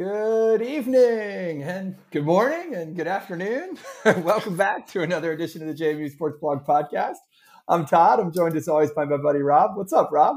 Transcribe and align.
Good 0.00 0.62
evening 0.62 1.62
and 1.62 1.94
good 2.10 2.24
morning 2.24 2.74
and 2.74 2.96
good 2.96 3.06
afternoon. 3.06 3.76
Welcome 4.06 4.56
back 4.56 4.86
to 4.92 5.02
another 5.02 5.30
edition 5.30 5.60
of 5.60 5.68
the 5.68 5.84
JMU 5.84 6.10
Sports 6.10 6.38
Blog 6.40 6.64
Podcast. 6.64 7.16
I'm 7.68 7.84
Todd. 7.84 8.18
I'm 8.18 8.32
joined 8.32 8.56
as 8.56 8.66
always 8.66 8.90
by 8.92 9.04
my 9.04 9.18
buddy 9.18 9.40
Rob. 9.40 9.76
What's 9.76 9.92
up, 9.92 10.08
Rob? 10.10 10.36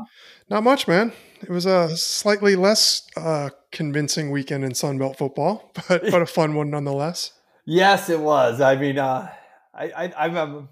Not 0.49 0.63
much, 0.63 0.85
man. 0.85 1.13
It 1.41 1.47
was 1.47 1.65
a 1.65 1.95
slightly 1.95 2.57
less 2.57 3.07
uh, 3.15 3.51
convincing 3.71 4.31
weekend 4.31 4.65
in 4.65 4.73
Sunbelt 4.73 5.15
football, 5.15 5.71
but 5.87 6.01
but 6.11 6.21
a 6.21 6.25
fun 6.25 6.55
one 6.55 6.69
nonetheless. 6.69 7.31
Yes, 7.63 8.09
it 8.09 8.19
was. 8.19 8.59
I 8.59 8.75
mean, 8.75 8.99
uh, 8.99 9.31
I, 9.73 9.85
I, 9.91 10.25
I'm, 10.25 10.35
um, 10.35 10.69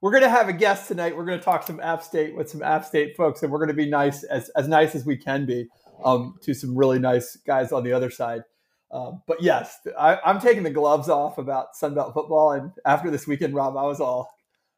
we're 0.00 0.10
going 0.10 0.24
to 0.24 0.28
have 0.28 0.48
a 0.48 0.52
guest 0.52 0.88
tonight. 0.88 1.16
We're 1.16 1.26
going 1.26 1.38
to 1.38 1.44
talk 1.44 1.62
some 1.62 1.78
App 1.78 2.02
State 2.02 2.34
with 2.34 2.50
some 2.50 2.60
App 2.64 2.86
State 2.86 3.16
folks, 3.16 3.44
and 3.44 3.52
we're 3.52 3.58
going 3.58 3.68
to 3.68 3.74
be 3.74 3.88
nice 3.88 4.24
as 4.24 4.48
as 4.56 4.66
nice 4.66 4.96
as 4.96 5.06
we 5.06 5.16
can 5.16 5.46
be 5.46 5.68
um, 6.04 6.36
to 6.42 6.54
some 6.54 6.76
really 6.76 6.98
nice 6.98 7.36
guys 7.46 7.72
on 7.72 7.84
the 7.84 7.92
other 7.92 8.10
side. 8.10 8.42
Uh, 8.90 9.12
but 9.26 9.42
yes, 9.42 9.78
I, 9.98 10.18
am 10.24 10.40
taking 10.40 10.62
the 10.62 10.70
gloves 10.70 11.08
off 11.08 11.38
about 11.38 11.68
Sunbelt 11.80 12.12
football. 12.12 12.52
And 12.52 12.72
after 12.84 13.10
this 13.10 13.26
weekend, 13.26 13.54
Rob, 13.54 13.76
I 13.76 13.84
was 13.84 14.00
all, 14.00 14.30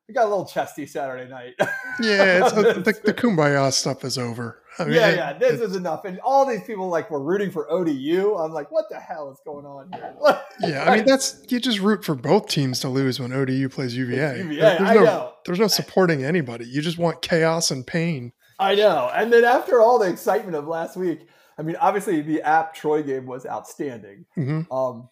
we 0.07 0.15
got 0.15 0.27
a 0.27 0.29
little 0.29 0.47
chesty 0.47 0.87
Saturday 0.87 1.29
night. 1.29 1.55
yeah, 2.01 2.43
uh, 2.45 2.51
the, 2.75 3.01
the 3.05 3.15
kumbaya 3.15 3.73
stuff 3.73 4.05
is 4.05 4.17
over. 4.17 4.61
I 4.79 4.85
mean, 4.85 4.95
yeah, 4.95 5.15
yeah, 5.15 5.33
this 5.35 5.61
is 5.61 5.77
enough. 5.77 6.05
And 6.05 6.19
all 6.21 6.47
these 6.47 6.63
people 6.65 6.89
like 6.89 7.11
were 7.11 7.23
rooting 7.23 7.51
for 7.51 7.71
ODU. 7.71 8.35
I'm 8.35 8.53
like, 8.53 8.73
what 8.73 8.87
the 8.91 8.99
hell 8.99 9.31
is 9.31 9.39
going 9.45 9.65
on 9.65 9.91
here? 9.93 10.15
yeah, 10.61 10.85
I 10.85 10.97
mean, 10.97 11.07
that's 11.07 11.45
you 11.49 11.61
just 11.61 11.79
root 11.79 12.05
for 12.05 12.15
both 12.15 12.49
teams 12.49 12.81
to 12.81 12.89
lose 12.89 13.21
when 13.21 13.33
ODU 13.33 13.69
plays 13.69 13.97
UVA. 13.97 14.39
UVA 14.39 14.61
there's 14.61 14.81
no, 14.81 15.05
know. 15.05 15.33
There's 15.47 15.61
no 15.61 15.69
supporting 15.69 16.25
anybody. 16.25 16.67
You 16.67 16.83
just 16.83 16.99
want 16.99 17.23
chaos 17.23 17.71
and 17.71 17.87
pain. 17.87 18.33
I 18.59 18.75
know. 18.75 19.11
And 19.15 19.33
then 19.33 19.45
after 19.45 19.81
all 19.81 19.99
the 19.99 20.09
excitement 20.09 20.57
of 20.57 20.67
last 20.67 20.97
week, 20.97 21.27
I 21.59 21.63
mean, 21.63 21.77
obviously 21.77 22.21
the 22.21 22.43
app 22.43 22.75
Troy 22.75 23.03
game 23.03 23.27
was 23.27 23.47
outstanding. 23.47 24.27
Mm-hmm. 24.37 24.73
Um, 24.73 25.09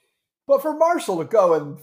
but 0.47 0.63
for 0.63 0.77
Marshall 0.77 1.19
to 1.19 1.25
go 1.25 1.55
and 1.55 1.79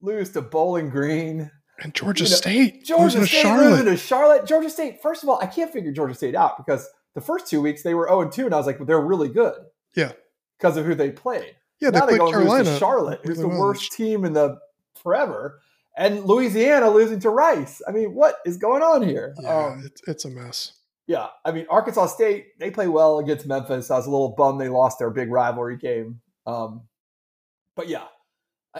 lose 0.00 0.30
to 0.30 0.42
Bowling 0.42 0.90
Green 0.90 1.50
and 1.80 1.94
Georgia 1.94 2.24
you 2.24 2.30
know, 2.30 2.36
State, 2.36 2.84
Georgia 2.84 3.26
State 3.26 3.42
Charlotte. 3.42 3.70
losing 3.70 3.86
to 3.86 3.96
Charlotte, 3.96 4.46
Georgia 4.46 4.70
State. 4.70 5.02
First 5.02 5.22
of 5.22 5.28
all, 5.28 5.40
I 5.40 5.46
can't 5.46 5.72
figure 5.72 5.92
Georgia 5.92 6.14
State 6.14 6.34
out 6.34 6.56
because 6.56 6.88
the 7.14 7.20
first 7.20 7.46
two 7.46 7.60
weeks 7.60 7.82
they 7.82 7.94
were 7.94 8.06
zero 8.06 8.22
and 8.22 8.32
two, 8.32 8.44
and 8.44 8.54
I 8.54 8.58
was 8.58 8.66
like, 8.66 8.78
well, 8.78 8.86
they're 8.86 9.00
really 9.00 9.28
good. 9.28 9.56
Yeah, 9.94 10.12
because 10.58 10.76
of 10.76 10.84
who 10.84 10.94
they 10.94 11.10
played. 11.10 11.56
Yeah, 11.80 11.90
now 11.90 12.06
they, 12.06 12.12
they 12.12 12.18
go 12.18 12.30
Carolina. 12.30 12.64
lose 12.64 12.74
to 12.74 12.78
Charlotte, 12.78 13.20
who's 13.24 13.38
the 13.38 13.48
worst 13.48 13.92
team 13.92 14.24
in 14.24 14.34
the 14.34 14.58
forever, 15.02 15.60
and 15.96 16.24
Louisiana 16.24 16.90
losing 16.90 17.18
to 17.20 17.30
Rice. 17.30 17.82
I 17.88 17.92
mean, 17.92 18.14
what 18.14 18.36
is 18.46 18.56
going 18.56 18.82
on 18.82 19.02
here? 19.02 19.34
Yeah, 19.40 19.66
um, 19.66 19.82
it's, 19.84 20.02
it's 20.06 20.24
a 20.24 20.30
mess. 20.30 20.74
Yeah, 21.12 21.26
I 21.44 21.52
mean 21.52 21.66
Arkansas 21.68 22.06
State 22.06 22.58
they 22.58 22.70
play 22.70 22.88
well 22.88 23.18
against 23.18 23.44
Memphis. 23.46 23.90
I 23.90 23.98
was 23.98 24.06
a 24.06 24.10
little 24.10 24.34
bummed 24.34 24.58
they 24.58 24.70
lost 24.70 24.98
their 24.98 25.10
big 25.10 25.30
rivalry 25.30 25.76
game. 25.76 26.22
Um, 26.46 26.84
but 27.76 27.86
yeah, 27.86 28.04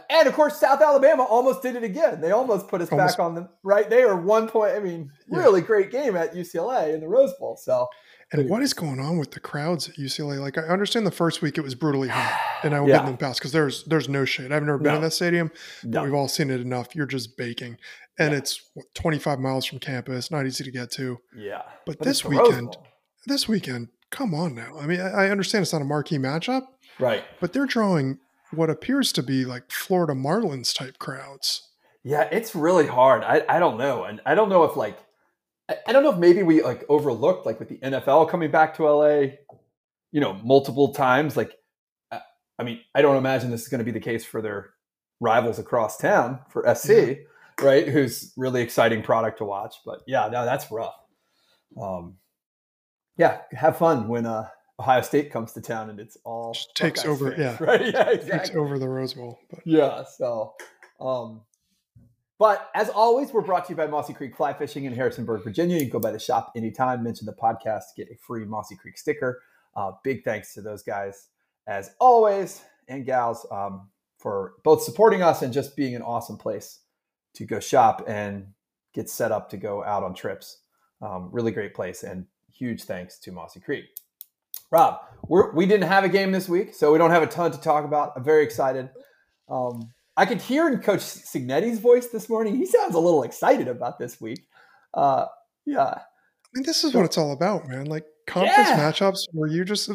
and 0.08 0.26
of 0.26 0.32
course 0.32 0.58
South 0.58 0.80
Alabama 0.80 1.24
almost 1.24 1.60
did 1.60 1.76
it 1.76 1.84
again. 1.84 2.22
They 2.22 2.30
almost 2.30 2.68
put 2.68 2.80
us 2.80 2.90
almost. 2.90 3.18
back 3.18 3.22
on 3.22 3.34
the 3.34 3.50
right. 3.62 3.90
They 3.90 4.02
are 4.02 4.16
one 4.16 4.48
point. 4.48 4.74
I 4.74 4.78
mean, 4.78 5.12
really 5.28 5.60
yeah. 5.60 5.66
great 5.66 5.90
game 5.90 6.16
at 6.16 6.34
UCLA 6.34 6.94
in 6.94 7.00
the 7.00 7.08
Rose 7.08 7.34
Bowl. 7.38 7.58
So. 7.58 7.86
And 8.34 8.48
what 8.48 8.62
is 8.62 8.72
going 8.72 8.98
on 8.98 9.18
with 9.18 9.32
the 9.32 9.40
crowds 9.40 9.90
at 9.90 9.96
UCLA? 9.96 10.40
Like, 10.40 10.56
I 10.56 10.62
understand 10.62 11.06
the 11.06 11.10
first 11.10 11.42
week 11.42 11.58
it 11.58 11.60
was 11.60 11.74
brutally 11.74 12.08
hot, 12.08 12.40
and 12.64 12.74
I 12.74 12.80
will 12.80 12.88
yeah. 12.88 13.00
give 13.00 13.06
them 13.08 13.18
pass 13.18 13.38
because 13.38 13.52
there's 13.52 13.84
there's 13.84 14.08
no 14.08 14.24
shade. 14.24 14.52
I've 14.52 14.62
never 14.62 14.78
been 14.78 14.92
no. 14.92 14.96
in 14.96 15.02
that 15.02 15.10
stadium, 15.10 15.50
but 15.82 15.90
no. 15.90 16.04
we've 16.04 16.14
all 16.14 16.28
seen 16.28 16.48
it 16.48 16.62
enough. 16.62 16.96
You're 16.96 17.04
just 17.04 17.36
baking 17.36 17.76
and 18.18 18.32
yeah. 18.32 18.38
it's 18.38 18.62
25 18.94 19.38
miles 19.38 19.64
from 19.64 19.78
campus, 19.78 20.30
not 20.30 20.46
easy 20.46 20.64
to 20.64 20.70
get 20.70 20.90
to. 20.92 21.18
Yeah. 21.36 21.62
But, 21.86 21.98
but 21.98 22.06
this 22.06 22.24
weekend, 22.24 22.76
this 23.26 23.48
weekend, 23.48 23.88
come 24.10 24.34
on 24.34 24.54
now. 24.54 24.76
I 24.78 24.86
mean, 24.86 25.00
I 25.00 25.30
understand 25.30 25.62
it's 25.62 25.72
not 25.72 25.82
a 25.82 25.86
marquee 25.86 26.18
matchup, 26.18 26.66
right? 26.98 27.24
But 27.40 27.52
they're 27.52 27.66
drawing 27.66 28.18
what 28.52 28.70
appears 28.70 29.12
to 29.12 29.22
be 29.22 29.44
like 29.44 29.70
Florida 29.70 30.12
Marlins 30.12 30.74
type 30.74 30.98
crowds. 30.98 31.68
Yeah, 32.04 32.28
it's 32.30 32.54
really 32.54 32.86
hard. 32.86 33.22
I, 33.22 33.44
I 33.48 33.58
don't 33.58 33.78
know, 33.78 34.04
and 34.04 34.20
I 34.26 34.34
don't 34.34 34.48
know 34.48 34.64
if 34.64 34.76
like 34.76 34.98
I, 35.68 35.76
I 35.86 35.92
don't 35.92 36.02
know 36.02 36.12
if 36.12 36.18
maybe 36.18 36.42
we 36.42 36.62
like 36.62 36.84
overlooked 36.88 37.46
like 37.46 37.58
with 37.58 37.68
the 37.68 37.78
NFL 37.78 38.28
coming 38.28 38.50
back 38.50 38.76
to 38.76 38.84
LA, 38.84 39.36
you 40.10 40.20
know, 40.20 40.34
multiple 40.44 40.92
times. 40.92 41.36
Like, 41.36 41.52
I 42.10 42.64
mean, 42.64 42.80
I 42.94 43.02
don't 43.02 43.16
imagine 43.16 43.50
this 43.50 43.62
is 43.62 43.68
going 43.68 43.78
to 43.78 43.84
be 43.84 43.90
the 43.90 44.00
case 44.00 44.24
for 44.24 44.42
their 44.42 44.70
rivals 45.20 45.58
across 45.58 45.96
town 45.96 46.40
for 46.50 46.62
SC. 46.74 46.88
Yeah 46.88 47.14
right? 47.62 47.88
Who's 47.88 48.32
really 48.36 48.62
exciting 48.62 49.02
product 49.02 49.38
to 49.38 49.44
watch. 49.44 49.76
But 49.84 50.00
yeah, 50.06 50.28
no, 50.28 50.44
that's 50.44 50.70
rough. 50.70 50.94
Um, 51.80 52.16
yeah, 53.16 53.40
have 53.52 53.76
fun 53.76 54.08
when 54.08 54.26
uh, 54.26 54.48
Ohio 54.78 55.02
State 55.02 55.30
comes 55.30 55.52
to 55.52 55.60
town 55.60 55.90
and 55.90 56.00
it's 56.00 56.16
all 56.24 56.54
Just 56.54 56.74
takes 56.74 57.04
over. 57.04 57.30
Fans, 57.30 57.40
yeah, 57.40 57.56
right. 57.64 57.80
Yeah, 57.80 58.10
exactly. 58.10 58.30
Takes 58.30 58.50
over 58.56 58.78
the 58.78 58.88
Rose 58.88 59.14
Bowl. 59.14 59.38
But. 59.50 59.60
Yeah. 59.64 60.04
So, 60.04 60.54
um, 61.00 61.42
but 62.38 62.70
as 62.74 62.88
always, 62.88 63.32
we're 63.32 63.42
brought 63.42 63.66
to 63.66 63.70
you 63.72 63.76
by 63.76 63.86
Mossy 63.86 64.12
Creek 64.12 64.36
Fly 64.36 64.52
Fishing 64.52 64.84
in 64.84 64.92
Harrisonburg, 64.92 65.44
Virginia. 65.44 65.76
You 65.76 65.82
can 65.82 65.90
go 65.90 66.00
by 66.00 66.10
the 66.10 66.18
shop 66.18 66.52
anytime. 66.56 67.02
Mention 67.02 67.26
the 67.26 67.34
podcast 67.34 67.94
to 67.94 68.04
get 68.04 68.08
a 68.10 68.16
free 68.16 68.44
Mossy 68.44 68.76
Creek 68.76 68.98
sticker. 68.98 69.40
Uh, 69.76 69.92
big 70.02 70.24
thanks 70.24 70.52
to 70.54 70.60
those 70.60 70.82
guys 70.82 71.28
as 71.66 71.90
always 72.00 72.62
and 72.88 73.06
gals 73.06 73.46
um, 73.50 73.88
for 74.18 74.54
both 74.64 74.82
supporting 74.82 75.22
us 75.22 75.42
and 75.42 75.52
just 75.52 75.76
being 75.76 75.94
an 75.94 76.02
awesome 76.02 76.36
place 76.36 76.80
to 77.34 77.44
go 77.44 77.60
shop 77.60 78.04
and 78.06 78.46
get 78.94 79.08
set 79.08 79.32
up 79.32 79.50
to 79.50 79.56
go 79.56 79.84
out 79.84 80.02
on 80.02 80.14
trips. 80.14 80.58
Um, 81.00 81.30
really 81.32 81.50
great 81.50 81.74
place, 81.74 82.02
and 82.02 82.26
huge 82.52 82.84
thanks 82.84 83.18
to 83.20 83.32
Mossy 83.32 83.60
Creek. 83.60 83.86
Rob, 84.70 85.00
we're, 85.26 85.52
we 85.52 85.66
did 85.66 85.80
not 85.80 85.90
have 85.90 86.04
a 86.04 86.08
game 86.08 86.32
this 86.32 86.48
week, 86.48 86.74
so 86.74 86.92
we 86.92 86.98
don't 86.98 87.10
have 87.10 87.22
a 87.22 87.26
ton 87.26 87.52
to 87.52 87.60
talk 87.60 87.84
about. 87.84 88.12
I'm 88.16 88.24
very 88.24 88.42
excited. 88.42 88.88
Um, 89.48 89.92
I 90.16 90.26
could 90.26 90.40
hear 90.40 90.68
in 90.68 90.78
Coach 90.78 91.00
Cignetti's 91.00 91.78
voice 91.78 92.06
this 92.08 92.28
morning. 92.28 92.56
He 92.56 92.66
sounds 92.66 92.94
a 92.94 92.98
little 92.98 93.22
excited 93.22 93.68
about 93.68 93.98
this 93.98 94.20
week. 94.20 94.46
Uh, 94.94 95.26
yeah. 95.66 95.84
I 95.84 96.00
mean, 96.54 96.64
this 96.64 96.84
is 96.84 96.94
what 96.94 97.04
it's 97.04 97.18
all 97.18 97.32
about, 97.32 97.68
man. 97.68 97.86
Like 97.86 98.04
conference 98.26 98.68
yeah. 98.68 98.78
matchups 98.78 99.28
where 99.32 99.48
you 99.48 99.64
just, 99.64 99.90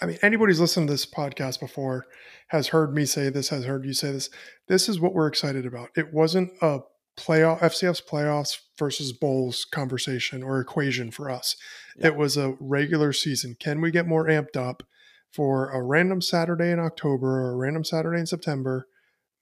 I 0.00 0.06
mean, 0.06 0.18
anybody 0.22 0.50
who's 0.50 0.60
listened 0.60 0.88
to 0.88 0.94
this 0.94 1.06
podcast 1.06 1.60
before 1.60 2.06
has 2.48 2.68
heard 2.68 2.94
me 2.94 3.04
say 3.04 3.30
this, 3.30 3.48
has 3.50 3.64
heard 3.64 3.84
you 3.84 3.92
say 3.92 4.12
this. 4.12 4.30
This 4.66 4.88
is 4.88 5.00
what 5.00 5.14
we're 5.14 5.26
excited 5.26 5.66
about. 5.66 5.90
It 5.96 6.12
wasn't 6.12 6.52
a 6.60 6.80
playoff 7.18 7.60
FCS 7.60 8.02
playoffs 8.04 8.58
versus 8.78 9.12
bowls 9.12 9.64
conversation 9.64 10.42
or 10.42 10.60
equation 10.60 11.10
for 11.10 11.30
us. 11.30 11.56
Yeah. 11.96 12.08
It 12.08 12.16
was 12.16 12.36
a 12.36 12.56
regular 12.60 13.12
season. 13.12 13.56
Can 13.58 13.80
we 13.80 13.90
get 13.90 14.06
more 14.06 14.26
amped 14.26 14.56
up 14.56 14.84
for 15.32 15.70
a 15.70 15.82
random 15.82 16.22
Saturday 16.22 16.70
in 16.70 16.78
October 16.78 17.40
or 17.40 17.52
a 17.52 17.56
random 17.56 17.84
Saturday 17.84 18.20
in 18.20 18.26
September 18.26 18.86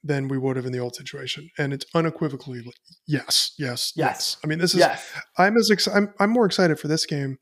than 0.03 0.29
we 0.29 0.39
would 0.39 0.57
have 0.57 0.67
in 0.67 0.73
the 0.73 0.79
old 0.79 0.97
situation? 0.97 1.51
And 1.59 1.73
it's 1.73 1.87
unequivocally 1.95 2.61
yes, 3.07 3.53
yes, 3.59 3.59
yes. 3.59 3.93
yes. 3.97 4.37
I 4.43 4.47
mean, 4.47 4.59
this 4.59 4.75
is 4.75 4.81
yes. 4.81 5.13
I'm 5.37 5.57
as 5.57 5.71
ex- 5.71 5.89
I'm 5.89 6.13
I'm 6.19 6.31
more 6.31 6.47
excited 6.47 6.81
for 6.81 6.89
this 6.89 7.07
game 7.07 7.39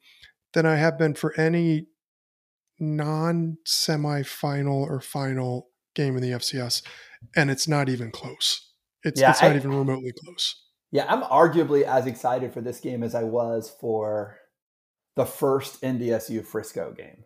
than 0.53 0.67
I 0.67 0.77
have 0.77 0.99
been 0.99 1.15
for 1.15 1.39
any 1.39 1.87
non 2.79 3.59
semifinal 3.67 4.89
or 4.89 5.01
final 5.01 5.69
game 5.95 6.17
in 6.17 6.23
the 6.23 6.31
FCS, 6.31 6.83
and 7.37 7.51
it's 7.51 7.69
not 7.69 7.89
even 7.89 8.11
close. 8.11 8.71
It's, 9.03 9.21
yeah, 9.21 9.31
it's 9.31 9.43
not 9.43 9.53
I, 9.53 9.57
even 9.57 9.71
remotely 9.77 10.13
close. 10.25 10.63
Yeah, 10.91 11.07
I'm 11.09 11.23
arguably 11.23 11.83
as 11.83 12.07
excited 12.07 12.53
for 12.53 12.61
this 12.61 12.81
game 12.81 13.03
as 13.03 13.15
I 13.15 13.25
was 13.25 13.75
for 13.81 14.39
the 15.17 15.27
first 15.27 15.83
NDSU 15.83 16.45
Frisco 16.45 16.93
game. 16.93 17.25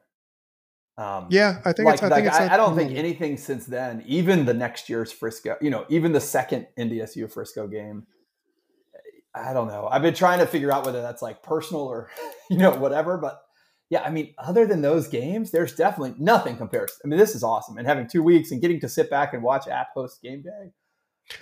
Um, 0.97 1.29
yeah, 1.31 1.61
I 1.65 1.73
think 1.73 1.87
like, 1.87 2.03
I, 2.03 2.09
think 2.09 2.27
like, 2.27 2.41
I, 2.41 2.55
I, 2.55 2.57
don't 2.57 2.75
think 2.75 2.97
anything 2.97 3.37
since 3.37 3.67
then, 3.67 4.03
even 4.07 4.47
the 4.47 4.55
next 4.55 4.89
year's 4.89 5.13
Frisco, 5.13 5.57
you 5.61 5.71
know, 5.71 5.87
even 5.89 6.11
the 6.11 6.21
second 6.21 6.67
NDSU 6.77 7.31
Frisco 7.31 7.69
game. 7.69 8.07
I 9.33 9.53
don't 9.53 9.69
know. 9.69 9.87
I've 9.89 10.03
been 10.03 10.15
trying 10.15 10.41
to 10.41 10.47
figure 10.47 10.73
out 10.73 10.85
whether 10.85 11.01
that's 11.01 11.23
like 11.23 11.43
personal 11.43 11.83
or 11.83 12.11
you 12.51 12.59
know 12.59 12.73
whatever, 12.73 13.17
but 13.17 13.41
yeah, 13.91 14.03
I 14.03 14.11
mean, 14.11 14.35
other 14.39 14.67
than 14.67 14.83
those 14.83 15.09
games, 15.09 15.51
there's 15.51 15.75
definitely 15.75 16.15
nothing 16.19 16.57
compares. 16.57 16.93
I 17.03 17.09
mean, 17.09 17.19
this 17.19 17.35
is 17.35 17.43
awesome. 17.43 17.79
And 17.79 17.87
having 17.87 18.07
two 18.07 18.23
weeks 18.23 18.51
and 18.51 18.61
getting 18.61 18.81
to 18.81 18.89
sit 18.89 19.09
back 19.09 19.33
and 19.33 19.43
watch 19.43 19.67
App 19.67 19.89
host 19.95 20.21
game 20.23 20.43
day. 20.43 20.73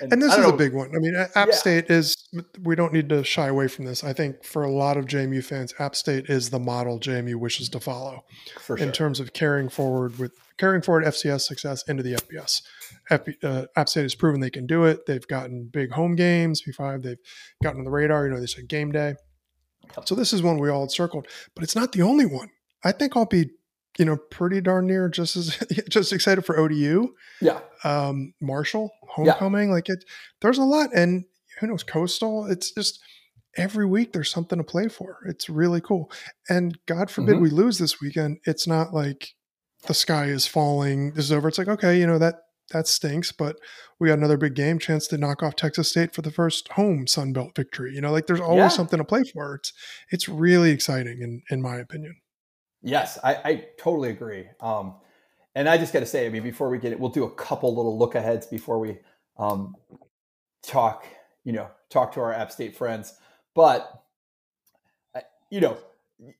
And, 0.00 0.12
and 0.12 0.22
this 0.22 0.32
is 0.32 0.38
know, 0.38 0.50
a 0.50 0.56
big 0.56 0.72
one. 0.75 0.90
I 0.94 0.98
mean, 0.98 1.14
App 1.16 1.48
yeah. 1.48 1.54
State 1.54 1.90
is, 1.90 2.16
we 2.62 2.75
don't 2.75 2.93
need 2.93 3.08
to 3.08 3.22
shy 3.22 3.48
away 3.48 3.69
from 3.69 3.84
this. 3.84 4.02
I 4.02 4.12
think 4.12 4.44
for 4.44 4.62
a 4.62 4.70
lot 4.70 4.96
of 4.96 5.06
JMU 5.06 5.43
fans, 5.44 5.75
App 5.78 5.94
State 5.94 6.26
is 6.28 6.50
the 6.50 6.58
model 6.58 6.98
JMU 6.98 7.37
wishes 7.37 7.69
to 7.70 7.81
follow 7.81 8.25
sure. 8.64 8.76
in 8.76 8.90
terms 8.93 9.20
of 9.20 9.32
carrying 9.32 9.69
forward 9.69 10.19
with 10.19 10.32
carrying 10.58 10.82
forward 10.82 11.04
FCS 11.04 11.43
success 11.43 11.84
into 11.87 12.02
the 12.02 12.14
FBS. 12.14 12.62
uh, 13.44 13.66
App 13.76 13.88
State 13.88 14.02
has 14.02 14.14
proven 14.14 14.40
they 14.40 14.50
can 14.50 14.66
do 14.66 14.84
it. 14.84 15.06
They've 15.06 15.26
gotten 15.26 15.69
big 15.72 15.93
home 15.93 16.16
games, 16.16 16.62
P5. 16.62 17.02
They've 17.02 17.19
gotten 17.62 17.81
on 17.81 17.84
the 17.84 17.90
radar. 17.90 18.26
You 18.26 18.34
know, 18.34 18.40
they 18.40 18.46
said 18.46 18.69
game 18.69 18.90
day. 18.90 19.14
So 20.05 20.15
this 20.15 20.33
is 20.33 20.43
one 20.43 20.59
we 20.59 20.71
all 20.71 20.83
had 20.83 20.91
circled, 20.91 21.27
but 21.55 21.65
it's 21.65 21.77
not 21.77 21.93
the 21.93 22.03
only 22.03 22.27
one. 22.27 22.50
I 22.85 22.93
think 22.93 23.17
I'll 23.17 23.27
be, 23.27 23.50
you 23.99 24.05
know, 24.05 24.17
pretty 24.31 24.61
darn 24.61 24.87
near 24.87 25.09
just 25.09 25.37
as 25.37 25.56
just 25.88 26.12
excited 26.12 26.44
for 26.44 26.59
ODU. 26.59 27.15
Yeah. 27.41 27.61
Um, 27.85 28.35
Marshall 28.41 28.93
homecoming, 29.09 29.69
yeah. 29.69 29.75
like 29.75 29.88
it. 29.88 30.05
There's 30.41 30.59
a 30.59 30.65
lot, 30.65 30.91
and 30.94 31.25
who 31.61 31.67
knows, 31.67 31.83
Coastal. 31.83 32.47
It's 32.47 32.73
just 32.73 33.00
every 33.56 33.87
week 33.87 34.12
there's 34.12 34.31
something 34.31 34.59
to 34.59 34.65
play 34.65 34.88
for. 34.88 35.19
It's 35.27 35.49
really 35.49 35.81
cool. 35.81 36.11
And 36.49 36.79
God 36.87 37.11
forbid 37.11 37.37
mm-hmm. 37.37 37.43
we 37.43 37.50
lose 37.50 37.79
this 37.79 38.00
weekend. 38.00 38.39
It's 38.44 38.67
not 38.67 38.93
like 38.93 39.35
the 39.87 39.94
sky 39.94 40.27
is 40.27 40.47
falling. 40.47 41.12
This 41.12 41.27
is 41.27 41.32
over. 41.32 41.49
It's 41.49 41.59
like 41.59 41.69
okay, 41.69 41.99
you 41.99 42.06
know 42.06 42.19
that 42.19 42.37
that 42.73 42.89
stinks, 42.89 43.33
but 43.33 43.57
we 43.99 44.09
got 44.09 44.19
another 44.19 44.37
big 44.37 44.55
game 44.55 44.79
chance 44.79 45.07
to 45.09 45.19
knock 45.19 45.43
off 45.43 45.57
Texas 45.57 45.89
State 45.89 46.15
for 46.15 46.23
the 46.23 46.31
first 46.31 46.69
home 46.73 47.07
Sun 47.07 47.33
Belt 47.33 47.55
victory. 47.55 47.95
You 47.95 48.01
know, 48.01 48.13
like 48.13 48.27
there's 48.27 48.41
always 48.41 48.59
yeah. 48.59 48.69
something 48.69 48.99
to 48.99 49.05
play 49.05 49.23
for. 49.25 49.55
It's 49.57 49.73
it's 50.11 50.29
really 50.29 50.71
exciting 50.71 51.23
in 51.23 51.43
in 51.51 51.63
my 51.63 51.77
opinion. 51.77 52.17
Yes, 52.83 53.19
I, 53.23 53.35
I 53.35 53.67
totally 53.79 54.11
agree. 54.11 54.47
Um, 54.61 54.97
and 55.55 55.69
I 55.69 55.79
just 55.79 55.93
got 55.93 56.01
to 56.01 56.07
say, 56.07 56.27
I 56.27 56.29
mean, 56.29 56.43
before 56.43 56.69
we 56.69 56.79
get 56.79 56.93
it, 56.93 57.01
we'll 57.01 57.11
do 57.11 57.25
a 57.25 57.31
couple 57.31 57.75
little 57.75 57.99
look 57.99 58.15
aheads 58.15 58.47
before 58.47 58.79
we 58.79 58.99
um, 59.39 59.75
talk, 60.63 61.07
you 61.45 61.53
know, 61.53 61.69
talk 61.89 62.13
to 62.13 62.21
our 62.21 62.33
App 62.33 62.53
State 62.53 62.77
friends. 62.77 63.15
But 63.55 63.91
you 65.51 65.61
know, 65.61 65.79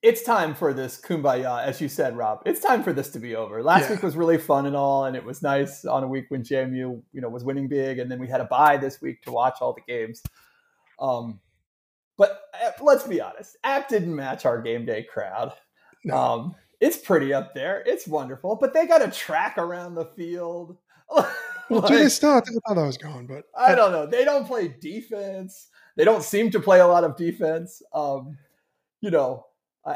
it's 0.03 0.23
time 0.23 0.55
for 0.55 0.73
this 0.73 1.01
kumbaya, 1.01 1.63
as 1.63 1.81
you 1.81 1.89
said, 1.89 2.17
Rob. 2.17 2.41
It's 2.47 2.61
time 2.61 2.83
for 2.83 2.93
this 2.93 3.11
to 3.11 3.19
be 3.19 3.37
over. 3.37 3.63
Last 3.63 3.83
yeah. 3.83 3.93
week 3.93 4.03
was 4.03 4.17
really 4.17 4.39
fun 4.39 4.67
and 4.67 4.75
all, 4.75 5.05
and 5.05 5.15
it 5.15 5.25
was 5.25 5.43
nice 5.43 5.85
on 5.85 6.03
a 6.03 6.09
week 6.09 6.27
when 6.29 6.43
JMU, 6.43 7.03
you 7.13 7.21
know, 7.21 7.29
was 7.29 7.45
winning 7.45 7.69
big, 7.69 7.99
and 7.99 8.11
then 8.11 8.19
we 8.19 8.29
had 8.29 8.41
a 8.41 8.47
bye 8.47 8.79
this 8.79 9.01
week 9.03 9.23
to 9.23 9.33
watch 9.33 9.59
all 9.61 9.75
the 9.75 9.83
games. 9.93 10.23
Um, 10.99 11.41
but 12.17 12.41
uh, 12.55 12.71
let's 12.83 13.07
be 13.07 13.21
honest, 13.21 13.57
App 13.65 13.89
didn't 13.89 14.15
match 14.15 14.47
our 14.47 14.63
game 14.63 14.87
day 14.87 15.03
crowd. 15.03 15.53
No. 16.05 16.17
Um, 16.17 16.55
it's 16.81 16.97
pretty 16.97 17.35
up 17.35 17.55
there. 17.55 17.83
It's 17.87 18.07
wonderful, 18.07 18.57
but 18.57 18.73
they 18.73 18.87
got 18.87 19.07
a 19.07 19.11
track 19.11 19.59
around 19.59 19.95
the 19.95 20.07
field. 20.17 20.77
well, 21.11 21.27
like, 21.69 21.89
they 21.89 22.09
still, 22.09 22.31
I 22.33 22.41
thought 22.41 22.79
I 22.79 22.87
was 22.87 22.99
gone, 22.99 23.27
but 23.27 23.45
I 23.55 23.75
don't 23.75 23.93
know. 23.93 24.07
They 24.07 24.25
don't 24.25 24.47
play 24.47 24.75
defense. 24.81 25.69
They 25.97 26.05
don't 26.05 26.23
seem 26.23 26.51
to 26.51 26.61
play 26.61 26.81
a 26.81 26.87
lot 26.87 27.05
of 27.05 27.17
defense. 27.17 27.83
Um, 27.95 28.39
you 29.01 29.11
know, 29.11 29.47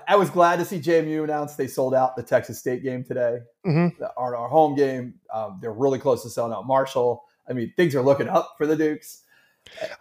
I 0.06 0.14
was 0.16 0.30
glad 0.30 0.60
to 0.60 0.64
see 0.64 0.78
JMU 0.78 1.24
announce 1.24 1.56
they 1.56 1.66
sold 1.66 1.94
out 1.94 2.14
the 2.14 2.22
Texas 2.22 2.60
State 2.60 2.84
game 2.84 3.02
today, 3.02 3.40
mm-hmm. 3.66 4.02
our, 4.16 4.36
our 4.36 4.48
home 4.48 4.76
game. 4.76 5.14
Um, 5.34 5.58
they're 5.60 5.72
really 5.72 5.98
close 5.98 6.22
to 6.22 6.30
selling 6.30 6.52
out 6.52 6.66
Marshall. 6.66 7.24
I 7.48 7.54
mean, 7.54 7.72
things 7.76 7.96
are 7.96 8.02
looking 8.02 8.28
up 8.28 8.54
for 8.56 8.66
the 8.66 8.76
Dukes. 8.76 9.22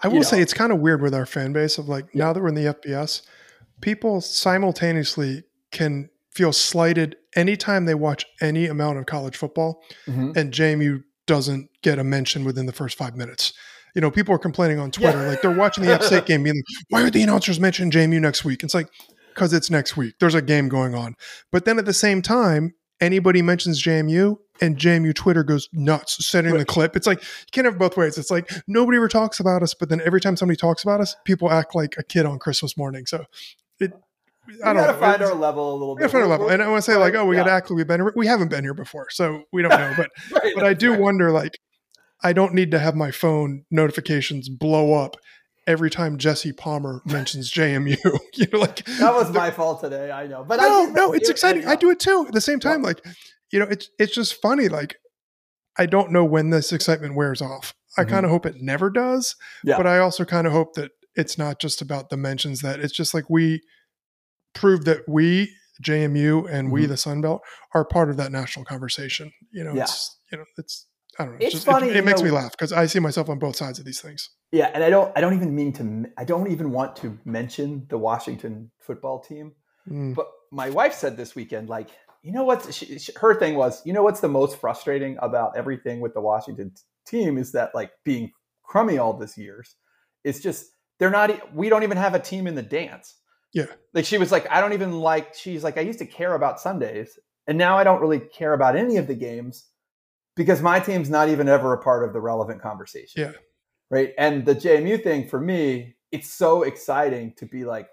I 0.03 0.07
will 0.07 0.15
you 0.15 0.19
know. 0.19 0.25
say 0.25 0.41
it's 0.41 0.53
kind 0.53 0.71
of 0.71 0.79
weird 0.79 1.01
with 1.01 1.13
our 1.13 1.25
fan 1.25 1.53
base 1.53 1.77
of 1.77 1.89
like 1.89 2.05
yeah. 2.13 2.25
now 2.25 2.33
that 2.33 2.41
we're 2.41 2.49
in 2.49 2.55
the 2.55 2.73
FBS, 2.73 3.23
people 3.81 4.21
simultaneously 4.21 5.43
can 5.71 6.09
feel 6.31 6.53
slighted 6.53 7.17
anytime 7.35 7.85
they 7.85 7.95
watch 7.95 8.25
any 8.41 8.67
amount 8.67 8.99
of 8.99 9.05
college 9.05 9.35
football, 9.35 9.81
mm-hmm. 10.07 10.31
and 10.35 10.53
JMU 10.53 11.03
doesn't 11.25 11.69
get 11.81 11.99
a 11.99 12.03
mention 12.03 12.43
within 12.43 12.65
the 12.65 12.71
first 12.71 12.97
five 12.97 13.15
minutes. 13.15 13.53
You 13.95 14.01
know, 14.01 14.11
people 14.11 14.33
are 14.35 14.39
complaining 14.39 14.79
on 14.79 14.91
Twitter, 14.91 15.23
yeah. 15.23 15.29
like 15.29 15.41
they're 15.41 15.51
watching 15.51 15.83
the 15.83 15.93
App 15.93 16.03
State 16.03 16.25
game, 16.27 16.43
being 16.43 16.55
like, 16.55 16.85
"Why 16.89 17.03
are 17.03 17.09
the 17.09 17.23
announcers 17.23 17.59
mentioning 17.59 17.91
JMU 17.91 18.21
next 18.21 18.45
week?" 18.45 18.63
It's 18.63 18.75
like 18.75 18.87
because 19.39 19.53
it's 19.53 19.69
next 19.69 19.95
week. 19.95 20.15
There's 20.19 20.35
a 20.35 20.41
game 20.41 20.67
going 20.67 20.93
on. 20.93 21.15
But 21.49 21.63
then 21.63 21.79
at 21.79 21.85
the 21.85 21.93
same 21.93 22.21
time, 22.21 22.73
anybody 22.99 23.41
mentions 23.41 23.81
JMU 23.81 24.35
and 24.59 24.77
JMU 24.77 25.15
Twitter 25.15 25.43
goes 25.45 25.69
nuts 25.71 26.27
sending 26.27 26.57
the 26.57 26.65
clip. 26.65 26.97
It's 26.97 27.07
like 27.07 27.21
you 27.21 27.51
can't 27.53 27.63
have 27.63 27.79
both 27.79 27.95
ways. 27.95 28.17
It's 28.17 28.29
like 28.29 28.51
nobody 28.67 28.97
ever 28.97 29.07
talks 29.07 29.39
about 29.39 29.63
us, 29.63 29.73
but 29.73 29.87
then 29.87 30.01
every 30.03 30.19
time 30.19 30.35
somebody 30.35 30.57
talks 30.57 30.83
about 30.83 30.99
us, 30.99 31.15
people 31.23 31.49
act 31.49 31.73
like 31.73 31.95
a 31.97 32.03
kid 32.03 32.25
on 32.25 32.37
Christmas 32.37 32.75
morning. 32.77 33.05
So 33.05 33.23
it 33.79 33.93
I 34.65 34.73
don't 34.73 34.83
gotta 34.83 34.91
know. 34.91 34.99
find 34.99 35.21
it's, 35.21 35.31
our 35.31 35.37
level 35.37 35.71
a 35.71 35.77
little 35.77 35.95
bit. 35.95 36.11
Find 36.11 36.23
our 36.23 36.29
level. 36.29 36.49
And 36.49 36.61
I 36.61 36.67
want 36.67 36.83
to 36.83 36.91
say, 36.91 36.97
like, 36.97 37.13
oh, 37.13 37.23
we 37.25 37.37
yeah. 37.37 37.43
got 37.43 37.47
to 37.47 37.53
act 37.53 37.69
like 37.69 37.77
we've 37.77 37.87
been 37.87 38.01
here. 38.01 38.11
We 38.15 38.27
haven't 38.27 38.49
been 38.49 38.63
here 38.63 38.73
before, 38.73 39.07
so 39.11 39.43
we 39.53 39.61
don't 39.61 39.69
know. 39.69 39.93
But 39.95 40.09
right, 40.43 40.53
but 40.55 40.65
I 40.65 40.73
do 40.73 40.91
right. 40.91 40.99
wonder, 40.99 41.31
like, 41.31 41.59
I 42.23 42.33
don't 42.33 42.53
need 42.53 42.71
to 42.71 42.79
have 42.79 42.95
my 42.95 43.11
phone 43.11 43.63
notifications 43.69 44.49
blow 44.49 44.95
up 44.95 45.15
every 45.69 45.91
time 45.91 46.17
Jesse 46.17 46.51
Palmer 46.51 47.01
mentions 47.05 47.49
JMU. 47.53 47.95
you 48.33 48.47
know, 48.51 48.59
like 48.59 48.83
that 48.85 49.13
was 49.13 49.31
my 49.31 49.51
fault 49.51 49.79
today. 49.79 50.11
I 50.11 50.27
know, 50.27 50.43
but 50.43 50.57
no, 50.57 50.85
no, 50.85 51.13
it's 51.13 51.29
exciting. 51.29 51.65
I 51.65 51.75
do 51.75 51.91
it 51.91 51.99
too. 51.99 52.25
At 52.27 52.33
the 52.33 52.41
same 52.41 52.59
time, 52.59 52.81
yeah. 52.81 52.87
like 52.87 53.05
you 53.53 53.59
know, 53.59 53.67
it's 53.69 53.89
it's 53.97 54.13
just 54.13 54.41
funny. 54.41 54.67
Like 54.67 54.97
I 55.77 55.85
don't 55.85 56.11
know 56.11 56.25
when 56.25 56.49
this 56.49 56.73
excitement 56.73 57.15
wears 57.15 57.41
off. 57.41 57.73
I 57.97 58.01
mm-hmm. 58.01 58.11
kind 58.11 58.25
of 58.25 58.31
hope 58.31 58.45
it 58.45 58.55
never 58.59 58.89
does. 58.89 59.35
Yeah. 59.63 59.77
But 59.77 59.87
I 59.87 59.99
also 59.99 60.25
kind 60.25 60.47
of 60.47 60.53
hope 60.53 60.73
that 60.73 60.91
it's 61.15 61.37
not 61.37 61.59
just 61.59 61.81
about 61.81 62.09
the 62.09 62.17
mentions. 62.17 62.61
That 62.61 62.79
it's 62.79 62.93
just 62.93 63.13
like 63.13 63.29
we 63.29 63.61
prove 64.53 64.85
that 64.85 65.07
we 65.07 65.53
JMU 65.83 66.49
and 66.49 66.67
mm-hmm. 66.67 66.71
we 66.71 66.85
the 66.87 66.97
Sun 66.97 67.21
Belt 67.21 67.41
are 67.73 67.85
part 67.85 68.09
of 68.09 68.17
that 68.17 68.31
national 68.31 68.65
conversation. 68.65 69.31
You 69.51 69.63
know, 69.63 69.73
yeah. 69.73 69.83
it's 69.83 70.17
you 70.31 70.39
know, 70.39 70.45
it's 70.57 70.87
I 71.19 71.25
don't 71.25 71.33
know. 71.33 71.37
It's, 71.41 71.53
just, 71.53 71.65
funny. 71.65 71.89
It, 71.89 71.97
it 71.97 72.05
makes 72.05 72.21
know, 72.21 72.25
me 72.27 72.31
laugh 72.31 72.51
because 72.51 72.71
I 72.71 72.85
see 72.85 72.99
myself 72.99 73.29
on 73.29 73.39
both 73.39 73.57
sides 73.57 73.77
of 73.77 73.85
these 73.85 73.99
things. 73.99 74.29
Yeah, 74.53 74.71
and 74.73 74.83
I 74.83 74.89
don't. 74.89 75.11
I 75.17 75.21
don't 75.21 75.33
even 75.33 75.53
mean 75.53 75.73
to. 75.73 76.05
I 76.17 76.23
don't 76.23 76.49
even 76.49 76.71
want 76.71 76.95
to 76.97 77.19
mention 77.25 77.85
the 77.89 77.97
Washington 77.97 78.71
football 78.79 79.19
team. 79.19 79.51
Mm. 79.87 80.15
But 80.15 80.31
my 80.51 80.69
wife 80.69 80.93
said 80.93 81.17
this 81.17 81.35
weekend, 81.35 81.67
like, 81.67 81.89
you 82.23 82.31
know 82.31 82.45
what? 82.45 82.65
her 83.17 83.35
thing 83.35 83.55
was, 83.55 83.85
you 83.85 83.91
know 83.91 84.01
what's 84.01 84.21
the 84.21 84.29
most 84.29 84.57
frustrating 84.57 85.17
about 85.21 85.57
everything 85.57 85.99
with 85.99 86.13
the 86.13 86.21
Washington 86.21 86.71
team 87.05 87.37
is 87.37 87.51
that 87.51 87.75
like 87.75 87.91
being 88.05 88.31
crummy 88.63 88.97
all 88.97 89.13
these 89.13 89.37
years. 89.37 89.75
It's 90.23 90.39
just 90.39 90.67
they're 90.99 91.09
not. 91.09 91.53
We 91.53 91.67
don't 91.67 91.83
even 91.83 91.97
have 91.97 92.15
a 92.15 92.19
team 92.19 92.47
in 92.47 92.55
the 92.55 92.63
dance. 92.63 93.15
Yeah. 93.53 93.65
Like 93.93 94.05
she 94.05 94.17
was 94.17 94.31
like, 94.31 94.49
I 94.49 94.61
don't 94.61 94.73
even 94.73 94.99
like. 94.99 95.35
She's 95.35 95.65
like, 95.65 95.77
I 95.77 95.81
used 95.81 95.99
to 95.99 96.05
care 96.05 96.35
about 96.35 96.61
Sundays, 96.61 97.19
and 97.45 97.57
now 97.57 97.77
I 97.77 97.83
don't 97.83 97.99
really 97.99 98.19
care 98.19 98.53
about 98.53 98.77
any 98.77 98.95
of 98.95 99.07
the 99.07 99.15
games 99.15 99.65
because 100.39 100.61
my 100.61 100.79
team's 100.79 101.09
not 101.09 101.27
even 101.27 101.49
ever 101.49 101.73
a 101.73 101.83
part 101.83 102.01
of 102.01 102.13
the 102.13 102.21
relevant 102.21 102.61
conversation. 102.61 103.23
Yeah. 103.23 103.31
Right. 103.91 104.13
And 104.17 104.45
the 104.45 104.55
JMU 104.55 105.03
thing 105.03 105.27
for 105.27 105.37
me, 105.37 105.97
it's 106.13 106.29
so 106.29 106.63
exciting 106.63 107.33
to 107.39 107.45
be 107.45 107.65
like, 107.65 107.89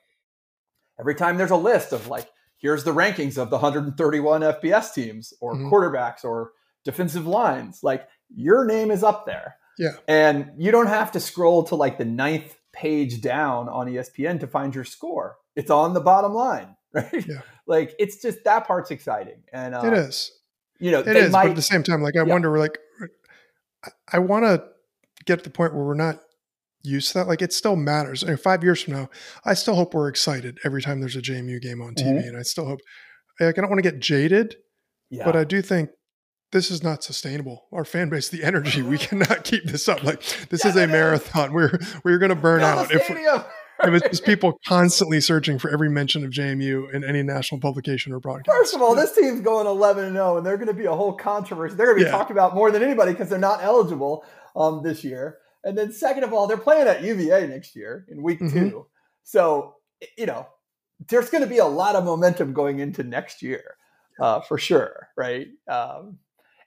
every 1.00 1.16
time 1.16 1.38
there's 1.38 1.50
a 1.50 1.56
list 1.56 1.92
of 1.92 2.06
like, 2.06 2.28
here's 2.56 2.84
the 2.84 2.92
rankings 2.92 3.36
of 3.36 3.50
the 3.50 3.56
131 3.56 4.42
FBS 4.42 4.94
teams 4.94 5.34
or 5.40 5.56
mm-hmm. 5.56 5.68
quarterbacks 5.68 6.22
or 6.22 6.52
defensive 6.84 7.26
lines, 7.26 7.80
like 7.82 8.06
your 8.32 8.64
name 8.64 8.92
is 8.92 9.02
up 9.02 9.26
there. 9.26 9.56
Yeah. 9.76 9.94
And 10.06 10.52
you 10.56 10.70
don't 10.70 10.86
have 10.86 11.10
to 11.12 11.20
scroll 11.20 11.64
to 11.64 11.74
like 11.74 11.98
the 11.98 12.04
ninth 12.04 12.54
page 12.72 13.22
down 13.22 13.68
on 13.68 13.88
ESPN 13.88 14.38
to 14.38 14.46
find 14.46 14.72
your 14.72 14.84
score. 14.84 15.38
It's 15.56 15.70
on 15.72 15.94
the 15.94 16.00
bottom 16.00 16.32
line, 16.32 16.76
right? 16.92 17.26
Yeah. 17.26 17.40
like 17.66 17.96
it's 17.98 18.22
just 18.22 18.44
that 18.44 18.68
part's 18.68 18.92
exciting. 18.92 19.42
And 19.52 19.74
uh, 19.74 19.82
it 19.84 19.94
is 19.94 20.30
you 20.78 20.90
know, 20.90 21.00
it 21.00 21.16
is, 21.16 21.32
might, 21.32 21.44
but 21.44 21.50
at 21.50 21.56
the 21.56 21.62
same 21.62 21.82
time, 21.82 22.02
like 22.02 22.16
I 22.16 22.20
yeah. 22.20 22.32
wonder, 22.32 22.58
like 22.58 22.78
I 24.12 24.18
want 24.18 24.44
to 24.44 24.64
get 25.24 25.38
to 25.38 25.44
the 25.44 25.50
point 25.50 25.74
where 25.74 25.84
we're 25.84 25.94
not 25.94 26.20
used 26.82 27.08
to 27.12 27.18
that. 27.18 27.28
Like 27.28 27.42
it 27.42 27.52
still 27.52 27.76
matters. 27.76 28.22
And 28.22 28.38
five 28.40 28.62
years 28.62 28.82
from 28.82 28.94
now, 28.94 29.10
I 29.44 29.54
still 29.54 29.74
hope 29.74 29.94
we're 29.94 30.08
excited 30.08 30.58
every 30.64 30.82
time 30.82 31.00
there's 31.00 31.16
a 31.16 31.22
JMU 31.22 31.60
game 31.60 31.82
on 31.82 31.94
TV, 31.94 32.18
mm-hmm. 32.18 32.28
and 32.28 32.36
I 32.36 32.42
still 32.42 32.66
hope. 32.66 32.80
Like 33.40 33.58
I 33.58 33.60
don't 33.60 33.70
want 33.70 33.82
to 33.82 33.90
get 33.90 34.00
jaded, 34.00 34.56
yeah. 35.10 35.24
but 35.24 35.36
I 35.36 35.44
do 35.44 35.60
think 35.60 35.90
this 36.52 36.70
is 36.70 36.82
not 36.82 37.02
sustainable. 37.02 37.66
Our 37.72 37.84
fan 37.84 38.08
base, 38.08 38.28
the 38.28 38.44
energy, 38.44 38.82
we 38.82 38.98
cannot 39.06 39.44
keep 39.44 39.64
this 39.64 39.88
up. 39.88 40.02
Like 40.02 40.22
this 40.48 40.64
yeah, 40.64 40.70
is 40.70 40.76
a 40.76 40.86
marathon. 40.86 41.52
We're 41.52 41.78
we're 42.04 42.18
going 42.18 42.30
to 42.30 42.36
burn 42.36 42.62
out 42.62 42.90
if 42.90 43.08
it 43.84 43.90
was 43.90 44.02
just 44.02 44.24
people 44.24 44.58
constantly 44.66 45.20
searching 45.20 45.58
for 45.58 45.70
every 45.70 45.88
mention 45.88 46.24
of 46.24 46.30
JMU 46.30 46.92
in 46.92 47.04
any 47.04 47.22
national 47.22 47.60
publication 47.60 48.12
or 48.12 48.20
broadcast. 48.20 48.56
First 48.56 48.74
of 48.74 48.82
all, 48.82 48.94
this 48.94 49.14
team's 49.14 49.40
going 49.40 49.66
11 49.66 50.04
and 50.04 50.14
0, 50.14 50.38
and 50.38 50.46
they're 50.46 50.56
going 50.56 50.68
to 50.68 50.74
be 50.74 50.86
a 50.86 50.94
whole 50.94 51.12
controversy. 51.12 51.76
They're 51.76 51.86
going 51.86 51.98
to 51.98 52.04
be 52.04 52.10
yeah. 52.10 52.16
talked 52.16 52.30
about 52.30 52.54
more 52.54 52.70
than 52.70 52.82
anybody 52.82 53.12
because 53.12 53.28
they're 53.28 53.38
not 53.38 53.62
eligible 53.62 54.24
um, 54.54 54.82
this 54.82 55.04
year. 55.04 55.38
And 55.64 55.76
then, 55.76 55.92
second 55.92 56.24
of 56.24 56.32
all, 56.32 56.46
they're 56.46 56.56
playing 56.56 56.86
at 56.86 57.02
UVA 57.02 57.46
next 57.48 57.76
year 57.76 58.06
in 58.08 58.22
week 58.22 58.40
mm-hmm. 58.40 58.70
two. 58.70 58.86
So, 59.24 59.74
you 60.16 60.26
know, 60.26 60.46
there's 61.08 61.28
going 61.28 61.42
to 61.42 61.50
be 61.50 61.58
a 61.58 61.66
lot 61.66 61.96
of 61.96 62.04
momentum 62.04 62.52
going 62.52 62.78
into 62.78 63.02
next 63.02 63.42
year 63.42 63.76
uh, 64.20 64.40
for 64.40 64.58
sure. 64.58 65.08
Right. 65.16 65.48
Um, 65.68 66.18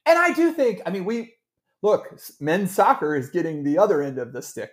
and 0.06 0.20
I 0.20 0.34
do 0.34 0.54
think, 0.54 0.82
I 0.86 0.92
mean, 0.92 1.06
we 1.06 1.34
look, 1.82 2.20
men's 2.40 2.72
soccer 2.72 3.16
is 3.16 3.30
getting 3.30 3.64
the 3.64 3.78
other 3.78 4.02
end 4.02 4.18
of 4.18 4.34
the 4.34 4.42
stick 4.42 4.72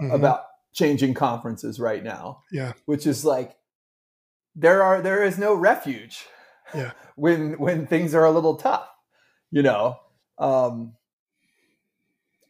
mm-hmm. 0.00 0.12
about 0.12 0.42
changing 0.72 1.14
conferences 1.14 1.78
right 1.78 2.02
now. 2.02 2.42
Yeah. 2.50 2.72
Which 2.86 3.06
is 3.06 3.24
like 3.24 3.56
there 4.54 4.82
are 4.82 5.00
there 5.00 5.24
is 5.24 5.38
no 5.38 5.54
refuge. 5.54 6.24
Yeah. 6.74 6.92
when 7.16 7.58
when 7.58 7.86
things 7.86 8.14
are 8.14 8.24
a 8.24 8.30
little 8.30 8.56
tough, 8.56 8.88
you 9.50 9.62
know. 9.62 9.98
Um 10.38 10.94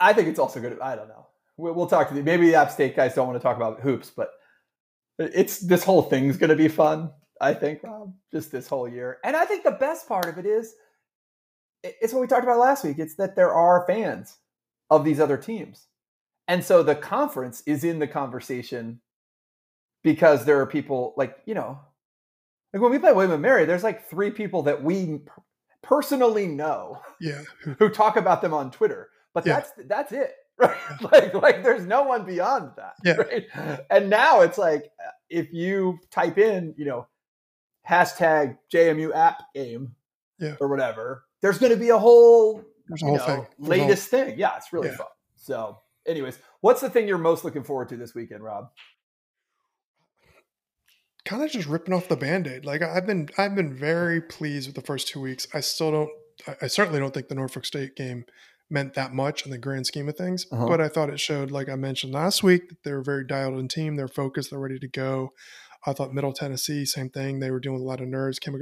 I 0.00 0.12
think 0.12 0.28
it's 0.28 0.38
also 0.38 0.60
good. 0.60 0.78
I 0.80 0.96
don't 0.96 1.08
know. 1.08 1.26
We'll, 1.56 1.74
we'll 1.74 1.86
talk 1.86 2.08
to 2.08 2.14
the 2.14 2.22
maybe 2.22 2.46
the 2.46 2.56
App 2.56 2.70
State 2.70 2.96
guys 2.96 3.14
don't 3.14 3.28
want 3.28 3.38
to 3.38 3.42
talk 3.42 3.56
about 3.56 3.80
hoops, 3.80 4.10
but 4.10 4.30
it's 5.18 5.58
this 5.58 5.84
whole 5.84 6.02
thing's 6.02 6.36
going 6.36 6.50
to 6.50 6.56
be 6.56 6.68
fun. 6.68 7.10
I 7.40 7.54
think, 7.54 7.82
Rob, 7.82 8.14
just 8.32 8.52
this 8.52 8.68
whole 8.68 8.88
year. 8.88 9.18
And 9.24 9.36
I 9.36 9.44
think 9.44 9.64
the 9.64 9.72
best 9.72 10.08
part 10.08 10.26
of 10.26 10.38
it 10.38 10.46
is 10.46 10.74
it's 11.82 12.12
what 12.12 12.20
we 12.20 12.26
talked 12.28 12.44
about 12.44 12.58
last 12.58 12.84
week. 12.84 12.98
It's 12.98 13.16
that 13.16 13.34
there 13.34 13.52
are 13.52 13.84
fans 13.86 14.38
of 14.90 15.04
these 15.04 15.18
other 15.18 15.36
teams. 15.36 15.88
And 16.48 16.64
so 16.64 16.82
the 16.82 16.94
conference 16.94 17.62
is 17.66 17.84
in 17.84 17.98
the 17.98 18.06
conversation 18.06 19.00
because 20.02 20.44
there 20.44 20.60
are 20.60 20.66
people 20.66 21.14
like, 21.16 21.36
you 21.46 21.54
know, 21.54 21.78
like 22.72 22.82
when 22.82 22.90
we 22.90 22.98
play 22.98 23.12
William 23.12 23.32
and 23.32 23.42
Mary, 23.42 23.64
there's 23.64 23.84
like 23.84 24.08
three 24.08 24.30
people 24.30 24.62
that 24.62 24.82
we 24.82 25.20
personally 25.82 26.46
know. 26.46 26.98
Yeah. 27.20 27.42
who 27.78 27.88
talk 27.88 28.16
about 28.16 28.42
them 28.42 28.54
on 28.54 28.70
Twitter. 28.70 29.10
But 29.34 29.46
yeah. 29.46 29.60
that's 29.60 29.72
that's 29.86 30.12
it. 30.12 30.34
Right? 30.58 30.76
like 31.10 31.34
like 31.34 31.62
there's 31.64 31.86
no 31.86 32.02
one 32.02 32.24
beyond 32.24 32.72
that. 32.76 32.92
Yeah. 33.02 33.14
Right. 33.14 33.46
And 33.90 34.10
now 34.10 34.42
it's 34.42 34.58
like 34.58 34.84
uh, 34.84 35.10
if 35.30 35.52
you 35.52 35.98
type 36.10 36.38
in, 36.38 36.74
you 36.76 36.84
know, 36.84 37.08
hashtag 37.88 38.58
JMU 38.72 39.14
app 39.14 39.42
game, 39.54 39.94
yeah. 40.42 40.56
or 40.60 40.68
whatever, 40.68 41.24
there's 41.40 41.58
going 41.58 41.72
to 41.72 41.78
be 41.78 41.90
a 41.90 41.98
whole, 41.98 42.62
There's 42.88 43.02
a 43.02 43.06
whole 43.06 43.16
know, 43.16 43.24
thing. 43.24 43.46
There's 43.58 43.80
a 43.80 43.82
latest 43.82 44.08
thing. 44.08 44.38
Yeah, 44.38 44.56
it's 44.56 44.72
really 44.72 44.90
fun. 44.90 45.06
So, 45.36 45.78
anyways, 46.06 46.38
what's 46.60 46.80
the 46.80 46.90
thing 46.90 47.06
you're 47.08 47.18
most 47.18 47.44
looking 47.44 47.64
forward 47.64 47.88
to 47.90 47.96
this 47.96 48.14
weekend, 48.14 48.42
Rob? 48.42 48.70
kind 51.24 51.42
of 51.44 51.50
just 51.50 51.68
ripping 51.68 51.94
off 51.94 52.08
the 52.08 52.16
band-aid 52.16 52.64
like 52.64 52.82
i've 52.82 53.06
been 53.06 53.28
i've 53.38 53.54
been 53.54 53.72
very 53.72 54.20
pleased 54.20 54.66
with 54.68 54.74
the 54.74 54.82
first 54.82 55.06
two 55.06 55.20
weeks 55.20 55.46
i 55.54 55.60
still 55.60 55.92
don't 55.92 56.10
I- 56.60 56.66
certainly 56.66 56.98
don't 56.98 57.14
think 57.14 57.28
the 57.28 57.36
norfolk 57.36 57.64
state 57.64 57.94
game 57.94 58.24
meant 58.68 58.94
that 58.94 59.14
much 59.14 59.44
in 59.44 59.52
the 59.52 59.58
grand 59.58 59.86
scheme 59.86 60.08
of 60.08 60.16
things 60.16 60.46
Uh-huh. 60.50 60.66
but 60.66 60.80
i 60.80 60.88
thought 60.88 61.10
it 61.10 61.20
showed 61.20 61.52
like 61.52 61.68
i 61.68 61.76
mentioned 61.76 62.12
last 62.12 62.42
week 62.42 62.68
that 62.68 62.78
they're 62.82 62.98
a 62.98 63.04
very 63.04 63.24
dialed 63.24 63.56
in 63.58 63.68
team 63.68 63.94
they're 63.94 64.08
focused 64.08 64.50
they're 64.50 64.58
ready 64.58 64.80
to 64.80 64.88
go 64.88 65.30
i 65.86 65.92
thought 65.92 66.12
middle 66.12 66.32
tennessee 66.32 66.84
same 66.84 67.08
thing 67.08 67.38
they 67.38 67.52
were 67.52 67.60
dealing 67.60 67.76
with 67.78 67.84
a 67.84 67.88
lot 67.88 68.00
of 68.00 68.08
nerves 68.08 68.40
came 68.40 68.56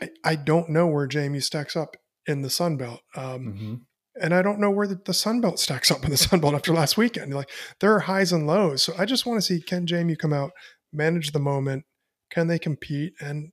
i, 0.00 0.08
I 0.24 0.36
don't 0.36 0.68
know 0.70 0.86
where 0.86 1.08
jmu 1.08 1.42
stacks 1.42 1.74
up 1.74 1.96
in 2.26 2.42
the 2.42 2.50
sun 2.50 2.76
belt 2.76 3.00
um, 3.16 3.24
Mm-hmm. 3.24 3.74
And 4.20 4.34
I 4.34 4.42
don't 4.42 4.58
know 4.60 4.70
where 4.70 4.86
the, 4.86 5.00
the 5.04 5.14
Sun 5.14 5.40
Belt 5.40 5.58
stacks 5.58 5.90
up 5.90 6.04
in 6.04 6.10
the 6.10 6.16
Sun 6.16 6.40
Belt 6.40 6.54
after 6.54 6.72
last 6.72 6.96
weekend. 6.96 7.34
Like 7.34 7.50
there 7.80 7.94
are 7.94 8.00
highs 8.00 8.32
and 8.32 8.46
lows. 8.46 8.82
So 8.82 8.92
I 8.98 9.04
just 9.04 9.26
want 9.26 9.38
to 9.38 9.42
see 9.42 9.60
can 9.62 9.86
Jamie 9.86 10.16
come 10.16 10.32
out, 10.32 10.50
manage 10.92 11.32
the 11.32 11.38
moment, 11.38 11.84
can 12.30 12.46
they 12.48 12.58
compete, 12.58 13.12
and 13.20 13.52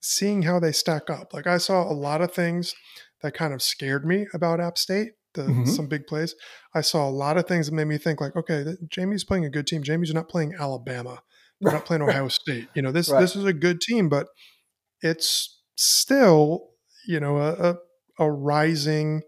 seeing 0.00 0.42
how 0.42 0.60
they 0.60 0.72
stack 0.72 1.10
up. 1.10 1.32
Like 1.32 1.46
I 1.46 1.58
saw 1.58 1.82
a 1.82 1.92
lot 1.94 2.20
of 2.20 2.32
things 2.32 2.74
that 3.22 3.34
kind 3.34 3.52
of 3.54 3.62
scared 3.62 4.06
me 4.06 4.26
about 4.34 4.60
App 4.60 4.78
State. 4.78 5.12
The, 5.34 5.42
Mhm. 5.42 5.68
Some 5.68 5.86
big 5.86 6.06
plays. 6.06 6.34
I 6.74 6.80
saw 6.80 7.06
a 7.06 7.10
lot 7.10 7.36
of 7.36 7.46
things 7.46 7.66
that 7.66 7.74
made 7.74 7.86
me 7.88 7.98
think 7.98 8.20
like, 8.22 8.34
okay, 8.36 8.64
Jamie's 8.88 9.22
playing 9.24 9.44
a 9.44 9.50
good 9.50 9.66
team. 9.66 9.82
Jamie's 9.82 10.14
not 10.14 10.28
playing 10.30 10.54
Alabama. 10.58 11.20
They're 11.60 11.72
not 11.72 11.84
playing 11.84 12.02
Ohio 12.08 12.28
State. 12.28 12.68
You 12.74 12.80
know, 12.82 12.90
this 12.92 13.10
Right. 13.10 13.20
this 13.20 13.36
is 13.36 13.44
a 13.44 13.52
good 13.52 13.80
team, 13.82 14.08
but 14.08 14.28
it's 15.02 15.60
still, 15.76 16.70
you 17.06 17.20
know, 17.20 17.36
a, 17.38 17.52
a, 17.52 17.76
a 18.24 18.30
rising 18.32 19.22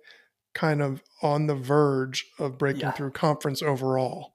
kind 0.58 0.82
of 0.82 1.02
on 1.22 1.46
the 1.46 1.54
verge 1.54 2.26
of 2.38 2.58
breaking 2.58 2.80
Yeah. 2.82 2.90
through 2.92 3.12
conference 3.12 3.62
overall. 3.62 4.32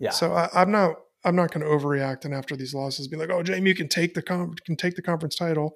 Yeah. 0.00 0.10
So 0.10 0.32
I, 0.32 0.48
I'm 0.54 0.70
not 0.70 0.96
I'm 1.24 1.36
not 1.36 1.50
going 1.52 1.64
to 1.66 1.70
overreact 1.76 2.24
and 2.24 2.32
after 2.32 2.54
these 2.56 2.72
losses 2.72 3.08
be 3.08 3.16
like, 3.16 3.30
oh, 3.30 3.42
JMU 3.42 3.76
can 3.76 3.88
take 3.88 4.14
the 4.14 4.22
con- 4.22 4.54
can 4.64 4.76
take 4.76 4.94
the 4.96 5.02
conference 5.02 5.36
title. 5.36 5.74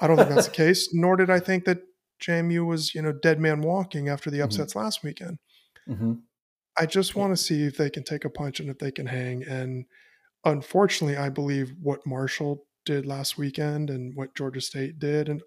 I 0.00 0.06
don't 0.06 0.16
think 0.16 0.28
that's 0.28 0.46
the 0.48 0.54
case. 0.64 0.90
Nor 0.92 1.16
did 1.16 1.30
I 1.30 1.40
think 1.40 1.64
that 1.64 1.78
JMU 2.22 2.64
was 2.66 2.94
you 2.94 3.02
know 3.02 3.12
dead 3.12 3.40
man 3.40 3.60
walking 3.62 4.08
after 4.08 4.30
the 4.30 4.38
Mhm. 4.38 4.44
upsets 4.44 4.76
last 4.76 5.02
weekend. 5.02 5.38
Mm-hmm. 5.88 6.12
I 6.78 6.86
just 6.86 7.16
want 7.16 7.32
to 7.36 7.42
see 7.42 7.64
if 7.64 7.76
they 7.76 7.90
can 7.90 8.04
take 8.04 8.24
a 8.24 8.30
punch 8.30 8.60
and 8.60 8.70
if 8.70 8.78
they 8.78 8.92
can 8.92 9.06
hang. 9.06 9.42
And 9.42 9.86
unfortunately, 10.44 11.16
I 11.16 11.28
believe 11.28 11.72
what 11.82 12.06
Marshall 12.06 12.64
did 12.86 13.06
last 13.06 13.36
weekend 13.36 13.90
and 13.90 14.12
what 14.14 14.34
Georgia 14.36 14.60
State 14.60 14.98
did, 14.98 15.28
and 15.28 15.42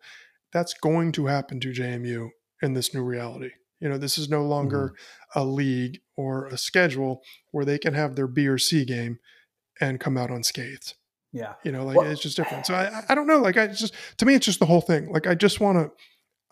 that's 0.51 0.73
going 0.73 1.11
to 1.13 1.27
happen 1.27 1.59
to 1.61 1.69
JMU 1.71 2.29
in 2.61 2.73
this 2.73 2.93
new 2.93 3.03
reality. 3.03 3.51
You 3.83 3.89
know, 3.89 3.97
this 3.97 4.17
is 4.17 4.29
no 4.29 4.39
mm-hmm. 4.39 4.49
longer 4.49 4.95
a 5.35 5.43
league 5.43 5.99
or 6.15 6.47
a 6.47 6.57
schedule 6.57 7.21
where 7.51 7.65
they 7.65 7.77
can 7.77 7.93
have 7.93 8.15
their 8.15 8.27
B 8.27 8.47
or 8.47 8.57
C 8.57 8.85
game 8.85 9.19
and 9.81 9.99
come 9.99 10.17
out 10.17 10.31
unscathed. 10.31 10.93
Yeah. 11.33 11.55
You 11.65 11.73
know, 11.73 11.83
like 11.83 11.97
Well- 11.97 12.09
it's 12.09 12.21
just 12.21 12.37
different. 12.37 12.65
So 12.65 12.75
I, 12.75 13.03
I- 13.09 13.15
don't 13.15 13.27
know. 13.27 13.39
Like 13.39 13.57
I 13.57 13.67
just 13.67 13.93
to 14.17 14.25
me, 14.25 14.35
it's 14.35 14.45
just 14.45 14.59
the 14.59 14.65
whole 14.65 14.79
thing. 14.79 15.11
Like 15.11 15.27
I 15.27 15.35
just 15.35 15.59
want 15.59 15.77
to. 15.77 15.91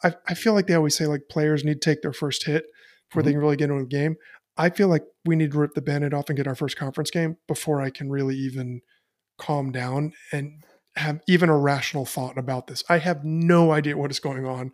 I, 0.03 0.15
I 0.27 0.33
feel 0.33 0.53
like 0.53 0.67
they 0.67 0.73
always 0.73 0.95
say 0.95 1.05
like 1.05 1.29
players 1.29 1.63
need 1.63 1.81
to 1.81 1.89
take 1.89 2.01
their 2.01 2.11
first 2.11 2.43
hit 2.45 2.65
before 3.09 3.23
they 3.23 3.29
mm-hmm. 3.29 3.35
can 3.35 3.41
really 3.43 3.55
get 3.55 3.69
into 3.69 3.83
the 3.83 3.87
game. 3.87 4.17
I 4.57 4.69
feel 4.69 4.89
like 4.89 5.03
we 5.23 5.37
need 5.37 5.51
to 5.51 5.59
rip 5.59 5.73
the 5.73 5.81
band-aid 5.81 6.13
off 6.13 6.27
and 6.27 6.35
get 6.35 6.47
our 6.47 6.55
first 6.55 6.75
conference 6.75 7.11
game 7.11 7.37
before 7.47 7.81
I 7.81 7.91
can 7.91 8.09
really 8.09 8.35
even 8.35 8.81
calm 9.37 9.71
down 9.71 10.11
and 10.33 10.63
have 10.95 11.21
even 11.27 11.49
a 11.49 11.57
rational 11.57 12.05
thought 12.05 12.37
about 12.37 12.67
this. 12.67 12.83
I 12.89 12.97
have 12.97 13.23
no 13.23 13.71
idea 13.71 13.95
what 13.95 14.11
is 14.11 14.19
going 14.19 14.45
on. 14.45 14.71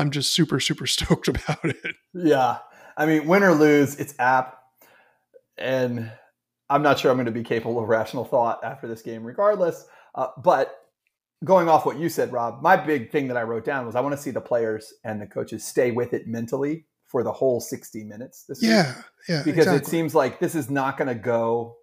I'm 0.00 0.10
just 0.10 0.32
super, 0.32 0.60
super 0.60 0.86
stoked 0.88 1.28
about 1.28 1.64
it. 1.64 1.96
Yeah. 2.14 2.58
I 2.96 3.06
mean, 3.06 3.26
win 3.26 3.42
or 3.42 3.54
lose, 3.54 3.96
it's 3.96 4.14
app. 4.18 4.56
And 5.56 6.10
I'm 6.68 6.82
not 6.82 6.98
sure 6.98 7.10
I'm 7.10 7.16
going 7.16 7.26
to 7.26 7.32
be 7.32 7.44
capable 7.44 7.78
of 7.82 7.88
rational 7.88 8.24
thought 8.24 8.64
after 8.64 8.88
this 8.88 9.02
game, 9.02 9.24
regardless. 9.24 9.84
Uh, 10.14 10.28
but 10.42 10.74
going 11.44 11.68
off 11.68 11.84
what 11.84 11.98
you 11.98 12.08
said, 12.08 12.32
Rob, 12.32 12.62
my 12.62 12.76
big 12.76 13.10
thing 13.10 13.28
that 13.28 13.36
I 13.36 13.42
wrote 13.42 13.64
down 13.64 13.86
was 13.86 13.94
I 13.94 14.00
want 14.00 14.14
to 14.14 14.20
see 14.20 14.30
the 14.30 14.40
players 14.40 14.92
and 15.04 15.20
the 15.20 15.26
coaches 15.26 15.64
stay 15.64 15.90
with 15.90 16.14
it 16.14 16.26
mentally 16.26 16.86
for 17.06 17.22
the 17.22 17.32
whole 17.32 17.60
60 17.60 18.04
minutes 18.04 18.44
this 18.48 18.60
week. 18.60 18.70
Yeah, 18.70 18.94
yeah. 19.28 19.42
Because 19.44 19.66
it 19.66 19.86
seems 19.86 20.14
like 20.14 20.38
this 20.38 20.54
is 20.54 20.70
not 20.70 20.96
going 20.96 21.08
to 21.08 21.14
go 21.14 21.76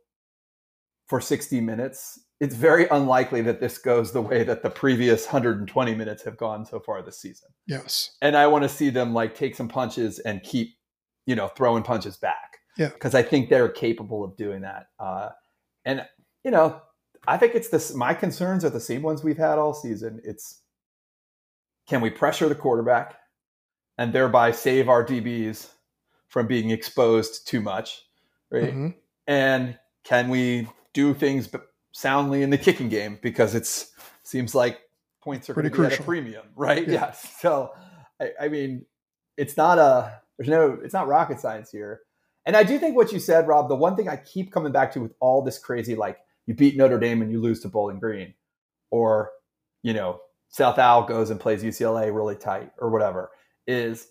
for 1.07 1.19
60 1.19 1.61
minutes. 1.61 2.19
It's 2.39 2.55
very 2.55 2.87
unlikely 2.89 3.41
that 3.43 3.59
this 3.59 3.77
goes 3.77 4.11
the 4.11 4.21
way 4.21 4.43
that 4.43 4.61
the 4.61 4.69
previous 4.69 5.25
120 5.25 5.95
minutes 5.95 6.23
have 6.23 6.37
gone 6.37 6.65
so 6.65 6.79
far 6.79 7.01
this 7.01 7.19
season 7.19 7.49
yes. 7.65 8.15
and 8.21 8.37
I 8.37 8.45
want 8.47 8.63
to 8.63 8.69
see 8.69 8.89
them 8.89 9.13
like 9.13 9.33
take 9.35 9.55
some 9.55 9.67
punches 9.67 10.19
and 10.19 10.43
keep, 10.43 10.75
you 11.25 11.35
know, 11.35 11.47
throwing 11.47 11.83
punches 11.83 12.17
back. 12.17 12.57
Yeah. 12.77 12.89
because 12.89 13.15
I 13.15 13.23
think 13.23 13.49
they're 13.49 13.69
capable 13.69 14.23
of 14.23 14.37
doing 14.37 14.61
that. 14.61 14.89
Uh, 14.99 15.29
and 15.83 16.05
you 16.43 16.51
know, 16.51 16.79
I 17.27 17.37
think 17.37 17.55
it's 17.55 17.69
this. 17.69 17.93
My 17.93 18.13
concerns 18.13 18.63
are 18.63 18.69
the 18.69 18.79
same 18.79 19.01
ones 19.01 19.23
we've 19.23 19.37
had 19.37 19.57
all 19.57 19.73
season. 19.73 20.21
It's 20.23 20.61
can 21.87 22.01
we 22.01 22.09
pressure 22.09 22.47
the 22.47 22.55
quarterback 22.55 23.15
and 23.97 24.13
thereby 24.13 24.51
save 24.51 24.89
our 24.89 25.03
DBs 25.03 25.69
from 26.27 26.47
being 26.47 26.69
exposed 26.69 27.47
too 27.47 27.61
much, 27.61 28.03
right? 28.51 28.73
Mhm. 28.73 28.95
And 29.25 29.79
can 30.03 30.29
we 30.29 30.69
do 30.93 31.13
things 31.13 31.47
soundly 31.97 32.43
in 32.43 32.51
the 32.51 32.57
kicking 32.59 32.89
game 32.89 33.17
because 33.23 33.55
it's 33.55 33.91
seems 34.21 34.53
like 34.53 34.79
points 35.23 35.49
are 35.49 35.55
going 35.55 35.63
to 35.65 35.71
Pretty 35.71 35.81
be 35.81 35.85
at 35.87 35.93
a 35.93 36.03
crucial. 36.03 36.05
premium, 36.05 36.45
right? 36.55 36.87
Yeah. 36.87 36.93
Yes. 36.93 37.33
So, 37.41 37.71
I, 38.21 38.31
I 38.41 38.47
mean, 38.49 38.85
it's 39.35 39.57
not 39.57 39.79
a 39.79 40.21
there's 40.37 40.49
no 40.49 40.77
it's 40.83 40.93
not 40.93 41.07
rocket 41.07 41.39
science 41.39 41.71
here. 41.71 42.01
And 42.45 42.55
I 42.55 42.63
do 42.63 42.77
think 42.79 42.95
what 42.95 43.11
you 43.11 43.19
said, 43.19 43.47
Rob. 43.47 43.67
The 43.67 43.75
one 43.75 43.95
thing 43.95 44.07
I 44.07 44.15
keep 44.15 44.51
coming 44.51 44.71
back 44.71 44.91
to 44.93 45.01
with 45.01 45.13
all 45.19 45.41
this 45.41 45.57
crazy, 45.57 45.95
like 45.95 46.19
you 46.45 46.53
beat 46.53 46.77
Notre 46.77 46.99
Dame 46.99 47.21
and 47.21 47.31
you 47.31 47.41
lose 47.41 47.61
to 47.61 47.67
Bowling 47.67 47.99
Green, 47.99 48.35
or 48.91 49.31
you 49.81 49.93
know 49.93 50.19
South 50.49 50.77
Al 50.77 51.03
goes 51.03 51.29
and 51.31 51.39
plays 51.39 51.63
UCLA 51.63 52.13
really 52.15 52.35
tight, 52.35 52.71
or 52.77 52.89
whatever, 52.89 53.31
is 53.65 54.07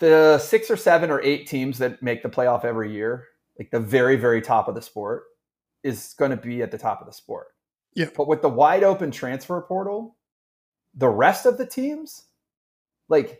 the 0.00 0.38
six 0.38 0.70
or 0.70 0.76
seven 0.76 1.10
or 1.10 1.20
eight 1.22 1.46
teams 1.46 1.78
that 1.78 2.02
make 2.02 2.22
the 2.22 2.28
playoff 2.28 2.64
every 2.64 2.92
year, 2.92 3.26
like 3.58 3.70
the 3.70 3.80
very 3.80 4.16
very 4.16 4.40
top 4.40 4.66
of 4.66 4.74
the 4.74 4.82
sport, 4.82 5.24
is 5.82 6.14
going 6.18 6.30
to 6.30 6.36
be 6.36 6.62
at 6.62 6.70
the 6.70 6.78
top 6.78 7.00
of 7.00 7.06
the 7.06 7.12
sport. 7.12 7.48
Yeah. 7.94 8.08
But 8.16 8.28
with 8.28 8.42
the 8.42 8.48
wide 8.48 8.82
open 8.84 9.10
transfer 9.10 9.60
portal, 9.62 10.16
the 10.94 11.08
rest 11.08 11.46
of 11.46 11.58
the 11.58 11.66
teams, 11.66 12.24
like 13.08 13.38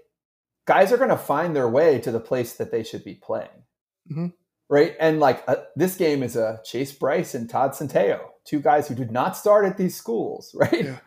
guys 0.67 0.93
are 0.93 0.97
going 0.97 1.11
to 1.11 1.17
find 1.17 1.55
their 1.55 1.69
way 1.69 1.99
to 2.01 2.11
the 2.11 2.21
place 2.21 2.55
that 2.55 2.71
they 2.71 2.83
should 2.83 3.05
be 3.05 3.15
playing. 3.15 3.49
Mhm. 4.11 4.33
Right. 4.69 4.97
And 4.99 5.21
like 5.21 5.45
uh, 5.49 5.57
this 5.77 5.97
game 5.97 6.23
is 6.23 6.37
a 6.37 6.61
Chase 6.65 6.93
Brice 6.93 7.35
and 7.35 7.49
Todd 7.49 7.73
Centeio, 7.73 8.21
two 8.45 8.61
guys 8.61 8.89
who 8.89 8.95
did 8.95 9.11
not 9.13 9.37
start 9.37 9.65
at 9.65 9.77
these 9.77 9.97
schools. 9.97 10.55
Right. 10.59 10.85
Yeah. 10.85 10.99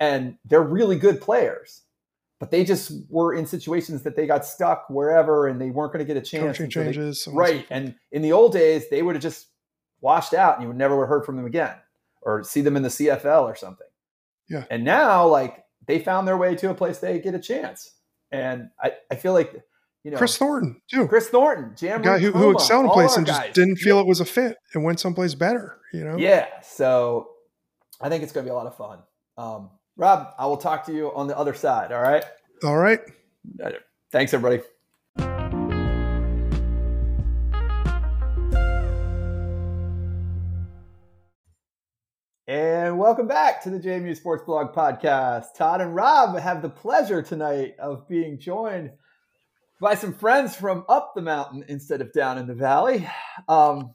And 0.00 0.36
they're 0.44 0.62
really 0.62 0.98
good 0.98 1.20
players, 1.20 1.82
but 2.40 2.50
they 2.50 2.64
just 2.64 2.90
were 3.08 3.34
in 3.34 3.46
situations 3.46 4.02
that 4.02 4.16
they 4.16 4.26
got 4.26 4.44
stuck 4.44 4.90
wherever 4.90 5.46
and 5.46 5.60
they 5.60 5.70
weren't 5.70 5.92
going 5.92 6.04
to 6.04 6.12
get 6.12 6.16
a 6.20 6.24
chance. 6.26 6.58
Coaching 6.58 6.64
and 6.64 6.72
so 6.72 6.80
they- 6.80 6.84
changes. 6.92 7.22
so 7.22 7.30
on 7.30 7.36
and 7.38 7.46
so 7.48 7.54
right. 7.54 7.66
And 7.70 7.94
in 8.10 8.22
the 8.22 8.32
old 8.32 8.52
days, 8.52 8.88
they 8.90 9.02
would 9.02 9.14
have 9.14 9.22
just 9.22 9.46
washed 10.02 10.34
out 10.34 10.54
and 10.54 10.62
you 10.62 10.68
would 10.68 10.76
never 10.76 11.00
have 11.00 11.08
heard 11.08 11.24
from 11.24 11.36
them 11.36 11.46
again 11.46 11.74
or 12.20 12.44
see 12.44 12.60
them 12.60 12.76
in 12.76 12.82
the 12.82 12.90
CFL 12.90 13.44
or 13.44 13.54
something. 13.54 13.86
Yeah. 14.48 14.64
And 14.70 14.84
now, 14.84 15.26
like, 15.26 15.64
they 15.86 15.98
found 15.98 16.28
their 16.28 16.36
way 16.36 16.54
to 16.56 16.70
a 16.70 16.74
place 16.74 16.98
they 16.98 17.18
get 17.18 17.34
a 17.34 17.40
chance. 17.40 17.94
And 18.30 18.68
I, 18.82 18.92
I 19.10 19.16
feel 19.16 19.32
like, 19.32 19.52
you 20.04 20.10
know, 20.10 20.18
Kris 20.18 20.36
Thornton 20.36 20.80
too. 20.90 21.06
Kris 21.06 21.28
Thornton, 21.28 21.74
Jam 21.76 22.02
guy 22.02 22.18
who, 22.18 22.32
who 22.32 22.50
excelled 22.50 22.86
in 22.86 22.90
place 22.90 23.16
and 23.16 23.26
just 23.26 23.52
didn't 23.52 23.76
feel 23.76 24.00
it 24.00 24.06
was 24.06 24.20
a 24.20 24.24
fit 24.24 24.56
and 24.74 24.82
went 24.82 24.98
someplace 25.00 25.34
better. 25.34 25.78
You 25.92 26.04
know. 26.04 26.16
Yeah. 26.16 26.46
So 26.62 27.28
I 28.00 28.08
think 28.08 28.22
it's 28.22 28.32
going 28.32 28.44
to 28.44 28.50
be 28.50 28.52
a 28.52 28.56
lot 28.56 28.66
of 28.66 28.76
fun. 28.76 28.98
Um, 29.38 29.70
Rob, 29.96 30.34
I 30.38 30.46
will 30.46 30.56
talk 30.56 30.86
to 30.86 30.92
you 30.92 31.12
on 31.14 31.28
the 31.28 31.38
other 31.38 31.54
side. 31.54 31.92
All 31.92 32.02
right. 32.02 32.24
All 32.64 32.76
right. 32.76 33.00
Thanks, 34.10 34.34
everybody. 34.34 34.62
Welcome 43.02 43.26
back 43.26 43.60
to 43.60 43.68
the 43.68 43.80
JMU 43.80 44.16
Sports 44.16 44.44
Blog 44.46 44.72
Podcast. 44.72 45.56
Todd 45.56 45.80
and 45.80 45.92
Rob 45.92 46.38
have 46.38 46.62
the 46.62 46.68
pleasure 46.68 47.20
tonight 47.20 47.74
of 47.80 48.06
being 48.06 48.38
joined 48.38 48.92
by 49.80 49.96
some 49.96 50.12
friends 50.14 50.54
from 50.54 50.84
up 50.88 51.10
the 51.16 51.20
mountain 51.20 51.64
instead 51.66 52.00
of 52.00 52.12
down 52.12 52.38
in 52.38 52.46
the 52.46 52.54
valley. 52.54 53.08
Um, 53.48 53.92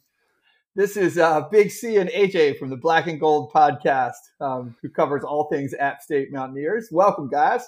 this 0.76 0.98
is 0.98 1.18
uh, 1.18 1.48
Big 1.50 1.72
C 1.72 1.96
and 1.96 2.10
AJ 2.10 2.60
from 2.60 2.70
the 2.70 2.76
Black 2.76 3.08
and 3.08 3.18
Gold 3.18 3.54
Podcast, 3.54 4.12
um, 4.42 4.76
who 4.82 4.90
covers 4.90 5.24
all 5.24 5.48
things 5.50 5.74
App 5.80 6.02
State 6.02 6.34
Mountaineers. 6.34 6.90
Welcome, 6.92 7.30
guys. 7.30 7.66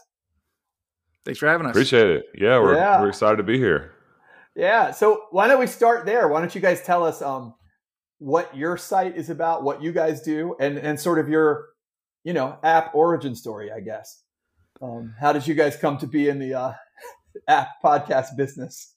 Thanks 1.24 1.40
for 1.40 1.48
having 1.48 1.68
us. 1.68 1.72
Appreciate 1.72 2.10
it. 2.10 2.26
Yeah, 2.36 2.60
we're 2.60 2.76
Yeah. 2.76 3.00
we're 3.00 3.08
excited 3.08 3.38
to 3.38 3.44
be 3.44 3.58
here. 3.58 3.94
Yeah. 4.58 4.92
So 4.92 5.22
why 5.32 5.48
don't 5.48 5.62
we 5.62 5.68
start 5.68 6.06
there? 6.06 6.28
Why 6.28 6.42
don't 6.42 6.54
you 6.54 6.60
guys 6.60 6.82
tell 6.82 7.06
us 7.06 7.22
um, 7.22 7.54
what 8.20 8.56
your 8.56 8.78
site 8.78 9.18
is 9.18 9.30
about, 9.30 9.64
what 9.64 9.82
you 9.82 9.92
guys 9.92 10.22
do, 10.22 10.56
and 10.60 10.78
and 10.78 11.00
sort 11.00 11.20
of 11.20 11.28
your, 11.28 11.70
you 12.24 12.34
know, 12.34 12.58
app 12.64 12.94
origin 12.94 13.36
story, 13.36 13.72
I 13.72 13.80
guess. 13.80 14.24
Um, 14.82 15.16
how 15.20 15.34
did 15.34 15.48
you 15.48 15.56
guys 15.56 15.76
come 15.76 15.98
to 15.98 16.08
be 16.08 16.30
in 16.30 16.40
the 16.40 16.54
uh, 16.54 16.74
app 17.48 17.70
podcast 17.84 18.38
business? 18.38 18.94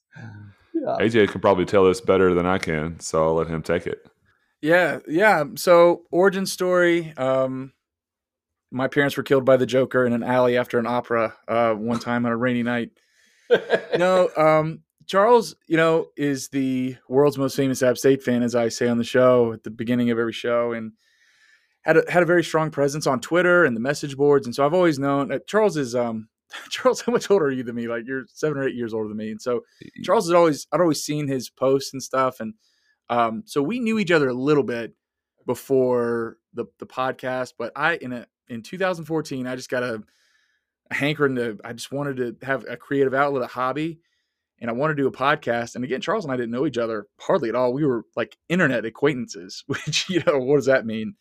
Yeah. 0.73 0.97
AJ 0.99 1.29
can 1.29 1.41
probably 1.41 1.65
tell 1.65 1.85
this 1.85 2.01
better 2.01 2.33
than 2.33 2.45
I 2.45 2.57
can, 2.57 2.99
so 2.99 3.23
I'll 3.23 3.35
let 3.35 3.47
him 3.47 3.61
take 3.61 3.87
it. 3.87 4.05
Yeah, 4.61 4.99
yeah. 5.07 5.43
So 5.55 6.03
origin 6.11 6.45
story. 6.45 7.13
Um, 7.17 7.73
my 8.71 8.87
parents 8.87 9.15
were 9.15 9.23
killed 9.23 9.45
by 9.45 9.57
the 9.57 9.65
Joker 9.65 10.05
in 10.05 10.13
an 10.13 10.23
alley 10.23 10.57
after 10.57 10.79
an 10.79 10.87
opera 10.87 11.35
uh, 11.47 11.73
one 11.73 11.99
time 11.99 12.25
on 12.25 12.31
a 12.31 12.37
rainy 12.37 12.63
night. 12.63 12.91
no, 13.97 14.29
um, 14.35 14.79
Charles, 15.07 15.55
you 15.67 15.77
know, 15.77 16.07
is 16.17 16.49
the 16.49 16.95
world's 17.07 17.37
most 17.37 17.55
famous 17.55 17.83
App 17.83 17.97
State 17.97 18.23
fan, 18.23 18.43
as 18.43 18.55
I 18.55 18.69
say 18.69 18.87
on 18.87 18.97
the 18.97 19.03
show 19.03 19.53
at 19.53 19.63
the 19.63 19.71
beginning 19.71 20.09
of 20.09 20.19
every 20.19 20.33
show, 20.33 20.73
and 20.73 20.93
had 21.83 21.97
a, 21.97 22.03
had 22.09 22.23
a 22.23 22.27
very 22.27 22.43
strong 22.43 22.71
presence 22.71 23.07
on 23.07 23.19
Twitter 23.19 23.65
and 23.65 23.75
the 23.75 23.81
message 23.81 24.15
boards. 24.15 24.45
And 24.45 24.55
so 24.55 24.65
I've 24.65 24.73
always 24.73 24.99
known 24.99 25.31
uh, 25.31 25.39
Charles 25.47 25.77
is 25.77 25.95
um, 25.95 26.29
Charles. 26.69 27.01
How 27.01 27.11
much 27.11 27.29
older 27.29 27.45
are 27.45 27.51
you 27.51 27.63
than 27.63 27.75
me? 27.75 27.87
Like 27.87 28.03
you're 28.05 28.25
seven 28.33 28.57
or 28.57 28.67
eight 28.67 28.75
years 28.75 28.93
older 28.93 29.09
than 29.09 29.17
me. 29.17 29.31
And 29.31 29.41
so 29.41 29.61
Charles 30.03 30.27
has 30.27 30.33
always 30.33 30.67
I'd 30.71 30.81
always 30.81 31.03
seen 31.03 31.27
his 31.27 31.49
posts 31.49 31.93
and 31.93 32.01
stuff, 32.01 32.39
and 32.39 32.53
um, 33.09 33.43
so 33.45 33.61
we 33.61 33.79
knew 33.79 33.99
each 33.99 34.11
other 34.11 34.29
a 34.29 34.33
little 34.33 34.63
bit 34.63 34.93
before 35.45 36.37
the 36.53 36.65
the 36.79 36.87
podcast. 36.87 37.53
But 37.57 37.73
I 37.75 37.95
in 37.97 38.13
a 38.13 38.27
in 38.47 38.61
2014, 38.61 39.47
I 39.47 39.55
just 39.55 39.69
got 39.69 39.83
a, 39.83 40.01
a 40.89 40.93
hankering 40.93 41.35
to. 41.35 41.57
I 41.63 41.73
just 41.73 41.91
wanted 41.91 42.17
to 42.17 42.45
have 42.45 42.65
a 42.69 42.77
creative 42.77 43.13
outlet, 43.13 43.43
a 43.43 43.47
hobby 43.47 43.99
and 44.63 44.69
I 44.69 44.73
wanted 44.73 44.95
to 44.95 45.03
do 45.03 45.07
a 45.07 45.11
podcast. 45.11 45.75
And 45.75 45.83
again, 45.83 45.99
Charles 45.99 46.23
and 46.23 46.31
I 46.31 46.37
didn't 46.37 46.51
know 46.51 46.65
each 46.65 46.77
other 46.77 47.05
hardly 47.19 47.49
at 47.49 47.55
all. 47.55 47.73
We 47.73 47.85
were 47.85 48.05
like 48.15 48.37
internet 48.47 48.85
acquaintances, 48.85 49.61
which 49.67 50.09
you 50.09 50.23
know 50.25 50.39
what 50.39 50.55
does 50.55 50.65
that 50.65 50.85
mean? 50.85 51.15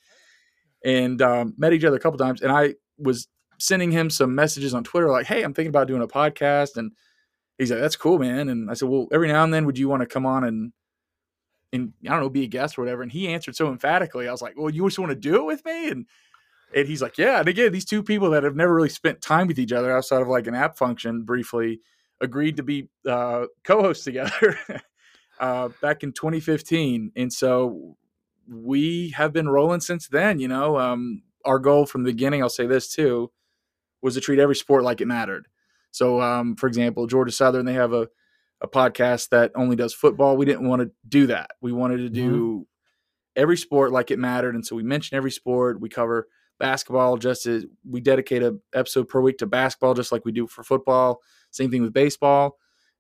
And 0.85 1.21
um, 1.21 1.55
met 1.59 1.73
each 1.73 1.85
other 1.85 1.97
a 1.97 2.01
couple 2.01 2.19
times, 2.19 2.41
and 2.41 2.53
I 2.53 2.77
was 2.99 3.29
sending 3.59 3.91
him 3.91 4.11
some 4.11 4.35
messages 4.35 4.75
on 4.75 4.85
Twitter 4.85 5.11
like, 5.11 5.27
"Hey, 5.27 5.43
I'm 5.43 5.53
thinking 5.55 5.71
about 5.71 5.89
doing 5.89 6.03
a 6.03 6.09
podcast," 6.09 6.77
and 6.77 6.93
he's 7.59 7.71
like, 7.71 7.81
"That's 7.81 7.97
cool, 7.97 8.19
man." 8.19 8.49
And 8.49 8.71
I 8.71 8.75
said, 8.75 8.89
"Well, 8.89 9.09
every 9.13 9.29
now 9.29 9.43
and 9.43 9.53
then, 9.53 9.67
would 9.67 9.79
you 9.79 9.89
want 9.89 10.03
to 10.03 10.07
come 10.07 10.25
on 10.25 10.45
and 10.45 10.73
and 11.73 11.93
I 12.07 12.11
don't 12.11 12.21
know, 12.21 12.31
be 12.31 12.45
a 12.45 12.49
guest 12.49 12.79
or 12.79 12.83
whatever?" 12.83 13.03
And 13.03 13.11
he 13.11 13.29
answered 13.29 13.57
so 13.57 13.69
emphatically. 13.71 14.29
I 14.29 14.33
was 14.33 14.43
like, 14.43 14.55
"Well, 14.57 14.71
you 14.71 14.87
just 14.87 15.01
want 15.01 15.11
to 15.11 15.17
do 15.17 15.37
it 15.37 15.45
with 15.47 15.65
me?" 15.65 15.89
And 15.89 16.07
and 16.75 16.87
he's 16.87 17.03
like, 17.03 17.19
"Yeah." 17.19 17.41
And 17.41 17.49
again, 17.49 17.73
these 17.73 17.85
two 17.85 18.05
people 18.05 18.31
that 18.31 18.45
have 18.45 18.57
never 18.57 18.75
really 18.75 18.89
spent 18.89 19.21
time 19.21 19.49
with 19.49 19.59
each 19.59 19.73
other 19.73 19.97
outside 19.97 20.23
of 20.23 20.29
like 20.29 20.47
an 20.47 20.55
app 20.55 20.79
function 20.79 21.25
briefly 21.25 21.81
agreed 22.23 22.57
to 22.57 22.63
be 22.63 22.89
uh, 23.07 23.47
co-hosts 23.65 24.05
together 24.05 24.59
uh, 25.41 25.69
back 25.83 26.03
in 26.03 26.13
2015, 26.13 27.13
and 27.17 27.33
so 27.33 27.97
we 28.49 29.11
have 29.11 29.33
been 29.33 29.49
rolling 29.49 29.81
since 29.81 30.09
then. 30.09 30.39
You 30.39 30.49
know, 30.49 30.79
um, 30.79 31.23
our 31.45 31.59
goal 31.59 31.85
from 31.85 32.05
the 32.05 32.13
beginning, 32.13 32.43
I'll 32.43 32.49
say 32.49 32.67
this 32.67 32.95
too, 32.95 33.31
was 34.01 34.15
to 34.15 34.21
treat 34.21 34.39
every 34.39 34.57
sport 34.57 34.85
like 34.85 35.01
it 35.01 35.07
mattered. 35.07 35.47
So, 35.91 36.23
um, 36.23 36.57
for 36.57 36.69
example, 36.69 37.07
Georgia 37.07 37.33
Southern, 37.33 37.67
they 37.67 37.75
have 37.75 37.93
a 37.93 38.09
a 38.63 38.69
podcast 38.69 39.31
that 39.31 39.51
only 39.57 39.77
does 39.77 39.93
football. 39.93 40.37
We 40.37 40.47
didn't 40.47 40.69
want 40.69 40.83
to 40.83 40.91
do 41.09 41.27
that. 41.27 41.51
We 41.61 41.73
wanted 41.73 41.99
to 41.99 42.09
do 42.09 42.31
mm-hmm. 42.31 42.63
every 43.35 43.57
sport 43.57 43.91
like 43.91 44.11
it 44.11 44.19
mattered, 44.19 44.55
and 44.55 44.65
so 44.65 44.77
we 44.77 44.85
mention 44.85 45.17
every 45.17 45.33
sport. 45.33 45.81
We 45.81 45.89
cover 45.89 46.29
basketball 46.61 47.17
just 47.17 47.45
as 47.47 47.67
we 47.85 48.01
dedicate 48.01 48.43
a 48.43 48.57
episode 48.73 49.09
per 49.09 49.21
week 49.21 49.39
to 49.39 49.47
basketball, 49.47 49.95
just 49.95 50.13
like 50.13 50.25
we 50.25 50.33
do 50.33 50.47
for 50.47 50.63
football. 50.63 51.21
Same 51.53 51.71
thing 51.71 51.83
with 51.83 51.93
baseball. 51.93 52.59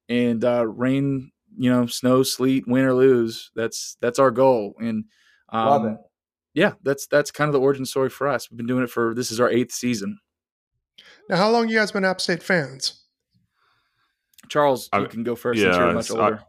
And 0.08 0.44
uh, 0.44 0.66
rain, 0.66 1.32
you 1.56 1.70
know, 1.70 1.86
snow, 1.86 2.22
sleet, 2.22 2.66
win 2.66 2.84
or 2.84 2.94
lose. 2.94 3.50
That's 3.54 3.96
that's 4.00 4.18
our 4.18 4.30
goal. 4.30 4.74
And 4.78 5.04
um, 5.48 5.66
love 5.66 5.84
it. 5.86 5.98
Yeah, 6.54 6.72
that's 6.82 7.06
that's 7.06 7.30
kind 7.30 7.48
of 7.48 7.52
the 7.52 7.60
origin 7.60 7.86
story 7.86 8.10
for 8.10 8.28
us. 8.28 8.50
We've 8.50 8.58
been 8.58 8.66
doing 8.66 8.84
it 8.84 8.90
for 8.90 9.14
this 9.14 9.30
is 9.30 9.40
our 9.40 9.50
eighth 9.50 9.72
season. 9.72 10.18
Now, 11.28 11.36
how 11.36 11.50
long 11.50 11.68
you 11.68 11.76
guys 11.76 11.92
been 11.92 12.04
App 12.04 12.20
State 12.20 12.42
fans? 12.42 13.02
Charles, 14.48 14.90
you 14.94 15.06
can 15.06 15.22
go 15.22 15.34
first 15.34 15.58
yeah, 15.58 15.66
since 15.66 15.76
you're 15.76 15.92
much 15.92 16.10
older. 16.10 16.42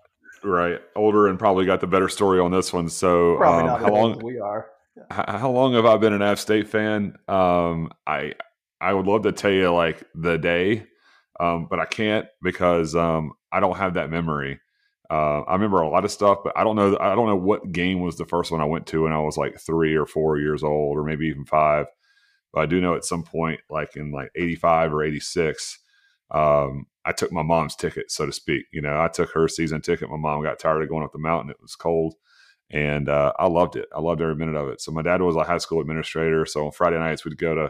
I, 0.43 0.47
right, 0.47 0.81
older 0.95 1.27
and 1.27 1.39
probably 1.39 1.65
got 1.65 1.79
the 1.79 1.87
better 1.87 2.09
story 2.09 2.39
on 2.39 2.51
this 2.51 2.73
one. 2.73 2.89
So, 2.89 3.41
um, 3.41 3.67
how 3.67 3.93
long 3.93 4.19
we 4.19 4.39
are? 4.39 4.67
How 5.09 5.49
long 5.49 5.73
have 5.73 5.85
I 5.85 5.97
been 5.97 6.13
an 6.13 6.21
App 6.21 6.37
State 6.37 6.67
fan? 6.67 7.15
Um, 7.27 7.91
I 8.05 8.33
I 8.81 8.93
would 8.93 9.07
love 9.07 9.23
to 9.23 9.31
tell 9.31 9.51
you 9.51 9.71
like 9.71 10.03
the 10.13 10.37
day, 10.37 10.85
um, 11.43 11.67
but 11.69 11.79
I 11.79 11.85
can't 11.85 12.25
because 12.41 12.95
um, 12.95 13.33
I 13.51 13.59
don't 13.59 13.77
have 13.77 13.95
that 13.95 14.09
memory. 14.09 14.61
Uh, 15.09 15.41
I 15.41 15.53
remember 15.53 15.81
a 15.81 15.89
lot 15.89 16.05
of 16.05 16.11
stuff, 16.11 16.39
but 16.43 16.57
I 16.57 16.63
don't 16.63 16.77
know. 16.77 16.97
I 16.99 17.15
don't 17.15 17.27
know 17.27 17.35
what 17.35 17.71
game 17.71 17.99
was 17.99 18.17
the 18.17 18.25
first 18.25 18.49
one 18.49 18.61
I 18.61 18.65
went 18.65 18.87
to 18.87 19.03
when 19.03 19.11
I 19.11 19.19
was 19.19 19.37
like 19.37 19.59
three 19.59 19.93
or 19.93 20.05
four 20.05 20.37
years 20.37 20.63
old, 20.63 20.97
or 20.97 21.03
maybe 21.03 21.27
even 21.27 21.45
five. 21.45 21.87
But 22.53 22.61
I 22.61 22.65
do 22.65 22.79
know 22.79 22.95
at 22.95 23.03
some 23.03 23.23
point, 23.23 23.59
like 23.69 23.97
in 23.97 24.11
like 24.11 24.29
'85 24.35 24.93
or 24.93 25.03
'86, 25.03 25.79
um, 26.31 26.85
I 27.03 27.11
took 27.11 27.31
my 27.33 27.43
mom's 27.43 27.75
ticket, 27.75 28.09
so 28.09 28.25
to 28.25 28.31
speak. 28.31 28.65
You 28.71 28.81
know, 28.81 29.01
I 29.01 29.09
took 29.09 29.31
her 29.31 29.49
season 29.49 29.81
ticket. 29.81 30.09
My 30.09 30.17
mom 30.17 30.43
got 30.43 30.59
tired 30.59 30.81
of 30.81 30.89
going 30.89 31.03
up 31.03 31.11
the 31.11 31.19
mountain; 31.19 31.51
it 31.51 31.61
was 31.61 31.75
cold, 31.75 32.15
and 32.71 33.09
uh, 33.09 33.33
I 33.37 33.47
loved 33.47 33.75
it. 33.75 33.89
I 33.93 33.99
loved 33.99 34.21
every 34.21 34.35
minute 34.35 34.55
of 34.55 34.69
it. 34.69 34.79
So 34.79 34.93
my 34.93 35.01
dad 35.01 35.21
was 35.21 35.35
a 35.35 35.43
high 35.43 35.57
school 35.57 35.81
administrator, 35.81 36.45
so 36.45 36.65
on 36.65 36.71
Friday 36.71 36.99
nights 36.99 37.25
we'd 37.25 37.37
go 37.37 37.53
to 37.53 37.69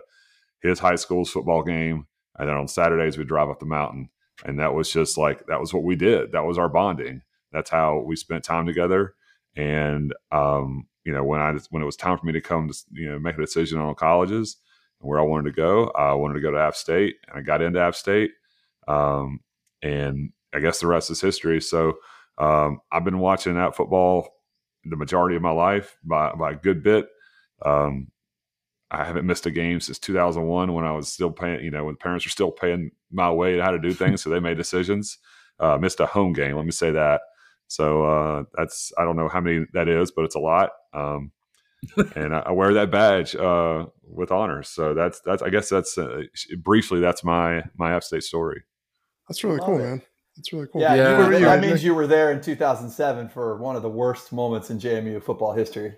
his 0.62 0.78
high 0.78 0.96
school's 0.96 1.32
football 1.32 1.64
game 1.64 2.06
and 2.38 2.50
then 2.50 2.56
on 2.56 2.68
Saturdays, 2.68 3.18
we'd 3.18 3.28
drive 3.28 3.50
up 3.50 3.60
the 3.60 3.66
mountain. 3.66 4.10
And 4.46 4.60
that 4.60 4.74
was 4.74 4.92
just 4.92 5.18
like, 5.18 5.46
that 5.48 5.60
was 5.60 5.74
what 5.74 5.84
we 5.84 5.96
did. 5.96 6.32
That 6.32 6.46
was 6.46 6.58
our 6.58 6.70
bonding. 6.70 7.22
That's 7.52 7.70
how 7.70 8.00
we 8.00 8.16
spent 8.16 8.44
time 8.44 8.66
together. 8.66 9.14
And, 9.56 10.14
um, 10.32 10.88
you 11.06 11.14
know, 11.14 11.24
when 11.24 11.40
I, 11.40 11.54
when 11.70 11.84
it 11.84 11.86
was 11.86 11.96
time 11.96 12.18
for 12.18 12.26
me 12.26 12.34
to 12.34 12.42
come 12.42 12.70
to, 12.70 12.76
you 12.92 13.10
know, 13.10 13.20
make 13.20 13.38
a 13.38 13.42
decision 13.42 13.80
on 13.80 13.94
colleges 13.96 14.58
and 15.00 15.10
where 15.10 15.20
I 15.20 15.24
wanted 15.24 15.52
to 15.52 15.56
go, 15.56 15.90
I 15.90 16.14
wanted 16.14 16.36
to 16.36 16.42
go 16.42 16.52
to 16.52 16.58
App 16.58 16.76
State 16.76 17.18
and 17.28 17.38
I 17.38 17.42
got 17.42 17.62
into 17.62 17.80
App 17.80 17.96
State. 17.96 18.32
Um, 18.88 19.42
and 19.82 20.32
I 20.54 20.60
guess 20.60 20.80
the 20.80 20.88
rest 20.88 21.12
is 21.12 21.22
history. 21.22 21.62
So, 21.62 21.98
um, 22.40 22.80
I've 22.92 23.04
been 23.06 23.20
watching 23.20 23.54
that 23.56 23.76
football 23.76 24.28
the 24.86 24.98
majority 24.98 25.36
of 25.36 25.42
my 25.42 25.52
life 25.52 25.98
by, 26.04 26.34
by 26.34 26.52
a 26.52 26.56
good 26.56 26.84
bit. 26.84 27.08
Um, 27.64 28.08
I 28.94 29.04
haven't 29.04 29.26
missed 29.26 29.48
a 29.48 29.52
game 29.52 29.80
since 29.80 29.98
2001 29.98 30.72
when 30.72 30.86
I 30.86 30.92
was 30.92 31.12
still 31.12 31.32
paying, 31.32 31.64
you 31.66 31.72
know, 31.72 31.86
when 31.86 31.96
parents 31.96 32.26
were 32.26 32.30
still 32.30 32.52
paying 32.52 32.92
my 33.12 33.32
way 33.32 33.56
to 33.56 33.64
how 33.64 33.72
to 33.72 33.80
do 33.80 33.92
things. 33.92 34.22
so 34.22 34.30
they 34.30 34.40
made 34.40 34.56
decisions. 34.56 35.18
Uh, 35.60 35.78
missed 35.78 36.00
a 36.00 36.06
home 36.06 36.34
game, 36.34 36.56
let 36.56 36.66
me 36.66 36.72
say 36.72 36.92
that. 36.92 37.22
So 37.68 38.04
uh, 38.04 38.44
that's, 38.56 38.92
I 38.98 39.04
don't 39.04 39.16
know 39.16 39.30
how 39.30 39.42
many 39.42 39.66
that 39.74 39.88
is, 39.88 40.12
but 40.12 40.26
it's 40.26 40.36
a 40.36 40.40
lot. 40.40 40.72
Um, 40.94 41.32
and 42.16 42.36
I, 42.36 42.40
I, 42.40 42.52
wear 42.52 42.74
that 42.74 42.92
badge 42.92 43.36
uh, 43.36 43.86
with 44.04 44.32
honor. 44.32 44.62
So 44.64 44.94
that's, 44.94 45.22
that's, 45.22 45.42
I 45.42 45.50
guess 45.50 45.70
that's 45.70 45.98
uh, 45.98 46.24
briefly, 46.60 47.00
that's 47.00 47.24
my, 47.24 47.64
my 47.78 47.94
App 47.94 48.04
State 48.04 48.24
story. 48.24 48.64
That's 49.28 49.44
really 49.44 49.60
cool, 49.60 49.80
it. 49.80 49.84
man. 49.84 50.02
That's 50.36 50.54
really 50.54 50.68
cool. 50.68 50.82
Yeah, 50.82 50.96
yeah. 50.96 51.18
Were, 51.18 51.40
that 51.40 51.62
means 51.62 51.84
you 51.84 51.94
were 51.96 52.08
there 52.08 52.32
in 52.32 52.42
2007 52.42 53.30
for 53.30 53.58
one 53.58 53.76
of 53.76 53.82
the 53.82 53.90
worst 53.90 54.32
moments 54.32 54.70
in 54.70 54.80
JMU 54.80 55.24
football 55.24 55.54
history. 55.54 55.96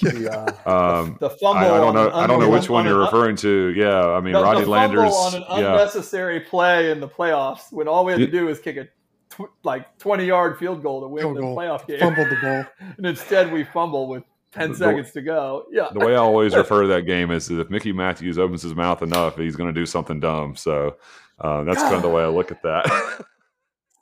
The, 0.00 0.30
uh, 0.66 1.00
um, 1.00 1.16
the, 1.20 1.30
fumble. 1.30 1.58
I, 1.58 1.66
I 1.66 1.78
don't 1.78 1.94
know. 1.94 2.10
I 2.12 2.26
don't 2.26 2.40
know 2.40 2.50
which 2.50 2.68
one 2.68 2.84
you're 2.84 2.98
referring 2.98 3.36
to. 3.36 3.72
Yeah, 3.76 4.08
I 4.08 4.20
mean, 4.20 4.32
the, 4.32 4.42
Rodney 4.42 4.64
the 4.64 4.70
Landers 4.70 5.12
on 5.12 5.34
an 5.34 5.44
unnecessary 5.48 6.38
yeah. 6.38 6.48
play 6.48 6.90
in 6.90 7.00
the 7.00 7.08
playoffs 7.08 7.72
when 7.72 7.88
all 7.88 8.04
we 8.04 8.12
had 8.12 8.20
to 8.20 8.26
do 8.26 8.46
was 8.46 8.58
kick 8.58 8.76
a 8.76 8.88
tw- 9.30 9.50
like 9.62 9.98
20 9.98 10.24
yard 10.24 10.58
field 10.58 10.82
goal 10.82 11.00
to 11.00 11.08
win 11.08 11.22
field 11.22 11.36
the 11.36 11.40
goal. 11.40 11.56
playoff 11.56 11.86
game. 11.86 12.00
Fumbled 12.00 12.28
the 12.30 12.36
ball, 12.36 12.64
and 12.96 13.06
instead 13.06 13.52
we 13.52 13.64
fumble 13.64 14.08
with 14.08 14.24
10 14.52 14.74
seconds 14.74 15.12
to 15.12 15.22
go. 15.22 15.66
Yeah. 15.70 15.88
The 15.92 16.00
way 16.00 16.12
I 16.12 16.18
always 16.18 16.54
refer 16.56 16.82
to 16.82 16.88
that 16.88 17.02
game 17.02 17.30
is 17.30 17.46
that 17.48 17.60
if 17.60 17.70
Mickey 17.70 17.92
Matthews 17.92 18.38
opens 18.38 18.62
his 18.62 18.74
mouth 18.74 19.02
enough, 19.02 19.36
he's 19.36 19.56
going 19.56 19.72
to 19.72 19.80
do 19.80 19.86
something 19.86 20.20
dumb. 20.20 20.56
So 20.56 20.96
uh, 21.40 21.64
that's 21.64 21.82
kind 21.82 21.94
of 21.94 22.02
the 22.02 22.08
way 22.08 22.22
I 22.22 22.28
look 22.28 22.50
at 22.50 22.62
that. 22.62 23.24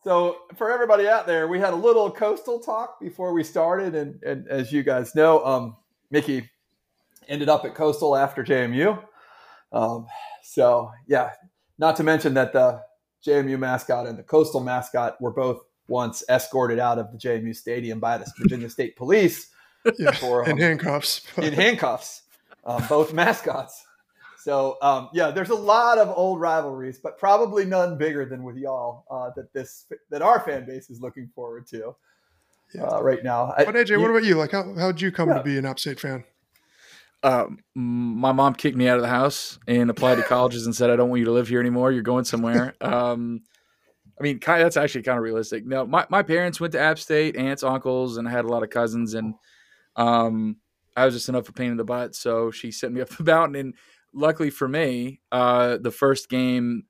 So 0.03 0.39
for 0.57 0.71
everybody 0.73 1.09
out 1.09 1.27
there, 1.27 1.47
we 1.47 1.59
had 1.59 1.75
a 1.75 1.77
little 1.77 2.11
coastal 2.11 2.59
talk 2.59 2.99
before 3.01 3.35
we 3.35 3.45
started, 3.45 3.95
and, 3.95 4.23
and 4.23 4.49
as 4.49 4.73
you 4.73 4.83
guys 4.83 5.15
know, 5.15 5.45
um, 5.45 5.77
Mickey 6.11 6.49
ended 7.29 7.49
up 7.49 7.65
at 7.65 7.75
Coastal 7.75 8.17
after 8.17 8.43
JMU. 8.43 9.03
Um, 9.73 10.07
so 10.43 10.91
yeah, 11.07 11.31
not 11.79 11.97
to 11.97 12.03
mention 12.03 12.35
that 12.35 12.53
the 12.53 12.83
JMU 13.27 13.59
mascot 13.59 14.07
and 14.07 14.19
the 14.19 14.23
Coastal 14.23 14.61
mascot 14.61 15.21
were 15.21 15.31
both 15.31 15.61
once 15.87 16.25
escorted 16.29 16.79
out 16.79 16.99
of 16.99 17.13
the 17.13 17.19
JMU 17.19 17.55
stadium 17.55 18.01
by 18.01 18.17
the 18.17 18.33
Virginia 18.39 18.71
State 18.71 18.97
Police 18.97 19.51
yeah, 19.99 20.13
for, 20.13 20.45
um, 20.45 20.53
in 20.53 20.59
handcuffs. 20.59 21.23
in 21.37 21.53
handcuffs, 21.53 22.23
um, 22.65 22.85
both 22.89 23.13
mascots. 23.13 23.85
So 24.43 24.79
um, 24.83 25.09
yeah, 25.13 25.31
there's 25.31 25.51
a 25.51 25.55
lot 25.55 25.99
of 25.99 26.13
old 26.17 26.41
rivalries, 26.41 26.99
but 26.99 27.19
probably 27.19 27.65
none 27.65 27.99
bigger 27.99 28.25
than 28.25 28.43
with 28.43 28.57
y'all 28.57 29.05
uh, 29.11 29.31
that 29.37 29.53
this 29.53 29.87
that 30.11 30.23
our 30.23 30.41
fan 30.41 30.67
base 30.67 30.91
is 30.91 31.01
looking 31.01 31.31
forward 31.35 31.67
to 31.69 31.95
yeah. 32.75 32.83
uh, 32.85 33.01
right 33.01 33.23
now. 33.23 33.53
But 33.57 33.75
AJ, 33.75 33.95
I, 33.95 33.97
what 33.99 34.11
about 34.11 34.25
you? 34.25 34.37
Like, 34.37 34.53
how 34.53 34.75
how 34.75 34.93
did 34.93 35.01
you 35.01 35.13
come 35.13 35.29
yeah. 35.29 35.39
to 35.39 35.43
be 35.43 35.59
an 35.59 35.67
App 35.67 35.79
State 35.79 36.01
fan? 36.01 36.25
Um, 37.23 37.59
my 37.75 38.33
mom 38.33 38.55
kicked 38.55 38.79
me 38.79 38.89
out 38.89 38.97
of 38.97 39.03
the 39.03 39.09
house 39.09 39.59
and 39.69 39.91
applied 39.91 40.15
to 40.15 40.23
colleges 40.23 40.65
and 40.65 40.75
said, 40.75 40.91
"I 40.91 40.97
don't 40.97 41.11
want 41.11 41.21
you 41.21 41.27
to 41.27 41.33
live 41.33 41.49
here 41.49 41.61
anymore. 41.61 41.93
You're 41.93 42.03
going 42.03 42.25
somewhere." 42.25 42.75
um, 42.81 43.43
I 44.19 44.23
mean, 44.23 44.39
kind 44.39 44.61
of, 44.61 44.67
that's 44.67 44.77
actually 44.77 45.03
kind 45.03 45.17
of 45.17 45.25
realistic. 45.25 45.67
No, 45.67 45.87
my, 45.87 46.07
my 46.11 46.23
parents 46.23 46.61
went 46.61 46.73
to 46.73 46.81
App 46.81 46.99
State, 46.99 47.37
aunts, 47.37 47.63
uncles, 47.63 48.19
and 48.19 48.29
I 48.29 48.31
had 48.31 48.45
a 48.45 48.49
lot 48.49 48.63
of 48.63 48.69
cousins, 48.69 49.15
and 49.15 49.35
um, 49.97 50.57
I 50.95 51.07
was 51.07 51.15
just 51.15 51.31
enough 51.31 51.45
of 51.45 51.51
a 51.51 51.53
pain 51.53 51.71
in 51.71 51.79
the 51.79 51.85
butt. 51.85 52.15
So 52.15 52.51
she 52.51 52.71
sent 52.71 52.93
me 52.93 53.01
up 53.01 53.09
the 53.17 53.25
mountain, 53.25 53.57
and 53.57 53.75
luckily 54.13 54.51
for 54.51 54.69
me, 54.69 55.21
uh, 55.33 55.79
the 55.79 55.91
first 55.91 56.29
game 56.29 56.85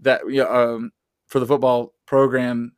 that 0.00 0.22
you 0.28 0.42
know, 0.42 0.50
um, 0.52 0.92
for 1.26 1.40
the 1.40 1.46
football 1.46 1.94
program, 2.06 2.72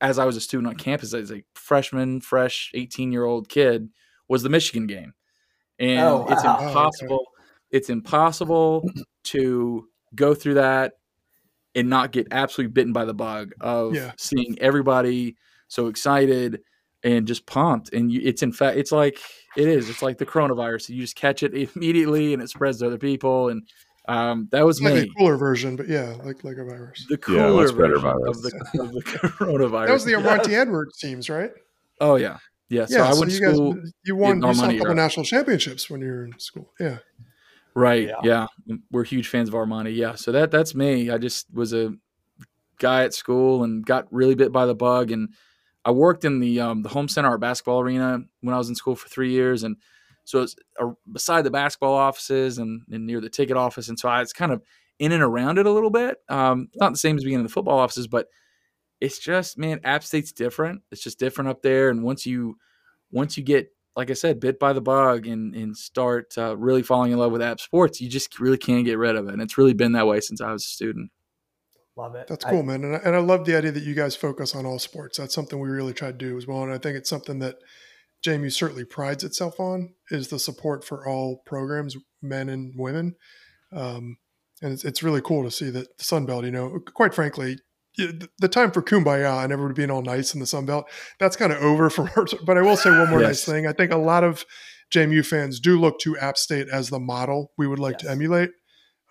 as 0.00 0.18
I 0.18 0.24
was 0.24 0.36
a 0.36 0.40
student 0.40 0.68
on 0.68 0.76
campus, 0.76 1.14
as 1.14 1.30
a 1.32 1.42
freshman, 1.54 2.20
fresh 2.20 2.70
eighteen 2.74 3.12
year 3.12 3.24
old 3.24 3.48
kid, 3.48 3.88
was 4.28 4.42
the 4.42 4.48
Michigan 4.50 4.86
game, 4.86 5.14
and 5.78 6.00
Oh, 6.00 6.18
wow. 6.18 6.26
it's 6.28 6.44
Oh, 6.44 6.50
okay. 6.52 6.66
impossible. 6.68 7.26
It's 7.70 7.90
impossible 7.90 8.88
to 9.24 9.88
go 10.14 10.34
through 10.34 10.54
that 10.54 10.94
and 11.74 11.90
not 11.90 12.12
get 12.12 12.28
absolutely 12.30 12.72
bitten 12.72 12.92
by 12.92 13.04
the 13.04 13.14
bug 13.14 13.52
of 13.60 13.94
Yeah. 13.94 14.12
seeing 14.16 14.56
everybody 14.60 15.36
so 15.66 15.88
excited 15.88 16.60
and 17.02 17.26
just 17.26 17.46
pumped. 17.46 17.92
And 17.92 18.12
you, 18.12 18.20
it's 18.22 18.42
in 18.44 18.52
fact, 18.52 18.76
it's 18.78 18.92
like 18.92 19.18
it 19.56 19.68
is. 19.68 19.88
It's 19.88 20.02
like 20.02 20.18
the 20.18 20.26
coronavirus. 20.26 20.88
You 20.90 21.00
just 21.00 21.16
catch 21.16 21.42
it 21.42 21.54
immediately, 21.76 22.34
and 22.34 22.42
it 22.42 22.48
spreads 22.50 22.78
to 22.78 22.86
other 22.86 22.98
people. 22.98 23.48
And 23.50 23.62
um, 24.08 24.48
that 24.52 24.64
was 24.66 24.78
It's 24.78 24.84
like 24.84 24.94
me. 24.94 25.00
a 25.02 25.14
cooler 25.18 25.36
version, 25.36 25.76
but 25.76 25.88
yeah, 25.88 26.16
like 26.24 26.44
like 26.44 26.56
a 26.58 26.64
virus. 26.64 27.04
The 27.08 27.14
Yeah, 27.14 27.18
cooler 27.18 27.66
much 27.66 27.76
better 27.76 27.98
version 27.98 28.02
virus. 28.02 28.36
of 28.36 28.42
the, 28.42 28.82
of 28.82 28.92
the 28.92 29.00
coronavirus. 29.02 29.86
That 29.86 29.92
was 29.92 30.04
the 30.04 30.12
Armanti 30.14 30.52
Edwards 30.52 30.98
teams, 30.98 31.28
right? 31.30 31.50
oh 32.00 32.16
yeah, 32.16 32.38
yeah. 32.68 32.86
So 32.86 32.96
yeah, 32.98 33.08
I 33.08 33.12
so 33.12 33.20
went 33.20 33.32
you 33.32 33.38
school. 33.38 33.74
guys 33.74 33.92
you 34.04 34.16
won 34.16 34.42
you 34.42 34.54
saw 34.54 34.64
a 34.64 34.72
couple 34.72 34.86
era. 34.86 34.94
national 34.94 35.24
championships 35.24 35.88
when 35.88 36.00
you 36.00 36.08
were 36.08 36.24
in 36.24 36.38
school. 36.38 36.72
Yeah. 36.80 36.98
Right. 37.76 38.08
Yeah. 38.08 38.46
Yeah. 38.66 38.76
We're 38.92 39.04
huge 39.04 39.28
fans 39.28 39.48
of 39.48 39.54
Armanti. 39.54 39.96
Yeah. 39.96 40.14
So 40.14 40.30
that 40.32 40.50
that's 40.50 40.74
me. 40.74 41.10
I 41.10 41.18
just 41.18 41.46
was 41.52 41.72
a 41.72 41.92
guy 42.78 43.04
at 43.04 43.14
school 43.14 43.64
and 43.64 43.84
got 43.84 44.06
really 44.12 44.34
bit 44.34 44.52
by 44.52 44.66
the 44.66 44.74
bug. 44.74 45.10
And 45.10 45.30
I 45.84 45.90
worked 45.90 46.24
in 46.24 46.40
the 46.40 46.60
um, 46.60 46.82
the 46.82 46.88
Holmes 46.88 47.14
Center 47.14 47.28
art 47.28 47.40
basketball 47.40 47.80
arena 47.80 48.20
when 48.40 48.54
I 48.54 48.58
was 48.58 48.68
in 48.68 48.74
school 48.74 48.96
for 48.96 49.08
three 49.08 49.30
years. 49.30 49.62
And 49.62 49.76
so 50.24 50.42
it's 50.42 50.56
uh, 50.80 50.92
beside 51.10 51.42
the 51.42 51.50
basketball 51.50 51.94
offices 51.94 52.58
and, 52.58 52.82
and 52.90 53.06
near 53.06 53.20
the 53.20 53.28
ticket 53.28 53.56
office. 53.56 53.88
And 53.88 53.98
so 53.98 54.08
I 54.08 54.20
was 54.20 54.32
kind 54.32 54.52
of 54.52 54.62
in 54.98 55.12
and 55.12 55.22
around 55.22 55.58
it 55.58 55.66
a 55.66 55.70
little 55.70 55.90
bit. 55.90 56.18
Um, 56.28 56.68
not 56.76 56.92
the 56.92 56.98
same 56.98 57.16
as 57.16 57.24
being 57.24 57.38
in 57.38 57.42
the 57.42 57.48
football 57.48 57.78
offices, 57.78 58.06
but 58.06 58.28
it's 59.00 59.18
just 59.18 59.58
man, 59.58 59.80
App 59.84 60.04
State's 60.04 60.32
different. 60.32 60.82
It's 60.90 61.02
just 61.02 61.18
different 61.18 61.50
up 61.50 61.62
there. 61.62 61.90
And 61.90 62.02
once 62.02 62.24
you 62.24 62.56
once 63.10 63.36
you 63.36 63.42
get 63.42 63.68
like 63.96 64.10
I 64.10 64.14
said, 64.14 64.40
bit 64.40 64.58
by 64.58 64.72
the 64.72 64.80
bug 64.80 65.26
and 65.26 65.54
and 65.54 65.76
start 65.76 66.34
uh, 66.38 66.56
really 66.56 66.82
falling 66.82 67.12
in 67.12 67.18
love 67.18 67.32
with 67.32 67.42
app 67.42 67.60
sports, 67.60 68.00
you 68.00 68.08
just 68.08 68.40
really 68.40 68.58
can't 68.58 68.84
get 68.84 68.98
rid 68.98 69.16
of 69.16 69.28
it. 69.28 69.32
And 69.34 69.42
it's 69.42 69.58
really 69.58 69.74
been 69.74 69.92
that 69.92 70.06
way 70.06 70.20
since 70.20 70.40
I 70.40 70.52
was 70.52 70.64
a 70.64 70.68
student. 70.68 71.10
Love 71.96 72.14
it. 72.16 72.26
That's 72.26 72.44
I- 72.44 72.50
cool, 72.50 72.62
man. 72.62 72.84
And 72.84 72.96
I, 72.96 73.00
and 73.04 73.14
I 73.14 73.20
love 73.20 73.44
the 73.44 73.56
idea 73.56 73.72
that 73.72 73.84
you 73.84 73.94
guys 73.94 74.16
focus 74.16 74.54
on 74.54 74.66
all 74.66 74.78
sports. 74.78 75.18
That's 75.18 75.34
something 75.34 75.58
we 75.58 75.68
really 75.68 75.94
try 75.94 76.10
to 76.10 76.16
do 76.16 76.36
as 76.36 76.46
well. 76.46 76.62
And 76.62 76.72
I 76.72 76.78
think 76.78 76.96
it's 76.96 77.10
something 77.10 77.38
that 77.38 77.56
JMU 78.24 78.52
certainly 78.52 78.84
prides 78.84 79.22
itself 79.22 79.60
on 79.60 79.94
is 80.10 80.28
the 80.28 80.38
support 80.38 80.84
for 80.84 81.06
all 81.06 81.42
programs, 81.46 81.96
men 82.22 82.48
and 82.48 82.72
women. 82.76 83.14
Um, 83.72 84.16
and 84.62 84.72
it's, 84.72 84.84
it's 84.84 85.02
really 85.02 85.20
cool 85.20 85.44
to 85.44 85.50
see 85.50 85.70
that 85.70 85.98
the 85.98 86.04
Sun 86.04 86.26
Belt, 86.26 86.44
you 86.44 86.50
know, 86.50 86.78
quite 86.94 87.14
frankly, 87.14 87.58
the- 87.96 88.28
the 88.38 88.48
time 88.48 88.70
for 88.72 88.82
kumbaya 88.82 89.44
and 89.44 89.52
everybody 89.52 89.74
being 89.74 89.90
all 89.90 90.02
nice 90.02 90.34
in 90.34 90.40
the 90.40 90.46
Sun 90.46 90.66
Belt, 90.66 90.86
that's 91.20 91.36
kind 91.36 91.52
of 91.52 91.62
over 91.62 91.90
for 91.90 92.06
her. 92.06 92.24
But 92.44 92.58
I 92.58 92.62
will 92.62 92.76
say 92.76 92.90
one 92.90 93.10
more 93.10 93.20
nice 93.20 93.44
thing. 93.44 93.66
I 93.66 93.72
think 93.72 93.92
a 93.92 93.96
lot 93.96 94.24
of 94.24 94.44
JMU 94.92 95.24
fans 95.24 95.60
do 95.60 95.78
look 95.78 95.98
to 96.00 96.16
App 96.18 96.36
State 96.38 96.68
as 96.68 96.88
the 96.90 96.98
model 96.98 97.52
we 97.56 97.66
would 97.66 97.78
like 97.78 97.98
to 97.98 98.10
emulate. 98.10 98.50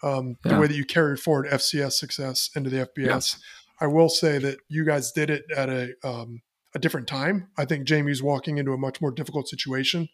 Um, 0.03 0.37
The 0.43 0.59
way 0.59 0.67
that 0.67 0.75
you 0.75 0.85
carried 0.85 1.19
forward 1.19 1.47
FCS 1.47 1.93
success 1.93 2.49
into 2.55 2.69
the 2.69 2.85
FBS. 2.85 3.05
Yes. 3.05 3.39
I 3.79 3.87
will 3.87 4.09
say 4.09 4.37
that 4.37 4.59
you 4.69 4.85
guys 4.85 5.11
did 5.11 5.29
it 5.29 5.43
at 5.55 5.69
a 5.69 5.93
um, 6.03 6.41
a 6.75 6.79
different 6.79 7.07
time. 7.07 7.49
I 7.57 7.65
think 7.65 7.85
Jamie's 7.85 8.21
walking 8.21 8.57
into 8.57 8.73
a 8.73 8.77
much 8.77 9.01
more 9.01 9.11
difficult 9.11 9.47
situation. 9.47 10.09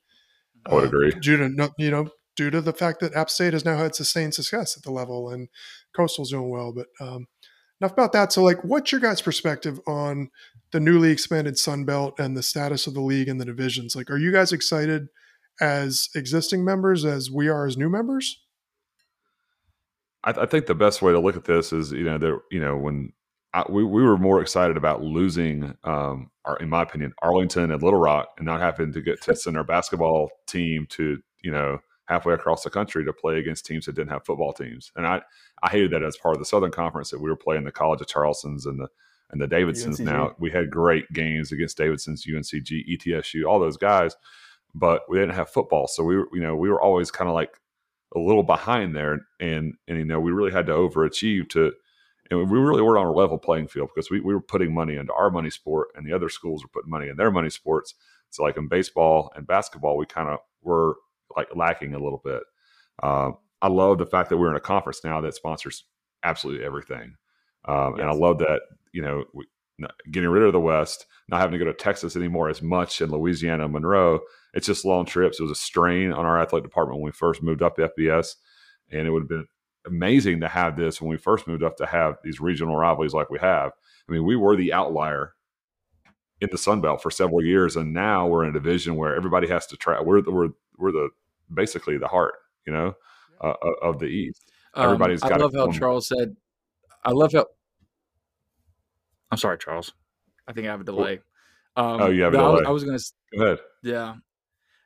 I 0.65 0.75
would 0.75 0.83
uh, 0.85 0.87
agree. 0.87 1.11
Due 1.11 1.37
to 1.37 1.73
you 1.77 1.91
know 1.91 2.09
due 2.35 2.49
to 2.49 2.61
the 2.61 2.73
fact 2.73 2.99
that 3.01 3.13
App 3.15 3.29
State 3.29 3.53
has 3.53 3.65
now 3.65 3.77
had 3.77 3.95
sustained 3.95 4.33
success 4.33 4.77
at 4.77 4.83
the 4.83 4.91
level 4.91 5.29
and 5.29 5.49
Coastal's 5.95 6.31
doing 6.31 6.49
well. 6.49 6.71
But 6.71 6.87
um, 7.01 7.27
enough 7.81 7.93
about 7.93 8.13
that. 8.13 8.31
So, 8.31 8.43
like, 8.43 8.63
what's 8.63 8.91
your 8.91 9.01
guys' 9.01 9.21
perspective 9.21 9.79
on 9.87 10.29
the 10.71 10.79
newly 10.79 11.11
expanded 11.11 11.57
Sun 11.57 11.85
Belt 11.85 12.19
and 12.19 12.37
the 12.37 12.43
status 12.43 12.87
of 12.87 12.93
the 12.93 13.01
league 13.01 13.27
and 13.27 13.39
the 13.39 13.45
divisions? 13.45 13.95
Like, 13.95 14.09
are 14.09 14.17
you 14.17 14.31
guys 14.31 14.51
excited 14.51 15.07
as 15.61 16.09
existing 16.15 16.63
members 16.63 17.05
as 17.05 17.29
we 17.29 17.47
are 17.47 17.65
as 17.65 17.77
new 17.77 17.89
members? 17.89 18.41
I, 20.23 20.31
I 20.31 20.45
think 20.45 20.65
the 20.65 20.75
best 20.75 21.01
way 21.01 21.11
to 21.11 21.19
look 21.19 21.35
at 21.35 21.45
this 21.45 21.71
is, 21.73 21.91
you 21.91 22.03
know, 22.03 22.17
there, 22.17 22.39
you 22.51 22.59
know, 22.59 22.77
when 22.77 23.13
I, 23.53 23.63
we 23.69 23.83
we 23.83 24.03
were 24.03 24.17
more 24.17 24.41
excited 24.41 24.77
about 24.77 25.01
losing, 25.01 25.75
um, 25.83 26.29
our, 26.45 26.57
in 26.57 26.69
my 26.69 26.83
opinion, 26.83 27.13
Arlington 27.21 27.71
and 27.71 27.81
Little 27.81 27.99
Rock, 27.99 28.29
and 28.37 28.45
not 28.45 28.59
having 28.59 28.93
to 28.93 29.01
get 29.01 29.21
to 29.23 29.35
send 29.35 29.57
our 29.57 29.63
basketball 29.63 30.29
team 30.47 30.85
to, 30.91 31.19
you 31.41 31.51
know, 31.51 31.79
halfway 32.05 32.33
across 32.33 32.63
the 32.63 32.69
country 32.69 33.05
to 33.05 33.13
play 33.13 33.39
against 33.39 33.65
teams 33.65 33.85
that 33.85 33.95
didn't 33.95 34.11
have 34.11 34.25
football 34.25 34.51
teams. 34.51 34.91
And 34.95 35.05
I, 35.05 35.21
I 35.63 35.69
hated 35.69 35.91
that 35.91 36.03
as 36.03 36.17
part 36.17 36.35
of 36.35 36.39
the 36.39 36.45
Southern 36.45 36.71
Conference 36.71 37.11
that 37.11 37.21
we 37.21 37.29
were 37.29 37.35
playing 37.35 37.63
the 37.63 37.71
College 37.71 38.01
of 38.01 38.07
Charleston's 38.07 38.65
and 38.65 38.79
the 38.79 38.87
and 39.31 39.39
the 39.39 39.47
Davidsons. 39.47 39.99
UNCG. 39.99 40.05
Now 40.05 40.35
we 40.39 40.51
had 40.51 40.71
great 40.71 41.11
games 41.13 41.51
against 41.51 41.77
Davidson's, 41.77 42.25
UNCG, 42.25 42.83
ETSU, 42.89 43.45
all 43.45 43.59
those 43.59 43.77
guys, 43.77 44.15
but 44.73 45.03
we 45.07 45.19
didn't 45.19 45.35
have 45.35 45.49
football, 45.49 45.87
so 45.87 46.03
we 46.03 46.17
were, 46.17 46.27
you 46.33 46.41
know, 46.41 46.55
we 46.55 46.69
were 46.69 46.81
always 46.81 47.11
kind 47.11 47.29
of 47.29 47.35
like 47.35 47.59
a 48.15 48.19
little 48.19 48.43
behind 48.43 48.95
there, 48.95 49.19
and 49.39 49.73
and 49.87 49.97
you 49.97 50.05
know 50.05 50.19
we 50.19 50.31
really 50.31 50.51
had 50.51 50.65
to 50.67 50.73
overachieve 50.73 51.49
to, 51.49 51.71
and 52.29 52.49
we 52.49 52.59
really 52.59 52.81
weren't 52.81 52.99
on 52.99 53.07
a 53.07 53.11
level 53.11 53.37
playing 53.37 53.67
field 53.67 53.89
because 53.93 54.09
we, 54.09 54.19
we 54.19 54.33
were 54.33 54.41
putting 54.41 54.73
money 54.73 54.95
into 54.95 55.13
our 55.13 55.29
money 55.29 55.49
sport, 55.49 55.89
and 55.95 56.05
the 56.05 56.13
other 56.13 56.29
schools 56.29 56.63
were 56.63 56.69
putting 56.69 56.89
money 56.89 57.09
in 57.09 57.17
their 57.17 57.31
money 57.31 57.49
sports. 57.49 57.95
So 58.31 58.43
like 58.43 58.57
in 58.57 58.67
baseball 58.67 59.31
and 59.35 59.47
basketball, 59.47 59.97
we 59.97 60.05
kind 60.05 60.29
of 60.29 60.39
were 60.61 60.95
like 61.35 61.47
lacking 61.55 61.93
a 61.93 61.99
little 61.99 62.21
bit. 62.23 62.43
Um, 63.01 63.37
I 63.61 63.67
love 63.67 63.97
the 63.97 64.05
fact 64.05 64.29
that 64.29 64.37
we're 64.37 64.51
in 64.51 64.55
a 64.55 64.61
conference 64.61 65.03
now 65.03 65.21
that 65.21 65.35
sponsors 65.35 65.85
absolutely 66.23 66.65
everything, 66.65 67.15
um, 67.65 67.99
and 67.99 68.09
I 68.09 68.13
love 68.13 68.39
that 68.39 68.61
you 68.91 69.01
know 69.01 69.25
we, 69.33 69.45
getting 70.11 70.29
rid 70.29 70.43
of 70.43 70.53
the 70.53 70.59
West, 70.59 71.05
not 71.27 71.39
having 71.39 71.53
to 71.57 71.63
go 71.63 71.71
to 71.71 71.77
Texas 71.77 72.15
anymore 72.15 72.49
as 72.49 72.61
much 72.61 73.01
in 73.01 73.11
Louisiana, 73.11 73.65
and 73.65 73.73
Monroe. 73.73 74.21
It's 74.53 74.67
just 74.67 74.85
long 74.85 75.05
trips. 75.05 75.39
It 75.39 75.43
was 75.43 75.51
a 75.51 75.55
strain 75.55 76.11
on 76.11 76.25
our 76.25 76.41
athletic 76.41 76.63
department 76.69 76.99
when 76.99 77.05
we 77.05 77.11
first 77.11 77.43
moved 77.43 77.61
up 77.61 77.75
to 77.75 77.89
FBS, 77.89 78.35
and 78.91 79.07
it 79.07 79.11
would 79.11 79.23
have 79.23 79.29
been 79.29 79.47
amazing 79.85 80.41
to 80.41 80.47
have 80.47 80.75
this 80.75 81.01
when 81.01 81.09
we 81.09 81.17
first 81.17 81.47
moved 81.47 81.63
up 81.63 81.77
to 81.77 81.85
have 81.85 82.15
these 82.23 82.39
regional 82.39 82.75
rivalries 82.75 83.13
like 83.13 83.29
we 83.29 83.39
have. 83.39 83.71
I 84.07 84.11
mean, 84.11 84.23
we 84.25 84.35
were 84.35 84.55
the 84.55 84.73
outlier 84.73 85.33
in 86.41 86.49
the 86.51 86.57
Sun 86.57 86.81
Belt 86.81 87.01
for 87.01 87.11
several 87.11 87.43
years, 87.43 87.75
and 87.75 87.93
now 87.93 88.27
we're 88.27 88.43
in 88.43 88.49
a 88.49 88.53
division 88.53 88.95
where 88.95 89.15
everybody 89.15 89.47
has 89.47 89.65
to 89.67 89.77
try. 89.77 90.01
We're 90.01 90.21
the, 90.21 90.31
we're 90.31 90.49
we're 90.77 90.91
the 90.91 91.09
basically 91.53 91.97
the 91.97 92.07
heart, 92.07 92.35
you 92.65 92.73
know, 92.73 92.93
uh, 93.41 93.53
of- 93.61 93.95
of 93.95 93.99
the 93.99 94.05
East. 94.07 94.51
Everybody's 94.75 95.23
Um, 95.23 95.33
I 95.33 95.37
love 95.37 95.53
how 95.53 95.71
Charles 95.71 96.07
said. 96.07 96.35
I 97.03 97.11
love 97.11 97.33
how. 97.33 97.45
I'm 99.31 99.37
sorry, 99.37 99.57
Charles. 99.57 99.93
I 100.47 100.53
think 100.53 100.67
I 100.67 100.71
have 100.71 100.81
a 100.81 100.85
delay. 100.85 101.19
Um, 101.75 102.01
Oh, 102.01 102.09
you 102.09 102.23
have 102.23 102.33
a 102.33 102.37
no, 102.37 102.43
I 102.45 102.49
was- 102.49 102.59
delay. 102.59 102.67
I 102.67 102.71
was 102.71 102.83
going 102.83 102.97
to. 102.97 103.05
Go 103.37 103.43
ahead. 103.45 103.59
Yeah. 103.83 104.15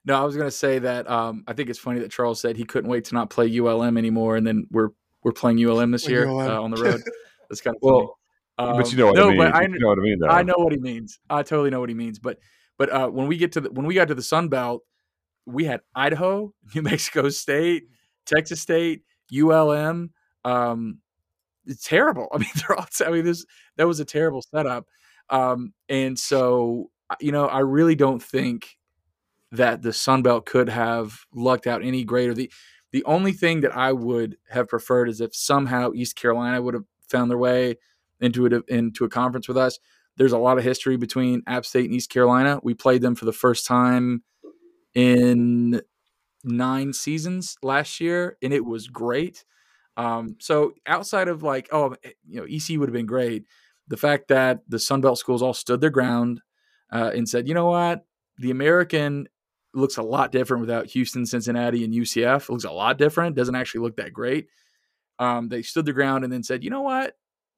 No, 0.05 0.21
I 0.21 0.25
was 0.25 0.35
going 0.35 0.47
to 0.47 0.51
say 0.51 0.79
that 0.79 1.09
um, 1.09 1.43
I 1.47 1.53
think 1.53 1.69
it's 1.69 1.79
funny 1.79 2.01
that 2.01 2.11
Charles 2.11 2.41
said 2.41 2.57
he 2.57 2.65
couldn't 2.65 2.89
wait 2.89 3.05
to 3.05 3.13
not 3.15 3.29
play 3.29 3.47
ULM 3.57 3.97
anymore, 3.97 4.35
and 4.35 4.45
then 4.45 4.67
we're 4.69 4.89
we're 5.23 5.31
playing 5.31 5.63
ULM 5.65 5.91
this 5.91 6.07
year 6.09 6.27
ULM. 6.27 6.51
uh, 6.51 6.61
on 6.61 6.71
the 6.71 6.81
road. 6.83 7.01
That's 7.49 7.61
kind 7.61 7.75
of 7.77 7.81
Well, 7.81 8.17
funny. 8.57 8.77
but 8.83 8.91
you 8.91 8.97
Um, 8.97 8.97
know 8.97 9.05
what 9.07 9.15
no, 9.15 9.23
I 9.23 9.29
mean. 9.29 9.37
But 9.37 9.55
I, 9.55 9.61
you 9.61 9.79
know 9.79 9.87
what 9.87 9.97
I 9.97 10.01
mean, 10.01 10.19
though. 10.19 10.27
I 10.27 10.43
know 10.43 10.53
what 10.57 10.73
he 10.73 10.79
means. 10.79 11.19
I 11.29 11.43
totally 11.43 11.69
know 11.69 11.79
what 11.79 11.87
he 11.89 11.95
means. 11.95 12.19
But 12.19 12.39
but 12.77 12.89
uh, 12.91 13.07
when 13.07 13.27
we 13.27 13.37
get 13.37 13.53
to 13.53 13.61
the 13.61 13.71
when 13.71 13.85
we 13.85 13.93
got 13.93 14.09
to 14.09 14.15
the 14.15 14.21
Sun 14.21 14.49
Belt, 14.49 14.83
we 15.45 15.63
had 15.63 15.79
Idaho, 15.95 16.53
New 16.75 16.81
Mexico 16.81 17.29
State, 17.29 17.83
Texas 18.25 18.59
State, 18.59 19.03
ULM. 19.33 20.11
Um, 20.43 20.97
it's 21.65 21.87
terrible. 21.87 22.27
I 22.33 22.37
mean, 22.37 22.49
they're 22.55 22.77
all. 22.77 22.87
I 23.05 23.11
mean, 23.11 23.25
this 23.25 23.45
that 23.77 23.87
was 23.87 23.99
a 23.99 24.05
terrible 24.05 24.41
setup. 24.41 24.87
Um, 25.29 25.73
and 25.89 26.17
so 26.17 26.89
you 27.19 27.31
know, 27.31 27.47
I 27.47 27.59
really 27.59 27.95
don't 27.95 28.21
think 28.21 28.77
that 29.51 29.81
the 29.81 29.93
Sun 29.93 30.23
Belt 30.23 30.45
could 30.45 30.69
have 30.69 31.19
lucked 31.33 31.67
out 31.67 31.83
any 31.83 32.03
greater. 32.03 32.33
The 32.33 32.51
the 32.91 33.03
only 33.05 33.31
thing 33.31 33.61
that 33.61 33.75
I 33.75 33.91
would 33.91 34.37
have 34.49 34.67
preferred 34.67 35.09
is 35.09 35.21
if 35.21 35.35
somehow 35.35 35.91
East 35.93 36.15
Carolina 36.15 36.61
would 36.61 36.75
have 36.75 36.85
found 37.09 37.29
their 37.29 37.37
way 37.37 37.77
into 38.21 38.45
it 38.45 38.63
into 38.67 39.05
a 39.05 39.09
conference 39.09 39.47
with 39.47 39.57
us. 39.57 39.79
There's 40.15 40.31
a 40.31 40.37
lot 40.37 40.57
of 40.59 40.63
history 40.63 40.95
between 40.95 41.41
App 41.47 41.65
State 41.65 41.85
and 41.85 41.93
East 41.93 42.09
Carolina. 42.09 42.59
We 42.61 42.75
played 42.75 43.01
them 43.01 43.15
for 43.15 43.25
the 43.25 43.33
first 43.33 43.65
time 43.65 44.23
in 44.93 45.81
nine 46.43 46.93
seasons 46.93 47.57
last 47.63 47.99
year, 47.99 48.37
and 48.41 48.53
it 48.53 48.63
was 48.65 48.87
great. 48.87 49.43
Um, 49.97 50.35
so 50.39 50.73
outside 50.85 51.27
of 51.27 51.43
like, 51.43 51.69
oh, 51.71 51.95
you 52.27 52.41
know, 52.41 52.45
EC 52.49 52.79
would 52.79 52.89
have 52.89 52.93
been 52.93 53.05
great. 53.05 53.45
The 53.87 53.97
fact 53.97 54.29
that 54.29 54.61
the 54.67 54.79
Sun 54.79 55.01
Belt 55.01 55.19
schools 55.19 55.41
all 55.41 55.53
stood 55.53 55.81
their 55.81 55.89
ground 55.89 56.41
uh, 56.91 57.11
and 57.13 57.27
said, 57.27 57.47
you 57.47 57.53
know 57.53 57.67
what, 57.67 58.05
the 58.37 58.51
American 58.51 59.27
looks 59.73 59.97
a 59.97 60.03
lot 60.03 60.31
different 60.31 60.61
without 60.61 60.85
Houston, 60.87 61.25
Cincinnati, 61.25 61.83
and 61.83 61.93
UCF. 61.93 62.43
It 62.43 62.49
looks 62.49 62.63
a 62.63 62.71
lot 62.71 62.97
different. 62.97 63.35
Doesn't 63.35 63.55
actually 63.55 63.81
look 63.81 63.97
that 63.97 64.13
great. 64.13 64.47
Um, 65.19 65.49
they 65.49 65.61
stood 65.61 65.85
their 65.85 65.93
ground 65.93 66.23
and 66.23 66.31
then 66.31 66.43
said, 66.43 66.63
you 66.63 66.69
know 66.69 66.81
what, 66.81 67.15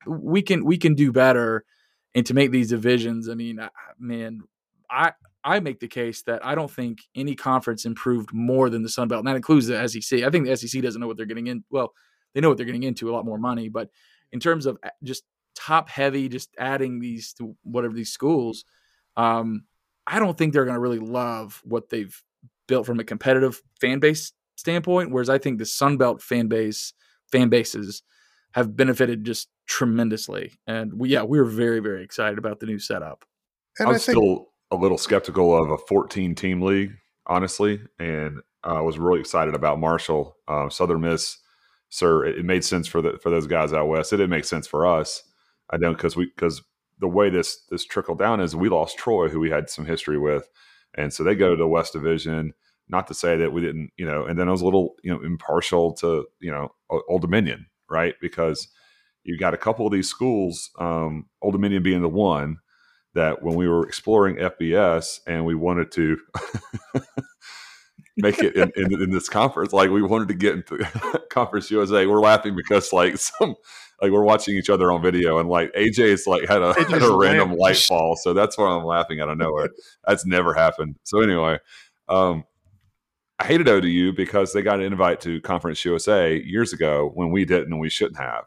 we 0.08 0.42
can 0.42 0.66
we 0.66 0.78
can 0.78 0.96
do 0.96 1.12
better. 1.12 1.66
And 2.14 2.26
to 2.28 2.34
make 2.34 2.52
these 2.52 2.70
divisions, 2.70 3.30
I 3.30 3.36
mean, 3.36 3.60
man, 4.00 4.42
I 4.90 5.14
I 5.44 5.60
make 5.60 5.80
the 5.80 5.88
case 5.88 6.24
that 6.24 6.46
I 6.46 6.56
don't 6.56 6.72
think 6.72 7.00
any 7.16 7.36
conference 7.36 7.86
improved 7.86 8.34
more 8.34 8.70
than 8.70 8.84
the 8.84 8.90
Sun 8.90 9.10
Belt, 9.10 9.20
and 9.20 9.28
that 9.28 9.36
includes 9.36 9.68
the 9.68 9.88
SEC. 9.88 10.24
I 10.24 10.30
think 10.30 10.48
the 10.48 10.56
SEC 10.56 10.82
doesn't 10.82 11.00
know 11.00 11.08
what 11.08 11.18
they're 11.18 11.26
getting 11.26 11.48
in. 11.48 11.64
Well, 11.70 11.94
they 12.36 12.42
know 12.42 12.50
what 12.50 12.58
they're 12.58 12.66
getting 12.66 12.84
into, 12.84 13.10
a 13.10 13.14
lot 13.14 13.26
more 13.26 13.40
money, 13.40 13.70
but 13.70 13.90
in 14.32 14.40
terms 14.40 14.68
of 14.68 14.78
just 15.02 15.24
top 15.56 15.90
heavy, 15.90 16.28
just 16.28 16.54
adding 16.60 17.00
these 17.00 17.34
to 17.34 17.56
whatever 17.64 17.94
these 17.94 18.12
schools, 18.12 18.66
um, 19.16 19.64
I 20.06 20.20
don't 20.20 20.38
think 20.38 20.54
they're 20.54 20.66
going 20.66 20.76
to 20.76 20.82
really 20.82 21.00
love 21.00 21.62
what 21.64 21.90
they've 21.90 22.22
built 22.68 22.86
from 22.86 23.00
a 23.00 23.04
competitive 23.04 23.62
fan 23.80 24.00
base 24.00 24.34
standpoint. 24.58 25.12
Whereas 25.12 25.30
I 25.30 25.38
think 25.38 25.58
the 25.58 25.66
Sun 25.66 25.98
Belt 25.98 26.22
fan 26.22 26.48
base 26.48 26.94
fan 27.32 27.50
bases 27.50 28.04
have 28.52 28.76
benefited 28.76 29.24
just 29.24 29.48
tremendously, 29.66 30.52
and 30.68 30.94
we 30.94 31.10
yeah 31.10 31.24
we 31.24 31.40
are 31.40 31.46
very 31.46 31.80
very 31.80 32.04
excited 32.04 32.38
about 32.38 32.60
the 32.60 32.66
new 32.66 32.80
setup. 32.80 33.26
And 33.80 33.88
I'm 33.88 33.96
think- 33.96 34.18
still 34.18 34.50
a 34.72 34.76
little 34.76 34.98
skeptical 34.98 35.56
of 35.56 35.72
a 35.72 35.78
14 35.78 36.36
team 36.36 36.62
league, 36.62 36.94
honestly, 37.26 37.82
and 38.00 38.42
I 38.64 38.78
uh, 38.78 38.82
was 38.82 38.98
really 38.98 39.20
excited 39.20 39.54
about 39.54 39.80
Marshall, 39.80 40.36
uh, 40.48 40.70
Southern 40.70 41.02
Miss. 41.02 41.38
Sir, 41.90 42.26
it, 42.26 42.44
made 42.44 42.64
sense 42.64 42.88
for 42.88 43.02
the 43.02 43.18
for 43.22 43.30
those 43.30 43.48
guys 43.48 43.74
out 43.74 43.88
west. 43.88 44.12
It 44.12 44.18
didn't 44.18 44.32
make 44.32 44.46
sense 44.46 44.68
for 44.68 44.86
us. 44.86 45.24
I 45.70 45.78
don't 45.78 45.96
because 45.96 46.16
we 46.16 46.26
because 46.26 46.62
the 47.00 47.08
way 47.08 47.30
this 47.30 47.64
this 47.70 47.86
trickled 47.86 48.20
down 48.20 48.42
is 48.42 48.56
we 48.56 48.70
lost 48.70 48.98
Troy, 48.98 49.30
who 49.30 49.40
we 49.40 49.50
had 49.50 49.70
some 49.70 49.86
history 49.86 50.18
with, 50.18 50.50
and 50.96 51.14
so 51.14 51.24
they 51.24 51.36
go 51.36 51.52
to 51.52 51.56
the 51.56 51.68
West 51.68 51.94
Division. 51.94 52.54
Not 52.88 53.08
to 53.08 53.16
say 53.16 53.36
that 53.38 53.52
we 53.52 53.62
didn't, 53.62 53.90
you 53.98 54.06
know, 54.06 54.26
and 54.26 54.38
then 54.38 54.48
I 54.48 54.52
was 54.52 54.62
a 54.62 54.66
little, 54.66 54.94
you 55.04 55.12
know, 55.12 55.20
impartial 55.24 55.94
to, 55.96 56.26
you 56.40 56.52
know, 56.52 56.70
Old 57.10 57.22
Dominion, 57.22 57.66
right? 57.90 58.14
Because 58.22 58.68
you've 59.24 59.40
got 59.40 59.56
a 59.56 59.58
couple 59.58 59.88
of 59.88 59.92
these 59.92 60.08
schools, 60.08 60.70
um, 60.78 61.26
Old 61.42 61.54
Dominion 61.54 61.82
being 61.82 62.04
the 62.04 62.10
one 62.10 62.60
that 63.16 63.42
when 63.42 63.56
we 63.56 63.68
were 63.68 63.88
exploring 63.88 64.36
FBS 64.36 65.20
and 65.26 65.46
we 65.46 65.56
wanted 65.56 65.92
to 65.94 66.18
make 68.18 68.40
it 68.40 68.56
in, 68.56 68.72
in, 68.76 69.02
in, 69.02 69.10
this 69.12 69.30
conference, 69.30 69.74
like 69.74 69.90
we 69.90 70.02
wanted 70.02 70.28
to 70.30 70.34
get 70.34 70.54
into 70.56 70.78
Conference 71.30 71.70
USA, 71.72 72.06
we're 72.06 72.22
laughing 72.22 72.56
because 72.56 72.94
like 72.94 73.18
some 73.18 73.56
like 74.02 74.12
we're 74.12 74.24
watching 74.24 74.56
each 74.56 74.70
other 74.70 74.92
on 74.92 75.02
video 75.02 75.40
and 75.40 75.50
like 75.50 75.74
AJ 75.74 76.00
is 76.00 76.28
like 76.28 76.48
had 76.48 76.62
a, 76.62 76.74
had 76.74 77.02
a 77.02 77.16
random 77.16 77.54
light 77.54 77.78
fall. 77.78 78.16
So 78.16 78.34
that's 78.34 78.58
why 78.58 78.68
I'm 78.68 78.84
laughing 78.84 79.22
out 79.22 79.30
of 79.30 79.38
nowhere. 79.38 79.70
That's 80.06 80.26
never 80.26 80.54
happened. 80.54 80.96
So 81.04 81.22
anyway, 81.22 81.60
um, 82.08 82.46
I 83.40 83.46
hated 83.46 83.68
ODU 83.68 84.14
because 84.14 84.54
they 84.54 84.62
got 84.62 84.80
an 84.80 84.86
invite 84.86 85.20
to 85.22 85.42
Conference 85.42 85.84
USA 85.84 86.38
years 86.38 86.72
ago 86.72 87.12
when 87.14 87.32
we 87.32 87.44
didn't 87.44 87.72
and 87.72 87.80
we 87.80 87.90
shouldn't 87.90 88.20
have. 88.20 88.46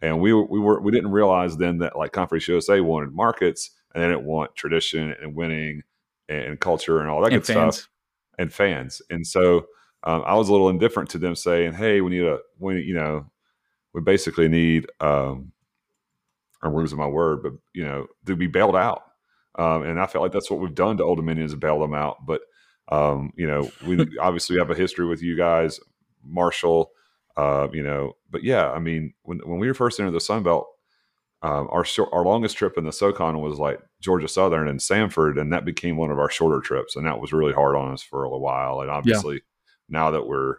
And 0.00 0.20
we 0.20 0.32
we 0.32 0.58
were 0.58 0.80
we 0.80 0.92
didn't 0.92 1.10
realize 1.10 1.56
then 1.56 1.78
that 1.78 1.96
like 1.96 2.12
Conference 2.12 2.46
USA 2.48 2.80
wanted 2.80 3.12
markets 3.12 3.70
and 3.92 4.02
they 4.02 4.08
didn't 4.08 4.24
want 4.24 4.54
tradition 4.54 5.14
and 5.20 5.34
winning 5.34 5.82
and 6.28 6.60
culture 6.60 7.00
and 7.00 7.10
all 7.10 7.20
that 7.22 7.32
and 7.32 7.42
good 7.42 7.52
fans. 7.52 7.76
stuff 7.76 7.90
and 8.40 8.52
fans. 8.52 9.02
And 9.10 9.26
so 9.26 9.66
um, 10.02 10.22
I 10.26 10.34
was 10.34 10.48
a 10.48 10.52
little 10.52 10.70
indifferent 10.70 11.10
to 11.10 11.18
them 11.18 11.36
saying, 11.36 11.74
"Hey, 11.74 12.00
we 12.00 12.10
need 12.10 12.24
a 12.24 12.38
we 12.58 12.80
you 12.80 12.94
know 12.94 13.26
we 13.92 14.00
basically 14.00 14.48
need 14.48 14.86
um, 15.00 15.52
I'm 16.62 16.74
losing 16.74 16.98
my 16.98 17.06
word, 17.06 17.42
but 17.42 17.52
you 17.74 17.84
know 17.84 18.06
to 18.26 18.34
be 18.34 18.46
bailed 18.46 18.76
out." 18.76 19.02
Um, 19.58 19.82
and 19.82 20.00
I 20.00 20.06
felt 20.06 20.22
like 20.22 20.32
that's 20.32 20.50
what 20.50 20.60
we've 20.60 20.74
done 20.74 20.96
to 20.96 21.04
Old 21.04 21.18
Dominion 21.18 21.44
is 21.44 21.54
bail 21.54 21.78
them 21.78 21.94
out. 21.94 22.24
But 22.24 22.40
um, 22.88 23.32
you 23.36 23.46
know, 23.46 23.70
we 23.86 24.06
obviously 24.20 24.58
have 24.58 24.70
a 24.70 24.74
history 24.74 25.06
with 25.06 25.22
you 25.22 25.36
guys, 25.36 25.78
Marshall. 26.24 26.92
Uh, 27.36 27.68
you 27.72 27.82
know, 27.82 28.14
but 28.30 28.42
yeah, 28.42 28.70
I 28.70 28.78
mean, 28.78 29.12
when 29.22 29.40
when 29.44 29.58
we 29.58 29.66
were 29.66 29.74
first 29.74 30.00
into 30.00 30.12
the 30.12 30.20
Sun 30.20 30.44
Belt, 30.44 30.66
um, 31.42 31.68
our 31.70 31.84
our 32.12 32.24
longest 32.24 32.56
trip 32.56 32.76
in 32.76 32.84
the 32.84 32.92
SoCon 32.92 33.40
was 33.40 33.58
like 33.58 33.80
Georgia 34.00 34.28
Southern 34.28 34.68
and 34.68 34.78
Samford, 34.78 35.40
and 35.40 35.52
that 35.52 35.64
became 35.64 35.96
one 35.96 36.10
of 36.10 36.18
our 36.18 36.30
shorter 36.30 36.60
trips, 36.60 36.96
and 36.96 37.06
that 37.06 37.20
was 37.20 37.32
really 37.32 37.54
hard 37.54 37.76
on 37.76 37.92
us 37.92 38.02
for 38.02 38.24
a 38.24 38.38
while. 38.38 38.82
And 38.82 38.90
obviously, 38.90 39.36
yeah. 39.36 39.40
now 39.88 40.10
that 40.10 40.26
we're 40.26 40.56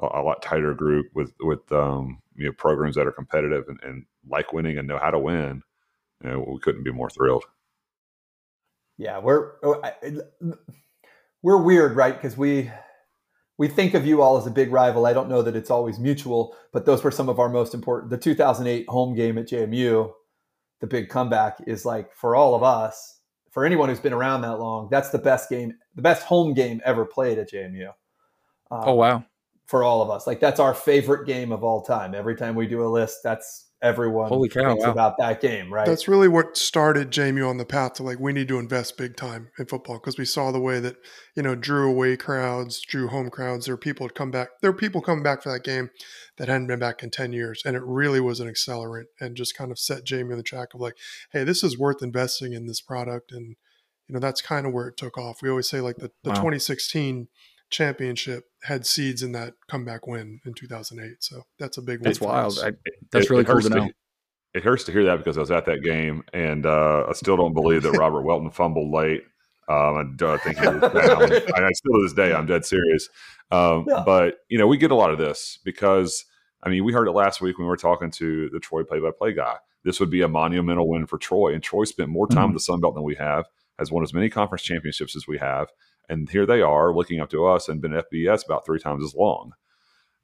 a, 0.00 0.06
a, 0.14 0.22
lot 0.22 0.42
tighter 0.42 0.74
group 0.74 1.06
with 1.14 1.32
with 1.40 1.70
um, 1.70 2.20
you 2.34 2.46
know 2.46 2.52
programs 2.52 2.96
that 2.96 3.06
are 3.06 3.12
competitive 3.12 3.66
and, 3.68 3.78
and 3.84 4.06
like 4.28 4.52
winning 4.52 4.78
and 4.78 4.88
know 4.88 4.98
how 4.98 5.12
to 5.12 5.20
win, 5.20 5.62
you 6.24 6.30
know, 6.30 6.44
we 6.48 6.58
couldn't 6.58 6.84
be 6.84 6.92
more 6.92 7.10
thrilled. 7.10 7.44
Yeah, 8.96 9.18
we're 9.18 9.52
oh, 9.62 9.80
we're 11.42 11.62
weird, 11.62 11.94
right? 11.94 12.14
Because 12.14 12.36
we 12.36 12.72
we 13.58 13.66
think 13.66 13.94
of 13.94 14.06
you 14.06 14.22
all 14.22 14.38
as 14.38 14.46
a 14.46 14.52
big 14.52 14.72
rival. 14.72 15.04
I 15.04 15.12
don't 15.12 15.28
know 15.28 15.42
that 15.42 15.56
it's 15.56 15.70
always 15.70 15.98
mutual, 15.98 16.56
but 16.72 16.86
those 16.86 17.02
were 17.02 17.10
some 17.10 17.28
of 17.28 17.40
our 17.40 17.48
most 17.48 17.74
important. 17.74 18.10
The 18.10 18.16
2008 18.16 18.88
home 18.88 19.14
game 19.14 19.36
at 19.36 19.48
JMU, 19.48 20.12
the 20.80 20.86
big 20.86 21.08
comeback, 21.08 21.58
is 21.66 21.84
like 21.84 22.14
for 22.14 22.36
all 22.36 22.54
of 22.54 22.62
us, 22.62 23.20
for 23.50 23.66
anyone 23.66 23.88
who's 23.88 23.98
been 23.98 24.12
around 24.12 24.42
that 24.42 24.60
long, 24.60 24.88
that's 24.90 25.10
the 25.10 25.18
best 25.18 25.50
game, 25.50 25.74
the 25.96 26.02
best 26.02 26.22
home 26.22 26.54
game 26.54 26.80
ever 26.84 27.04
played 27.04 27.38
at 27.38 27.50
JMU. 27.50 27.88
Um, 28.70 28.82
oh 28.84 28.94
wow! 28.94 29.24
For 29.66 29.82
all 29.82 30.02
of 30.02 30.10
us, 30.10 30.26
like 30.26 30.38
that's 30.38 30.60
our 30.60 30.72
favorite 30.72 31.26
game 31.26 31.50
of 31.50 31.64
all 31.64 31.82
time. 31.82 32.14
Every 32.14 32.36
time 32.36 32.54
we 32.54 32.68
do 32.68 32.86
a 32.86 32.88
list, 32.88 33.18
that's 33.24 33.67
everyone 33.80 34.28
Holy 34.28 34.48
cow, 34.48 34.70
thinks 34.70 34.84
wow. 34.84 34.90
about 34.90 35.18
that 35.18 35.40
game, 35.40 35.72
right? 35.72 35.86
That's 35.86 36.08
really 36.08 36.28
what 36.28 36.56
started 36.56 37.10
Jamie 37.10 37.42
on 37.42 37.56
the 37.56 37.64
path 37.64 37.94
to 37.94 38.02
like 38.02 38.18
we 38.18 38.32
need 38.32 38.48
to 38.48 38.58
invest 38.58 38.96
big 38.96 39.16
time 39.16 39.50
in 39.58 39.66
football 39.66 39.96
because 39.96 40.18
we 40.18 40.24
saw 40.24 40.50
the 40.50 40.60
way 40.60 40.80
that 40.80 40.96
you 41.34 41.42
know 41.42 41.54
drew 41.54 41.88
away 41.88 42.16
crowds, 42.16 42.80
drew 42.80 43.08
home 43.08 43.30
crowds. 43.30 43.66
There 43.66 43.74
were 43.74 43.78
people 43.78 44.08
come 44.08 44.30
back. 44.30 44.48
There 44.60 44.72
were 44.72 44.78
people 44.78 45.00
coming 45.00 45.22
back 45.22 45.42
for 45.42 45.52
that 45.52 45.64
game 45.64 45.90
that 46.36 46.48
hadn't 46.48 46.66
been 46.66 46.78
back 46.78 47.02
in 47.02 47.10
ten 47.10 47.32
years, 47.32 47.62
and 47.64 47.76
it 47.76 47.82
really 47.84 48.20
was 48.20 48.40
an 48.40 48.48
accelerant 48.48 49.06
and 49.20 49.36
just 49.36 49.56
kind 49.56 49.70
of 49.70 49.78
set 49.78 50.04
Jamie 50.04 50.32
on 50.32 50.38
the 50.38 50.42
track 50.42 50.74
of 50.74 50.80
like, 50.80 50.96
hey, 51.32 51.44
this 51.44 51.62
is 51.62 51.78
worth 51.78 52.02
investing 52.02 52.52
in 52.52 52.66
this 52.66 52.80
product, 52.80 53.32
and 53.32 53.56
you 54.08 54.14
know 54.14 54.20
that's 54.20 54.42
kind 54.42 54.66
of 54.66 54.72
where 54.72 54.88
it 54.88 54.96
took 54.96 55.16
off. 55.16 55.42
We 55.42 55.50
always 55.50 55.68
say 55.68 55.80
like 55.80 55.96
the, 55.96 56.10
the 56.24 56.30
wow. 56.30 56.36
2016 56.36 57.28
championship 57.70 58.44
had 58.62 58.86
seeds 58.86 59.22
in 59.22 59.32
that 59.32 59.54
comeback 59.68 60.06
win 60.06 60.40
in 60.44 60.54
2008. 60.54 61.16
So 61.20 61.42
that's 61.58 61.78
a 61.78 61.82
big 61.82 62.00
one. 62.00 62.04
That's 62.04 62.20
wild. 62.20 62.58
I, 62.62 62.72
that's 63.12 63.26
it, 63.26 63.30
really 63.30 63.42
it 63.42 63.46
cool 63.46 63.60
to 63.60 63.68
know. 63.68 63.86
To, 63.88 63.94
it 64.54 64.64
hurts 64.64 64.84
to 64.84 64.92
hear 64.92 65.04
that 65.04 65.18
because 65.18 65.36
I 65.36 65.40
was 65.40 65.50
at 65.50 65.66
that 65.66 65.82
game 65.82 66.22
and 66.32 66.66
uh, 66.66 67.04
I 67.08 67.12
still 67.12 67.36
don't 67.36 67.54
believe 67.54 67.82
that 67.82 67.92
Robert 67.92 68.22
Welton 68.22 68.50
fumbled 68.50 68.92
late. 68.92 69.22
Um, 69.68 70.16
I 70.20 70.24
uh, 70.24 70.38
think 70.38 70.58
he 70.58 70.66
was 70.66 70.80
down. 70.80 70.92
I, 71.64 71.70
still 71.72 71.92
to 71.92 72.02
this 72.02 72.14
day, 72.14 72.32
I'm 72.32 72.46
dead 72.46 72.64
serious. 72.64 73.08
Um, 73.50 73.84
yeah. 73.86 74.02
But 74.04 74.38
you 74.48 74.58
know, 74.58 74.66
we 74.66 74.78
get 74.78 74.90
a 74.90 74.94
lot 74.94 75.10
of 75.10 75.18
this 75.18 75.58
because 75.62 76.24
I 76.62 76.70
mean, 76.70 76.84
we 76.84 76.92
heard 76.92 77.06
it 77.06 77.12
last 77.12 77.40
week 77.40 77.58
when 77.58 77.66
we 77.66 77.70
were 77.70 77.76
talking 77.76 78.10
to 78.12 78.48
the 78.50 78.58
Troy 78.58 78.82
play-by-play 78.82 79.34
guy. 79.34 79.56
This 79.84 80.00
would 80.00 80.10
be 80.10 80.22
a 80.22 80.28
monumental 80.28 80.88
win 80.88 81.06
for 81.06 81.18
Troy, 81.18 81.54
and 81.54 81.62
Troy 81.62 81.84
spent 81.84 82.08
more 82.08 82.26
time 82.26 82.38
mm-hmm. 82.38 82.48
in 82.48 82.54
the 82.54 82.60
Sun 82.60 82.80
Belt 82.80 82.94
than 82.94 83.04
we 83.04 83.14
have, 83.14 83.44
has 83.78 83.92
won 83.92 84.02
as 84.02 84.12
many 84.12 84.28
conference 84.28 84.62
championships 84.62 85.14
as 85.14 85.28
we 85.28 85.38
have, 85.38 85.68
and 86.08 86.28
here 86.28 86.46
they 86.46 86.60
are 86.60 86.94
looking 86.94 87.20
up 87.20 87.30
to 87.30 87.46
us 87.46 87.68
and 87.68 87.80
been 87.80 87.92
FBS 87.92 88.44
about 88.44 88.64
three 88.64 88.78
times 88.78 89.04
as 89.04 89.14
long 89.14 89.52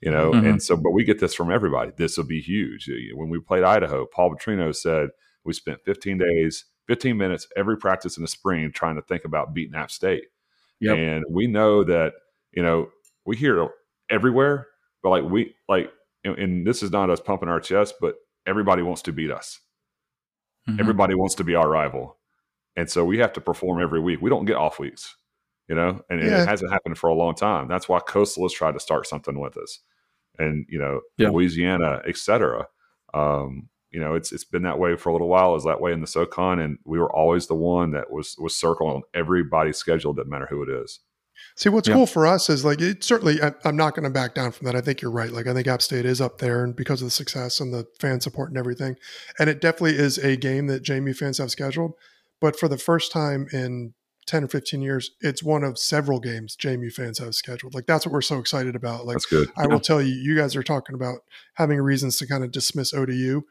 you 0.04 0.10
know 0.10 0.32
mm-hmm. 0.32 0.46
and 0.46 0.62
so 0.62 0.76
but 0.76 0.92
we 0.92 1.02
get 1.02 1.18
this 1.18 1.34
from 1.34 1.50
everybody. 1.50 1.90
This 1.96 2.16
will 2.16 2.24
be 2.24 2.40
huge. 2.40 2.88
When 3.14 3.30
we 3.30 3.40
played 3.40 3.64
idaho 3.64 4.06
paul 4.06 4.34
petrino 4.34 4.74
said 4.74 5.08
we 5.44 5.52
spent 5.52 5.84
15 5.84 6.18
days 6.18 6.66
15 6.86 7.16
minutes 7.16 7.48
every 7.56 7.76
practice 7.76 8.16
in 8.16 8.22
the 8.22 8.28
spring 8.28 8.70
trying 8.70 8.96
to 8.96 9.02
think 9.02 9.24
about 9.24 9.54
beating 9.54 9.74
app 9.74 9.90
state. 9.90 10.24
Yep. 10.80 10.98
and 10.98 11.24
we 11.30 11.46
know 11.46 11.84
that 11.84 12.12
you 12.52 12.62
know 12.62 12.90
we 13.24 13.36
hear 13.36 13.68
everywhere 14.10 14.66
but 15.02 15.10
like 15.10 15.24
we 15.24 15.54
like 15.68 15.90
and, 16.24 16.38
and 16.38 16.66
this 16.66 16.82
is 16.82 16.90
not 16.90 17.10
us 17.10 17.20
pumping 17.20 17.48
our 17.48 17.60
chest 17.60 17.94
but 18.00 18.16
everybody 18.46 18.82
wants 18.82 19.02
to 19.02 19.12
beat 19.12 19.30
us. 19.30 19.60
Mm-hmm. 20.68 20.80
everybody 20.80 21.14
wants 21.14 21.34
to 21.34 21.44
be 21.44 21.54
our 21.54 21.68
rival. 21.68 22.16
And 22.74 22.90
so 22.90 23.04
we 23.04 23.18
have 23.18 23.34
to 23.34 23.40
perform 23.40 23.82
every 23.82 24.00
week. 24.00 24.22
We 24.22 24.30
don't 24.30 24.46
get 24.46 24.56
off 24.56 24.78
weeks 24.78 25.14
you 25.68 25.74
know, 25.74 26.00
and, 26.10 26.22
yeah. 26.22 26.42
it 26.42 26.48
hasn't 26.48 26.72
happened 26.72 26.98
for 26.98 27.08
a 27.08 27.14
long 27.14 27.34
time. 27.34 27.68
That's 27.68 27.88
why 27.88 28.00
Coastal 28.00 28.44
has 28.44 28.52
tried 28.52 28.72
to 28.72 28.80
start 28.80 29.06
something 29.06 29.40
with 29.40 29.56
us, 29.56 29.80
and 30.38 30.66
you 30.68 30.78
know, 30.78 31.00
yeah. 31.16 31.30
Louisiana, 31.30 32.02
etc. 32.06 32.66
Um, 33.12 33.68
you 33.90 34.00
know, 34.00 34.14
it's 34.14 34.32
it's 34.32 34.44
been 34.44 34.64
that 34.64 34.78
way 34.78 34.96
for 34.96 35.08
a 35.08 35.12
little 35.12 35.28
while. 35.28 35.54
Is 35.54 35.64
that 35.64 35.80
way 35.80 35.92
in 35.92 36.00
the 36.00 36.06
SoCon, 36.06 36.58
and 36.58 36.78
we 36.84 36.98
were 36.98 37.12
always 37.14 37.46
the 37.46 37.54
one 37.54 37.92
that 37.92 38.10
was 38.10 38.36
was 38.38 38.56
circling 38.56 39.02
everybody's 39.14 39.78
schedule. 39.78 40.12
Doesn't 40.12 40.30
matter 40.30 40.48
who 40.50 40.62
it 40.62 40.68
is. 40.68 41.00
See, 41.56 41.68
what's 41.68 41.88
yeah. 41.88 41.94
cool 41.94 42.06
for 42.06 42.26
us 42.26 42.50
is 42.50 42.64
like 42.64 42.80
it 42.80 43.04
certainly. 43.04 43.40
I, 43.40 43.52
am 43.64 43.76
not 43.76 43.94
going 43.94 44.04
to 44.04 44.10
back 44.10 44.34
down 44.34 44.50
from 44.50 44.66
that. 44.66 44.74
I 44.74 44.80
think 44.80 45.00
you're 45.00 45.10
right. 45.10 45.30
Like 45.30 45.46
I 45.46 45.54
think 45.54 45.68
App 45.68 45.82
State 45.82 46.04
is 46.04 46.20
up 46.20 46.38
there, 46.38 46.64
and 46.64 46.74
because 46.74 47.00
of 47.00 47.06
the 47.06 47.12
success 47.12 47.60
and 47.60 47.72
the 47.72 47.86
fan 48.00 48.20
support 48.20 48.50
and 48.50 48.58
everything, 48.58 48.96
and 49.38 49.48
it 49.48 49.60
definitely 49.60 49.96
is 49.96 50.18
a 50.18 50.36
game 50.36 50.66
that 50.66 50.82
JMU 50.82 51.16
fans 51.16 51.38
have 51.38 51.50
scheduled. 51.50 51.92
But 52.40 52.58
for 52.58 52.68
the 52.68 52.78
first 52.78 53.12
time 53.12 53.46
in 53.52 53.94
10 54.26 54.44
or 54.44 54.48
15 54.48 54.82
years, 54.82 55.10
it's 55.20 55.42
one 55.42 55.64
of 55.64 55.78
several 55.78 56.20
games 56.20 56.56
JMU 56.56 56.92
fans 56.92 57.18
have 57.18 57.34
scheduled. 57.34 57.74
Like 57.74 57.86
that's 57.86 58.06
what 58.06 58.12
we're 58.12 58.22
so 58.22 58.38
excited 58.38 58.76
about. 58.76 59.06
Like 59.06 59.14
that's 59.14 59.26
good. 59.26 59.50
I 59.56 59.66
will 59.66 59.80
tell 59.80 60.00
you, 60.00 60.14
you 60.14 60.36
guys 60.36 60.56
are 60.56 60.62
talking 60.62 60.94
about 60.94 61.18
having 61.54 61.80
reasons 61.80 62.16
to 62.18 62.26
kind 62.26 62.44
of 62.44 62.52
dismiss 62.52 62.94
ODU. 62.94 63.42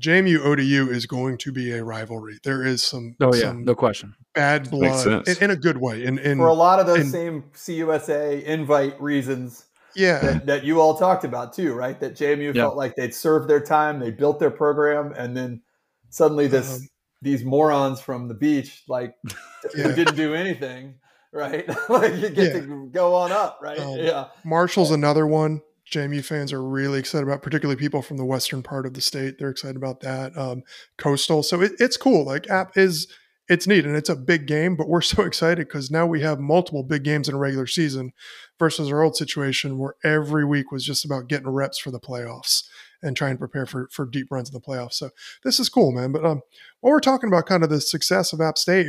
JMU 0.00 0.44
ODU 0.44 0.90
is 0.90 1.06
going 1.06 1.38
to 1.38 1.52
be 1.52 1.72
a 1.72 1.84
rivalry. 1.84 2.38
There 2.42 2.64
is 2.64 2.82
some 2.82 3.14
oh 3.20 3.32
yeah, 3.32 3.42
some 3.42 3.64
no 3.64 3.74
question, 3.74 4.14
bad 4.34 4.68
blood 4.68 5.28
in, 5.28 5.36
in, 5.40 5.50
a 5.50 5.56
good 5.56 5.78
way. 5.78 6.04
In, 6.04 6.18
in 6.18 6.38
for 6.38 6.48
a 6.48 6.54
lot 6.54 6.80
of 6.80 6.86
those 6.86 7.00
in, 7.00 7.10
same 7.10 7.44
CUSA 7.54 8.42
invite 8.42 9.00
reasons, 9.00 9.66
yeah, 9.94 10.18
that, 10.18 10.46
that, 10.46 10.64
you 10.64 10.80
all 10.80 10.96
talked 10.96 11.22
about 11.22 11.52
too, 11.52 11.74
right? 11.74 11.98
That 12.00 12.14
JMU 12.14 12.54
yeah. 12.54 12.62
felt 12.62 12.76
like 12.76 12.96
they'd 12.96 13.14
served 13.14 13.48
their 13.48 13.60
time, 13.60 14.00
they 14.00 14.10
built 14.10 14.40
their 14.40 14.50
program, 14.50 15.12
and 15.16 15.36
then 15.36 15.62
suddenly 16.10 16.48
this 16.48 16.74
um, 16.74 16.88
these 17.24 17.44
morons 17.44 18.00
from 18.00 18.28
the 18.28 18.34
beach 18.34 18.84
like 18.88 19.14
Yeah. 19.76 19.84
who 19.88 19.94
didn't 19.94 20.16
do 20.16 20.34
anything, 20.34 20.96
right? 21.32 21.66
like 21.88 22.14
you 22.14 22.28
get 22.30 22.54
Yeah. 22.54 22.60
to 22.60 22.88
go 22.92 23.14
on 23.14 23.32
up, 23.32 23.58
right? 23.62 23.78
Um, 23.78 23.96
yeah. 23.98 24.26
Marshall's 24.44 24.90
another 24.92 25.26
one. 25.26 25.62
JMU 25.90 26.24
fans 26.24 26.52
are 26.52 26.62
really 26.62 26.98
excited 26.98 27.26
about, 27.26 27.42
particularly 27.42 27.78
people 27.78 28.00
from 28.02 28.16
the 28.16 28.24
western 28.24 28.62
part 28.62 28.86
of 28.86 28.94
the 28.94 29.00
state. 29.00 29.36
They're 29.38 29.50
excited 29.50 29.76
about 29.76 30.00
that. 30.00 30.36
Um, 30.36 30.62
Coastal, 30.98 31.42
so 31.42 31.60
it, 31.60 31.72
it's 31.78 31.96
cool. 31.98 32.24
Like 32.24 32.48
App 32.48 32.76
is, 32.76 33.06
it's 33.50 33.66
neat 33.66 33.84
and 33.84 33.94
it's 33.94 34.08
a 34.08 34.16
big 34.16 34.46
game, 34.46 34.76
but 34.76 34.88
we're 34.88 35.00
so 35.14 35.22
excited 35.24 35.66
because 35.68 35.90
now 35.90 36.06
we 36.06 36.22
have 36.22 36.40
multiple 36.40 36.82
big 36.82 37.04
games 37.04 37.28
in 37.28 37.34
a 37.34 37.38
regular 37.38 37.66
season 37.66 38.12
versus 38.58 38.90
our 38.90 39.02
old 39.02 39.16
situation 39.16 39.76
where 39.78 39.94
every 40.04 40.44
week 40.44 40.70
was 40.72 40.84
just 40.84 41.04
about 41.04 41.28
getting 41.28 41.48
reps 41.50 41.78
for 41.78 41.90
the 41.90 42.00
playoffs 42.00 42.62
and 43.04 43.16
try 43.16 43.28
and 43.28 43.38
prepare 43.38 43.66
for 43.66 43.88
for 43.92 44.06
deep 44.06 44.28
runs 44.30 44.48
in 44.48 44.54
the 44.54 44.60
playoffs. 44.60 44.94
So 44.94 45.10
this 45.44 45.60
is 45.60 45.68
cool, 45.68 45.92
man. 45.92 46.10
But 46.10 46.24
um, 46.24 46.40
while 46.80 46.92
we're 46.92 47.00
talking 47.00 47.28
about 47.28 47.46
kind 47.46 47.62
of 47.62 47.70
the 47.70 47.80
success 47.80 48.32
of 48.32 48.40
App 48.40 48.58
State, 48.58 48.88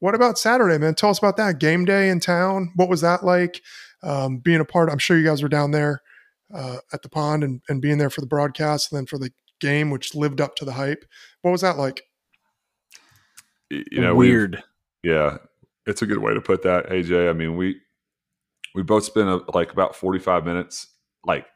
what 0.00 0.14
about 0.14 0.38
Saturday, 0.38 0.78
man? 0.78 0.94
Tell 0.94 1.10
us 1.10 1.18
about 1.18 1.36
that 1.36 1.58
game 1.58 1.84
day 1.84 2.10
in 2.10 2.20
town. 2.20 2.72
What 2.76 2.88
was 2.88 3.00
that 3.00 3.24
like? 3.24 3.62
Um, 4.02 4.38
being 4.38 4.60
a 4.60 4.64
part, 4.64 4.90
I'm 4.90 4.98
sure 4.98 5.16
you 5.16 5.24
guys 5.24 5.42
were 5.42 5.48
down 5.48 5.70
there 5.70 6.02
uh, 6.52 6.78
at 6.92 7.02
the 7.02 7.08
pond 7.08 7.44
and, 7.44 7.62
and 7.68 7.80
being 7.80 7.98
there 7.98 8.10
for 8.10 8.20
the 8.20 8.26
broadcast 8.26 8.90
and 8.90 8.98
then 8.98 9.06
for 9.06 9.18
the 9.18 9.30
game, 9.60 9.90
which 9.90 10.14
lived 10.14 10.40
up 10.40 10.56
to 10.56 10.64
the 10.64 10.72
hype. 10.72 11.04
What 11.42 11.52
was 11.52 11.60
that 11.60 11.78
like? 11.78 12.02
You 13.70 14.00
know, 14.00 14.14
weird. 14.14 14.62
Yeah, 15.02 15.38
it's 15.86 16.02
a 16.02 16.06
good 16.06 16.18
way 16.18 16.34
to 16.34 16.40
put 16.40 16.62
that, 16.62 16.88
AJ. 16.88 17.30
I 17.30 17.32
mean, 17.32 17.56
we 17.56 17.80
we 18.74 18.82
both 18.82 19.04
spent 19.04 19.28
a, 19.28 19.40
like 19.54 19.72
about 19.72 19.96
forty 19.96 20.18
five 20.18 20.44
minutes 20.44 20.88
like 21.24 21.46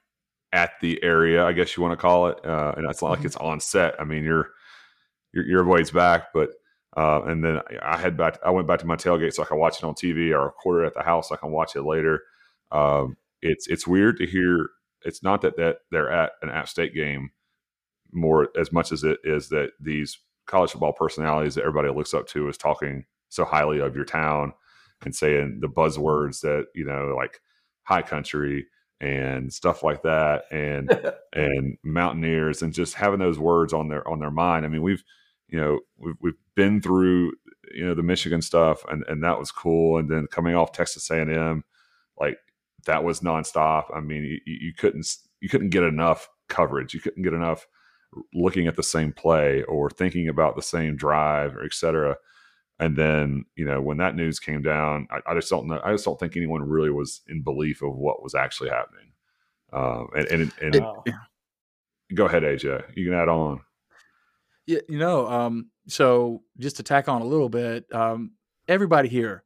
at 0.52 0.72
the 0.80 1.02
area, 1.02 1.44
I 1.44 1.52
guess 1.52 1.76
you 1.76 1.82
want 1.82 1.92
to 1.92 2.00
call 2.00 2.28
it, 2.28 2.44
uh, 2.44 2.72
and 2.76 2.88
it's 2.88 3.02
not 3.02 3.10
like 3.10 3.20
Mhm. 3.20 3.26
it's 3.26 3.36
on 3.36 3.60
set. 3.60 4.00
I 4.00 4.04
mean, 4.04 4.24
you're 4.24 4.50
you're, 5.32 5.44
you're 5.46 5.64
ways 5.64 5.90
back, 5.90 6.32
but 6.32 6.50
uh, 6.96 7.22
and 7.26 7.44
then 7.44 7.60
I 7.82 7.98
had 7.98 8.16
back. 8.16 8.38
I 8.44 8.50
went 8.50 8.66
back 8.66 8.78
to 8.80 8.86
my 8.86 8.96
tailgate 8.96 9.34
so 9.34 9.42
I 9.42 9.46
can 9.46 9.58
watch 9.58 9.78
it 9.78 9.84
on 9.84 9.94
TV. 9.94 10.32
I 10.32 10.42
recorded 10.42 10.84
it 10.84 10.86
at 10.88 10.94
the 10.94 11.02
house 11.02 11.28
so 11.28 11.34
I 11.34 11.38
can 11.38 11.50
watch 11.50 11.76
it 11.76 11.82
later. 11.82 12.22
Um, 12.72 13.16
it's 13.42 13.66
it's 13.66 13.86
weird 13.86 14.16
to 14.18 14.26
hear. 14.26 14.70
It's 15.04 15.22
not 15.22 15.42
that 15.42 15.56
that 15.58 15.78
they're 15.90 16.10
at 16.10 16.32
an 16.42 16.48
App 16.48 16.68
State 16.68 16.94
game 16.94 17.30
more 18.12 18.48
as 18.58 18.72
much 18.72 18.92
as 18.92 19.04
it 19.04 19.18
is 19.24 19.48
that 19.50 19.70
these 19.80 20.18
college 20.46 20.70
football 20.72 20.92
personalities 20.92 21.56
that 21.56 21.62
everybody 21.62 21.92
looks 21.92 22.14
up 22.14 22.26
to 22.28 22.48
is 22.48 22.56
talking 22.56 23.04
so 23.28 23.44
highly 23.44 23.80
of 23.80 23.94
your 23.96 24.04
town 24.04 24.52
and 25.04 25.14
saying 25.14 25.58
the 25.60 25.68
buzzwords 25.68 26.40
that 26.40 26.66
you 26.74 26.84
know 26.84 27.14
like 27.16 27.40
high 27.82 28.00
country 28.02 28.64
and 29.00 29.52
stuff 29.52 29.82
like 29.82 30.02
that 30.02 30.44
and 30.50 30.90
and 31.32 31.76
mountaineers 31.84 32.62
and 32.62 32.72
just 32.72 32.94
having 32.94 33.18
those 33.18 33.38
words 33.38 33.72
on 33.72 33.88
their 33.88 34.06
on 34.08 34.18
their 34.18 34.30
mind. 34.30 34.64
I 34.64 34.68
mean 34.68 34.82
we've 34.82 35.04
you 35.48 35.60
know 35.60 35.80
we've, 35.98 36.16
we've 36.20 36.38
been 36.54 36.80
through 36.80 37.32
you 37.74 37.84
know 37.84 37.94
the 37.94 38.02
michigan 38.02 38.40
stuff 38.40 38.84
and 38.88 39.04
and 39.08 39.22
that 39.22 39.38
was 39.38 39.50
cool 39.50 39.98
and 39.98 40.08
then 40.08 40.26
coming 40.30 40.54
off 40.54 40.72
texas 40.72 41.10
a&m 41.10 41.64
like 42.18 42.38
that 42.86 43.04
was 43.04 43.20
nonstop. 43.20 43.84
I 43.94 44.00
mean 44.00 44.24
you, 44.24 44.40
you 44.46 44.72
couldn't 44.72 45.06
you 45.40 45.48
couldn't 45.48 45.70
get 45.70 45.82
enough 45.82 46.28
coverage. 46.48 46.94
You 46.94 47.00
couldn't 47.00 47.22
get 47.22 47.34
enough 47.34 47.66
looking 48.32 48.66
at 48.66 48.76
the 48.76 48.82
same 48.82 49.12
play 49.12 49.62
or 49.64 49.90
thinking 49.90 50.28
about 50.28 50.56
the 50.56 50.62
same 50.62 50.96
drive 50.96 51.54
or 51.54 51.64
et 51.64 51.74
cetera 51.74 52.16
and 52.78 52.96
then, 52.96 53.44
you 53.56 53.64
know, 53.64 53.80
when 53.80 53.96
that 53.98 54.14
news 54.16 54.38
came 54.38 54.62
down, 54.62 55.08
I, 55.10 55.20
I 55.30 55.34
just 55.34 55.48
don't 55.48 55.66
know. 55.66 55.80
I 55.82 55.92
just 55.92 56.04
don't 56.04 56.18
think 56.18 56.36
anyone 56.36 56.62
really 56.62 56.90
was 56.90 57.22
in 57.28 57.42
belief 57.42 57.82
of 57.82 57.96
what 57.96 58.22
was 58.22 58.34
actually 58.34 58.70
happening. 58.70 59.12
Um, 59.72 60.08
and 60.14 60.26
and, 60.28 60.52
and 60.60 60.74
Wow. 60.74 61.04
go 62.14 62.26
ahead, 62.26 62.42
AJ. 62.42 62.96
You 62.96 63.06
can 63.06 63.14
add 63.14 63.28
on. 63.28 63.60
Yeah, 64.66 64.80
you 64.88 64.98
know, 64.98 65.26
um, 65.28 65.70
so 65.86 66.42
just 66.58 66.76
to 66.76 66.82
tack 66.82 67.08
on 67.08 67.22
a 67.22 67.26
little 67.26 67.48
bit, 67.48 67.86
um, 67.94 68.32
everybody 68.66 69.08
here, 69.08 69.44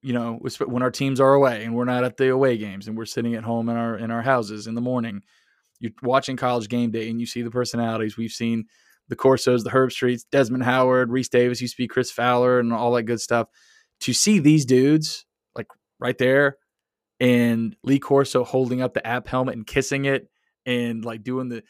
you 0.00 0.14
know, 0.14 0.40
when 0.64 0.82
our 0.82 0.90
teams 0.90 1.20
are 1.20 1.34
away 1.34 1.64
and 1.64 1.74
we're 1.74 1.84
not 1.84 2.04
at 2.04 2.16
the 2.16 2.30
away 2.30 2.56
games 2.56 2.88
and 2.88 2.96
we're 2.96 3.04
sitting 3.04 3.34
at 3.34 3.44
home 3.44 3.68
in 3.68 3.76
our 3.76 3.96
in 3.98 4.10
our 4.10 4.22
houses 4.22 4.66
in 4.66 4.74
the 4.74 4.80
morning, 4.80 5.22
you're 5.80 5.92
watching 6.02 6.36
college 6.36 6.68
game 6.68 6.90
day 6.90 7.10
and 7.10 7.20
you 7.20 7.26
see 7.26 7.42
the 7.42 7.50
personalities. 7.50 8.16
We've 8.16 8.32
seen 8.32 8.66
the 9.08 9.16
Corsos, 9.16 9.64
the 9.64 9.70
Herbstreits, 9.70 10.24
Desmond 10.30 10.64
Howard, 10.64 11.10
Rece 11.10 11.30
Davis 11.30 11.60
used 11.60 11.76
to 11.76 11.82
be 11.82 11.88
Chris 11.88 12.10
Fowler, 12.10 12.60
and 12.60 12.72
all 12.72 12.92
that 12.92 13.04
good 13.04 13.20
stuff. 13.20 13.48
To 14.02 14.12
see 14.12 14.38
these 14.38 14.64
dudes 14.64 15.26
like 15.56 15.66
right 15.98 16.16
there, 16.18 16.56
and 17.20 17.74
Lee 17.82 17.98
Corso 17.98 18.44
holding 18.44 18.80
up 18.80 18.94
the 18.94 19.06
app 19.06 19.26
helmet 19.28 19.56
and 19.56 19.66
kissing 19.66 20.04
it, 20.04 20.28
and 20.66 21.04
like 21.04 21.22
doing 21.22 21.48
the, 21.48 21.62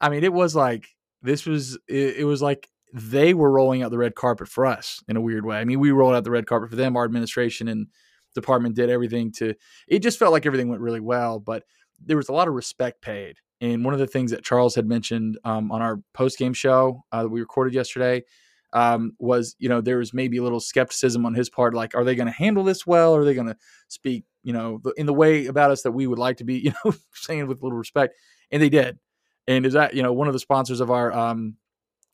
I 0.00 0.08
mean, 0.10 0.22
it 0.24 0.32
was 0.32 0.54
like 0.54 0.86
this 1.22 1.46
was 1.46 1.78
it, 1.88 2.16
it 2.18 2.24
was 2.24 2.42
like 2.42 2.68
they 2.92 3.32
were 3.32 3.50
rolling 3.50 3.82
out 3.82 3.90
the 3.90 3.98
red 3.98 4.14
carpet 4.14 4.48
for 4.48 4.66
us 4.66 5.02
in 5.08 5.16
a 5.16 5.20
weird 5.20 5.46
way. 5.46 5.56
I 5.56 5.64
mean, 5.64 5.80
we 5.80 5.90
rolled 5.90 6.14
out 6.14 6.24
the 6.24 6.30
red 6.30 6.46
carpet 6.46 6.70
for 6.70 6.76
them. 6.76 6.96
Our 6.96 7.04
administration 7.04 7.68
and 7.68 7.86
department 8.34 8.76
did 8.76 8.90
everything 8.90 9.32
to. 9.38 9.54
It 9.88 10.00
just 10.00 10.18
felt 10.18 10.32
like 10.32 10.46
everything 10.46 10.68
went 10.68 10.82
really 10.82 11.00
well, 11.00 11.40
but 11.40 11.64
there 12.04 12.16
was 12.16 12.28
a 12.28 12.32
lot 12.32 12.48
of 12.48 12.54
respect 12.54 13.00
paid. 13.00 13.36
And 13.62 13.84
one 13.84 13.94
of 13.94 14.00
the 14.00 14.06
things 14.06 14.30
that 14.32 14.44
Charles 14.44 14.74
had 14.74 14.86
mentioned 14.86 15.38
um, 15.44 15.72
on 15.72 15.80
our 15.80 16.00
post 16.12 16.36
game 16.36 16.52
show 16.52 17.04
uh, 17.12 17.22
that 17.22 17.28
we 17.30 17.40
recorded 17.40 17.72
yesterday 17.72 18.22
um, 18.74 19.12
was, 19.18 19.54
you 19.58 19.68
know, 19.68 19.80
there 19.80 19.98
was 19.98 20.12
maybe 20.12 20.36
a 20.38 20.42
little 20.42 20.60
skepticism 20.60 21.24
on 21.24 21.32
his 21.34 21.48
part, 21.48 21.72
like, 21.72 21.94
are 21.94 22.04
they 22.04 22.14
going 22.14 22.26
to 22.26 22.32
handle 22.32 22.64
this 22.64 22.86
well? 22.86 23.14
Are 23.14 23.24
they 23.24 23.34
going 23.34 23.46
to 23.46 23.56
speak, 23.88 24.24
you 24.42 24.52
know, 24.52 24.80
the- 24.82 24.92
in 24.96 25.06
the 25.06 25.14
way 25.14 25.46
about 25.46 25.70
us 25.70 25.82
that 25.82 25.92
we 25.92 26.06
would 26.06 26.18
like 26.18 26.38
to 26.38 26.44
be, 26.44 26.54
you 26.64 26.72
know, 26.84 26.92
saying 27.14 27.46
with 27.46 27.60
a 27.60 27.64
little 27.64 27.78
respect? 27.78 28.14
And 28.50 28.60
they 28.60 28.68
did. 28.68 28.98
And 29.46 29.64
is 29.64 29.72
that, 29.74 29.94
you 29.94 30.02
know, 30.02 30.12
one 30.12 30.26
of 30.26 30.32
the 30.32 30.38
sponsors 30.40 30.80
of 30.80 30.90
our 30.90 31.12
um, 31.12 31.56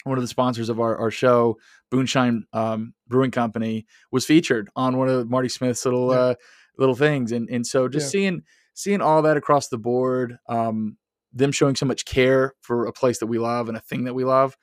one 0.04 0.16
of 0.16 0.22
the 0.22 0.28
sponsors 0.28 0.68
of 0.68 0.80
our, 0.80 0.96
our 0.96 1.10
show, 1.10 1.56
Boonshine 1.90 2.42
um, 2.52 2.94
Brewing 3.08 3.30
Company, 3.32 3.86
was 4.12 4.24
featured 4.24 4.70
on 4.76 4.96
one 4.96 5.08
of 5.08 5.28
Marty 5.28 5.48
Smith's 5.48 5.84
little 5.84 6.10
Yeah. 6.12 6.18
uh, 6.18 6.34
little 6.78 6.94
things, 6.94 7.32
and 7.32 7.48
and 7.50 7.66
so 7.66 7.88
just 7.88 8.06
Yeah. 8.06 8.10
seeing 8.20 8.42
seeing 8.74 9.00
all 9.00 9.22
that 9.22 9.36
across 9.36 9.68
the 9.68 9.76
board, 9.78 10.38
um, 10.48 10.96
them 11.32 11.52
showing 11.52 11.76
so 11.76 11.86
much 11.86 12.04
care 12.04 12.54
for 12.60 12.86
a 12.86 12.92
place 12.92 13.18
that 13.18 13.26
we 13.26 13.38
love 13.38 13.68
and 13.68 13.76
a 13.76 13.80
thing 13.80 14.04
that 14.04 14.14
we 14.14 14.24
love, 14.24 14.56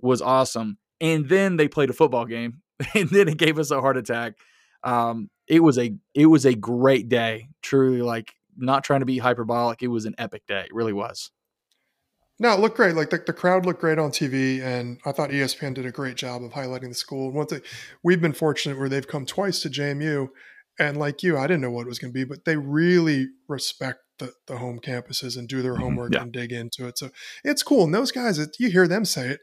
was 0.00 0.20
awesome. 0.20 0.78
And 1.00 1.28
then 1.28 1.56
they 1.56 1.68
played 1.68 1.90
a 1.90 1.94
football 1.94 2.26
game, 2.26 2.62
and 2.94 3.08
then 3.10 3.28
it 3.28 3.38
gave 3.38 3.58
us 3.58 3.70
a 3.70 3.80
heart 3.80 3.96
attack. 3.96 4.34
Um, 4.84 5.30
it 5.46 5.60
was 5.60 5.78
a 5.78 5.94
it 6.14 6.26
was 6.26 6.44
a 6.44 6.54
great 6.54 7.08
day, 7.08 7.48
truly. 7.62 8.02
Like 8.02 8.34
not 8.56 8.84
trying 8.84 9.00
to 9.00 9.06
be 9.06 9.18
hyperbolic, 9.18 9.82
it 9.82 9.88
was 9.88 10.04
an 10.04 10.14
epic 10.18 10.46
day. 10.46 10.62
It 10.62 10.74
really 10.74 10.92
was. 10.92 11.30
No, 12.38 12.52
it 12.52 12.60
looked 12.60 12.76
great. 12.76 12.96
Like 12.96 13.10
the, 13.10 13.22
the 13.24 13.32
crowd 13.32 13.66
looked 13.66 13.80
great 13.80 13.98
on 13.98 14.10
TV, 14.10 14.60
and 14.60 14.98
I 15.06 15.12
thought 15.12 15.30
ESPN 15.30 15.74
did 15.74 15.86
a 15.86 15.92
great 15.92 16.16
job 16.16 16.42
of 16.42 16.52
highlighting 16.52 16.88
the 16.88 16.94
school. 16.94 17.26
And 17.26 17.34
one 17.34 17.46
thing 17.46 17.60
we've 18.02 18.20
been 18.20 18.32
fortunate 18.32 18.78
where 18.78 18.88
they've 18.88 19.06
come 19.06 19.26
twice 19.26 19.62
to 19.62 19.70
JMU, 19.70 20.28
and 20.78 20.96
like 20.96 21.22
you, 21.22 21.38
I 21.38 21.46
didn't 21.46 21.60
know 21.60 21.70
what 21.70 21.82
it 21.82 21.88
was 21.88 21.98
going 21.98 22.12
to 22.12 22.18
be, 22.18 22.24
but 22.24 22.44
they 22.44 22.56
really 22.56 23.28
respect 23.48 24.00
the, 24.18 24.32
the 24.46 24.58
home 24.58 24.78
campuses 24.80 25.36
and 25.36 25.48
do 25.48 25.62
their 25.62 25.74
Mhm. 25.74 25.80
homework 25.80 26.14
Yeah. 26.14 26.22
and 26.22 26.32
dig 26.32 26.52
into 26.52 26.86
it. 26.86 26.98
So 26.98 27.10
it's 27.44 27.62
cool. 27.62 27.84
And 27.84 27.94
those 27.94 28.12
guys, 28.12 28.38
it- 28.38 28.56
you 28.58 28.70
hear 28.70 28.86
them 28.86 29.04
say 29.04 29.28
it, 29.30 29.40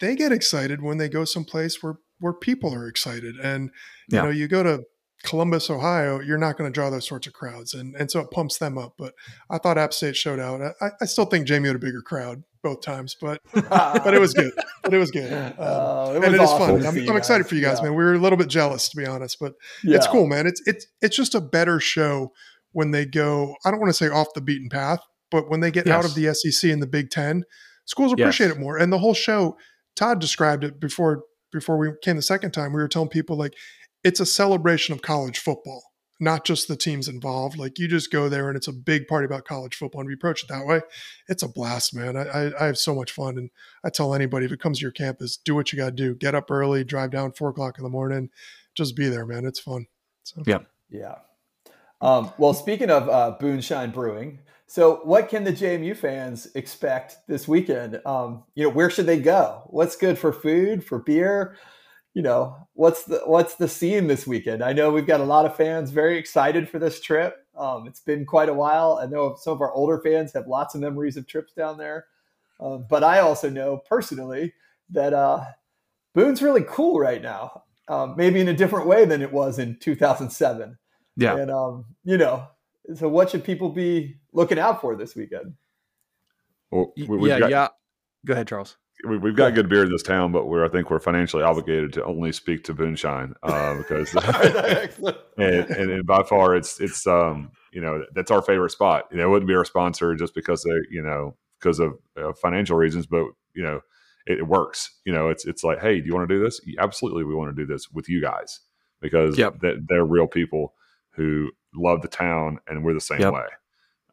they 0.00 0.14
get 0.14 0.32
excited 0.32 0.82
when 0.82 0.98
they 0.98 1.08
go 1.08 1.24
someplace 1.24 1.82
where 1.82 1.94
where 2.18 2.32
people 2.32 2.72
are 2.72 2.86
excited. 2.88 3.34
And 3.42 3.70
you 4.08 4.16
Yeah. 4.16 4.22
know, 4.22 4.30
you 4.30 4.48
go 4.48 4.62
to 4.62 4.84
Columbus, 5.22 5.68
Ohio, 5.68 6.18
you're 6.20 6.38
not 6.38 6.56
going 6.56 6.70
to 6.70 6.74
draw 6.74 6.88
those 6.88 7.06
sorts 7.06 7.26
of 7.26 7.32
crowds, 7.34 7.74
and 7.74 7.94
and 7.96 8.10
so 8.10 8.20
it 8.20 8.30
pumps 8.30 8.56
them 8.58 8.78
up. 8.78 8.94
But 8.96 9.12
I 9.50 9.58
thought 9.58 9.76
App 9.76 9.92
State 9.92 10.16
showed 10.16 10.38
out. 10.40 10.62
I, 10.80 10.90
I 11.00 11.04
still 11.04 11.26
think 11.26 11.46
Jamie 11.46 11.66
had 11.66 11.76
a 11.76 11.78
bigger 11.78 12.00
crowd 12.00 12.42
both 12.62 12.80
times, 12.82 13.16
but 13.20 13.42
but 13.54 14.14
it 14.14 14.20
was 14.20 14.32
good. 14.32 14.52
But 14.82 14.94
it 14.94 14.98
was 14.98 15.10
good. 15.10 15.30
Um, 15.32 15.54
Oh, 15.58 16.10
it 16.12 16.16
and 16.16 16.24
was 16.24 16.32
it 16.32 16.34
is 16.42 16.50
awesome 16.50 16.80
fun. 16.82 16.86
I'm, 17.02 17.10
I'm 17.10 17.16
excited 17.16 17.46
for 17.46 17.54
you 17.54 17.60
guys, 17.62 17.78
Yeah. 17.78 17.84
man. 17.86 17.94
We 17.96 18.04
were 18.04 18.14
a 18.14 18.18
little 18.18 18.38
bit 18.38 18.48
jealous, 18.48 18.88
to 18.90 18.96
be 18.96 19.04
honest, 19.04 19.38
but 19.40 19.54
it's 19.84 20.06
cool, 20.06 20.26
man. 20.26 20.46
It's 20.46 20.62
it's 20.66 20.86
it's 21.02 21.16
just 21.16 21.34
a 21.34 21.40
better 21.40 21.80
show 21.80 22.32
when 22.76 22.90
they 22.90 23.06
go. 23.06 23.56
I 23.64 23.70
don't 23.70 23.80
want 23.80 23.88
to 23.88 23.94
say 23.94 24.10
off 24.10 24.34
the 24.34 24.42
beaten 24.42 24.68
path, 24.68 25.00
but 25.30 25.48
when 25.48 25.60
they 25.60 25.70
get 25.70 25.86
out 25.88 26.04
of 26.04 26.14
the 26.14 26.34
SEC 26.34 26.70
and 26.70 26.82
the 26.82 26.86
Big 26.86 27.08
Ten, 27.08 27.42
schools 27.86 28.12
Yes. 28.12 28.20
appreciate 28.20 28.50
it 28.50 28.60
more. 28.60 28.76
And 28.76 28.92
the 28.92 28.98
whole 28.98 29.14
show, 29.14 29.56
Todd 29.94 30.20
described 30.20 30.62
it 30.62 30.78
before 30.78 31.22
before 31.50 31.78
we 31.78 31.88
came 32.02 32.16
the 32.16 32.22
second 32.22 32.50
time. 32.50 32.74
We 32.74 32.82
were 32.82 32.88
telling 32.88 33.08
people 33.08 33.34
like 33.34 33.54
it's 34.04 34.20
a 34.20 34.26
celebration 34.26 34.92
of 34.92 35.00
college 35.00 35.38
football, 35.38 35.82
not 36.20 36.44
just 36.44 36.68
the 36.68 36.76
teams 36.76 37.08
involved. 37.08 37.56
Like 37.56 37.78
you 37.78 37.88
just 37.88 38.12
go 38.12 38.28
there 38.28 38.48
and 38.48 38.58
it's 38.58 38.68
a 38.68 38.74
big 38.74 39.06
party 39.08 39.24
about 39.24 39.46
college 39.46 39.74
football. 39.74 40.02
And 40.02 40.08
we 40.08 40.12
approach 40.14 40.42
it 40.42 40.48
that 40.50 40.66
way, 40.66 40.82
it's 41.28 41.42
a 41.42 41.48
blast, 41.48 41.94
man. 41.94 42.14
I, 42.14 42.24
I, 42.24 42.62
I 42.64 42.66
have 42.66 42.76
so 42.76 42.94
much 42.94 43.10
fun, 43.10 43.38
and 43.38 43.48
I 43.82 43.88
tell 43.88 44.12
anybody 44.12 44.44
if 44.44 44.52
it 44.52 44.60
comes 44.60 44.80
to 44.80 44.82
your 44.82 44.92
campus, 44.92 45.38
do 45.38 45.54
what 45.54 45.72
you 45.72 45.78
got 45.78 45.86
to 45.86 45.92
do. 45.92 46.14
Get 46.14 46.34
up 46.34 46.50
early, 46.50 46.84
drive 46.84 47.10
down 47.10 47.32
four 47.32 47.48
o'clock 47.48 47.78
in 47.78 47.84
the 47.84 47.90
morning, 47.90 48.28
just 48.74 48.94
be 48.94 49.08
there, 49.08 49.24
man. 49.24 49.46
It's 49.46 49.60
fun. 49.60 49.86
So 50.24 50.42
Yeah. 50.46 50.58
Yeah. 50.90 51.14
Um, 52.00 52.30
well, 52.38 52.54
speaking 52.54 52.90
of 52.90 53.08
uh, 53.08 53.36
Boonshine 53.40 53.92
Brewing, 53.92 54.40
so 54.66 55.00
what 55.04 55.28
can 55.28 55.44
the 55.44 55.52
JMU 55.52 55.96
fans 55.96 56.48
expect 56.54 57.18
this 57.28 57.46
weekend? 57.46 58.00
Um, 58.04 58.44
you 58.54 58.64
know, 58.64 58.70
where 58.70 58.90
should 58.90 59.06
they 59.06 59.20
go? 59.20 59.62
What's 59.66 59.96
good 59.96 60.18
for 60.18 60.32
food, 60.32 60.84
for 60.84 60.98
beer? 60.98 61.56
You 62.14 62.22
know, 62.22 62.56
what's 62.72 63.04
the 63.04 63.20
what's 63.26 63.54
the 63.54 63.68
scene 63.68 64.06
this 64.06 64.26
weekend? 64.26 64.62
I 64.62 64.72
know 64.72 64.90
we've 64.90 65.06
got 65.06 65.20
a 65.20 65.24
lot 65.24 65.46
of 65.46 65.56
fans 65.56 65.90
very 65.90 66.18
excited 66.18 66.68
for 66.68 66.78
this 66.78 67.00
trip. 67.00 67.36
Um, 67.56 67.86
it's 67.86 68.00
been 68.00 68.26
quite 68.26 68.48
a 68.48 68.54
while. 68.54 68.98
I 69.00 69.06
know 69.06 69.36
some 69.38 69.52
of 69.52 69.60
our 69.60 69.72
older 69.72 70.00
fans 70.00 70.32
have 70.32 70.46
lots 70.46 70.74
of 70.74 70.80
memories 70.80 71.16
of 71.16 71.26
trips 71.26 71.52
down 71.52 71.78
there, 71.78 72.06
um, 72.58 72.86
but 72.88 73.04
I 73.04 73.20
also 73.20 73.50
know 73.50 73.82
personally 73.88 74.54
that 74.90 75.12
uh, 75.12 75.44
Boone's 76.14 76.42
really 76.42 76.64
cool 76.66 76.98
right 76.98 77.22
now. 77.22 77.62
Um, 77.88 78.14
maybe 78.16 78.40
in 78.40 78.48
a 78.48 78.54
different 78.54 78.88
way 78.88 79.04
than 79.04 79.22
it 79.22 79.32
was 79.32 79.60
in 79.60 79.78
2007. 79.78 80.76
Yeah. 81.16 81.36
And 81.36 81.50
um, 81.50 81.86
you 82.04 82.18
know, 82.18 82.46
so 82.94 83.08
what 83.08 83.30
should 83.30 83.44
people 83.44 83.70
be 83.70 84.16
looking 84.32 84.58
out 84.58 84.80
for 84.80 84.96
this 84.96 85.14
weekend? 85.14 85.54
Well, 86.70 86.92
we, 86.96 87.28
yeah, 87.28 87.38
got, 87.38 87.50
yeah. 87.50 87.68
Go 88.24 88.32
ahead, 88.32 88.48
Charles. 88.48 88.76
We, 89.06 89.16
have 89.16 89.36
got 89.36 89.54
good 89.54 89.68
beer 89.68 89.84
in 89.84 89.90
this 89.90 90.02
town, 90.02 90.32
but 90.32 90.46
we're 90.46 90.64
I 90.64 90.68
think 90.68 90.90
we're 90.90 91.00
financially 91.00 91.42
obligated 91.42 91.92
to 91.94 92.04
only 92.04 92.32
speak 92.32 92.64
to 92.64 92.74
Boonshine 92.74 93.34
uh, 93.42 93.76
because 93.76 94.14
and, 95.36 95.70
and, 95.70 95.90
and, 95.90 96.06
by 96.06 96.22
far 96.22 96.56
it's 96.56 96.80
it's 96.80 97.06
um 97.06 97.50
you 97.72 97.80
know 97.80 98.02
that's 98.14 98.30
our 98.30 98.42
favorite 98.42 98.70
spot. 98.70 99.04
You 99.10 99.18
know, 99.18 99.24
it 99.24 99.28
wouldn't 99.28 99.48
be 99.48 99.54
our 99.54 99.64
sponsor 99.64 100.14
just 100.14 100.34
because 100.34 100.62
they 100.62 100.70
you 100.90 101.02
know 101.02 101.36
because 101.60 101.78
of 101.78 101.94
uh, 102.16 102.32
financial 102.32 102.76
reasons, 102.76 103.06
but 103.06 103.26
you 103.54 103.62
know 103.62 103.80
it, 104.26 104.38
it, 104.38 104.46
works. 104.46 104.90
You 105.04 105.12
know, 105.12 105.28
it's 105.28 105.44
it's 105.44 105.62
like, 105.62 105.80
hey, 105.80 106.00
do 106.00 106.06
you 106.06 106.14
want 106.14 106.28
to 106.28 106.34
do 106.34 106.42
this? 106.42 106.60
Absolutely, 106.78 107.24
we 107.24 107.34
want 107.34 107.54
to 107.54 107.62
do 107.62 107.70
this 107.70 107.90
with 107.90 108.08
you 108.08 108.20
guys 108.20 108.60
because 109.00 109.36
yep. 109.36 109.60
they're, 109.60 109.76
they're 109.86 110.04
real 110.04 110.26
people 110.26 110.74
who 111.16 111.50
love 111.74 112.02
the 112.02 112.08
town, 112.08 112.58
and 112.68 112.84
we're 112.84 112.94
the 112.94 113.00
same 113.00 113.20
yep. 113.20 113.32
way. 113.34 113.46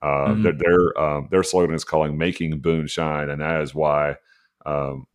Uh, 0.01 0.35
Mhm. 0.35 0.43
Their 0.43 0.53
their, 0.53 0.99
um, 1.01 1.27
their 1.31 1.43
slogan 1.43 1.75
is 1.75 1.83
calling 1.85 2.17
"Making 2.17 2.59
Boone 2.59 2.87
Shine," 2.87 3.29
and 3.29 3.41
that 3.41 3.61
is 3.61 3.73
why, 3.73 4.17
um, 4.65 5.07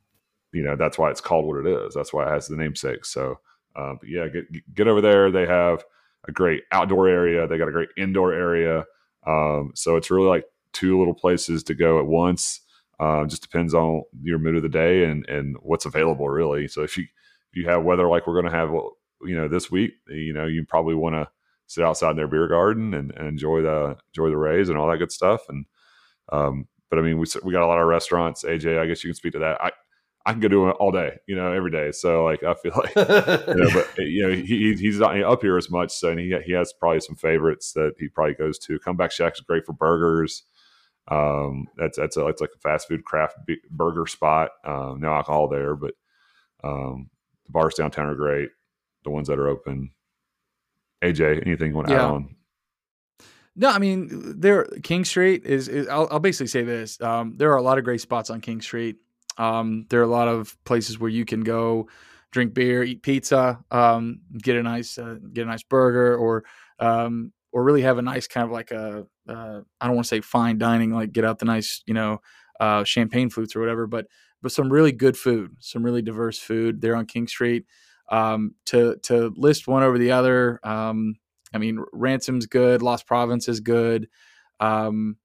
you 0.52 0.62
know, 0.62 0.76
that's 0.76 0.98
why 0.98 1.10
it's 1.10 1.20
called 1.20 1.46
what 1.46 1.66
it 1.66 1.66
is. 1.66 1.94
That's 1.94 2.12
why 2.12 2.26
it 2.26 2.30
has 2.30 2.48
the 2.48 2.56
namesake. 2.56 3.04
So, 3.04 3.40
uh, 3.76 3.94
but 4.00 4.08
yeah, 4.08 4.28
get 4.28 4.46
get 4.74 4.88
over 4.88 5.00
there. 5.00 5.30
They 5.30 5.46
have 5.46 5.84
a 6.26 6.32
great 6.32 6.64
outdoor 6.72 7.08
area. 7.08 7.46
They 7.46 7.58
got 7.58 7.68
a 7.68 7.72
great 7.72 7.90
indoor 7.96 8.32
area. 8.32 8.86
Um, 9.26 9.72
so 9.74 9.96
it's 9.96 10.10
really 10.10 10.28
like 10.28 10.44
two 10.72 10.98
little 10.98 11.14
places 11.14 11.62
to 11.64 11.74
go 11.74 11.98
at 11.98 12.06
once. 12.06 12.60
Uh, 12.98 13.24
just 13.26 13.42
depends 13.42 13.74
on 13.74 14.02
your 14.22 14.38
mood 14.38 14.56
of 14.56 14.62
the 14.62 14.68
day 14.68 15.04
and 15.04 15.28
and 15.28 15.56
what's 15.60 15.84
available, 15.86 16.28
really. 16.30 16.66
So 16.68 16.82
if 16.82 16.96
you 16.96 17.04
if 17.52 17.56
you 17.56 17.68
have 17.68 17.84
weather 17.84 18.08
like 18.08 18.26
we're 18.26 18.40
going 18.40 18.50
to 18.52 18.58
have, 18.58 18.70
you 19.22 19.36
know, 19.36 19.48
this 19.48 19.70
week, 19.70 19.92
you 20.08 20.32
know, 20.32 20.46
you 20.46 20.64
probably 20.64 20.94
want 20.94 21.14
to 21.14 21.28
sit 21.68 21.84
outside 21.84 22.10
in 22.10 22.16
their 22.16 22.26
beer 22.26 22.48
garden 22.48 22.94
and, 22.94 23.12
and, 23.12 23.28
enjoy 23.28 23.62
the 23.62 23.96
enjoy 24.08 24.30
the 24.30 24.36
rays 24.36 24.68
and 24.68 24.76
all 24.76 24.90
that 24.90 24.98
good 24.98 25.12
stuff. 25.12 25.48
And 25.48 25.66
um, 26.32 26.66
but 26.90 26.98
I 26.98 27.02
mean, 27.02 27.18
we 27.18 27.26
we 27.44 27.52
got 27.52 27.62
a 27.62 27.66
lot 27.66 27.78
of 27.78 27.86
restaurants. 27.86 28.42
AJ, 28.42 28.78
I 28.78 28.86
guess 28.86 29.04
you 29.04 29.10
can 29.10 29.14
speak 29.14 29.34
to 29.34 29.38
that. 29.40 29.62
I 29.62 29.70
I 30.26 30.32
can 30.32 30.40
go 30.40 30.48
do 30.48 30.68
it 30.68 30.72
all 30.72 30.90
day, 30.90 31.18
you 31.26 31.36
know, 31.36 31.52
every 31.52 31.70
day. 31.70 31.92
So 31.92 32.24
like 32.24 32.42
I 32.42 32.54
feel 32.54 32.72
like, 32.76 32.94
you 32.96 33.54
know, 33.54 33.70
but 33.72 33.98
you 33.98 34.26
know, 34.26 34.34
he 34.34 34.74
he's 34.74 34.98
not 34.98 35.20
up 35.22 35.42
here 35.42 35.56
as 35.56 35.70
much, 35.70 35.92
so 35.92 36.10
and 36.10 36.18
he 36.18 36.36
he 36.44 36.52
has 36.52 36.72
probably 36.72 37.00
some 37.00 37.16
favorites 37.16 37.72
that 37.72 37.94
he 37.98 38.08
probably 38.08 38.34
goes 38.34 38.58
to. 38.60 38.78
Comeback 38.78 39.12
Shack 39.12 39.34
is 39.34 39.40
great 39.40 39.64
for 39.64 39.72
burgers. 39.74 40.44
Um, 41.10 41.66
that's 41.76 41.98
that's 41.98 42.16
a, 42.16 42.26
it's 42.26 42.40
like 42.40 42.50
a 42.54 42.58
fast 42.58 42.88
food 42.88 43.04
craft 43.04 43.38
burger 43.70 44.06
spot. 44.06 44.50
Um, 44.64 45.00
no 45.00 45.08
alcohol 45.08 45.48
there, 45.48 45.74
but 45.74 45.94
um, 46.64 47.10
the 47.46 47.52
bars 47.52 47.74
downtown 47.74 48.06
are 48.06 48.14
great. 48.14 48.50
The 49.04 49.10
ones 49.10 49.28
that 49.28 49.38
are 49.38 49.48
open. 49.48 49.90
AJ, 51.02 51.46
anything 51.46 51.70
you 51.70 51.76
want 51.76 51.88
to 51.88 51.94
Yeah. 51.94 52.04
add 52.04 52.10
on? 52.10 52.36
No, 53.56 53.70
I 53.70 53.78
mean 53.78 54.40
there 54.40 54.64
King 54.82 55.04
Street 55.04 55.44
is. 55.44 55.68
is 55.68 55.88
I'll, 55.88 56.06
I'll 56.10 56.20
basically 56.20 56.46
say 56.46 56.62
this: 56.62 57.00
um, 57.00 57.34
there 57.36 57.50
are 57.52 57.56
a 57.56 57.62
lot 57.62 57.76
of 57.78 57.84
great 57.84 58.00
spots 58.00 58.30
on 58.30 58.40
King 58.40 58.60
Street. 58.60 58.96
Um, 59.36 59.86
there 59.90 60.00
are 60.00 60.04
a 60.04 60.08
lot 60.08 60.28
of 60.28 60.56
places 60.64 60.98
where 60.98 61.10
you 61.10 61.24
can 61.24 61.40
go 61.42 61.88
drink 62.30 62.54
beer, 62.54 62.82
eat 62.84 63.02
pizza, 63.02 63.58
um, 63.70 64.20
get 64.36 64.56
a 64.56 64.62
nice 64.62 64.96
uh, 64.98 65.16
get 65.32 65.42
a 65.42 65.50
nice 65.50 65.64
burger, 65.64 66.16
or 66.16 66.44
um, 66.78 67.32
or 67.50 67.64
really 67.64 67.82
have 67.82 67.98
a 67.98 68.02
nice 68.02 68.28
kind 68.28 68.44
of 68.44 68.52
like 68.52 68.70
a 68.70 69.06
uh, 69.28 69.60
I 69.80 69.86
don't 69.86 69.96
want 69.96 70.04
to 70.06 70.08
say 70.08 70.20
fine 70.20 70.58
dining, 70.58 70.92
like 70.92 71.12
get 71.12 71.24
out 71.24 71.40
the 71.40 71.44
nice 71.44 71.82
you 71.86 71.94
know 71.94 72.20
uh, 72.60 72.84
champagne 72.84 73.28
flutes 73.28 73.56
or 73.56 73.60
whatever, 73.60 73.88
but 73.88 74.06
but 74.40 74.52
some 74.52 74.72
really 74.72 74.92
good 74.92 75.16
food, 75.16 75.56
some 75.58 75.82
really 75.82 76.02
diverse 76.02 76.38
food 76.38 76.80
there 76.80 76.94
on 76.94 77.06
King 77.06 77.26
Street. 77.26 77.64
Um, 78.10 78.54
to 78.66 78.96
to 79.04 79.32
list 79.36 79.68
one 79.68 79.82
over 79.82 79.98
the 79.98 80.12
other, 80.12 80.60
um, 80.62 81.16
I 81.52 81.58
mean, 81.58 81.84
Ransom's 81.92 82.46
good, 82.46 82.82
Lost 82.82 83.06
Province 83.06 83.48
is 83.48 83.60
good. 83.60 84.08
Um, 84.60 85.16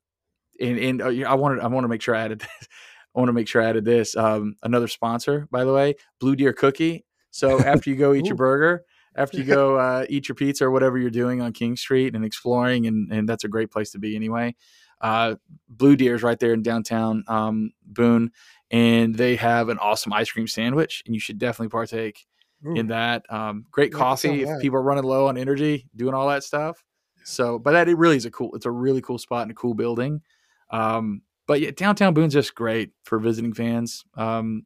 and, 0.59 0.77
and 0.77 1.01
uh, 1.01 1.29
I 1.29 1.35
wanted 1.35 1.61
I 1.61 1.67
want 1.67 1.83
to 1.83 1.89
make 1.89 2.01
sure 2.01 2.15
I 2.15 2.21
added 2.21 2.39
this. 2.59 2.67
I 3.15 3.19
want 3.19 3.29
to 3.29 3.33
make 3.33 3.47
sure 3.47 3.61
I 3.61 3.69
added 3.69 3.85
this. 3.85 4.15
Um, 4.15 4.55
another 4.63 4.87
sponsor, 4.87 5.47
by 5.51 5.63
the 5.65 5.73
way, 5.73 5.95
Blue 6.19 6.35
Deer 6.35 6.53
Cookie. 6.53 7.05
So 7.31 7.59
after 7.65 7.89
you 7.89 7.95
go 7.95 8.13
eat 8.13 8.25
your 8.25 8.35
burger, 8.35 8.85
after 9.15 9.37
you 9.37 9.43
go 9.43 9.77
uh, 9.79 10.05
eat 10.09 10.27
your 10.27 10.35
pizza 10.35 10.65
or 10.65 10.71
whatever 10.71 10.97
you're 10.97 11.09
doing 11.09 11.41
on 11.41 11.53
King 11.53 11.75
Street 11.75 12.15
and 12.15 12.25
exploring, 12.25 12.87
and 12.87 13.11
and 13.11 13.27
that's 13.27 13.43
a 13.43 13.49
great 13.49 13.71
place 13.71 13.91
to 13.91 13.99
be 13.99 14.15
anyway. 14.15 14.55
Uh, 15.01 15.35
Blue 15.67 15.97
Deer's 15.97 16.23
right 16.23 16.39
there 16.39 16.53
in 16.53 16.61
downtown 16.61 17.25
um, 17.27 17.71
Boone, 17.85 18.31
and 18.71 19.15
they 19.15 19.35
have 19.35 19.69
an 19.69 19.77
awesome 19.79 20.13
ice 20.13 20.31
cream 20.31 20.47
sandwich, 20.47 21.03
and 21.05 21.13
you 21.13 21.19
should 21.19 21.37
definitely 21.37 21.69
partake 21.69 22.25
Ooh. 22.65 22.73
in 22.73 22.87
that. 22.87 23.25
Um, 23.29 23.65
great 23.71 23.91
Yeah, 23.91 23.97
coffee 23.97 24.41
if 24.43 24.61
people 24.61 24.77
are 24.77 24.83
running 24.83 25.03
low 25.03 25.27
on 25.27 25.37
energy, 25.37 25.87
doing 25.95 26.13
all 26.13 26.27
that 26.29 26.43
stuff. 26.43 26.83
So, 27.25 27.57
but 27.59 27.71
that 27.71 27.87
it 27.87 27.97
really 27.97 28.17
is 28.17 28.25
a 28.25 28.31
cool. 28.31 28.53
It's 28.55 28.65
a 28.65 28.71
really 28.71 29.01
cool 29.01 29.17
spot 29.17 29.43
and 29.43 29.51
a 29.51 29.53
cool 29.53 29.73
building. 29.73 30.21
Um, 30.69 31.21
but 31.47 31.61
yeah, 31.61 31.71
downtown 31.75 32.13
Boone's 32.13 32.33
just 32.33 32.55
great 32.55 32.91
for 33.03 33.19
visiting 33.19 33.53
fans. 33.53 34.03
Um, 34.15 34.65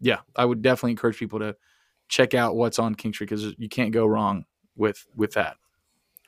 yeah, 0.00 0.18
I 0.34 0.44
would 0.44 0.62
definitely 0.62 0.92
encourage 0.92 1.18
people 1.18 1.38
to 1.40 1.56
check 2.08 2.34
out 2.34 2.54
what's 2.54 2.78
on 2.78 2.94
King 2.94 3.12
Street 3.12 3.30
because 3.30 3.54
you 3.58 3.68
can't 3.68 3.92
go 3.92 4.06
wrong 4.06 4.44
with 4.76 5.06
with 5.16 5.32
that. 5.32 5.56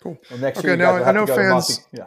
Well, 0.04 0.18
next 0.38 0.58
Okay, 0.60 0.76
now 0.76 0.96
I 0.96 1.12
know 1.12 1.26
to 1.26 1.32
go 1.32 1.36
to 1.36 1.42
fans- 1.42 1.86
Yeah. 1.92 2.06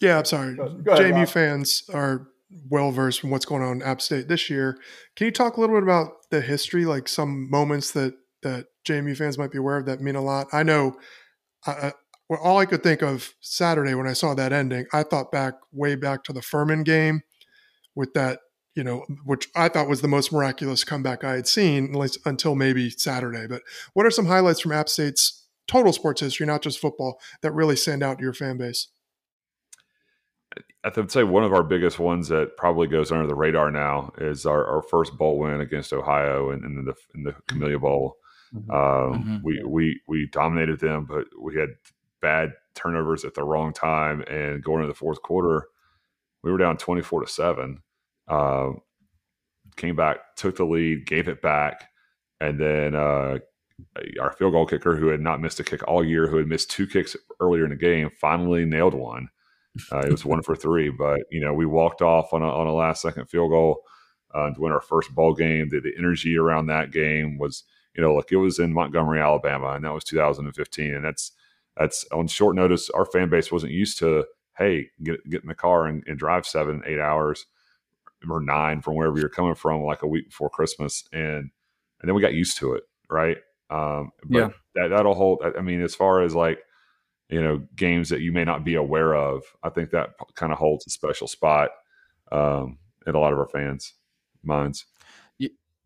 Yeah, 0.00 0.18
I'm 0.18 0.24
sorry. 0.24 0.54
Go- 0.54 0.68
go 0.68 0.92
ahead, 0.92 1.12
JMU 1.12 1.18
Rob. 1.20 1.28
fans 1.28 1.82
are 1.92 2.28
well 2.70 2.90
versed 2.92 3.24
in 3.24 3.30
what's 3.30 3.44
going 3.44 3.62
on 3.62 3.76
in 3.76 3.82
App 3.82 4.00
State 4.00 4.28
this 4.28 4.48
year. 4.48 4.78
Can 5.16 5.26
you 5.26 5.30
talk 5.30 5.56
a 5.56 5.60
little 5.60 5.76
bit 5.76 5.82
about 5.82 6.30
the 6.30 6.40
history, 6.40 6.84
like 6.84 7.08
some 7.08 7.50
moments 7.50 7.90
that 7.92 8.14
that 8.42 8.66
JMU 8.86 9.16
fans 9.16 9.38
might 9.38 9.50
be 9.50 9.58
aware 9.58 9.76
of 9.76 9.86
that 9.86 10.00
mean 10.00 10.16
a 10.16 10.22
lot? 10.22 10.48
I 10.52 10.62
know. 10.62 10.96
Well, 11.66 12.40
all 12.42 12.58
I 12.58 12.66
could 12.66 12.82
think 12.82 13.02
of 13.02 13.34
Saturday 13.40 13.94
when 13.94 14.06
I 14.06 14.12
saw 14.12 14.34
that 14.34 14.52
ending, 14.52 14.86
I 14.92 15.02
thought 15.02 15.32
back 15.32 15.54
way 15.72 15.94
back 15.94 16.24
to 16.24 16.32
the 16.32 16.42
Furman 16.42 16.82
game 16.82 17.22
with 17.94 18.12
that, 18.12 18.40
you 18.74 18.84
know, 18.84 19.04
which 19.24 19.48
I 19.56 19.68
thought 19.68 19.88
was 19.88 20.02
the 20.02 20.08
most 20.08 20.32
miraculous 20.32 20.84
comeback 20.84 21.24
I 21.24 21.36
had 21.36 21.48
seen, 21.48 21.94
at 21.94 21.98
least 21.98 22.18
until 22.26 22.54
maybe 22.54 22.90
Saturday. 22.90 23.46
But 23.46 23.62
what 23.94 24.04
are 24.04 24.10
some 24.10 24.26
highlights 24.26 24.60
from 24.60 24.72
App 24.72 24.88
State's 24.90 25.46
total 25.66 25.92
sports 25.92 26.20
history, 26.20 26.46
not 26.46 26.62
just 26.62 26.78
football, 26.78 27.18
that 27.42 27.52
really 27.52 27.76
stand 27.76 28.02
out 28.02 28.18
to 28.18 28.24
your 28.24 28.34
fan 28.34 28.58
base? 28.58 28.88
I 30.84 30.90
would 30.94 31.10
say 31.10 31.24
one 31.24 31.44
of 31.44 31.52
our 31.52 31.62
biggest 31.62 31.98
ones 31.98 32.28
that 32.28 32.56
probably 32.56 32.88
goes 32.88 33.10
under 33.10 33.26
the 33.26 33.34
radar 33.34 33.70
now 33.70 34.12
is 34.18 34.46
our, 34.46 34.64
our 34.66 34.82
first 34.82 35.16
bowl 35.18 35.38
win 35.38 35.60
against 35.60 35.92
Ohio 35.92 36.50
in, 36.50 36.64
in 36.64 36.84
the 36.84 36.94
in 37.14 37.24
the 37.24 37.34
Camellia 37.48 37.78
Bowl. 37.78 38.17
Um, 38.54 38.62
Mhm. 38.70 39.42
We 39.42 39.62
we 39.64 40.00
we 40.06 40.26
dominated 40.26 40.80
them, 40.80 41.04
but 41.04 41.26
we 41.40 41.56
had 41.56 41.70
bad 42.20 42.52
turnovers 42.74 43.24
at 43.24 43.34
the 43.34 43.44
wrong 43.44 43.72
time, 43.72 44.22
and 44.22 44.62
going 44.62 44.80
into 44.80 44.92
the 44.92 44.98
fourth 44.98 45.22
quarter, 45.22 45.68
we 46.42 46.50
were 46.52 46.58
down 46.58 46.76
twenty 46.76 47.02
four 47.02 47.20
to 47.20 47.26
seven. 47.26 47.82
Um, 48.28 48.80
came 49.76 49.96
back, 49.96 50.36
took 50.36 50.56
the 50.56 50.64
lead, 50.64 51.06
gave 51.06 51.28
it 51.28 51.40
back, 51.42 51.90
and 52.40 52.58
then 52.60 52.94
uh, 52.94 53.38
our 54.20 54.32
field 54.32 54.52
goal 54.52 54.66
kicker, 54.66 54.96
who 54.96 55.08
had 55.08 55.20
not 55.20 55.40
missed 55.40 55.60
a 55.60 55.64
kick 55.64 55.86
all 55.86 56.04
year, 56.04 56.26
who 56.26 56.36
had 56.36 56.46
missed 56.48 56.70
two 56.70 56.86
kicks 56.86 57.16
earlier 57.40 57.64
in 57.64 57.70
the 57.70 57.76
game, 57.76 58.10
finally 58.20 58.64
nailed 58.64 58.94
one. 58.94 59.28
Uh, 59.92 60.00
it 60.00 60.10
was 60.10 60.24
one 60.24 60.42
for 60.42 60.56
three, 60.56 60.90
but 60.90 61.20
you 61.30 61.40
know 61.40 61.52
we 61.54 61.66
walked 61.66 62.02
off 62.02 62.32
on 62.32 62.42
a, 62.42 62.48
on 62.48 62.66
a 62.66 62.74
last 62.74 63.00
second 63.02 63.26
field 63.26 63.50
goal 63.50 63.82
uh, 64.34 64.50
to 64.50 64.60
win 64.60 64.72
our 64.72 64.80
first 64.80 65.14
bowl 65.14 65.34
game. 65.34 65.68
The, 65.68 65.80
the 65.80 65.92
energy 65.96 66.36
around 66.36 66.66
that 66.66 66.90
game 66.90 67.38
was, 67.38 67.62
you 67.98 68.04
know, 68.04 68.14
like 68.14 68.30
it 68.30 68.36
was 68.36 68.60
in 68.60 68.72
Montgomery, 68.72 69.20
Alabama, 69.20 69.70
and 69.72 69.84
that 69.84 69.92
was 69.92 70.04
2015, 70.04 70.94
and 70.94 71.04
that's 71.04 71.32
that's 71.76 72.06
on 72.12 72.28
short 72.28 72.54
notice. 72.54 72.90
Our 72.90 73.04
fan 73.04 73.28
base 73.28 73.50
wasn't 73.50 73.72
used 73.72 73.98
to, 73.98 74.24
hey, 74.56 74.90
get 75.02 75.28
get 75.28 75.42
in 75.42 75.48
the 75.48 75.54
car 75.56 75.86
and, 75.86 76.04
and 76.06 76.16
drive 76.16 76.46
seven, 76.46 76.80
eight 76.86 77.00
hours 77.00 77.46
or 78.30 78.40
nine 78.40 78.82
from 78.82 78.94
wherever 78.94 79.18
you're 79.18 79.28
coming 79.28 79.56
from, 79.56 79.82
like 79.82 80.02
a 80.02 80.06
week 80.06 80.28
before 80.28 80.48
Christmas, 80.48 81.02
and 81.12 81.50
and 82.00 82.08
then 82.08 82.14
we 82.14 82.22
got 82.22 82.34
used 82.34 82.56
to 82.58 82.74
it, 82.74 82.84
right? 83.10 83.38
Um, 83.68 84.12
but 84.24 84.44
Yeah. 84.44 84.50
that 84.76 84.88
that'll 84.90 85.14
hold. 85.14 85.42
I 85.58 85.60
mean, 85.60 85.82
as 85.82 85.96
far 85.96 86.22
as 86.22 86.36
like 86.36 86.60
you 87.28 87.42
know 87.42 87.66
games 87.74 88.10
that 88.10 88.20
you 88.20 88.30
may 88.32 88.44
not 88.44 88.64
be 88.64 88.76
aware 88.76 89.16
of, 89.16 89.42
I 89.64 89.70
think 89.70 89.90
that 89.90 90.10
kind 90.36 90.52
of 90.52 90.58
holds 90.58 90.86
a 90.86 90.90
special 90.90 91.26
spot 91.26 91.70
um, 92.30 92.78
in 93.08 93.16
a 93.16 93.18
lot 93.18 93.32
of 93.32 93.40
our 93.40 93.48
fans' 93.48 93.94
minds. 94.44 94.86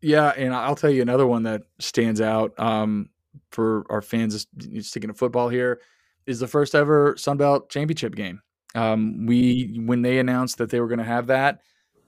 Yeah, 0.03 0.33
and 0.35 0.53
I'll 0.53 0.75
tell 0.75 0.89
you 0.89 1.01
another 1.01 1.25
one 1.25 1.43
that 1.43 1.61
stands 1.79 2.19
out 2.19 2.59
um, 2.59 3.09
for 3.51 3.85
our 3.89 4.01
fans. 4.01 4.45
Sticking 4.81 5.07
to 5.07 5.13
football 5.13 5.47
here 5.47 5.79
is 6.25 6.41
the 6.41 6.47
first 6.47 6.75
ever 6.75 7.15
Sun 7.17 7.37
Belt 7.37 7.69
championship 7.69 8.13
game. 8.13 8.41
Um, 8.75 9.25
we 9.25 9.79
when 9.85 10.01
they 10.01 10.19
announced 10.19 10.57
that 10.57 10.69
they 10.69 10.81
were 10.81 10.89
going 10.89 10.99
to 10.99 11.05
have 11.05 11.27
that, 11.27 11.61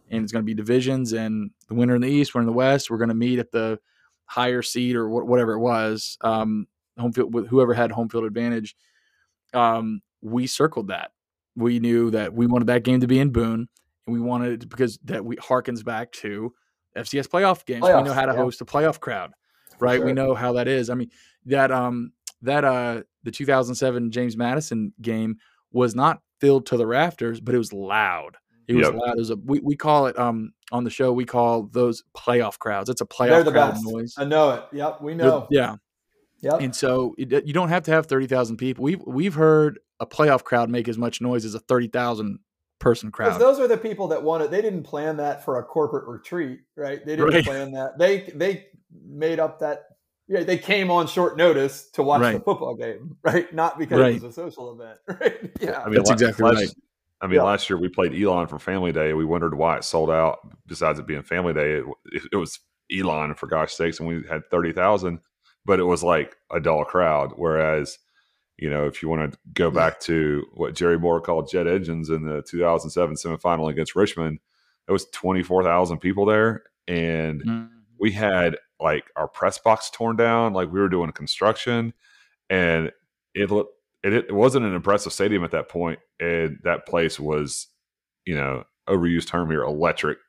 and 0.09 0.21
it's 0.21 0.33
going 0.33 0.43
to 0.43 0.45
be 0.45 0.53
divisions, 0.53 1.13
and 1.13 1.51
the 1.69 1.73
winner 1.73 1.95
in 1.95 2.01
the 2.01 2.09
East, 2.09 2.33
winner 2.35 2.41
in 2.41 2.47
the 2.47 2.53
West, 2.53 2.89
we're 2.89 2.97
going 2.97 3.07
to 3.09 3.15
meet 3.15 3.39
at 3.39 3.51
the 3.53 3.79
higher 4.25 4.61
seed 4.61 4.97
or 4.97 5.07
wh- 5.07 5.25
whatever 5.25 5.53
it 5.53 5.59
was, 5.59 6.17
um, 6.19 6.67
home 6.99 7.13
field 7.13 7.33
with 7.33 7.47
whoever 7.47 7.73
had 7.73 7.93
home 7.93 8.09
field 8.09 8.25
advantage. 8.25 8.75
Um, 9.53 10.01
we 10.21 10.47
circled 10.47 10.89
that. 10.89 11.11
We 11.55 11.79
knew 11.79 12.11
that 12.11 12.33
we 12.33 12.45
wanted 12.45 12.67
that 12.67 12.83
game 12.83 12.99
to 12.99 13.07
be 13.07 13.19
in 13.19 13.29
Boone, 13.29 13.69
and 14.05 14.13
we 14.13 14.19
wanted 14.19 14.63
it 14.63 14.69
because 14.69 14.99
that 15.05 15.23
we 15.23 15.37
harkens 15.37 15.81
back 15.81 16.11
to 16.13 16.53
FCS 16.95 17.27
playoff 17.27 17.65
games. 17.65 17.83
we 17.83 17.89
know 18.03 18.13
how 18.13 18.25
to 18.25 18.33
yeah. 18.33 18.37
host 18.37 18.61
a 18.61 18.65
playoff 18.65 18.99
crowd. 18.99 19.31
right? 19.79 19.97
sure. 19.97 20.05
We 20.05 20.13
know 20.13 20.33
how 20.33 20.53
that 20.53 20.67
is. 20.67 20.89
I 20.89 20.95
mean, 20.95 21.09
that 21.45 21.71
um 21.71 22.11
that 22.41 22.63
uh 22.65 23.03
the 23.23 23.31
2007 23.31 24.11
James 24.11 24.37
Madison 24.37 24.93
game 25.01 25.37
was 25.71 25.95
not 25.95 26.21
filled 26.39 26.65
to 26.67 26.77
the 26.77 26.85
rafters, 26.87 27.39
but 27.39 27.55
it 27.55 27.57
was 27.57 27.73
loud. 27.73 28.37
It 28.67 28.75
was 28.75 28.85
Yep. 28.87 28.93
loud. 28.95 29.15
It 29.15 29.19
was 29.19 29.29
a 29.31 29.35
we, 29.35 29.59
we 29.59 29.75
call 29.75 30.07
it 30.07 30.17
um 30.17 30.51
on 30.71 30.83
the 30.83 30.89
show 30.89 31.11
we 31.13 31.25
call 31.25 31.63
those 31.71 32.03
playoff 32.17 32.57
crowds. 32.59 32.89
It's 32.89 33.01
a 33.01 33.05
They're 33.19 33.27
playoff 33.29 33.45
the 33.45 33.51
crowd 33.51 33.71
best. 33.73 33.85
noise. 33.85 34.13
I 34.17 34.25
know 34.25 34.51
it. 34.51 34.63
Yep, 34.73 35.01
we 35.01 35.13
They're- 35.13 35.25
know. 35.27 35.47
Yeah, 35.51 35.75
Yep. 36.41 36.61
and 36.61 36.75
so 36.75 37.13
it, 37.17 37.45
you 37.45 37.53
don't 37.53 37.69
have 37.69 37.83
to 37.83 37.91
have 37.91 38.05
thirty 38.07 38.27
thousand 38.27 38.57
people. 38.57 38.83
We've 38.83 39.01
we've 39.05 39.33
heard 39.35 39.79
a 39.99 40.05
playoff 40.05 40.43
crowd 40.43 40.69
make 40.69 40.87
as 40.87 40.97
much 40.97 41.21
noise 41.21 41.45
as 41.45 41.55
a 41.55 41.59
thirty 41.59 41.87
thousand 41.87 42.39
person 42.79 43.09
Because 43.09 43.33
crowd. 43.37 43.41
those 43.41 43.59
are 43.59 43.67
the 43.67 43.77
people 43.77 44.07
that 44.09 44.21
wanted. 44.21 44.51
They 44.51 44.61
didn't 44.61 44.83
plan 44.83 45.17
that 45.17 45.43
for 45.45 45.59
a 45.59 45.63
corporate 45.63 46.07
retreat, 46.07 46.59
right? 46.75 47.05
They 47.05 47.15
didn't 47.15 47.33
Right. 47.33 47.45
plan 47.45 47.71
that. 47.73 47.97
They 47.97 48.31
they 48.35 48.67
made 49.05 49.39
up 49.39 49.59
that. 49.59 49.83
Yeah, 50.27 50.43
they 50.43 50.57
came 50.57 50.89
on 50.89 51.05
short 51.07 51.37
notice 51.37 51.89
to 51.91 52.01
watch 52.03 52.21
the 52.33 52.39
football 52.39 52.75
game, 52.75 53.15
right? 53.23 53.51
Not 53.53 53.77
because 53.77 53.99
Right. 53.99 54.15
it 54.15 54.23
was 54.23 54.23
a 54.23 54.31
social 54.33 54.71
event, 54.73 54.97
right? 55.21 55.51
Yeah. 55.61 55.81
I 55.81 55.85
mean, 55.85 55.95
That's 55.95 56.09
la- 56.09 56.13
exactly 56.13 56.43
last, 56.45 56.55
right. 56.57 56.69
I 57.21 57.27
mean, 57.27 57.35
Yeah. 57.35 57.43
last 57.43 57.69
year 57.69 57.77
we 57.77 57.89
played 57.89 58.19
Elon 58.19 58.47
for 58.47 58.57
Family 58.59 58.91
Day. 58.91 59.13
We 59.13 59.23
wondered 59.23 59.53
why 59.55 59.77
it 59.77 59.83
sold 59.83 60.09
out. 60.09 60.39
Besides 60.67 60.97
it 60.99 61.05
being 61.07 61.21
Family 61.21 61.53
Day, 61.53 61.73
it, 61.75 61.85
it, 62.11 62.23
it 62.33 62.35
was 62.37 62.59
Elon 62.91 63.35
for 63.35 63.47
gosh 63.47 63.73
sakes, 63.73 63.99
and 63.99 64.07
we 64.09 64.23
had 64.27 64.41
thirty 64.49 64.71
thousand, 64.71 65.19
but 65.63 65.79
it 65.79 65.83
was 65.83 66.03
like 66.03 66.35
a 66.51 66.59
dull 66.59 66.83
crowd. 66.85 67.33
Whereas, 67.35 67.97
you 68.57 68.69
know, 68.69 68.85
if 68.87 69.01
you 69.01 69.09
want 69.09 69.31
to 69.33 69.37
go 69.53 69.69
back 69.69 69.99
to 70.01 70.43
what 70.53 70.75
Jerry 70.75 70.97
Moore 70.97 71.19
called 71.21 71.49
jet 71.49 71.67
engines 71.67 72.09
in 72.09 72.23
the 72.25 72.41
2007 72.43 73.15
semifinal 73.15 73.69
against 73.69 73.95
Richmond, 73.95 74.39
it 74.87 74.91
was 74.91 75.05
twenty 75.11 75.41
four 75.43 75.63
thousand 75.63 75.97
people 75.99 76.25
there, 76.25 76.63
and 76.87 77.41
Mm. 77.43 77.69
we 77.99 78.11
had 78.11 78.57
like 78.79 79.05
our 79.15 79.27
press 79.27 79.57
box 79.57 79.89
torn 79.89 80.15
down, 80.15 80.53
like 80.53 80.71
we 80.71 80.79
were 80.79 80.89
doing 80.89 81.11
construction, 81.11 81.93
and 82.49 82.91
it 83.33 83.49
it, 84.03 84.13
it 84.13 84.31
wasn't 84.35 84.65
an 84.65 84.75
impressive 84.75 85.11
stadium 85.11 85.43
at 85.43 85.51
that 85.51 85.67
point, 85.69 85.99
and 86.19 86.59
that 86.63 86.85
place 86.85 87.19
was, 87.19 87.67
you 88.25 88.35
know, 88.35 88.63
overused 88.87 89.27
term 89.27 89.49
here, 89.49 89.63
electric, 89.63 90.19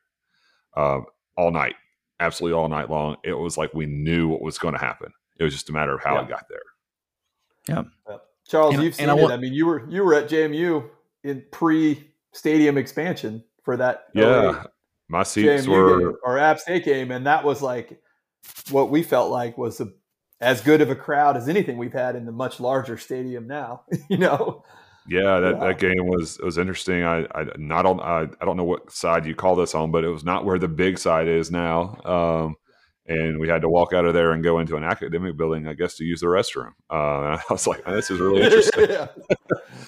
um, 0.75 1.05
all 1.37 1.51
night, 1.51 1.75
absolutely 2.19 2.57
all 2.57 2.67
night 2.69 2.89
long. 2.89 3.17
It 3.23 3.33
was 3.33 3.55
like 3.57 3.73
we 3.75 3.85
knew 3.85 4.27
what 4.27 4.41
was 4.41 4.57
going 4.57 4.73
to 4.73 4.79
happen. 4.79 5.11
It 5.39 5.43
was 5.43 5.53
just 5.53 5.69
a 5.69 5.73
matter 5.73 5.93
of 5.93 6.01
how 6.03 6.15
Yeah. 6.15 6.23
it 6.23 6.29
got 6.29 6.49
there. 6.49 6.61
Yep. 7.69 7.87
Charles, 8.47 8.75
And- 8.75 8.83
you've 8.83 8.93
and 8.99 9.09
seen 9.09 9.09
I 9.09 9.13
it. 9.17 9.31
I 9.31 9.37
mean, 9.37 9.53
you 9.53 9.65
were 9.65 9.89
you 9.89 10.03
were 10.03 10.13
at 10.13 10.29
JMU 10.29 10.89
in 11.23 11.43
pre-stadium 11.51 12.77
expansion 12.77 13.43
for 13.63 13.77
that. 13.77 14.05
Yeah, 14.13 14.63
my 15.09 15.21
08 15.21 15.27
seats 15.27 15.65
JMU 15.65 15.67
were 15.69 15.99
game 15.99 16.17
or 16.23 16.37
App 16.37 16.59
State 16.59 16.85
game, 16.85 17.11
and 17.11 17.25
that 17.27 17.43
was 17.43 17.61
like 17.61 18.01
what 18.71 18.89
we 18.89 19.03
felt 19.03 19.31
like 19.31 19.57
was 19.57 19.81
a, 19.81 19.87
as 20.39 20.61
good 20.61 20.79
of 20.81 20.89
a 20.89 20.95
crowd 20.95 21.35
as 21.35 21.49
anything 21.49 21.77
we've 21.77 21.91
had 21.93 22.15
in 22.15 22.25
the 22.25 22.31
much 22.31 22.59
larger 22.59 22.97
stadium 22.97 23.47
now. 23.47 23.81
you 24.09 24.17
know, 24.17 24.63
Yeah, 25.07 25.39
that, 25.41 25.57
Wow. 25.57 25.67
that 25.67 25.79
game 25.79 26.05
was 26.07 26.39
was 26.39 26.57
interesting. 26.57 27.03
I 27.03 27.25
I 27.35 27.45
not 27.57 27.85
on 27.85 27.99
I, 27.99 28.27
I 28.41 28.45
don't 28.45 28.55
know 28.57 28.63
what 28.63 28.91
side 28.91 29.25
you 29.25 29.35
call 29.35 29.55
this 29.57 29.75
on, 29.75 29.91
but 29.91 30.03
it 30.05 30.09
was 30.09 30.23
not 30.23 30.45
where 30.45 30.59
the 30.59 30.67
big 30.69 30.97
side 30.99 31.27
is 31.27 31.51
now. 31.51 31.97
Um, 32.05 32.55
and 33.07 33.39
we 33.39 33.47
had 33.47 33.61
to 33.61 33.69
walk 33.69 33.93
out 33.93 34.05
of 34.05 34.13
there 34.13 34.31
and 34.31 34.43
go 34.43 34.59
into 34.59 34.75
an 34.75 34.83
academic 34.83 35.37
building, 35.37 35.67
I 35.67 35.73
guess, 35.73 35.95
to 35.95 36.03
use 36.03 36.19
the 36.21 36.27
restroom. 36.27 36.71
Uh, 36.89 37.37
I 37.37 37.43
was 37.49 37.67
like, 37.67 37.85
this 37.85 38.11
is 38.11 38.19
really 38.19 38.41
interesting. 38.43 38.87
yeah. 38.89 39.07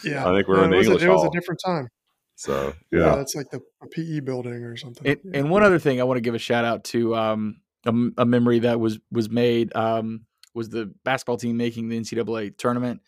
Yeah, 0.04 0.30
I 0.30 0.36
think 0.36 0.48
we're 0.48 0.58
No, 0.58 0.64
in 0.64 0.70
the 0.72 0.78
English. 0.78 0.88
was, 0.88 0.88
a, 0.88 0.92
English 0.92 1.04
it 1.04 1.10
was 1.10 1.26
a 1.26 1.38
different 1.38 1.62
time. 1.66 1.88
So 2.36 2.74
Yeah, 2.92 3.00
yeah, 3.00 3.16
that's 3.18 3.36
like 3.36 3.50
the 3.52 3.60
a 3.84 3.88
PE 3.88 4.22
building 4.22 4.64
or 4.64 4.78
something. 4.78 5.06
And, 5.06 5.20
Yeah. 5.26 5.40
and 5.40 5.50
one 5.50 5.64
other 5.64 5.80
thing 5.80 6.00
I 6.00 6.06
want 6.06 6.18
to 6.18 6.22
give 6.22 6.36
a 6.36 6.40
shout 6.40 6.64
out 6.64 6.86
to 6.86 7.16
um, 7.16 7.62
a, 7.86 7.90
m- 7.90 8.14
a 8.18 8.26
memory 8.26 8.60
that 8.60 8.80
was 8.80 9.00
was 9.12 9.30
made 9.30 9.76
um, 9.76 10.26
was 10.54 10.70
the 10.70 10.94
basketball 11.04 11.36
team 11.38 11.58
making 11.58 11.90
the 11.90 12.00
NCAA 12.00 12.58
tournament. 12.58 13.02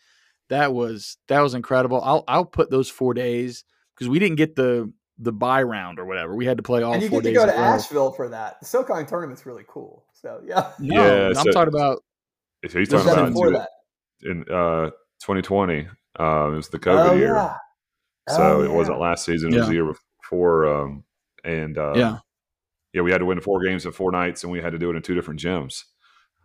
That 0.50 0.74
was 0.74 1.16
that 1.28 1.40
was 1.40 1.54
incredible. 1.54 2.02
I'll 2.02 2.24
I'll 2.28 2.44
put 2.44 2.70
those 2.70 2.90
four 2.90 3.14
days 3.14 3.64
because 3.94 4.08
we 4.10 4.18
didn't 4.18 4.36
get 4.36 4.54
the 4.54 4.92
the 5.22 5.32
bye 5.32 5.62
round 5.62 5.98
or 5.98 6.04
whatever. 6.04 6.34
We 6.34 6.44
had 6.46 6.56
to 6.56 6.62
play 6.62 6.82
all 6.82 6.92
and 6.94 7.02
you 7.02 7.08
get 7.08 7.22
to 7.22 7.32
go 7.32 7.46
to 7.46 7.52
a 7.52 7.56
row. 7.56 7.62
Asheville 7.62 8.12
for 8.12 8.28
that. 8.30 8.60
The 8.60 8.66
SoCon 8.66 9.06
tournament's 9.06 9.46
really 9.46 9.64
cool. 9.68 10.04
So 10.14 10.40
yeah, 10.44 10.72
No, 10.78 10.94
Yeah, 11.04 11.26
I'm 11.28 11.34
so- 11.34 11.50
talking 11.52 11.74
about 11.74 12.02
so 12.68 12.78
he's 12.78 12.88
talking 12.88 13.10
about 13.10 13.28
before 13.28 13.50
that. 13.52 13.68
in 14.22 14.42
uh, 14.42 14.90
2020. 15.24 15.88
Um, 16.18 16.52
it 16.52 16.56
was 16.56 16.68
the 16.68 16.78
COVID 16.78 17.08
oh 17.10 17.14
year, 17.14 17.34
yeah. 17.34 17.56
so 18.28 18.58
Oh, 18.60 18.62
it 18.62 18.70
wasn't 18.70 19.00
last 19.00 19.24
season. 19.24 19.52
It 19.52 19.58
was 19.58 19.66
the 19.68 19.74
year 19.74 19.92
before. 20.22 20.66
Um, 20.66 21.04
and 21.44 21.76
uh, 21.78 21.94
yeah. 21.96 22.18
yeah, 22.92 23.02
we 23.02 23.10
had 23.10 23.18
to 23.18 23.24
win 23.24 23.40
four 23.40 23.64
games 23.64 23.84
in 23.86 23.92
four 23.92 24.12
nights, 24.12 24.42
and 24.44 24.52
we 24.52 24.60
had 24.60 24.72
to 24.72 24.78
do 24.78 24.90
it 24.90 24.96
in 24.96 25.02
two 25.02 25.14
different 25.14 25.40
gyms. 25.40 25.82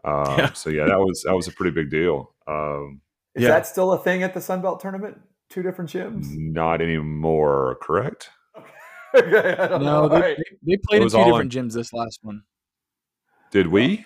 Um, 0.04 0.26
Yeah. 0.38 0.54
So 0.54 0.70
yeah, 0.70 0.86
that 0.86 1.00
was 1.00 1.24
that 1.28 1.36
was 1.36 1.48
a 1.48 1.52
pretty 1.52 1.72
big 1.72 1.90
deal. 1.92 2.34
Um, 2.48 3.02
Is 3.36 3.44
Yeah. 3.44 3.50
that 3.50 3.68
still 3.68 3.92
a 3.94 4.00
thing 4.00 4.24
at 4.24 4.34
the 4.34 4.42
Sun 4.42 4.62
Belt 4.62 4.80
tournament? 4.80 5.20
Two 5.50 5.62
different 5.62 5.90
gyms. 5.92 6.26
not 6.36 6.82
anymore, 6.82 7.78
correct? 7.82 8.30
okay, 9.26 9.84
No, 9.84 10.08
they, 10.10 10.16
All 10.16 10.22
right. 10.22 10.38
they, 10.38 10.58
they 10.76 10.78
played 10.88 11.02
It 11.02 11.04
in 11.06 11.10
two 11.10 11.18
all 11.18 11.26
different 11.32 11.52
gyms 11.54 11.74
this 11.74 11.94
last 11.94 12.20
one. 12.22 12.44
Did 13.52 13.68
we? 13.68 14.06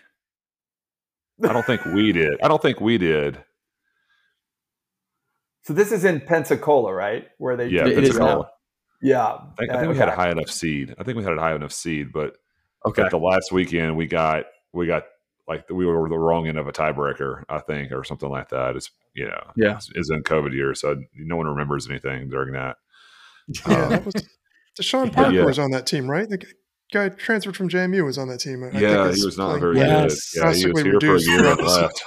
I 1.43 1.53
don't 1.53 1.66
think 1.66 1.84
we 1.86 2.12
did. 2.12 2.39
I 2.43 2.47
don't 2.47 2.62
think 2.62 2.80
we 2.80 2.97
did. 2.97 3.43
So 5.64 5.74
this 5.74 5.91
is 5.91 6.05
in 6.05 6.22
Pensacola, 6.22 6.93
right? 6.93 7.28
Where 7.38 7.55
they 7.55 7.68
Yeah, 7.70 7.88
It 7.88 8.03
is 8.03 8.09
Pensacola. 8.16 8.43
now. 8.43 8.49
Yeah, 9.03 9.26
I 9.26 9.39
think, 9.57 9.72
I 9.72 9.80
think 9.80 9.91
we 9.93 9.97
had 9.97 10.09
a 10.09 10.16
high 10.16 10.30
enough 10.30 10.49
seed. 10.51 10.93
I 10.99 11.03
think 11.03 11.18
we 11.18 11.24
had 11.24 11.34
a 11.38 11.41
high 11.41 11.55
enough 11.55 11.72
seed, 11.72 12.12
but 12.14 12.38
Okay. 12.86 13.07
the 13.09 13.18
last 13.18 13.51
weekend 13.51 13.95
we 13.95 14.05
got 14.07 14.45
we 14.74 14.86
got 14.88 15.03
like 15.47 15.68
we 15.70 15.86
were 15.86 16.07
the 16.07 16.18
wrong 16.18 16.47
end 16.47 16.57
of 16.59 16.68
a 16.68 16.72
tiebreaker, 16.72 17.43
I 17.49 17.59
think, 17.59 17.91
or 17.91 18.03
something 18.03 18.30
like 18.30 18.49
that. 18.49 18.76
It's 18.76 18.91
you 19.14 19.26
know, 19.28 19.51
Yeah. 19.55 19.76
it's, 19.76 19.89
it's 19.95 20.12
in 20.12 20.24
COVID 20.24 20.53
year, 20.53 20.74
so 20.76 21.01
no 21.16 21.36
one 21.36 21.47
remembers 21.47 21.89
anything 21.89 22.30
during 22.30 22.53
that. 22.53 22.78
yeah, 23.68 23.76
Um, 23.76 23.89
that 23.89 24.05
was 24.05 24.16
Deshaun 24.82 25.11
Parker 25.13 25.32
Yeah. 25.32 25.45
was 25.45 25.59
on 25.59 25.71
that 25.71 25.86
team, 25.88 26.09
right? 26.09 26.27
The 26.29 26.43
guy 26.91 27.09
transferred 27.09 27.55
from 27.55 27.69
JMU 27.69 28.03
was 28.05 28.17
on 28.17 28.27
that 28.29 28.39
team. 28.39 28.63
I 28.63 28.77
yeah, 28.79 29.07
it's 29.07 29.19
he 29.19 29.25
was 29.25 29.38
not 29.38 29.59
playing- 29.59 29.61
very 29.61 29.77
Yes. 29.77 30.32
good. 30.34 30.43
Yeah, 30.43 30.53
he 30.53 30.65
was 30.67 30.82
here 30.84 30.99
for 30.99 31.15
a 31.15 31.21
year 31.21 31.45
and 31.45 31.61
left. 31.61 32.03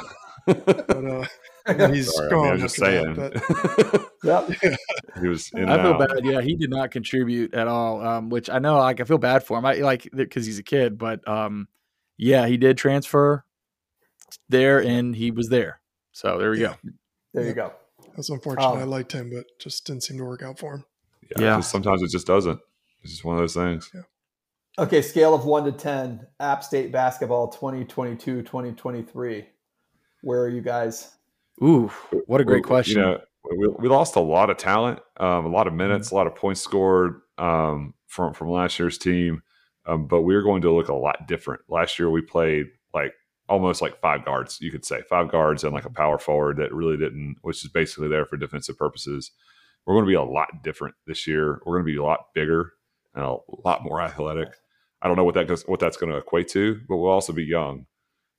But 0.47 0.91
uh, 0.91 1.25
and 1.67 1.95
he's 1.95 2.13
Sorry, 2.15 2.27
I, 2.27 2.31
gone. 2.31 2.43
mean, 2.43 2.51
I 2.51 2.53
was 2.53 2.63
just 2.63 2.77
saying. 2.77 3.15
that, 3.15 4.09
Yep. 4.25 4.77
he 5.23 5.29
was 5.29 5.51
in 5.55 5.69
I 5.71 5.77
feel 5.83 5.93
out. 5.95 5.99
bad. 6.09 6.25
Yeah, 6.25 6.43
he 6.43 6.55
did 6.55 6.69
not 6.69 6.91
contribute 6.91 7.55
at 7.55 7.67
all. 7.67 8.03
Um, 8.07 8.29
which 8.29 8.51
I 8.51 8.59
know, 8.59 8.77
like, 8.79 9.01
I 9.01 9.05
feel 9.05 9.17
bad 9.19 9.43
for 9.45 9.59
him. 9.59 9.65
I 9.65 9.75
like 9.77 10.07
because 10.13 10.45
he's 10.45 10.59
a 10.59 10.63
kid, 10.63 10.99
but 10.99 11.27
um, 11.27 11.69
yeah, 12.19 12.47
he 12.47 12.59
did 12.59 12.77
transfer 12.77 13.45
there, 14.51 14.83
and 14.83 15.17
he 15.17 15.31
was 15.31 15.49
there. 15.49 15.81
So 16.13 16.37
there 16.39 16.51
we 16.51 16.59
go. 16.59 16.75
There 17.33 17.47
you 17.47 17.55
go. 17.55 17.73
That's 18.15 18.29
unfortunate. 18.29 18.67
Um, 18.67 18.79
I 18.79 18.85
liked 18.85 19.13
him, 19.13 19.31
but 19.35 19.47
just 19.59 19.87
didn't 19.87 20.03
seem 20.03 20.19
to 20.19 20.25
work 20.25 20.43
out 20.43 20.59
for 20.59 20.75
him. 20.75 20.85
Yeah, 21.31 21.43
Yeah. 21.45 21.57
just- 21.59 21.71
sometimes 21.71 22.03
it 22.03 22.11
just 22.11 22.27
doesn't. 22.27 22.61
It's 23.03 23.13
just 23.13 23.25
one 23.25 23.37
of 23.37 23.41
those 23.43 23.55
things. 23.55 23.91
Okay, 24.79 25.03
scale 25.03 25.35
of 25.35 25.45
one 25.45 25.65
to 25.65 25.73
ten. 25.73 26.27
App 26.41 26.65
State 26.65 26.91
basketball 26.91 27.49
2022, 27.49 28.43
2023. 28.43 29.47
Where 30.23 30.43
are 30.43 30.49
you 30.49 30.63
guys? 30.63 31.11
Ooh, 31.63 31.89
what 32.27 32.41
a 32.41 32.45
great 32.45 32.65
We- 32.65 32.69
question. 32.69 32.97
You 32.99 33.03
know, 33.07 33.21
we, 33.57 33.69
we 33.69 33.89
lost 33.89 34.17
a 34.17 34.21
lot 34.21 34.51
of 34.51 34.57
talent, 34.57 35.01
um, 35.19 35.45
a 35.47 35.49
lot 35.49 35.67
of 35.67 35.75
minutes, 35.75 36.09
Mm-hmm. 36.09 36.15
a 36.17 36.19
lot 36.19 36.27
of 36.27 36.35
points 36.35 36.61
scored 36.61 37.21
um, 37.39 37.95
from 38.07 38.33
from 38.33 38.49
last 38.51 38.79
year's 38.79 38.99
team. 38.99 39.43
Um, 39.87 40.07
but 40.07 40.23
we 40.23 40.35
are 40.35 40.43
going 40.43 40.63
to 40.63 40.73
look 40.73 40.89
a 40.89 40.95
lot 40.95 41.29
different. 41.29 41.61
Last 41.69 41.99
year 41.99 42.09
we 42.09 42.23
played 42.23 42.67
like 42.95 43.13
almost 43.51 43.83
like 43.83 44.01
five 44.01 44.25
guards, 44.25 44.59
you 44.63 44.71
could 44.71 44.85
say 44.87 45.03
five 45.11 45.31
guards 45.31 45.63
and 45.63 45.75
like 45.75 45.85
a 45.85 45.91
power 45.91 46.19
forward 46.19 46.57
that 46.57 46.73
really 46.73 46.97
didn't, 46.97 47.37
which 47.43 47.63
is 47.63 47.71
basically 47.71 48.09
there 48.09 48.25
for 48.25 48.39
defensive 48.39 48.79
purposes. 48.79 49.31
We're 49.87 49.95
going 49.95 50.07
to 50.07 50.11
be 50.11 50.15
a 50.15 50.23
lot 50.23 50.63
different 50.63 50.95
this 51.07 51.27
year. 51.27 51.61
We're 51.65 51.75
going 51.75 51.87
to 51.87 51.93
be 51.93 51.99
a 51.99 52.05
lot 52.05 52.33
bigger 52.35 52.73
and 53.15 53.25
a 53.25 53.37
lot 53.65 53.83
more 53.83 54.01
athletic. 54.01 54.49
I 55.03 55.09
don't 55.09 55.17
know 55.17 55.25
what 55.25 55.35
that 55.35 55.47
goes, 55.47 55.63
what 55.65 55.81
that's 55.81 55.99
going 55.99 56.11
to 56.11 56.19
equate 56.19 56.49
to, 56.49 56.81
but 56.89 56.97
we'll 56.97 57.11
also 57.11 57.33
be 57.33 57.45
young. 57.45 57.87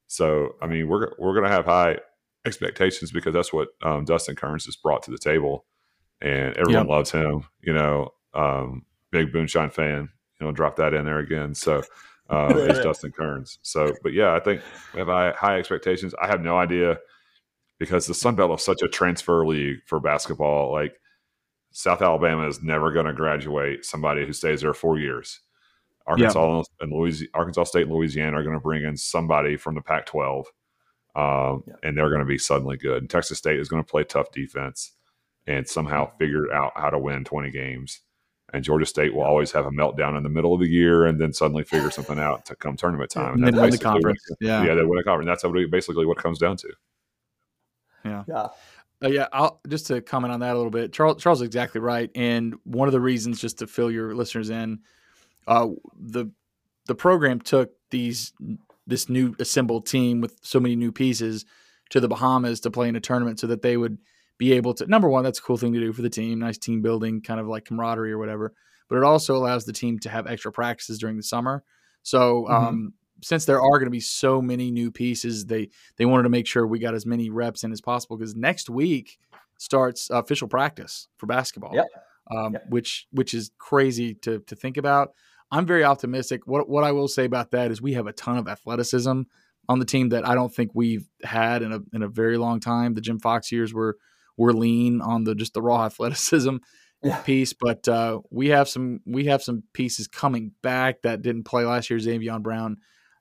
So 0.08 0.56
I 0.62 0.68
mean, 0.68 0.88
we're 0.88 1.12
we're 1.20 1.34
going 1.34 1.46
to 1.46 1.52
have 1.52 1.66
high 1.66 1.98
expectations 2.46 3.12
because 3.12 3.34
that's 3.34 3.54
what 3.54 3.70
um, 3.84 4.06
Dustin 4.06 4.36
Kearns 4.36 4.66
has 4.66 4.76
brought 4.76 5.04
to 5.04 5.12
the 5.12 5.18
table, 5.18 5.66
and 6.22 6.56
everyone 6.58 6.88
loves 6.88 7.12
him. 7.12 7.46
You 7.62 7.74
know, 7.74 8.14
um, 8.34 8.86
big 9.12 9.32
Boonshine 9.32 9.72
fan. 9.72 10.10
You 10.40 10.48
know, 10.48 10.52
drop 10.52 10.76
that 10.78 10.94
in 10.94 11.06
there 11.06 11.20
again. 11.20 11.56
So 11.56 11.84
um, 12.30 12.52
it's 12.58 12.80
Dustin 12.80 13.12
Kearns. 13.12 13.60
So, 13.62 13.94
but 14.04 14.14
yeah, 14.14 14.34
I 14.34 14.40
think 14.40 14.62
we 14.94 15.00
have 15.00 15.08
high, 15.08 15.32
high 15.32 15.58
expectations. 15.58 16.14
I 16.22 16.28
have 16.28 16.42
no 16.42 16.58
idea 16.58 17.00
because 17.80 18.08
the 18.08 18.14
Sun 18.14 18.36
Belt 18.36 18.60
is 18.60 18.66
such 18.66 18.82
a 18.84 18.88
transfer 18.88 19.46
league 19.46 19.80
for 19.86 20.00
basketball. 20.00 20.72
Like 20.72 21.00
South 21.78 22.02
Alabama 22.02 22.48
is 22.48 22.64
never 22.64 22.90
going 22.90 23.06
to 23.06 23.12
graduate 23.12 23.84
somebody 23.84 24.26
who 24.26 24.32
stays 24.32 24.62
there 24.62 24.74
four 24.74 24.98
years. 24.98 25.42
Arkansas 26.08 26.64
and 26.80 26.90
Louisiana, 26.90 27.32
Arkansas 27.34 27.66
State 27.66 27.84
and 27.84 27.92
Louisiana 27.92 28.38
are 28.38 28.44
going 28.44 28.56
to 28.56 28.62
bring 28.62 28.86
in 28.86 28.96
somebody 28.96 29.58
from 29.58 29.76
the 29.76 29.82
Pac-12, 29.82 30.46
um, 31.16 31.64
Yeah. 31.68 31.74
and 31.84 31.98
they're 31.98 32.08
going 32.10 32.22
to 32.22 32.26
be 32.26 32.38
suddenly 32.38 32.78
good. 32.78 33.00
And 33.02 33.10
Texas 33.10 33.40
State 33.40 33.60
is 33.60 33.68
going 33.68 33.84
to 33.84 33.90
play 33.92 34.06
tough 34.06 34.32
defense 34.32 34.94
and 35.48 35.68
somehow 35.68 36.12
figure 36.18 36.50
out 36.54 36.72
how 36.78 36.90
to 36.92 36.98
win 36.98 37.26
20 37.26 37.52
games. 37.52 38.00
And 38.54 38.64
Georgia 38.64 38.86
State 38.86 39.14
will 39.14 39.24
always 39.24 39.52
have 39.52 39.66
a 39.66 39.72
meltdown 39.72 40.16
in 40.16 40.24
the 40.24 40.30
middle 40.30 40.54
of 40.54 40.62
the 40.62 40.70
year, 40.70 41.06
and 41.06 41.20
then 41.20 41.34
suddenly 41.34 41.64
figure 41.64 41.92
something 41.92 42.20
out 42.20 42.46
to 42.46 42.56
come 42.56 42.78
tournament 42.78 43.10
time. 43.12 43.34
And 43.34 43.44
that's 43.44 43.54
then 43.54 43.62
win 43.64 43.72
the 43.72 43.78
basically 43.78 43.88
what- 43.90 43.94
conference. 43.96 44.22
Yeah. 44.40 44.64
yeah, 44.64 44.76
they 44.76 44.84
win 44.86 45.00
a 45.00 45.04
conference. 45.04 45.28
That's 45.28 45.44
it- 45.44 45.72
basically 45.72 46.06
what 46.06 46.18
it 46.20 46.24
comes 46.24 46.40
down 46.40 46.56
to. 46.58 46.70
Yeah. 48.06 48.24
Uh, 49.04 49.10
yeah, 49.10 49.28
I'll 49.34 49.60
just 49.68 49.88
to 49.88 50.02
comment 50.02 50.34
on 50.34 50.40
that 50.40 50.54
a 50.54 50.58
little 50.58 50.72
bit. 50.72 50.94
Charles 50.94 51.22
Charles 51.22 51.42
is 51.42 51.46
exactly 51.48 51.82
right, 51.82 52.10
and 52.16 52.56
one 52.64 52.88
of 52.88 52.94
the 52.94 53.02
reasons, 53.02 53.42
just 53.42 53.60
to 53.60 53.68
fill 53.68 53.92
your 53.92 54.16
listeners 54.16 54.50
in, 54.50 54.80
uh, 55.48 55.68
the 56.00 56.28
the 56.88 56.96
program 56.96 57.40
took 57.40 57.72
these 57.92 58.34
this 58.88 59.10
new 59.10 59.36
assembled 59.40 59.86
team 59.86 60.22
with 60.22 60.38
so 60.42 60.60
many 60.60 60.76
new 60.76 60.92
pieces 60.92 61.46
to 61.90 62.00
the 62.00 62.08
Bahamas 62.08 62.60
to 62.62 62.72
play 62.72 62.88
in 62.88 62.96
a 62.96 63.02
tournament, 63.02 63.40
so 63.40 63.48
that 63.48 63.62
they 63.62 63.78
would 63.78 63.98
be 64.38 64.54
able 64.54 64.74
to. 64.76 64.88
Number 64.88 65.10
one, 65.10 65.24
that's 65.24 65.40
a 65.40 65.42
cool 65.42 65.58
thing 65.58 65.74
to 65.74 65.80
do 65.80 65.92
for 65.92 66.02
the 66.02 66.10
team, 66.10 66.40
nice 66.40 66.58
team 66.58 66.82
building, 66.82 67.22
kind 67.22 67.40
of 67.40 67.48
like 67.48 67.66
camaraderie 67.66 68.12
or 68.12 68.18
whatever. 68.18 68.54
But 68.88 68.98
it 68.98 69.04
also 69.04 69.36
allows 69.36 69.66
the 69.66 69.74
team 69.74 70.00
to 70.00 70.10
have 70.10 70.28
extra 70.28 70.52
practices 70.52 71.00
during 71.00 71.18
the 71.18 71.24
summer. 71.24 71.64
So 72.04 72.48
um, 72.48 72.94
since 73.22 73.46
there 73.46 73.62
are 73.62 73.72
going 73.72 73.86
to 73.86 73.90
be 73.92 74.00
so 74.00 74.42
many 74.42 74.72
new 74.72 74.92
pieces, 74.92 75.46
they 75.46 75.70
they 75.98 76.06
wanted 76.06 76.24
to 76.24 76.30
make 76.30 76.48
sure 76.48 76.66
we 76.68 76.80
got 76.80 76.94
as 76.96 77.06
many 77.06 77.30
reps 77.30 77.64
in 77.64 77.72
as 77.72 77.82
possible 77.82 78.18
because 78.18 78.36
next 78.36 78.70
week 78.70 79.18
starts 79.58 80.10
official 80.10 80.48
practice 80.48 81.08
for 81.18 81.26
basketball. 81.28 81.74
Yep. 81.74 81.86
Um, 82.36 82.54
Yep. 82.54 82.66
which 82.70 83.08
which 83.12 83.34
is 83.34 83.52
crazy 83.58 84.16
to 84.16 84.40
to 84.40 84.56
think 84.56 84.78
about. 84.78 85.10
I'm 85.52 85.66
very 85.66 85.84
optimistic. 85.84 86.48
What 86.48 86.68
what 86.68 86.84
I 86.84 86.92
will 86.92 87.08
say 87.08 87.26
about 87.26 87.52
that 87.52 87.72
is 87.72 87.82
we 87.82 87.94
have 87.94 88.08
a 88.08 88.14
ton 88.14 88.38
of 88.38 88.48
athleticism 88.48 89.22
on 89.70 89.80
the 89.80 89.86
team 89.86 90.10
that 90.10 90.28
I 90.28 90.36
don't 90.36 90.54
think 90.54 90.72
we've 90.74 91.08
had 91.24 91.62
in 91.62 91.72
a 91.72 91.80
in 91.94 92.02
a 92.04 92.08
very 92.08 92.38
long 92.38 92.60
time. 92.60 92.94
The 92.96 93.02
Jim 93.02 93.20
Fox 93.20 93.52
years 93.52 93.74
were 93.74 93.98
were 94.38 94.54
lean 94.54 95.02
on 95.02 95.24
the 95.24 95.36
just 95.36 95.54
the 95.54 95.62
raw 95.62 95.86
athleticism 95.86 96.58
Yeah. 97.04 97.18
piece, 97.22 97.54
but 97.54 97.88
uh, 97.88 98.20
we 98.32 98.48
have 98.50 98.68
some 98.68 99.00
we 99.06 99.26
have 99.26 99.44
some 99.44 99.64
pieces 99.74 100.08
coming 100.08 100.52
back 100.64 101.04
that 101.04 101.22
didn't 101.22 101.44
play 101.44 101.64
last 101.64 101.90
year. 101.90 102.00
Xavier 102.00 102.40
Brown 102.40 102.78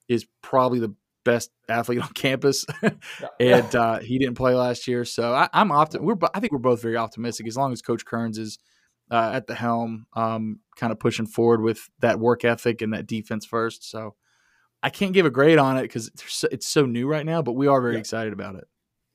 is 0.09 0.27
probably 0.43 0.79
the 0.81 0.95
best 1.25 1.51
athlete 1.69 2.01
on 2.03 2.09
campus, 2.15 2.65
Yeah. 2.83 2.91
and 3.41 3.75
uh, 3.75 3.99
he 4.01 4.19
didn't 4.19 4.37
play 4.37 4.55
last 4.55 4.87
year. 4.89 5.05
So 5.05 5.33
I, 5.35 5.49
I'm 5.53 5.71
optim- 5.71 6.01
We're 6.03 6.17
I 6.35 6.41
think 6.41 6.53
we're 6.53 6.59
both 6.59 6.83
very 6.83 6.97
optimistic 6.97 7.47
as 7.47 7.57
long 7.57 7.73
as 7.73 7.83
Coach 7.83 8.05
Kearns 8.05 8.39
is 8.39 8.59
uh, 9.11 9.31
at 9.35 9.47
the 9.47 9.55
helm, 9.55 10.07
um, 10.15 10.61
kind 10.77 10.93
of 10.93 10.99
pushing 10.99 11.27
forward 11.27 11.61
with 11.61 11.89
that 12.01 12.19
work 12.19 12.45
ethic 12.45 12.83
and 12.83 12.93
that 12.95 13.07
defense 13.07 13.45
first. 13.47 13.89
So 13.91 14.15
I 14.83 14.91
can't 14.91 15.13
give 15.13 15.27
a 15.27 15.31
grade 15.31 15.59
on 15.59 15.79
it 15.79 15.83
because 15.83 16.09
it's, 16.09 16.33
so- 16.35 16.49
it's 16.51 16.67
so 16.69 16.87
new 16.87 17.07
right 17.07 17.25
now, 17.25 17.43
but 17.43 17.53
we 17.53 17.67
are 17.67 17.81
very 17.81 17.95
Yeah. 17.95 18.01
excited 18.01 18.33
about 18.33 18.57
it. 18.57 18.65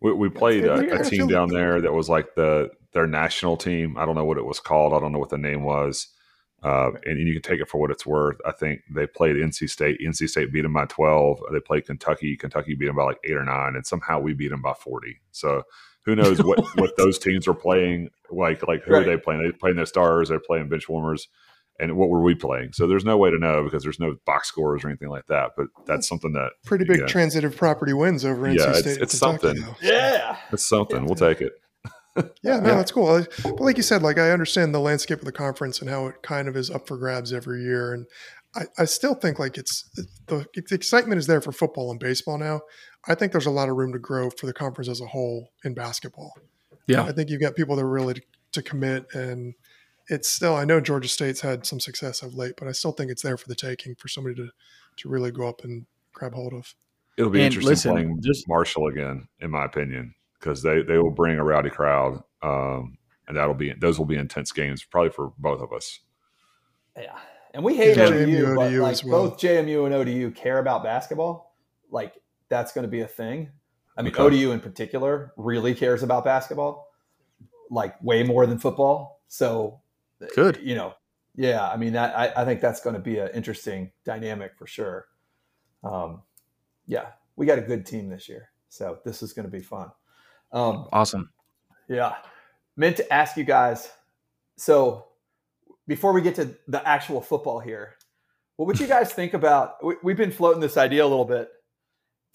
We, 0.02 0.14
we 0.14 0.30
played 0.30 0.64
a, 0.66 1.02
a 1.02 1.04
team 1.04 1.28
down 1.28 1.50
there 1.50 1.82
that 1.82 1.92
was 1.94 2.08
like 2.08 2.34
the 2.36 2.70
their 2.94 3.06
national 3.06 3.58
team. 3.58 3.98
I 3.98 4.06
don't 4.06 4.16
know 4.16 4.24
what 4.26 4.38
it 4.38 4.46
was 4.46 4.60
called. 4.60 4.94
I 4.94 5.00
don't 5.00 5.12
know 5.12 5.20
what 5.20 5.30
the 5.30 5.38
name 5.38 5.62
was. 5.64 6.08
Uh, 6.64 6.92
and 7.06 7.18
you 7.20 7.34
can 7.34 7.42
take 7.42 7.62
it 7.62 7.70
for 7.70 7.80
what 7.80 7.90
it's 7.92 8.06
worth. 8.06 8.38
I 8.46 8.52
think 8.52 8.82
they 8.94 9.08
played 9.08 9.36
NC 9.38 9.70
State. 9.70 10.00
NC 10.02 10.28
State 10.30 10.52
beat 10.52 10.62
them 10.64 10.74
by 10.74 10.86
12. 10.86 11.40
They 11.54 11.60
played 11.62 11.86
Kentucky. 11.86 12.36
Kentucky 12.36 12.76
beat 12.76 12.88
them 12.88 12.96
by 12.98 13.04
like 13.06 13.20
eight 13.24 13.36
or 13.38 13.46
nine, 13.46 13.76
and 13.76 13.86
somehow 13.88 14.20
we 14.20 14.34
beat 14.34 14.50
them 14.50 14.62
by 14.62 14.74
40. 14.74 15.22
So 15.32 15.64
who 16.06 16.16
knows 16.18 16.44
what, 16.44 16.60
what 16.76 16.98
those 16.98 17.18
teams 17.18 17.48
are 17.48 17.54
playing? 17.54 18.10
Like 18.30 18.68
like 18.68 18.84
who 18.84 18.94
Right. 18.94 19.04
are 19.08 19.10
they 19.10 19.18
playing? 19.18 19.44
They 19.44 19.52
playing 19.52 19.78
their 19.78 19.86
stars. 19.86 20.30
They're 20.30 20.40
playing 20.40 20.70
bench 20.70 20.90
warmers. 20.90 21.28
And 21.82 21.96
what 21.96 22.10
were 22.10 22.22
we 22.22 22.36
playing? 22.36 22.74
So 22.74 22.88
there's 22.88 23.06
no 23.06 23.18
way 23.18 23.30
to 23.32 23.40
know 23.40 23.64
because 23.64 23.84
there's 23.84 24.02
no 24.02 24.18
box 24.26 24.50
scores 24.50 24.84
or 24.84 24.90
anything 24.90 25.08
like 25.08 25.28
that. 25.28 25.52
But 25.56 25.68
that's 25.86 26.10
something 26.10 26.34
that 26.34 26.50
Pretty 26.66 26.84
big 26.84 27.00
Yeah. 27.00 27.06
transitive 27.06 27.56
property 27.56 27.94
wins 27.94 28.26
over 28.26 28.48
NC 28.48 28.58
Yeah, 28.58 28.64
it's- 28.64 28.80
State. 28.82 28.94
and 28.96 29.02
it's 29.04 29.18
something. 29.18 29.56
though. 29.62 29.76
Yeah. 29.82 30.36
it's 30.52 30.66
something. 30.66 31.06
We'll 31.06 31.16
take 31.16 31.40
it. 31.40 31.54
Yeah, 32.44 32.60
no, 32.60 32.76
that's 32.76 32.92
cool. 32.92 33.26
But 33.44 33.60
like 33.62 33.78
you 33.78 33.84
said, 33.84 34.02
like 34.02 34.18
I 34.18 34.32
understand 34.32 34.74
the 34.74 34.80
landscape 34.80 35.20
of 35.20 35.26
the 35.26 35.32
conference 35.32 35.80
and 35.82 35.90
how 35.90 36.08
it 36.08 36.22
kind 36.22 36.48
of 36.48 36.58
is 36.58 36.70
up 36.70 36.88
for 36.88 36.98
grabs 36.98 37.32
every 37.32 37.62
year, 37.64 37.94
and 37.94 38.06
I, 38.56 38.64
I 38.82 38.86
still 38.86 39.14
think 39.14 39.40
like 39.40 39.58
it's 39.58 39.90
the, 40.28 40.46
the 40.54 40.76
excitement 40.76 41.20
is 41.20 41.28
there 41.28 41.40
for 41.42 41.52
football 41.52 41.92
and 41.92 42.00
baseball 42.00 42.38
now. 42.38 42.62
I 43.08 43.16
think 43.16 43.32
there's 43.32 43.46
a 43.46 43.52
lot 43.52 43.70
of 43.70 43.76
room 43.78 43.94
to 43.94 44.00
grow 44.00 44.30
for 44.30 44.48
the 44.48 44.54
conference 44.54 44.90
as 44.90 45.00
a 45.02 45.06
whole 45.08 45.52
in 45.64 45.74
basketball. 45.74 46.34
Yeah. 46.88 47.04
I 47.04 47.12
think 47.14 47.30
you've 47.30 47.42
got 47.42 47.56
people 47.56 47.76
that 47.76 47.84
are 47.84 47.90
really 47.90 48.16
to, 48.16 48.22
to 48.54 48.62
commit, 48.64 49.06
and 49.14 49.54
it's 50.08 50.28
still. 50.28 50.56
I 50.56 50.66
know 50.66 50.82
Georgia 50.82 51.08
State's 51.08 51.42
had 51.42 51.66
some 51.66 51.80
success 51.80 52.22
of 52.24 52.34
late, 52.34 52.56
but 52.58 52.68
I 52.68 52.72
still 52.72 52.92
think 52.92 53.12
it's 53.12 53.22
there 53.22 53.38
for 53.38 53.48
the 53.48 53.56
taking 53.56 53.96
for 53.96 54.08
somebody 54.08 54.36
to 54.36 54.50
to 54.98 55.10
really 55.10 55.32
go 55.32 55.48
up 55.48 55.64
and 55.64 55.86
grab 56.14 56.34
hold 56.34 56.54
of. 56.54 56.74
It'll 57.18 57.30
be 57.32 57.40
And 57.40 57.46
interesting 57.46 57.70
listen, 57.70 57.92
playing 57.92 58.20
just- 58.22 58.48
Marshall 58.50 58.88
again, 58.88 59.28
in 59.40 59.52
my 59.52 59.66
opinion, 59.66 60.16
because 60.40 60.62
they 60.64 60.82
they 60.82 60.98
will 60.98 61.12
bring 61.12 61.38
a 61.38 61.44
rowdy 61.44 61.70
crowd, 61.70 62.24
um, 62.42 62.98
and 63.28 63.38
that'll 63.38 63.54
be 63.54 63.74
those 63.74 63.98
will 64.00 64.06
be 64.06 64.16
intense 64.18 64.52
games, 64.52 64.84
probably 64.84 65.12
for 65.12 65.34
both 65.38 65.62
of 65.62 65.72
us. 65.74 66.00
Yeah. 66.98 67.18
And 67.54 67.64
we 67.64 67.76
hate 67.76 67.98
Yeah, 67.98 68.06
ODU, 68.06 68.16
JMU, 68.28 68.56
but 68.56 68.68
ODU 68.68 68.82
like 68.82 68.92
as 68.92 69.04
well. 69.04 69.30
both 69.30 69.40
JMU 69.40 69.86
and 69.86 69.94
ODU 69.96 70.32
care 70.32 70.60
about 70.60 70.84
basketball. 70.84 71.56
Like 71.90 72.14
that's 72.50 72.72
going 72.74 72.84
to 72.84 72.90
be 72.92 73.02
a 73.02 73.08
thing. 73.08 73.50
I 73.98 74.02
mean, 74.04 74.14
Okay. 74.14 74.22
ODU 74.22 74.52
in 74.52 74.60
particular 74.60 75.34
really 75.36 75.74
cares 75.74 76.04
about 76.04 76.24
basketball, 76.24 76.88
like 77.72 78.02
way 78.04 78.24
more 78.24 78.46
than 78.46 78.60
football. 78.60 79.22
So, 79.28 79.82
Good. 80.36 80.60
you 80.62 80.76
know, 80.76 80.94
yeah. 81.36 81.68
I 81.68 81.76
mean, 81.76 81.94
that 81.94 82.16
I, 82.18 82.42
I 82.42 82.46
think 82.46 82.62
that's 82.62 82.82
going 82.82 82.96
to 82.96 83.02
be 83.02 83.18
an 83.18 83.30
interesting 83.34 83.92
dynamic 84.06 84.56
for 84.58 84.68
sure. 84.68 85.08
Um, 85.84 86.22
yeah, 86.86 87.08
we 87.36 87.46
got 87.46 87.58
a 87.58 87.62
good 87.62 87.86
team 87.86 88.10
this 88.10 88.30
year, 88.30 88.50
so 88.70 89.00
this 89.06 89.22
is 89.24 89.34
going 89.34 89.46
to 89.46 89.52
be 89.52 89.62
fun. 89.62 89.92
Um, 90.52 90.88
Awesome. 90.92 91.30
yeah. 91.88 92.16
Meant 92.76 92.98
to 92.98 93.14
ask 93.14 93.38
you 93.38 93.44
guys. 93.44 93.90
So 94.58 95.06
before 95.88 96.14
we 96.14 96.22
get 96.22 96.36
to 96.36 96.56
the 96.68 96.88
actual 96.88 97.22
football 97.22 97.60
here, 97.60 97.96
what 98.56 98.66
would 98.68 98.80
you 98.80 98.88
guys 98.98 99.12
think 99.14 99.34
about? 99.34 99.84
We, 99.84 99.96
we've 100.04 100.18
been 100.18 100.32
floating 100.32 100.62
this 100.62 100.78
idea 100.78 101.04
a 101.04 101.08
little 101.08 101.26
bit. 101.26 101.50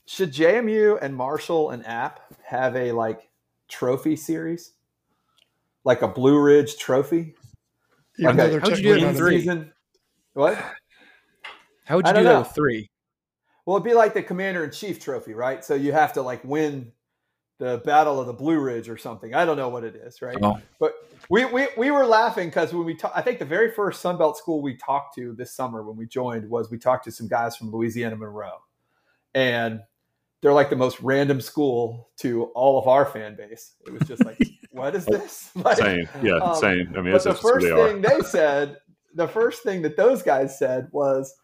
Should 0.07 0.33
JMU 0.33 0.99
and 1.01 1.15
Marshall 1.17 1.71
and 1.71 1.87
App 1.87 2.21
have 2.45 2.77
a 2.77 2.93
like 2.93 3.31
trophy 3.69 4.17
series, 4.17 4.73
like 5.85 6.03
a 6.03 6.09
Blue 6.09 6.39
Ridge 6.39 6.77
Trophy? 6.77 7.35
Even 8.19 8.39
Okay. 8.39 8.51
though 8.51 8.61
How'd 8.61 8.79
you 8.79 8.83
do 8.95 9.01
that 9.01 9.09
in 9.09 9.15
three? 9.17 9.39
season. 9.41 9.73
What? 10.35 10.57
How 11.87 11.97
would 11.97 12.07
you 12.07 12.13
do 12.13 12.17
don't 12.17 12.25
that 12.25 12.33
know. 12.35 12.39
with 12.41 12.49
three? 12.55 12.91
Well, 13.67 13.77
it'd 13.77 13.85
be 13.85 13.95
like 13.95 14.13
the 14.15 14.23
Commander 14.23 14.65
in 14.65 14.71
Chief 14.71 15.01
Trophy, 15.01 15.33
right? 15.33 15.65
So 15.65 15.75
you 15.75 15.93
have 15.93 16.13
to 16.15 16.23
like 16.23 16.45
win 16.45 16.93
the 17.65 17.79
Battle 17.79 18.21
of 18.21 18.27
the 18.27 18.33
Blue 18.33 18.59
Ridge 18.59 18.91
or 18.91 18.99
something. 18.99 19.35
I 19.35 19.47
don't 19.47 19.57
know 19.57 19.71
what 19.71 19.85
it 19.85 19.97
is, 19.97 20.21
right? 20.21 20.37
Oh. 20.43 20.61
But 20.79 20.95
we 21.31 21.47
we, 21.47 21.69
we 21.79 21.91
were 21.91 22.05
laughing 22.05 22.49
because 22.49 22.75
when 22.75 22.85
we 22.85 22.95
ta- 22.95 23.13
I 23.15 23.23
think 23.23 23.39
the 23.39 23.45
very 23.47 23.71
first 23.71 24.03
Sunbelt 24.03 24.37
school 24.37 24.61
we 24.61 24.77
talked 24.77 25.15
to 25.17 25.33
this 25.33 25.53
summer 25.53 25.83
when 25.83 25.97
we 25.97 26.07
joined 26.07 26.49
was 26.49 26.71
we 26.71 26.79
talked 26.79 27.05
to 27.07 27.11
some 27.11 27.27
guys 27.27 27.57
from 27.57 27.71
Louisiana 27.71 28.17
Monroe, 28.17 28.61
and 29.35 29.81
they're 30.43 30.53
like 30.53 30.69
the 30.69 30.77
most 30.77 31.01
random 31.01 31.41
school 31.41 32.11
to 32.19 32.45
all 32.55 32.79
of 32.79 32.87
our 32.87 33.07
fan 33.07 33.35
base. 33.35 33.77
It 33.87 33.95
was 33.95 34.07
just 34.07 34.25
like, 34.27 34.39
what 34.73 34.95
is 34.95 35.07
this? 35.07 35.51
Like, 35.57 35.79
Same, 35.79 36.07
yeah, 36.23 36.35
um, 36.35 36.57
same. 36.57 36.93
I 36.97 37.01
mean, 37.01 37.13
but 37.13 37.25
the 37.25 37.35
first 37.35 37.65
they 37.65 37.75
thing 37.75 38.01
they 38.03 38.21
said, 38.21 38.77
the 39.15 39.27
first 39.29 39.63
thing 39.63 39.81
that 39.83 39.97
those 39.97 40.23
guys 40.23 40.59
said 40.59 40.89
was, 40.93 41.35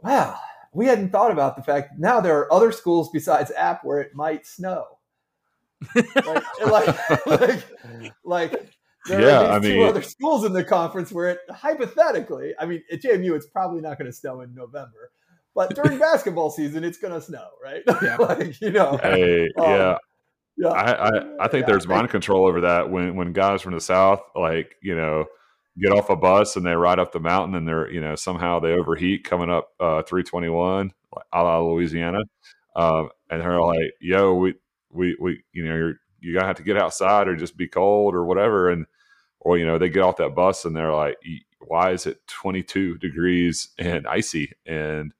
"Wow, 0.00 0.38
we 0.72 0.86
hadn't 0.86 1.10
thought 1.10 1.32
about 1.32 1.56
the 1.56 1.62
fact 1.62 1.98
now 1.98 2.20
there 2.20 2.38
are 2.38 2.50
other 2.50 2.72
schools 2.72 3.10
besides 3.12 3.52
App 3.56 3.84
where 3.84 4.00
it 4.00 4.14
might 4.14 4.46
snow." 4.46 4.97
Like, 5.94 6.44
like, 6.66 7.26
like, 7.26 7.64
like 8.24 8.72
there 9.06 9.20
Yeah, 9.20 9.40
are 9.40 9.44
I 9.52 9.58
these 9.58 9.70
two 9.70 9.78
mean- 9.78 9.88
other 9.88 10.02
schools 10.02 10.44
in 10.44 10.52
the 10.52 10.64
conference 10.64 11.12
where 11.12 11.30
it 11.30 11.38
hypothetically, 11.50 12.54
I 12.58 12.66
mean, 12.66 12.82
at 12.92 13.02
JMU, 13.02 13.34
it's 13.34 13.46
probably 13.46 13.80
not 13.80 13.98
going 13.98 14.06
to 14.10 14.12
snow 14.12 14.40
in 14.40 14.54
November, 14.54 15.10
but 15.54 15.74
during 15.74 15.98
basketball 16.10 16.50
season, 16.50 16.84
it's 16.84 16.98
going 16.98 17.14
to 17.14 17.20
snow, 17.20 17.48
right? 17.62 17.82
Yeah. 18.02 18.16
like 18.16 18.60
you 18.60 18.70
know, 18.70 18.98
Hey, 19.02 19.48
Um, 19.58 19.70
yeah, 19.70 19.98
yeah. 20.56 20.68
I, 20.68 21.08
I, 21.08 21.10
I 21.40 21.48
think 21.48 21.62
Yeah. 21.62 21.72
there's 21.72 21.86
mind 21.86 22.10
control 22.10 22.46
over 22.46 22.62
that 22.62 22.90
when 22.90 23.14
when 23.16 23.32
guys 23.32 23.62
from 23.62 23.74
the 23.74 23.80
south, 23.80 24.20
like 24.34 24.74
you 24.82 24.94
know, 24.96 25.26
get 25.80 25.92
off 25.92 26.10
a 26.10 26.16
bus 26.16 26.56
and 26.56 26.66
they 26.66 26.74
ride 26.74 26.98
up 26.98 27.12
the 27.12 27.20
mountain 27.20 27.54
and 27.54 27.66
they're 27.68 27.90
you 27.90 28.00
know 28.00 28.16
somehow 28.16 28.58
they 28.58 28.72
overheat 28.72 29.22
coming 29.24 29.48
up 29.50 29.68
uh, 29.80 30.02
321, 30.02 30.92
like 31.14 31.24
a 31.32 31.42
la 31.42 31.60
Louisiana, 31.60 32.18
um, 32.76 33.08
and 33.30 33.40
they're 33.40 33.60
like, 33.60 33.92
"Yo, 34.00 34.34
we 34.34 34.54
we 34.92 35.16
we 35.20 35.42
you 35.52 35.64
know 35.68 35.74
you're 35.74 35.94
you 36.20 36.34
gotta 36.34 36.46
have 36.46 36.56
to 36.56 36.62
get 36.62 36.76
outside 36.76 37.28
or 37.28 37.36
just 37.36 37.56
be 37.56 37.68
cold 37.68 38.14
or 38.14 38.24
whatever," 38.24 38.70
and 38.70 38.86
or 39.40 39.58
you 39.58 39.66
know 39.66 39.78
they 39.78 39.88
get 39.88 40.02
off 40.02 40.16
that 40.16 40.34
bus 40.34 40.64
and 40.64 40.74
they're 40.74 40.92
like, 40.92 41.16
"Why 41.60 41.92
is 41.92 42.06
it 42.06 42.26
22 42.26 42.98
degrees 42.98 43.68
and 43.78 44.06
icy 44.06 44.52
and 44.66 45.12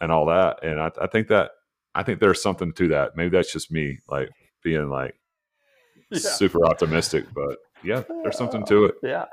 and 0.00 0.12
all 0.12 0.26
that?" 0.26 0.62
And 0.62 0.80
I, 0.80 0.90
I 1.00 1.06
think 1.06 1.28
that 1.28 1.50
I 1.94 2.02
think 2.02 2.20
there's 2.20 2.42
something 2.42 2.72
to 2.74 2.88
that. 2.88 3.16
Maybe 3.16 3.30
that's 3.30 3.52
just 3.52 3.70
me, 3.72 3.98
like 4.08 4.28
being 4.62 4.88
like 4.90 5.18
Yeah. 6.10 6.18
super 6.18 6.64
optimistic, 6.66 7.24
but 7.34 7.58
yeah, 7.82 8.02
there's 8.22 8.36
something 8.38 8.64
to 8.66 8.84
it. 8.86 8.94
yeah, 9.02 9.24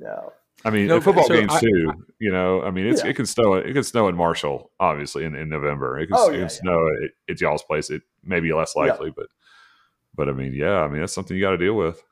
yeah. 0.00 0.20
I 0.64 0.70
mean, 0.70 0.88
No, 0.88 1.00
football 1.00 1.24
so 1.28 1.34
games 1.34 1.52
I- 1.52 1.60
too. 1.60 1.92
You 2.20 2.32
know, 2.32 2.62
I 2.62 2.70
mean, 2.72 2.86
it's 2.86 3.02
Yeah. 3.04 3.10
it 3.10 3.14
can 3.16 3.26
snow. 3.26 3.54
It 3.54 3.72
can 3.72 3.84
snow 3.84 4.08
in 4.08 4.16
Marshall, 4.16 4.72
obviously, 4.80 5.24
in, 5.24 5.34
in 5.36 5.48
November. 5.48 5.98
It 6.00 6.08
can, 6.08 6.16
Oh, 6.18 6.28
it 6.28 6.32
yeah, 6.32 6.32
can 6.32 6.40
yeah. 6.42 6.46
snow 6.48 6.88
at, 6.88 7.10
at 7.34 7.40
y'all's 7.40 7.62
place. 7.62 7.90
It 7.90 8.02
may 8.28 8.40
be 8.40 8.52
less 8.52 8.74
Yeah. 8.76 8.82
likely, 8.82 9.10
but 9.10 9.26
but 10.14 10.28
I 10.28 10.32
mean, 10.32 10.52
yeah, 10.54 10.80
I 10.80 10.88
mean 10.88 11.00
that's 11.00 11.12
something 11.12 11.36
you 11.36 11.42
got 11.42 11.50
to 11.50 11.58
deal 11.58 11.74
with. 11.74 12.02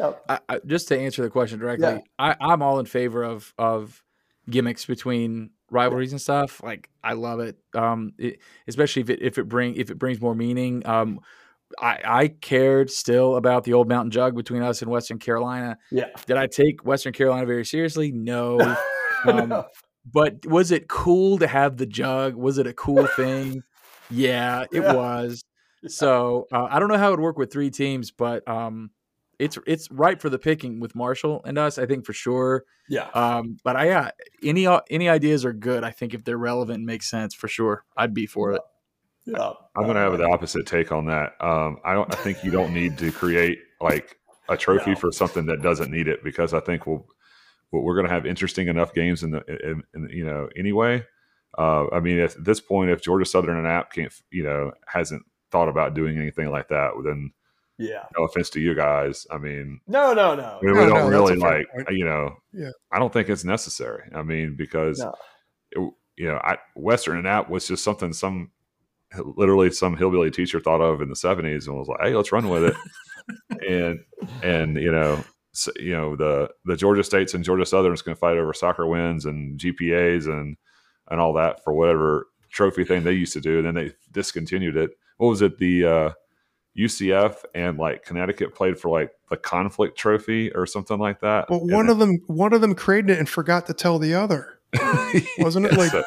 Yep. 0.00 0.24
I, 0.28 0.38
I, 0.48 0.60
just 0.66 0.88
to 0.88 0.98
answer 0.98 1.22
the 1.22 1.30
question 1.30 1.60
directly, 1.60 1.86
yeah. 1.86 2.00
I, 2.18 2.36
I'm 2.40 2.62
all 2.62 2.78
in 2.80 2.86
favor 2.86 3.22
of 3.22 3.54
of 3.58 4.02
gimmicks 4.50 4.84
between 4.84 5.50
rivalries 5.70 6.12
and 6.12 6.20
stuff. 6.20 6.62
Like 6.62 6.90
I 7.02 7.12
love 7.12 7.40
it, 7.40 7.56
um, 7.74 8.12
it, 8.18 8.40
especially 8.66 9.02
if 9.02 9.10
it 9.10 9.22
if 9.22 9.38
it 9.38 9.48
bring 9.48 9.76
if 9.76 9.90
it 9.90 9.98
brings 9.98 10.20
more 10.20 10.34
meaning. 10.34 10.86
Um, 10.86 11.20
I, 11.78 12.00
I 12.04 12.28
cared 12.28 12.90
still 12.90 13.36
about 13.36 13.64
the 13.64 13.72
old 13.72 13.88
mountain 13.88 14.10
jug 14.10 14.36
between 14.36 14.62
us 14.62 14.82
and 14.82 14.90
Western 14.90 15.18
Carolina. 15.18 15.78
Yeah. 15.90 16.06
Did 16.26 16.36
I 16.36 16.46
take 16.46 16.84
Western 16.84 17.12
Carolina 17.12 17.46
very 17.46 17.64
seriously? 17.64 18.12
No. 18.12 18.60
um, 19.26 19.48
no. 19.48 19.66
But 20.10 20.46
was 20.46 20.70
it 20.70 20.88
cool 20.88 21.38
to 21.38 21.46
have 21.46 21.76
the 21.78 21.86
jug? 21.86 22.34
Was 22.34 22.58
it 22.58 22.66
a 22.66 22.74
cool 22.74 23.06
thing? 23.06 23.62
Yeah, 24.10 24.64
it 24.72 24.82
yeah. 24.82 24.94
was. 24.94 25.42
So 25.86 26.46
uh, 26.50 26.66
I 26.70 26.78
don't 26.78 26.88
know 26.88 26.96
how 26.96 27.08
it 27.08 27.10
would 27.10 27.20
work 27.20 27.36
with 27.36 27.52
three 27.52 27.68
teams, 27.68 28.10
but 28.10 28.48
um, 28.48 28.90
it's 29.38 29.58
it's 29.66 29.90
right 29.90 30.18
for 30.18 30.30
the 30.30 30.38
picking 30.38 30.80
with 30.80 30.94
Marshall 30.94 31.42
and 31.44 31.58
us. 31.58 31.76
I 31.76 31.84
think 31.84 32.06
for 32.06 32.14
sure. 32.14 32.64
Yeah. 32.88 33.08
Um, 33.14 33.58
but 33.62 33.76
I 33.76 33.88
yeah, 33.88 34.10
any 34.42 34.66
uh, 34.66 34.80
any 34.88 35.10
ideas 35.10 35.44
are 35.44 35.52
good. 35.52 35.84
I 35.84 35.90
think 35.90 36.14
if 36.14 36.24
they're 36.24 36.38
relevant 36.38 36.78
and 36.78 36.86
make 36.86 37.02
sense, 37.02 37.34
for 37.34 37.48
sure, 37.48 37.84
I'd 37.98 38.14
be 38.14 38.24
for 38.24 38.52
it. 38.52 38.62
Yeah. 39.26 39.52
I'm 39.76 39.84
going 39.84 39.96
to 39.96 40.00
have 40.00 40.18
the 40.18 40.28
opposite 40.28 40.66
take 40.66 40.92
on 40.92 41.06
that. 41.06 41.32
Um, 41.40 41.78
I 41.84 41.94
don't. 41.94 42.12
I 42.12 42.16
think 42.16 42.44
you 42.44 42.50
don't 42.50 42.74
need 42.74 42.98
to 42.98 43.10
create 43.10 43.58
like 43.80 44.16
a 44.48 44.56
trophy 44.56 44.90
no. 44.90 44.96
for 44.96 45.12
something 45.12 45.46
that 45.46 45.62
doesn't 45.62 45.90
need 45.90 46.08
it 46.08 46.22
because 46.22 46.52
I 46.52 46.60
think 46.60 46.86
we'll, 46.86 47.06
we're 47.72 47.94
going 47.94 48.06
to 48.06 48.12
have 48.12 48.26
interesting 48.26 48.68
enough 48.68 48.92
games 48.94 49.22
in 49.22 49.30
the 49.30 49.42
in, 49.46 49.82
in, 49.94 50.08
you 50.10 50.24
know 50.24 50.48
anyway. 50.56 51.04
Uh, 51.56 51.86
I 51.92 52.00
mean, 52.00 52.18
at 52.18 52.34
this 52.42 52.60
point, 52.60 52.90
if 52.90 53.02
Georgia 53.02 53.24
Southern 53.24 53.56
and 53.56 53.66
App 53.66 53.92
can't 53.92 54.12
you 54.30 54.42
know 54.42 54.72
hasn't 54.86 55.22
thought 55.50 55.68
about 55.68 55.94
doing 55.94 56.18
anything 56.18 56.50
like 56.50 56.68
that, 56.68 56.92
then 57.04 57.32
yeah. 57.78 58.04
No 58.16 58.24
offense 58.24 58.50
to 58.50 58.60
you 58.60 58.74
guys. 58.74 59.26
I 59.30 59.38
mean, 59.38 59.80
no, 59.86 60.14
no, 60.14 60.34
no. 60.34 60.58
We, 60.62 60.68
no, 60.68 60.74
we 60.74 60.86
don't 60.86 60.94
no, 60.94 61.08
really 61.08 61.36
like, 61.36 61.66
point. 61.72 61.88
you 61.90 62.04
know, 62.04 62.36
yeah. 62.52 62.70
I 62.92 62.98
don't 62.98 63.12
think 63.12 63.28
it's 63.28 63.44
necessary. 63.44 64.08
I 64.14 64.22
mean, 64.22 64.54
because, 64.56 65.00
no. 65.00 65.14
it, 65.72 65.92
you 66.16 66.28
know, 66.28 66.40
I, 66.42 66.58
Western 66.76 67.18
and 67.18 67.26
App 67.26 67.50
was 67.50 67.66
just 67.66 67.82
something 67.82 68.12
some 68.12 68.52
literally 69.36 69.70
some 69.70 69.96
hillbilly 69.96 70.30
teacher 70.30 70.60
thought 70.60 70.80
of 70.80 71.00
in 71.00 71.08
the 71.08 71.14
70s 71.14 71.66
and 71.66 71.76
was 71.76 71.88
like, 71.88 72.00
hey, 72.02 72.14
let's 72.14 72.32
run 72.32 72.48
with 72.48 72.64
it. 72.64 72.76
and, 73.68 74.00
and, 74.42 74.76
you 74.76 74.92
know, 74.92 75.24
so, 75.52 75.72
you 75.76 75.94
know, 75.94 76.14
the, 76.16 76.50
the 76.64 76.76
Georgia 76.76 77.04
States 77.04 77.34
and 77.34 77.44
Georgia 77.44 77.66
Southern's 77.66 78.02
going 78.02 78.14
to 78.14 78.20
fight 78.20 78.36
over 78.36 78.52
soccer 78.52 78.86
wins 78.86 79.24
and 79.24 79.58
GPAs 79.58 80.26
and, 80.26 80.56
and 81.10 81.20
all 81.20 81.32
that 81.34 81.62
for 81.62 81.72
whatever 81.72 82.28
trophy 82.50 82.84
thing 82.84 83.04
they 83.04 83.12
used 83.12 83.32
to 83.34 83.40
do. 83.40 83.58
And 83.58 83.66
then 83.66 83.74
they 83.74 83.92
discontinued 84.12 84.76
it. 84.76 84.90
What 85.18 85.28
was 85.28 85.42
it? 85.42 85.58
The, 85.58 85.84
uh, 85.84 86.10
UCF 86.76 87.36
and 87.54 87.78
like 87.78 88.04
Connecticut 88.04 88.54
played 88.54 88.78
for 88.78 88.88
like 88.88 89.12
the 89.30 89.36
conflict 89.36 89.96
trophy 89.96 90.52
or 90.52 90.66
something 90.66 90.98
like 90.98 91.20
that. 91.20 91.46
But 91.48 91.62
one 91.62 91.88
of 91.88 91.98
them, 91.98 92.18
one 92.26 92.52
of 92.52 92.60
them 92.60 92.74
created 92.74 93.10
it 93.10 93.18
and 93.18 93.28
forgot 93.28 93.66
to 93.66 93.74
tell 93.74 93.98
the 93.98 94.14
other. 94.14 94.58
Wasn't 95.38 95.66
it 95.66 95.74
like? 95.74 95.92
So, 95.92 96.04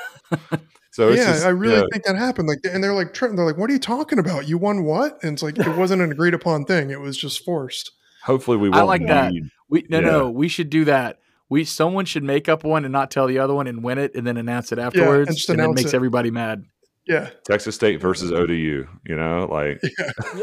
so 0.91 1.10
yeah, 1.10 1.26
just, 1.26 1.45
I 1.45 1.50
really 1.50 1.76
yeah. 1.76 1.84
think 1.91 2.04
that 2.04 2.18
happened. 2.18 2.50
Like, 2.50 2.60
and 2.66 2.84
they're 2.84 2.93
like, 2.93 3.14
they're 3.14 3.32
like, 3.32 3.58
"What 3.58 3.70
are 3.70 3.74
you 3.74 3.80
talking 3.80 4.20
about? 4.20 4.48
You 4.48 4.58
won 4.58 4.84
what?" 4.84 5.18
And 5.24 5.34
it's 5.34 5.43
like 5.43 5.58
it 5.58 5.68
wasn't 5.78 6.02
an 6.02 6.12
agreed 6.12 6.34
upon 6.34 6.66
thing. 6.66 6.89
It 6.89 7.00
was 7.00 7.18
just 7.18 7.45
forced. 7.45 7.91
Hopefully, 8.24 8.58
we. 8.58 8.70
Won't 8.70 8.82
I 8.82 8.86
like 8.86 9.08
that. 9.08 9.32
We 9.70 9.86
no, 9.89 10.00
yeah. 10.00 10.06
no, 10.06 10.30
we 10.30 10.50
should 10.50 10.70
do 10.70 10.84
that. 10.86 11.20
We 11.50 11.64
someone 11.64 12.06
should 12.06 12.24
make 12.24 12.50
up 12.50 12.64
one 12.64 12.84
and 12.84 12.91
not 12.91 13.10
tell 13.10 13.28
the 13.28 13.39
other 13.39 13.54
one 13.54 13.68
and 13.68 13.84
win 13.84 13.98
it 13.98 14.16
and 14.16 14.28
then 14.28 14.38
announce 14.38 14.72
it 14.72 14.80
afterwards. 14.80 15.45
Yeah, 15.48 15.54
and, 15.54 15.62
and 15.62 15.72
it 15.72 15.76
makes 15.76 15.93
it. 15.93 15.95
everybody 15.95 16.30
mad. 16.32 16.66
Yeah. 17.08 17.30
Texas 17.45 17.76
State 17.76 18.02
versus 18.02 18.32
ODU, 18.32 18.88
you 19.06 19.16
know, 19.16 19.48
like. 19.50 19.82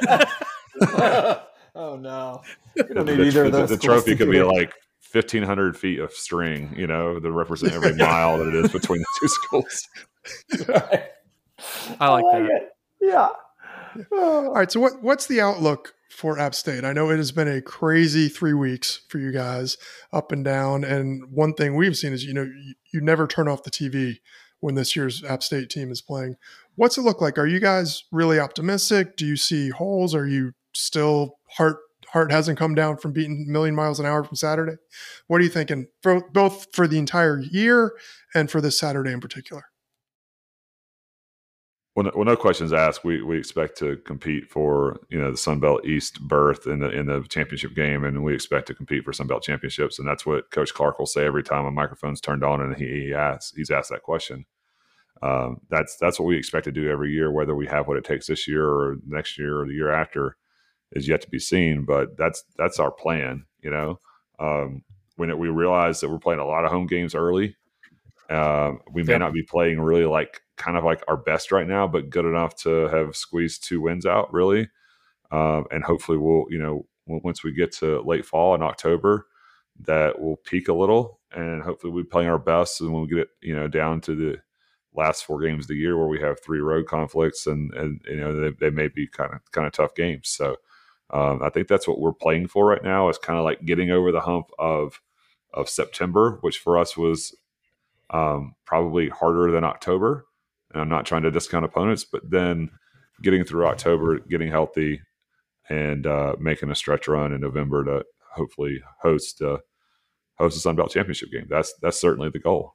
Yeah. 0.02 0.24
oh, 1.74 1.96
no. 1.96 2.42
We 2.76 2.94
don't 2.94 3.06
need 3.06 3.18
the, 3.18 3.24
either 3.24 3.44
of 3.44 3.52
those. 3.52 3.68
The, 3.68 3.76
the 3.76 3.82
trophy 3.82 4.16
could 4.16 4.30
be 4.30 4.42
like 4.42 4.72
1,500 5.12 5.76
feet 5.76 6.00
of 6.00 6.12
string, 6.12 6.74
you 6.76 6.86
know, 6.86 7.20
to 7.20 7.30
represent 7.30 7.72
every 7.72 7.94
mile 7.96 8.38
that 8.38 8.48
it 8.48 8.54
is 8.54 8.72
between 8.72 9.00
the 9.00 9.06
two 9.20 9.28
schools. 9.28 9.88
right. 10.68 11.04
I 12.00 12.08
like, 12.08 12.24
I 12.24 12.38
like 12.38 12.48
that. 12.48 12.50
It. 12.50 12.68
Yeah. 13.00 13.28
All 14.12 14.52
right. 14.52 14.70
So, 14.70 14.80
what 14.80 15.00
what's 15.02 15.26
the 15.26 15.40
outlook 15.40 15.94
for 16.14 16.38
App 16.38 16.54
State? 16.54 16.84
I 16.84 16.92
know 16.92 17.10
it 17.10 17.16
has 17.16 17.32
been 17.32 17.48
a 17.48 17.60
crazy 17.60 18.28
three 18.28 18.54
weeks 18.54 19.00
for 19.08 19.18
you 19.18 19.32
guys, 19.32 19.76
up 20.12 20.32
and 20.32 20.44
down. 20.44 20.84
And 20.84 21.30
one 21.30 21.54
thing 21.54 21.74
we've 21.74 21.96
seen 21.96 22.12
is, 22.12 22.24
you 22.24 22.32
know, 22.32 22.44
you, 22.44 22.74
you 22.92 23.00
never 23.00 23.26
turn 23.26 23.48
off 23.48 23.64
the 23.64 23.70
TV 23.70 24.18
when 24.60 24.76
this 24.76 24.96
year's 24.96 25.22
App 25.24 25.42
State 25.42 25.68
team 25.68 25.90
is 25.90 26.00
playing. 26.00 26.36
What's 26.76 26.96
it 26.96 27.02
look 27.02 27.20
like? 27.20 27.36
Are 27.36 27.46
you 27.46 27.60
guys 27.60 28.04
really 28.10 28.38
optimistic? 28.38 29.16
Do 29.16 29.26
you 29.26 29.36
see 29.36 29.70
holes? 29.70 30.14
Are 30.14 30.26
you 30.26 30.52
still 30.72 31.38
heart 31.50 31.78
heart 32.08 32.30
hasn't 32.30 32.58
come 32.58 32.76
down 32.76 32.96
from 32.96 33.12
beating 33.12 33.46
a 33.48 33.50
million 33.50 33.74
miles 33.74 33.98
an 33.98 34.06
hour 34.06 34.22
from 34.22 34.36
Saturday? 34.36 34.76
What 35.26 35.40
are 35.40 35.44
you 35.44 35.50
thinking 35.50 35.88
for 36.00 36.22
both 36.30 36.68
for 36.72 36.86
the 36.86 36.98
entire 36.98 37.40
year 37.40 37.92
and 38.34 38.50
for 38.50 38.60
this 38.60 38.78
Saturday 38.78 39.12
in 39.12 39.20
particular? 39.20 39.64
Well, 41.94 42.04
no, 42.04 42.12
well, 42.16 42.24
no 42.24 42.36
questions 42.36 42.72
asked. 42.72 43.04
We 43.04 43.22
we 43.22 43.38
expect 43.38 43.78
to 43.78 43.96
compete 43.98 44.50
for 44.50 44.98
you 45.10 45.20
know 45.20 45.30
the 45.30 45.36
Sun 45.36 45.60
Belt 45.60 45.84
East 45.86 46.20
berth 46.20 46.66
in 46.66 46.80
the 46.80 46.90
in 46.90 47.06
the 47.06 47.22
championship 47.28 47.74
game, 47.74 48.04
and 48.04 48.24
we 48.24 48.34
expect 48.34 48.66
to 48.66 48.74
compete 48.74 49.04
for 49.04 49.12
Sun 49.12 49.28
Belt 49.28 49.44
championships. 49.44 49.98
And 49.98 50.08
that's 50.08 50.26
what 50.26 50.50
Coach 50.50 50.74
Clark 50.74 50.98
will 50.98 51.06
say 51.06 51.24
every 51.24 51.44
time 51.44 51.66
a 51.66 51.70
microphone's 51.70 52.20
turned 52.20 52.42
on 52.42 52.60
and 52.60 52.76
he, 52.76 52.86
he 53.06 53.14
asks 53.14 53.54
he's 53.56 53.70
asked 53.70 53.90
that 53.90 54.02
question. 54.02 54.44
Um, 55.22 55.60
that's 55.70 55.96
that's 55.96 56.18
what 56.18 56.26
we 56.26 56.36
expect 56.36 56.64
to 56.64 56.72
do 56.72 56.90
every 56.90 57.12
year. 57.12 57.30
Whether 57.30 57.54
we 57.54 57.66
have 57.68 57.86
what 57.86 57.96
it 57.96 58.04
takes 58.04 58.26
this 58.26 58.48
year 58.48 58.66
or 58.68 58.96
next 59.06 59.38
year 59.38 59.60
or 59.60 59.66
the 59.66 59.74
year 59.74 59.90
after 59.92 60.36
is 60.92 61.06
yet 61.06 61.20
to 61.22 61.30
be 61.30 61.38
seen. 61.38 61.84
But 61.84 62.16
that's 62.16 62.42
that's 62.58 62.80
our 62.80 62.90
plan. 62.90 63.46
You 63.62 63.70
know, 63.70 64.00
um, 64.40 64.82
when 65.16 65.30
it, 65.30 65.38
we 65.38 65.48
realize 65.48 66.00
that 66.00 66.10
we're 66.10 66.18
playing 66.18 66.40
a 66.40 66.46
lot 66.46 66.64
of 66.64 66.72
home 66.72 66.88
games 66.88 67.14
early, 67.14 67.56
uh, 68.30 68.72
we 68.90 69.02
may 69.02 69.14
yep. 69.14 69.20
not 69.20 69.32
be 69.32 69.42
playing 69.42 69.80
really 69.80 70.06
like 70.06 70.42
kind 70.56 70.76
of 70.76 70.84
like 70.84 71.02
our 71.08 71.16
best 71.16 71.52
right 71.52 71.66
now, 71.66 71.86
but 71.86 72.10
good 72.10 72.24
enough 72.24 72.54
to 72.56 72.88
have 72.88 73.16
squeezed 73.16 73.64
two 73.64 73.80
wins 73.80 74.06
out 74.06 74.32
really. 74.32 74.68
Um, 75.30 75.66
and 75.70 75.82
hopefully 75.84 76.18
we'll 76.18 76.46
you 76.50 76.58
know 76.58 76.86
once 77.06 77.44
we 77.44 77.52
get 77.52 77.72
to 77.72 78.00
late 78.02 78.24
fall 78.24 78.54
in 78.54 78.62
October, 78.62 79.26
that 79.80 80.20
will 80.20 80.36
peak 80.36 80.68
a 80.68 80.74
little, 80.74 81.20
and 81.32 81.62
hopefully 81.62 81.92
we'll 81.92 82.04
be 82.04 82.08
playing 82.08 82.28
our 82.28 82.38
best. 82.38 82.80
And 82.80 82.92
when 82.92 83.02
we 83.02 83.08
get 83.08 83.18
it 83.18 83.28
you 83.42 83.54
know 83.54 83.68
down 83.68 84.00
to 84.02 84.14
the 84.14 84.38
last 84.94 85.24
four 85.24 85.40
games 85.40 85.64
of 85.64 85.68
the 85.68 85.76
year 85.76 85.96
where 85.96 86.06
we 86.06 86.20
have 86.20 86.40
three 86.40 86.60
road 86.60 86.86
conflicts 86.86 87.46
and 87.46 87.74
and 87.74 88.00
you 88.06 88.16
know 88.16 88.40
they, 88.40 88.50
they 88.60 88.70
may 88.70 88.88
be 88.88 89.06
kind 89.06 89.32
of 89.32 89.40
kind 89.50 89.66
of 89.66 89.72
tough 89.72 89.94
games 89.94 90.28
so 90.28 90.56
um, 91.10 91.42
i 91.42 91.50
think 91.50 91.68
that's 91.68 91.88
what 91.88 92.00
we're 92.00 92.12
playing 92.12 92.46
for 92.46 92.66
right 92.66 92.84
now 92.84 93.08
is 93.08 93.18
kind 93.18 93.38
of 93.38 93.44
like 93.44 93.64
getting 93.64 93.90
over 93.90 94.12
the 94.12 94.20
hump 94.20 94.50
of 94.58 95.00
of 95.52 95.68
september 95.68 96.38
which 96.42 96.58
for 96.58 96.78
us 96.78 96.96
was 96.96 97.34
um, 98.10 98.54
probably 98.64 99.08
harder 99.08 99.50
than 99.50 99.64
october 99.64 100.26
and 100.72 100.80
i'm 100.80 100.88
not 100.88 101.06
trying 101.06 101.22
to 101.22 101.30
discount 101.30 101.64
opponents 101.64 102.04
but 102.04 102.22
then 102.28 102.70
getting 103.22 103.44
through 103.44 103.66
october 103.66 104.18
getting 104.18 104.50
healthy 104.50 105.00
and 105.70 106.06
uh, 106.06 106.34
making 106.38 106.70
a 106.70 106.74
stretch 106.74 107.08
run 107.08 107.32
in 107.32 107.40
november 107.40 107.84
to 107.84 108.04
hopefully 108.34 108.82
host 109.02 109.40
uh, 109.42 109.58
host 110.38 110.56
the 110.56 110.60
sun 110.60 110.76
belt 110.76 110.90
championship 110.90 111.30
game 111.30 111.46
that's 111.48 111.74
that's 111.80 112.00
certainly 112.00 112.30
the 112.30 112.38
goal 112.38 112.74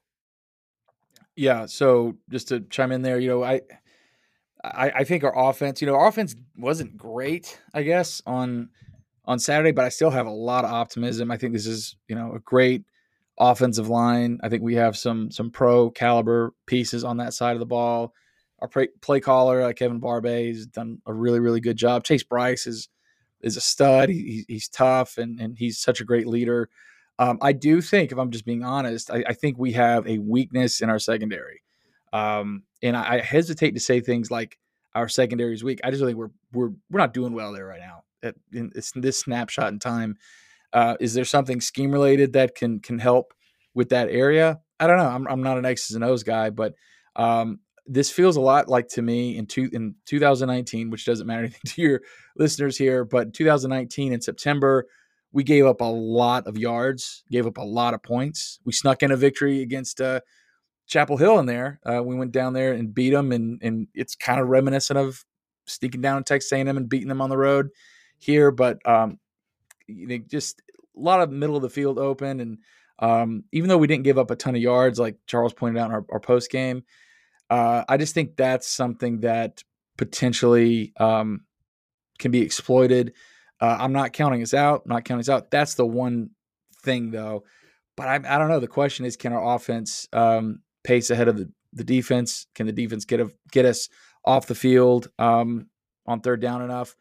yeah. 1.40 1.68
So 1.68 2.18
just 2.30 2.50
to 2.50 2.60
chime 2.60 2.92
in 2.92 3.02
there, 3.02 3.18
you 3.18 3.30
know, 3.30 3.44
I, 3.44 3.62
I, 4.62 4.92
I 4.92 5.04
think 5.06 5.24
our 5.24 5.50
offense, 5.50 5.82
you 5.82 5.88
know, 5.88 5.96
our 5.96 6.10
offense 6.10 6.36
wasn't 6.58 6.98
great, 6.98 7.58
I 7.74 7.84
guess, 7.84 8.22
on 8.26 8.70
on 9.24 9.40
Saturday, 9.40 9.72
but 9.72 9.86
I 9.86 9.90
still 9.90 10.10
have 10.10 10.26
a 10.26 10.32
lot 10.32 10.66
of 10.66 10.72
optimism. 10.72 11.32
I 11.32 11.38
think 11.38 11.54
this 11.54 11.66
is, 11.66 11.96
you 12.10 12.16
know, 12.16 12.34
a 12.34 12.40
great 12.40 12.84
offensive 13.40 13.90
line. 13.90 14.40
I 14.44 14.50
think 14.50 14.64
we 14.64 14.76
have 14.76 14.98
some 14.98 15.32
some 15.32 15.52
pro 15.52 15.90
caliber 15.90 16.54
pieces 16.66 17.04
on 17.04 17.18
that 17.18 17.34
side 17.34 17.54
of 17.54 17.60
the 17.60 17.66
ball. 17.66 18.14
Our 18.60 18.68
play, 18.68 19.22
caller, 19.22 19.62
uh, 19.62 19.74
Kevin 19.74 20.00
Barbay, 20.00 20.48
has 20.50 20.68
done 20.68 21.02
a 21.06 21.14
really 21.14 21.40
really 21.40 21.62
good 21.62 21.78
job. 21.78 22.04
Chase 22.04 22.24
Brice 22.24 22.68
is 22.68 22.90
is 23.42 23.56
a 23.56 23.62
stud. 23.62 24.10
He, 24.10 24.44
he's 24.48 24.68
tough 24.68 25.18
and 25.18 25.40
and 25.40 25.58
he's 25.58 25.80
such 25.80 26.02
a 26.02 26.06
great 26.06 26.28
leader. 26.28 26.70
Um, 27.20 27.38
I 27.42 27.52
do 27.52 27.82
think, 27.82 28.14
if 28.14 28.18
I'm 28.18 28.32
just 28.32 28.46
being 28.46 28.64
honest, 28.64 29.12
I, 29.12 29.26
I, 29.28 29.34
think 29.34 29.58
we 29.58 29.74
have 29.74 30.08
a 30.08 30.20
weakness 30.20 30.80
in 30.80 30.90
our 30.90 31.00
secondary, 31.00 31.62
um, 32.14 32.64
and 32.82 32.96
I, 32.96 33.16
I, 33.16 33.20
hesitate 33.20 33.72
to 33.72 33.82
say 33.82 34.00
things 34.00 34.32
like 34.32 34.58
our 34.96 35.10
secondary 35.10 35.54
is 35.54 35.62
weak. 35.62 35.82
I 35.84 35.92
just 35.92 36.02
think 36.02 36.18
we're 36.18 36.32
we're 36.54 36.72
we're 36.90 37.00
not 37.00 37.14
doing 37.14 37.34
well 37.34 37.52
there 37.52 37.66
right 37.66 37.82
now. 37.82 38.04
At, 38.24 38.36
in, 38.54 38.72
this 38.96 39.20
snapshot 39.20 39.68
in 39.74 39.80
time, 39.80 40.16
uh, 40.74 40.95
is 40.99 41.13
there 41.13 41.26
something 41.26 41.61
scheme 41.61 41.91
related 41.91 42.34
that 42.34 42.55
can 42.55 42.80
can 42.80 42.99
help 42.99 43.34
with 43.74 43.89
that 43.89 44.09
area? 44.09 44.59
I 44.80 44.88
don't 44.88 44.97
know. 44.97 45.05
I'm 45.05 45.28
I'm 45.28 45.43
not 45.43 45.57
an 45.57 45.65
X's 45.65 45.95
and 45.95 46.03
O's 46.03 46.24
guy, 46.24 46.49
but 46.49 46.74
um, 47.15 47.59
this 47.86 48.11
feels 48.11 48.36
a 48.36 48.41
lot 48.41 48.70
like 48.70 48.88
to 48.89 49.01
me 49.01 49.38
in 49.38 49.45
two 49.45 49.70
in 49.74 49.95
2019, 50.05 50.89
which 50.89 51.05
doesn't 51.05 51.28
matter 51.28 51.39
anything 51.43 51.59
to 51.65 51.82
your 51.82 52.01
listeners 52.38 52.78
here, 52.78 53.05
but 53.05 53.34
2019 53.34 54.13
in 54.13 54.22
September 54.22 54.86
we 55.32 55.43
gave 55.43 55.65
up 55.65 55.82
a 55.82 55.86
lot 55.86 56.47
of 56.47 56.57
yards, 56.57 57.24
gave 57.32 57.45
up 57.45 57.57
a 57.57 57.63
lot 57.63 57.93
of 57.93 58.01
points. 58.01 58.59
We 58.65 58.74
snuck 58.74 59.03
in 59.03 59.11
a 59.11 59.17
victory 59.17 59.61
against 59.61 60.01
uh, 60.01 60.22
Chapel 60.88 61.17
Hill 61.17 61.38
in 61.39 61.45
there. 61.45 61.80
Uh, 61.86 62.01
we 62.03 62.15
went 62.15 62.32
down 62.32 62.53
there 62.53 62.74
and 62.74 62.93
beat 62.93 63.11
them, 63.11 63.32
and 63.32 63.59
and 63.61 63.88
it's 63.93 64.15
kind 64.15 64.39
of 64.39 64.47
reminiscent 64.47 64.97
of 64.97 65.24
sneaking 65.67 66.01
down 66.01 66.24
Texas 66.24 66.51
A&M 66.51 66.67
and 66.67 66.89
beating 66.89 67.09
them 67.09 67.22
on 67.22 67.30
the 67.30 67.38
road 67.38 67.70
here. 68.17 68.49
But 68.51 68.80
um, 68.88 69.20
you 69.90 70.08
know, 70.08 70.18
just 70.28 70.62
a 70.96 71.00
lot 71.00 71.22
of 71.22 71.32
middle 71.32 71.56
of 71.56 71.62
the 71.62 71.70
field 71.70 71.98
open. 71.98 72.40
And 72.40 72.58
um, 73.00 73.44
even 73.52 73.70
though 73.70 73.78
we 73.78 73.88
didn't 73.88 74.04
give 74.04 74.18
up 74.18 74.32
a 74.32 74.36
ton 74.36 74.56
of 74.56 74.62
yards, 74.62 75.00
like 75.00 75.18
Charles 75.26 75.54
pointed 75.54 75.80
out 75.80 75.90
in 75.90 75.96
our, 75.96 76.06
our 76.10 76.20
post 76.20 76.52
game, 76.52 76.84
uh, 77.50 77.84
I 77.88 77.98
just 77.98 78.14
think 78.14 78.36
that's 78.36 78.68
something 78.68 79.22
that 79.22 79.64
potentially 79.98 80.94
um, 80.98 81.42
can 82.20 82.32
be 82.32 82.42
exploited. 82.42 83.14
Uh, 83.60 83.78
I'm 83.80 83.94
not 83.94 84.14
counting 84.14 84.42
us 84.42 84.54
out. 84.54 84.88
Not 84.88 85.04
counting 85.04 85.22
us 85.22 85.30
out. 85.30 85.52
That's 85.52 85.74
the 85.74 85.86
one 85.86 86.30
thing, 86.84 87.12
though. 87.12 87.44
But 87.98 88.08
I, 88.08 88.16
I 88.16 88.38
don't 88.38 88.50
know. 88.50 88.60
The 88.60 88.68
question 88.68 89.06
is, 89.06 89.18
can 89.18 89.34
our 89.34 89.56
offense 89.56 90.08
um, 90.14 90.62
pace 90.84 91.10
ahead 91.10 91.28
of 91.28 91.38
the, 91.38 91.52
the 91.74 91.84
defense? 91.84 92.48
Can 92.56 92.68
the 92.68 92.72
defense 92.72 93.04
get 93.06 93.20
a, 93.20 93.30
get 93.52 93.66
us 93.66 93.90
off 94.24 94.48
the 94.48 94.56
field 94.56 95.10
um, 95.20 95.68
on 96.06 96.22
third 96.22 96.42
down 96.42 96.62
enough? 96.62 96.96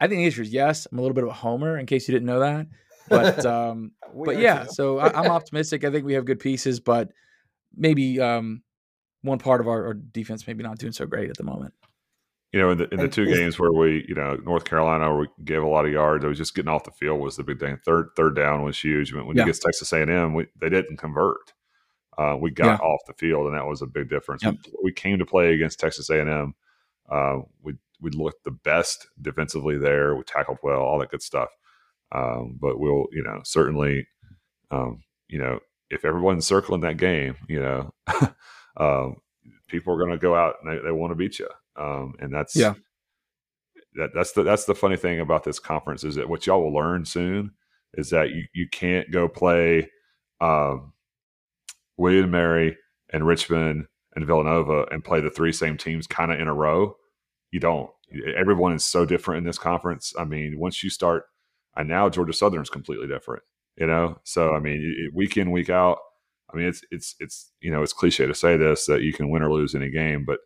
I 0.00 0.08
think 0.08 0.18
the 0.18 0.24
answer 0.26 0.42
is 0.42 0.52
yes. 0.52 0.86
I'm 0.90 0.98
a 0.98 1.00
little 1.00 1.14
bit 1.14 1.24
of 1.24 1.30
a 1.30 1.34
homer, 1.34 1.78
in 1.78 1.86
case 1.86 2.08
you 2.08 2.12
didn't 2.12 2.26
know 2.26 2.40
that. 2.40 2.66
But 3.08 3.46
um, 3.46 3.92
but 4.14 4.38
yeah, 4.38 4.64
too. 4.64 4.70
so 4.72 4.98
I, 4.98 5.24
am 5.24 5.30
optimistic. 5.30 5.84
I 5.84 5.90
think 5.90 6.04
we 6.04 6.14
have 6.14 6.24
good 6.24 6.40
pieces, 6.40 6.80
but 6.80 7.10
maybe 7.74 8.20
um, 8.20 8.62
one 9.22 9.38
part 9.38 9.60
of 9.60 9.68
our, 9.68 9.86
our 9.86 9.94
defense 9.94 10.46
maybe 10.46 10.62
not 10.62 10.78
doing 10.78 10.92
so 10.92 11.06
great 11.06 11.30
at 11.30 11.36
the 11.36 11.44
moment 11.44 11.74
you 12.56 12.62
know, 12.62 12.70
in 12.70 12.78
the 12.78 12.88
in 12.88 13.00
the 13.00 13.08
two 13.08 13.26
games 13.26 13.58
where 13.58 13.70
we, 13.70 14.06
you 14.08 14.14
know, 14.14 14.36
North 14.36 14.64
Carolina, 14.64 15.10
where 15.10 15.20
we 15.20 15.44
gave 15.44 15.62
a 15.62 15.66
lot 15.66 15.84
of 15.84 15.92
yards, 15.92 16.24
it 16.24 16.28
was 16.28 16.38
just 16.38 16.54
getting 16.54 16.70
off 16.70 16.84
the 16.84 16.90
field 16.90 17.20
was 17.20 17.36
the 17.36 17.42
big 17.42 17.60
thing. 17.60 17.76
Third 17.84 18.08
third 18.16 18.34
down 18.34 18.62
was 18.62 18.80
huge. 18.80 19.12
When, 19.12 19.26
when 19.26 19.36
yeah. 19.36 19.44
you 19.44 19.52
get 19.52 19.60
Texas 19.60 19.92
A 19.92 20.00
and 20.00 20.10
M, 20.10 20.46
they 20.58 20.70
didn't 20.70 20.96
convert. 20.96 21.52
Uh, 22.16 22.34
we 22.40 22.50
got 22.50 22.80
yeah. 22.80 22.86
off 22.86 23.00
the 23.06 23.12
field, 23.12 23.46
and 23.46 23.54
that 23.54 23.66
was 23.66 23.82
a 23.82 23.86
big 23.86 24.08
difference. 24.08 24.42
Yep. 24.42 24.54
We, 24.64 24.72
we, 24.84 24.92
came 24.92 25.18
to 25.18 25.26
play 25.26 25.52
against 25.52 25.78
Texas 25.78 26.08
A 26.08 26.18
and 26.18 26.30
M. 26.30 26.54
Uh, 27.10 27.40
we 27.60 27.74
we 28.00 28.10
looked 28.10 28.44
the 28.44 28.50
best 28.50 29.06
defensively 29.20 29.78
there. 29.78 30.14
We 30.14 30.22
tackled 30.24 30.58
well, 30.62 30.80
all 30.80 30.98
that 30.98 31.10
good 31.10 31.22
stuff. 31.22 31.48
Um, 32.12 32.58
but 32.60 32.78
we'll, 32.78 33.06
you 33.12 33.22
know, 33.22 33.40
certainly, 33.44 34.06
um, 34.70 35.02
you 35.28 35.38
know, 35.38 35.60
if 35.90 36.04
everyone's 36.04 36.46
circling 36.46 36.82
that 36.82 36.98
game, 36.98 37.36
you 37.48 37.60
know, 37.60 37.94
um, 38.76 39.16
people 39.68 39.94
are 39.94 39.98
going 39.98 40.10
to 40.10 40.18
go 40.18 40.34
out 40.34 40.56
and 40.62 40.70
they, 40.70 40.82
they 40.82 40.92
want 40.92 41.10
to 41.10 41.16
beat 41.16 41.38
you. 41.38 41.48
Um, 41.76 42.14
and 42.20 42.32
that's 42.32 42.56
yeah. 42.56 42.74
That, 43.94 44.10
that's 44.14 44.32
the 44.32 44.42
that's 44.42 44.66
the 44.66 44.74
funny 44.74 44.96
thing 44.96 45.20
about 45.20 45.44
this 45.44 45.58
conference 45.58 46.04
is 46.04 46.16
that 46.16 46.28
what 46.28 46.46
y'all 46.46 46.62
will 46.62 46.74
learn 46.74 47.06
soon 47.06 47.52
is 47.94 48.10
that 48.10 48.30
you, 48.30 48.44
you 48.52 48.68
can't 48.68 49.10
go 49.10 49.26
play 49.26 49.90
um, 50.40 50.92
William 51.96 52.30
Mary 52.30 52.76
and 53.10 53.26
Richmond 53.26 53.86
and 54.14 54.26
Villanova 54.26 54.86
and 54.90 55.04
play 55.04 55.20
the 55.20 55.30
three 55.30 55.52
same 55.52 55.76
teams 55.76 56.06
kind 56.06 56.30
of 56.32 56.40
in 56.40 56.48
a 56.48 56.54
row. 56.54 56.96
You 57.50 57.60
don't. 57.60 57.90
Everyone 58.36 58.72
is 58.72 58.84
so 58.84 59.04
different 59.04 59.38
in 59.38 59.44
this 59.44 59.58
conference. 59.58 60.12
I 60.18 60.24
mean, 60.24 60.58
once 60.58 60.82
you 60.82 60.90
start, 60.90 61.24
and 61.76 61.88
now 61.88 62.08
Georgia 62.08 62.32
Southern 62.32 62.62
is 62.62 62.70
completely 62.70 63.06
different. 63.06 63.42
You 63.76 63.86
know, 63.86 64.18
so 64.24 64.54
I 64.54 64.60
mean, 64.60 65.10
week 65.12 65.36
in 65.36 65.50
week 65.50 65.70
out. 65.70 65.98
I 66.52 66.56
mean, 66.56 66.66
it's 66.66 66.82
it's 66.90 67.14
it's 67.20 67.52
you 67.60 67.70
know, 67.70 67.82
it's 67.82 67.92
cliche 67.92 68.26
to 68.26 68.34
say 68.34 68.56
this 68.56 68.86
that 68.86 69.02
you 69.02 69.12
can 69.12 69.30
win 69.30 69.42
or 69.42 69.52
lose 69.52 69.74
any 69.74 69.90
game, 69.90 70.24
but 70.24 70.38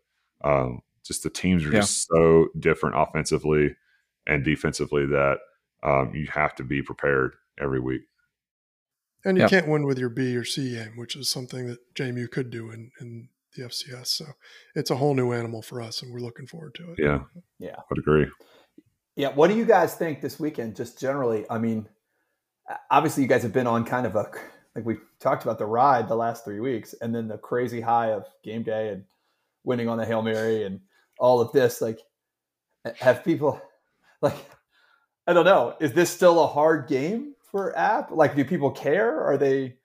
um, 0.43 0.81
just 1.03 1.23
the 1.23 1.29
teams 1.29 1.63
are 1.65 1.71
yeah. 1.71 1.81
just 1.81 2.07
so 2.07 2.47
different 2.59 2.95
offensively 2.97 3.75
and 4.27 4.43
defensively 4.43 5.05
that 5.07 5.37
um, 5.83 6.11
you 6.13 6.27
have 6.27 6.55
to 6.55 6.63
be 6.63 6.81
prepared 6.81 7.33
every 7.59 7.79
week. 7.79 8.01
And 9.23 9.37
you 9.37 9.47
can't 9.47 9.67
win 9.67 9.85
with 9.85 9.99
your 9.99 10.09
B 10.09 10.35
or 10.35 10.43
C 10.43 10.75
game, 10.75 10.93
which 10.95 11.15
is 11.15 11.29
something 11.29 11.67
that 11.67 11.93
JMU 11.93 12.29
could 12.31 12.49
do 12.49 12.71
in, 12.71 12.91
in 12.99 13.29
the 13.55 13.63
FCS. 13.63 14.07
So 14.07 14.25
it's 14.75 14.91
a 14.91 14.95
whole 14.95 15.13
new 15.13 15.31
animal 15.31 15.61
for 15.61 15.81
us, 15.81 16.01
and 16.01 16.13
we're 16.13 16.19
looking 16.19 16.47
forward 16.47 16.75
to 16.75 16.91
it. 16.91 16.99
Yeah, 16.99 17.19
yeah, 17.59 17.75
I 17.77 17.83
would 17.89 17.99
agree. 17.99 18.27
Yeah, 19.15 19.29
what 19.29 19.49
do 19.49 19.57
you 19.57 19.65
guys 19.65 19.95
think 19.95 20.21
this 20.21 20.39
weekend? 20.39 20.75
Just 20.75 20.99
generally, 20.99 21.45
I 21.49 21.57
mean, 21.57 21.87
obviously 22.89 23.23
you 23.23 23.29
guys 23.29 23.43
have 23.43 23.53
been 23.53 23.67
on 23.67 23.85
kind 23.85 24.05
of 24.05 24.15
a 24.15 24.31
like 24.75 24.85
we 24.85 24.97
talked 25.19 25.43
about 25.43 25.57
the 25.57 25.65
ride 25.65 26.07
the 26.07 26.15
last 26.15 26.45
three 26.45 26.59
weeks, 26.59 26.95
and 27.01 27.13
then 27.13 27.27
the 27.27 27.37
crazy 27.37 27.81
high 27.81 28.11
of 28.11 28.25
game 28.43 28.63
day 28.63 28.89
and 28.89 29.03
winning 29.63 29.87
on 29.87 29.97
the 29.97 30.05
hail 30.05 30.21
mary 30.21 30.63
and 30.63 30.79
all 31.19 31.39
of 31.39 31.51
this 31.51 31.81
like 31.81 31.99
have 32.95 33.23
people 33.23 33.61
like 34.21 34.35
i 35.27 35.33
don't 35.33 35.45
know 35.45 35.75
is 35.79 35.93
this 35.93 36.09
still 36.09 36.43
a 36.43 36.47
hard 36.47 36.87
game 36.87 37.33
for 37.51 37.77
app 37.77 38.11
like 38.11 38.35
do 38.35 38.43
people 38.43 38.71
care 38.71 39.21
are 39.21 39.37
they 39.37 39.75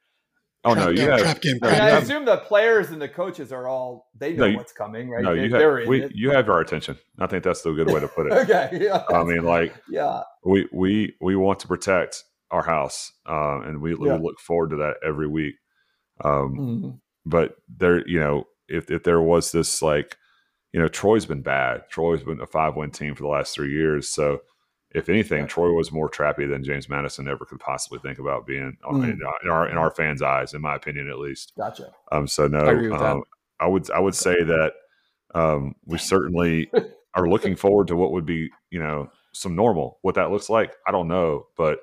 oh 0.67 0.75
no 0.75 0.89
you 0.91 1.09
have, 1.09 1.21
trap 1.21 1.41
game, 1.41 1.59
I, 1.63 1.71
mean, 1.71 1.81
I 1.81 1.89
assume 1.99 2.25
the 2.25 2.39
players 2.39 2.91
and 2.91 3.01
the 3.01 3.09
coaches 3.09 3.53
are 3.53 3.67
all 3.67 4.09
they 4.17 4.35
know 4.35 4.51
no, 4.51 4.57
what's 4.57 4.73
coming 4.73 5.09
right 5.09 5.23
no 5.23 5.35
they, 5.35 5.47
you 5.47 5.55
have, 5.55 5.89
we, 5.89 6.09
you 6.15 6.31
have 6.31 6.49
our 6.49 6.61
attention 6.61 6.99
i 7.19 7.27
think 7.27 7.45
that's 7.45 7.63
the 7.63 7.73
good 7.73 7.91
way 7.91 8.01
to 8.01 8.09
put 8.09 8.27
it 8.27 8.33
okay 8.51 8.79
yeah 8.81 9.05
i 9.11 9.25
mean 9.25 9.45
like 9.45 9.75
yeah 9.89 10.23
we 10.45 10.69
we 10.73 11.15
we 11.21 11.37
want 11.37 11.59
to 11.61 11.69
protect 11.69 12.23
our 12.51 12.63
house 12.63 13.13
uh, 13.29 13.61
and 13.63 13.81
we, 13.81 13.91
yeah. 13.93 13.97
we 14.17 14.23
look 14.23 14.39
forward 14.39 14.71
to 14.71 14.77
that 14.77 14.97
every 15.05 15.27
week 15.27 15.57
um, 16.25 16.57
mm-hmm. 16.57 16.91
but 17.25 17.57
there 17.69 18.07
you 18.09 18.21
know 18.21 18.45
if, 18.69 18.91
if 18.91 19.03
there 19.03 19.21
was 19.21 19.53
this 19.53 19.83
like 19.83 20.17
you 20.77 20.83
know, 20.83 20.89
Troy's 20.89 21.25
been 21.25 21.41
bad. 21.41 21.89
Troy's 21.89 22.23
been 22.23 22.39
a 22.43 22.47
five 22.47 22.77
win 22.77 22.91
team 22.91 23.15
for 23.15 23.23
the 23.23 23.31
last 23.31 23.55
three 23.55 23.73
years. 23.73 24.11
So, 24.11 24.41
if 24.97 25.11
anything, 25.11 25.43
right. 25.43 25.49
Troy 25.49 25.73
was 25.73 25.93
more 25.93 26.09
trappy 26.09 26.49
than 26.49 26.65
James 26.65 26.89
Madison 26.89 27.29
ever 27.29 27.45
could 27.45 27.61
possibly 27.61 27.99
think 27.99 28.19
about 28.19 28.47
being 28.47 28.79
mm. 28.83 29.05
in, 29.05 29.11
in, 29.11 29.51
our 29.51 29.69
in 29.69 29.77
our 29.77 29.91
fans' 29.91 30.23
eyes, 30.23 30.55
in 30.55 30.63
my 30.63 30.75
opinion, 30.75 31.11
at 31.11 31.19
least. 31.19 31.53
Gotcha. 31.57 31.93
Um. 32.11 32.27
So 32.27 32.49
no, 32.49 32.61
I, 32.61 33.11
um, 33.11 33.23
I 33.61 33.67
would 33.67 33.91
I 33.91 34.01
would 34.01 34.15
say 34.15 34.43
that 34.43 34.73
um, 35.35 35.75
we 35.85 35.99
certainly 35.99 36.71
are 37.15 37.29
looking 37.29 37.57
forward 37.57 37.89
to 37.89 37.97
what 37.97 38.13
would 38.13 38.25
be 38.25 38.49
you 38.71 38.81
know 38.81 39.11
some 39.35 39.55
normal. 39.55 39.99
What 40.01 40.15
that 40.15 40.31
looks 40.31 40.49
like, 40.49 40.75
I 40.87 40.93
don't 40.93 41.09
know, 41.09 41.47
but 41.59 41.81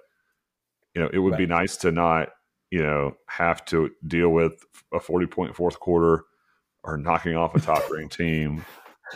you 0.95 1.01
know, 1.01 1.09
it 1.13 1.19
would 1.19 1.33
right. 1.33 1.39
be 1.39 1.45
nice 1.45 1.77
to 1.77 1.91
not 1.91 2.29
you 2.71 2.81
know 2.81 3.15
have 3.27 3.63
to 3.65 3.91
deal 4.07 4.29
with 4.29 4.53
a 4.91 4.99
forty 4.99 5.27
point 5.27 5.55
fourth 5.55 5.79
quarter 5.79 6.23
or 6.83 6.97
knocking 6.97 7.35
off 7.35 7.53
a 7.53 7.59
top 7.59 7.83
ranked 7.91 8.17
team 8.17 8.65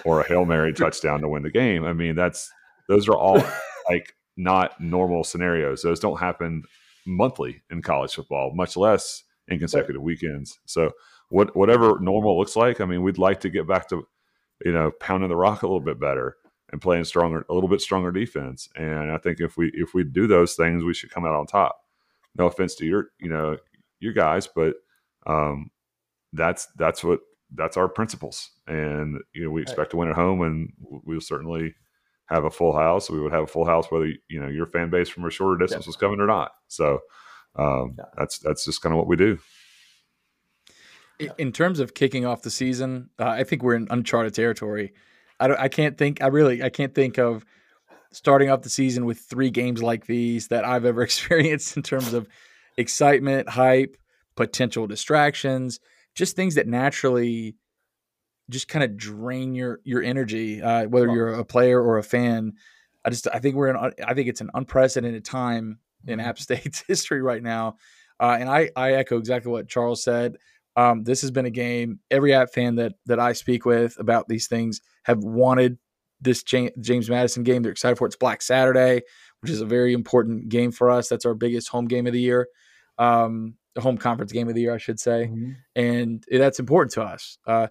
or 0.05 0.21
a 0.21 0.27
hail 0.27 0.45
mary 0.45 0.71
touchdown 0.71 1.19
to 1.21 1.27
win 1.27 1.41
the 1.41 1.49
game. 1.49 1.83
I 1.83 1.93
mean, 1.93 2.13
that's 2.13 2.51
those 2.87 3.07
are 3.07 3.15
all 3.15 3.43
like 3.89 4.15
not 4.35 4.79
normal 4.79 5.23
scenarios. 5.23 5.81
Those 5.81 5.99
don't 5.99 6.19
happen 6.19 6.63
monthly 7.05 7.61
in 7.69 7.81
college 7.81 8.13
football, 8.13 8.51
much 8.53 8.77
less 8.77 9.23
in 9.47 9.59
consecutive 9.59 10.01
weekends. 10.01 10.59
So, 10.65 10.91
what 11.29 11.55
whatever 11.55 11.99
normal 11.99 12.37
looks 12.37 12.55
like, 12.55 12.79
I 12.79 12.85
mean, 12.85 13.01
we'd 13.01 13.17
like 13.17 13.41
to 13.41 13.49
get 13.49 13.67
back 13.67 13.89
to 13.89 14.07
you 14.63 14.71
know 14.71 14.91
pounding 14.99 15.29
the 15.29 15.35
rock 15.35 15.63
a 15.63 15.67
little 15.67 15.81
bit 15.81 15.99
better 15.99 16.37
and 16.71 16.81
playing 16.81 17.05
stronger, 17.05 17.45
a 17.49 17.53
little 17.53 17.69
bit 17.69 17.81
stronger 17.81 18.11
defense. 18.11 18.67
And 18.75 19.11
I 19.11 19.17
think 19.17 19.39
if 19.39 19.57
we 19.57 19.71
if 19.73 19.93
we 19.93 20.03
do 20.03 20.27
those 20.27 20.55
things, 20.55 20.83
we 20.83 20.93
should 20.93 21.11
come 21.11 21.25
out 21.25 21.35
on 21.35 21.47
top. 21.47 21.79
No 22.37 22.45
offense 22.45 22.75
to 22.75 22.85
your 22.85 23.07
you 23.19 23.29
know 23.29 23.57
your 23.99 24.13
guys, 24.13 24.47
but 24.47 24.75
um, 25.25 25.71
that's 26.33 26.67
that's 26.77 27.03
what 27.03 27.21
that's 27.55 27.77
our 27.77 27.87
principles, 27.87 28.51
and 28.67 29.19
you 29.33 29.45
know 29.45 29.49
we 29.49 29.61
expect 29.61 29.79
right. 29.79 29.89
to 29.91 29.97
win 29.97 30.09
at 30.09 30.15
home, 30.15 30.41
and 30.41 30.73
we'll 30.79 31.21
certainly 31.21 31.75
have 32.27 32.43
a 32.43 32.49
full 32.49 32.75
house. 32.75 33.09
We 33.09 33.19
would 33.19 33.31
have 33.31 33.43
a 33.43 33.47
full 33.47 33.65
house 33.65 33.87
whether 33.89 34.07
you 34.29 34.39
know 34.39 34.47
your 34.47 34.65
fan 34.65 34.89
base 34.89 35.09
from 35.09 35.25
a 35.25 35.29
shorter 35.29 35.57
distance 35.63 35.85
yeah. 35.85 35.89
was 35.89 35.95
coming 35.95 36.19
or 36.19 36.27
not. 36.27 36.51
So 36.67 36.99
um, 37.55 37.95
yeah. 37.97 38.05
that's 38.17 38.39
that's 38.39 38.65
just 38.65 38.81
kind 38.81 38.93
of 38.93 38.97
what 38.97 39.07
we 39.07 39.15
do. 39.15 39.39
In 41.37 41.51
terms 41.51 41.79
of 41.79 41.95
kicking 41.95 42.25
off 42.25 42.43
the 42.43 42.51
season, 42.51 43.09
uh, 43.17 43.25
I 43.25 43.43
think 43.43 43.63
we're 43.63 43.75
in 43.75 43.87
uncharted 43.89 44.35
territory. 44.35 44.93
I, 45.39 45.47
don't, 45.47 45.59
I 45.59 45.67
can't 45.67 45.97
think. 45.97 46.21
I 46.21 46.27
really 46.27 46.61
I 46.61 46.69
can't 46.69 46.93
think 46.93 47.17
of 47.17 47.43
starting 48.11 48.49
off 48.49 48.61
the 48.61 48.69
season 48.69 49.05
with 49.05 49.19
three 49.19 49.49
games 49.49 49.81
like 49.81 50.05
these 50.05 50.49
that 50.49 50.63
I've 50.63 50.85
ever 50.85 51.01
experienced 51.03 51.75
in 51.75 51.83
terms 51.83 52.13
of 52.13 52.27
excitement, 52.77 53.49
hype, 53.49 53.97
potential 54.35 54.85
distractions 54.85 55.79
just 56.17 56.35
things 56.35 56.55
that 56.55 56.67
naturally 56.67 57.55
just 58.49 58.67
kind 58.67 58.83
of 58.83 58.97
drain 58.97 59.55
your 59.55 59.79
your 59.83 60.01
energy, 60.01 60.61
uh, 60.61 60.87
whether 60.87 61.07
you're 61.11 61.33
a 61.33 61.45
player 61.45 61.81
or 61.81 61.97
a 61.97 62.03
fan. 62.03 62.53
I 63.03 63.09
just 63.09 63.27
I 63.33 63.39
think 63.39 63.55
we're 63.55 63.69
in 63.69 63.93
I 64.05 64.13
think 64.13 64.27
it's 64.27 64.41
an 64.41 64.51
unprecedented 64.53 65.25
time 65.25 65.79
in 66.05 66.19
mm-hmm. 66.19 66.27
App 66.27 66.39
State's 66.39 66.83
history 66.87 67.21
right 67.21 67.43
now, 67.43 67.77
uh, 68.19 68.37
and 68.39 68.49
I 68.49 68.69
I 68.75 68.93
echo 68.93 69.17
exactly 69.17 69.51
what 69.51 69.67
Charles 69.67 70.03
said. 70.03 70.37
Um, 70.75 71.03
this 71.03 71.21
has 71.21 71.31
been 71.31 71.45
a 71.45 71.51
game. 71.51 71.99
Every 72.11 72.33
App 72.33 72.53
fan 72.53 72.75
that 72.75 72.93
that 73.05 73.19
I 73.19 73.33
speak 73.33 73.65
with 73.65 73.99
about 73.99 74.27
these 74.27 74.47
things 74.47 74.81
have 75.03 75.19
wanted 75.23 75.77
this 76.21 76.43
James 76.43 77.09
Madison 77.09 77.43
game. 77.43 77.61
They're 77.61 77.71
excited 77.71 77.97
for 77.97 78.05
it. 78.05 78.09
It's 78.09 78.15
Black 78.15 78.41
Saturday, 78.41 79.01
which 79.41 79.51
is 79.51 79.61
a 79.61 79.65
very 79.65 79.93
important 79.93 80.49
game 80.49 80.71
for 80.71 80.89
us. 80.89 81.09
That's 81.09 81.25
our 81.25 81.35
biggest 81.35 81.69
home 81.69 81.85
game 81.85 82.07
of 82.07 82.13
the 82.13 82.21
year. 82.21 82.47
Um, 82.97 83.55
home 83.77 83.97
conference 83.97 84.31
game 84.31 84.47
of 84.47 84.55
the 84.55 84.61
year, 84.61 84.73
I 84.73 84.79
should 84.79 84.99
say, 84.99 85.29
mm-hmm. 85.31 85.51
and 85.75 86.23
that's 86.31 86.59
important 86.59 86.93
to 86.93 87.03
us. 87.03 87.37
Uh, 87.45 87.67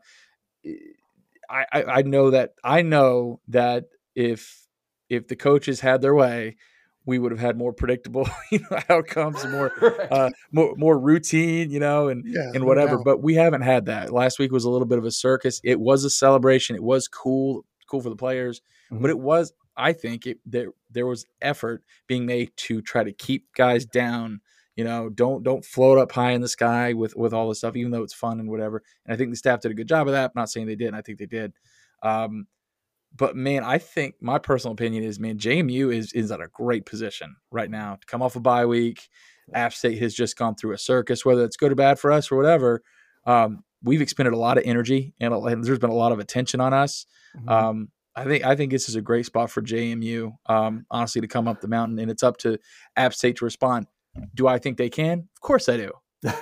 I, 1.49 1.67
I, 1.73 1.85
I 1.85 2.03
know 2.03 2.31
that 2.31 2.55
I 2.65 2.83
know 2.83 3.41
that 3.49 3.85
if 4.15 4.67
if 5.09 5.29
the 5.29 5.37
coaches 5.37 5.81
had 5.81 6.03
their 6.03 6.15
way, 6.15 6.57
we 7.05 7.19
would 7.19 7.31
have 7.31 7.41
had 7.41 7.57
more 7.57 7.73
predictable 7.73 8.29
you 8.51 8.59
know, 8.71 8.79
outcomes 8.91 9.45
more 9.47 9.73
right. 9.81 10.13
uh, 10.13 10.31
more 10.53 10.75
more 10.77 10.99
routine, 10.99 11.71
you 11.71 11.81
know, 11.81 12.09
and 12.09 12.25
yeah, 12.27 12.51
and 12.55 12.65
whatever. 12.65 12.97
No 12.97 13.05
but 13.05 13.23
we 13.23 13.35
haven't 13.35 13.63
had 13.63 13.87
that. 13.87 14.13
Last 14.13 14.39
week 14.39 14.53
was 14.53 14.65
a 14.65 14.71
little 14.71 14.87
bit 14.87 14.99
of 14.99 15.05
a 15.05 15.11
circus. 15.11 15.61
It 15.65 15.81
was 15.81 16.05
a 16.05 16.11
celebration. 16.11 16.77
It 16.77 16.83
was 16.83 17.09
cool, 17.09 17.65
cool 17.89 18.01
for 18.01 18.11
the 18.11 18.17
players, 18.17 18.61
mm-hmm. 18.91 19.01
but 19.01 19.11
it 19.11 19.19
was 19.19 19.53
I 19.77 19.93
think 19.93 20.27
it, 20.27 20.39
there 20.45 20.71
there 20.91 21.07
was 21.07 21.27
effort 21.41 21.85
being 22.07 22.27
made 22.27 22.51
to 22.57 22.83
try 22.83 23.05
to 23.05 23.13
keep 23.13 23.55
guys 23.55 23.87
down. 23.87 24.41
You 24.77 24.85
know, 24.85 25.09
don't 25.09 25.43
don't 25.43 25.65
float 25.65 25.99
up 25.99 26.13
high 26.13 26.33
in 26.33 26.43
the 26.43 26.49
sky 26.49 26.93
with 26.93 27.17
with 27.17 27.33
all 27.33 27.49
this 27.49 27.59
stuff, 27.59 27.77
even 27.77 27.91
though 27.91 28.03
it's 28.03 28.15
fun 28.15 28.41
and 28.41 28.49
whatever. 28.49 28.83
And 29.05 29.15
I 29.15 29.17
think 29.17 29.31
the 29.31 29.37
staff 29.37 29.61
did 29.61 29.71
a 29.71 29.75
good 29.75 29.89
job 29.89 30.07
of 30.07 30.13
that. 30.13 30.27
I'm 30.27 30.41
not 30.41 30.51
saying 30.51 30.67
they 30.67 30.77
didn't. 30.77 30.95
I 30.95 31.03
think 31.03 31.19
they 31.19 31.27
did. 31.27 31.55
Um, 32.03 32.47
but 33.17 33.35
man, 33.35 33.65
I 33.65 33.79
think 33.79 34.17
my 34.21 34.39
personal 34.39 34.75
opinion 34.75 35.03
is, 35.03 35.19
man, 35.19 35.39
JMU 35.39 35.95
is 35.95 36.13
is 36.13 36.31
at 36.31 36.41
a 36.41 36.49
great 36.49 36.85
position 36.85 37.37
right 37.51 37.71
now 37.71 37.97
to 37.97 38.07
come 38.07 38.23
off 38.23 38.37
a 38.37 38.41
bye 38.41 38.67
week. 38.67 39.09
App 39.55 39.73
State 39.73 39.99
has 40.03 40.13
just 40.13 40.37
gone 40.37 40.57
through 40.57 40.73
a 40.73 40.79
circus, 40.79 41.25
whether 41.25 41.45
it's 41.45 41.57
good 41.57 41.73
or 41.73 41.77
bad 41.77 41.99
for 41.99 42.13
us 42.13 42.31
or 42.31 42.37
whatever. 42.37 42.83
Um, 43.25 43.63
we've 43.83 44.03
expended 44.03 44.35
a 44.35 44.39
lot 44.39 44.59
of 44.59 44.65
energy 44.67 45.15
and, 45.21 45.33
and, 45.33 45.65
there's 45.65 45.79
been 45.79 45.91
a 45.91 45.95
lot 45.95 46.13
of 46.13 46.19
attention 46.19 46.61
on 46.61 46.73
us. 46.73 47.07
Mm-hmm. 47.37 47.49
Um, 47.49 47.89
I 48.17 48.25
think 48.25 48.45
I 48.45 48.57
think 48.57 48.73
this 48.73 48.89
is 48.89 48.97
a 48.97 49.03
great 49.03 49.27
spot 49.27 49.51
for 49.51 49.61
JMU, 49.61 50.33
um, 50.47 50.87
honestly, 50.91 51.21
to 51.21 51.29
come 51.29 51.47
up 51.47 51.61
the 51.61 51.69
mountain, 51.69 51.99
and 51.99 52.11
it's 52.11 52.23
up 52.23 52.39
to 52.39 52.59
App 52.97 53.13
State 53.13 53.37
to 53.37 53.45
respond. 53.45 53.87
Do 54.35 54.49
I 54.49 54.59
think 54.59 54.79
they 54.79 54.91
can? 54.91 55.29
Of 55.35 55.41
course 55.41 55.69
I 55.69 55.77
do. 55.77 55.93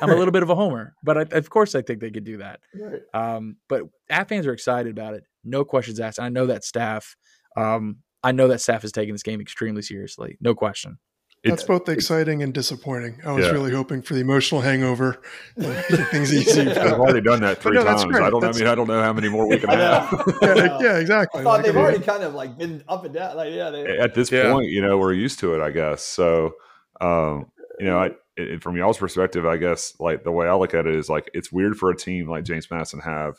I'm 0.00 0.10
a 0.10 0.14
little 0.16 0.32
bit 0.32 0.42
of 0.42 0.50
a 0.50 0.54
homer, 0.54 0.94
but 1.02 1.18
I, 1.18 1.36
of 1.36 1.50
course 1.50 1.74
I 1.74 1.82
think 1.82 2.00
they 2.00 2.10
could 2.10 2.24
do 2.24 2.38
that. 2.38 2.60
Right. 2.74 3.02
Um, 3.12 3.56
but 3.68 3.82
App 4.10 4.28
fans 4.28 4.46
are 4.46 4.52
excited 4.52 4.90
about 4.90 5.14
it. 5.14 5.24
No 5.44 5.64
questions 5.64 6.00
asked. 6.00 6.20
I 6.20 6.28
know 6.28 6.46
that 6.46 6.64
staff. 6.64 7.16
Um, 7.56 7.98
I 8.22 8.32
know 8.32 8.48
that 8.48 8.60
staff 8.60 8.84
is 8.84 8.92
taking 8.92 9.14
this 9.14 9.22
game 9.22 9.40
extremely 9.40 9.82
seriously. 9.82 10.38
No 10.40 10.54
question. 10.54 10.98
That's 11.44 11.62
both 11.62 11.88
exciting 11.88 12.42
and 12.42 12.54
disappointing. 12.54 13.20
I 13.24 13.32
was 13.32 13.44
yeah. 13.44 13.52
really 13.52 13.70
hoping 13.70 14.00
for 14.00 14.14
the 14.14 14.20
emotional 14.20 14.62
hangover, 14.62 15.20
things 15.58 16.32
easy. 16.32 16.70
I've 16.70 16.98
already 16.98 17.20
done 17.20 17.42
that 17.42 17.58
three 17.62 17.76
no, 17.76 17.84
times. 17.84 18.04
I 18.04 18.30
don't. 18.30 18.40
That's, 18.40 18.56
I 18.56 18.60
mean, 18.60 18.68
I 18.68 18.74
don't 18.74 18.88
know 18.88 19.02
how 19.02 19.12
many 19.12 19.28
more 19.28 19.46
we 19.46 19.58
can 19.58 19.68
have. 19.68 20.24
yeah, 20.40 20.78
yeah, 20.80 20.98
exactly. 20.98 21.42
I 21.42 21.44
thought 21.44 21.56
like, 21.58 21.66
they've 21.66 21.76
already 21.76 22.02
kind 22.02 22.22
of 22.22 22.34
like 22.34 22.56
been 22.56 22.82
up 22.88 23.04
and 23.04 23.12
down. 23.12 23.36
Like, 23.36 23.52
yeah, 23.52 23.68
they, 23.68 23.98
at 23.98 24.14
this 24.14 24.32
yeah. 24.32 24.50
point, 24.52 24.68
you 24.68 24.80
know, 24.80 24.96
we're 24.96 25.12
used 25.12 25.38
to 25.40 25.54
it, 25.54 25.60
I 25.62 25.70
guess. 25.70 26.02
So, 26.02 26.54
um, 27.00 27.50
you 27.78 27.86
know, 27.86 27.98
I, 27.98 28.10
it, 28.36 28.62
from 28.62 28.76
y'all's 28.76 28.98
perspective, 28.98 29.46
I 29.46 29.56
guess, 29.56 29.94
like 30.00 30.24
the 30.24 30.32
way 30.32 30.46
I 30.46 30.54
look 30.54 30.74
at 30.74 30.86
it 30.86 30.94
is 30.94 31.08
like 31.08 31.30
it's 31.34 31.52
weird 31.52 31.76
for 31.76 31.90
a 31.90 31.96
team 31.96 32.28
like 32.28 32.44
James 32.44 32.70
Madison 32.70 33.00
have 33.00 33.36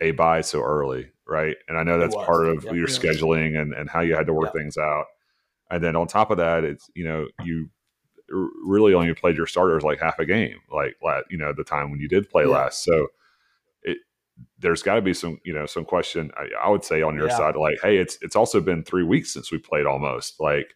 a 0.00 0.12
bye 0.12 0.40
so 0.40 0.60
early, 0.60 1.10
right? 1.26 1.56
And 1.68 1.78
I 1.78 1.82
know 1.82 1.98
that's 1.98 2.14
part 2.14 2.48
of 2.48 2.64
your 2.64 2.86
scheduling 2.86 3.60
and 3.60 3.72
and 3.72 3.88
how 3.88 4.00
you 4.00 4.14
had 4.14 4.26
to 4.26 4.34
work 4.34 4.52
things 4.52 4.76
out 4.76 5.06
and 5.72 5.82
then 5.82 5.96
on 5.96 6.06
top 6.06 6.30
of 6.30 6.36
that, 6.36 6.64
it's 6.64 6.90
you 6.94 7.04
know 7.04 7.26
you 7.42 7.70
really 8.28 8.94
only 8.94 9.12
played 9.14 9.36
your 9.36 9.46
starters 9.46 9.82
like 9.82 9.98
half 9.98 10.18
a 10.18 10.26
game, 10.26 10.58
like 10.70 10.96
you 11.30 11.38
know 11.38 11.52
the 11.56 11.64
time 11.64 11.90
when 11.90 11.98
you 11.98 12.08
did 12.08 12.28
play 12.28 12.44
yeah. 12.44 12.50
last. 12.50 12.84
So 12.84 13.08
it 13.82 13.96
there's 14.58 14.82
got 14.82 14.96
to 14.96 15.02
be 15.02 15.14
some 15.14 15.40
you 15.44 15.54
know 15.54 15.64
some 15.64 15.86
question. 15.86 16.30
I, 16.36 16.66
I 16.66 16.68
would 16.68 16.84
say 16.84 17.00
on 17.00 17.16
your 17.16 17.28
yeah. 17.28 17.36
side, 17.38 17.56
like 17.56 17.78
hey, 17.82 17.96
it's 17.96 18.18
it's 18.20 18.36
also 18.36 18.60
been 18.60 18.84
three 18.84 19.02
weeks 19.02 19.32
since 19.32 19.50
we 19.50 19.56
played 19.56 19.86
almost. 19.86 20.38
Like 20.38 20.74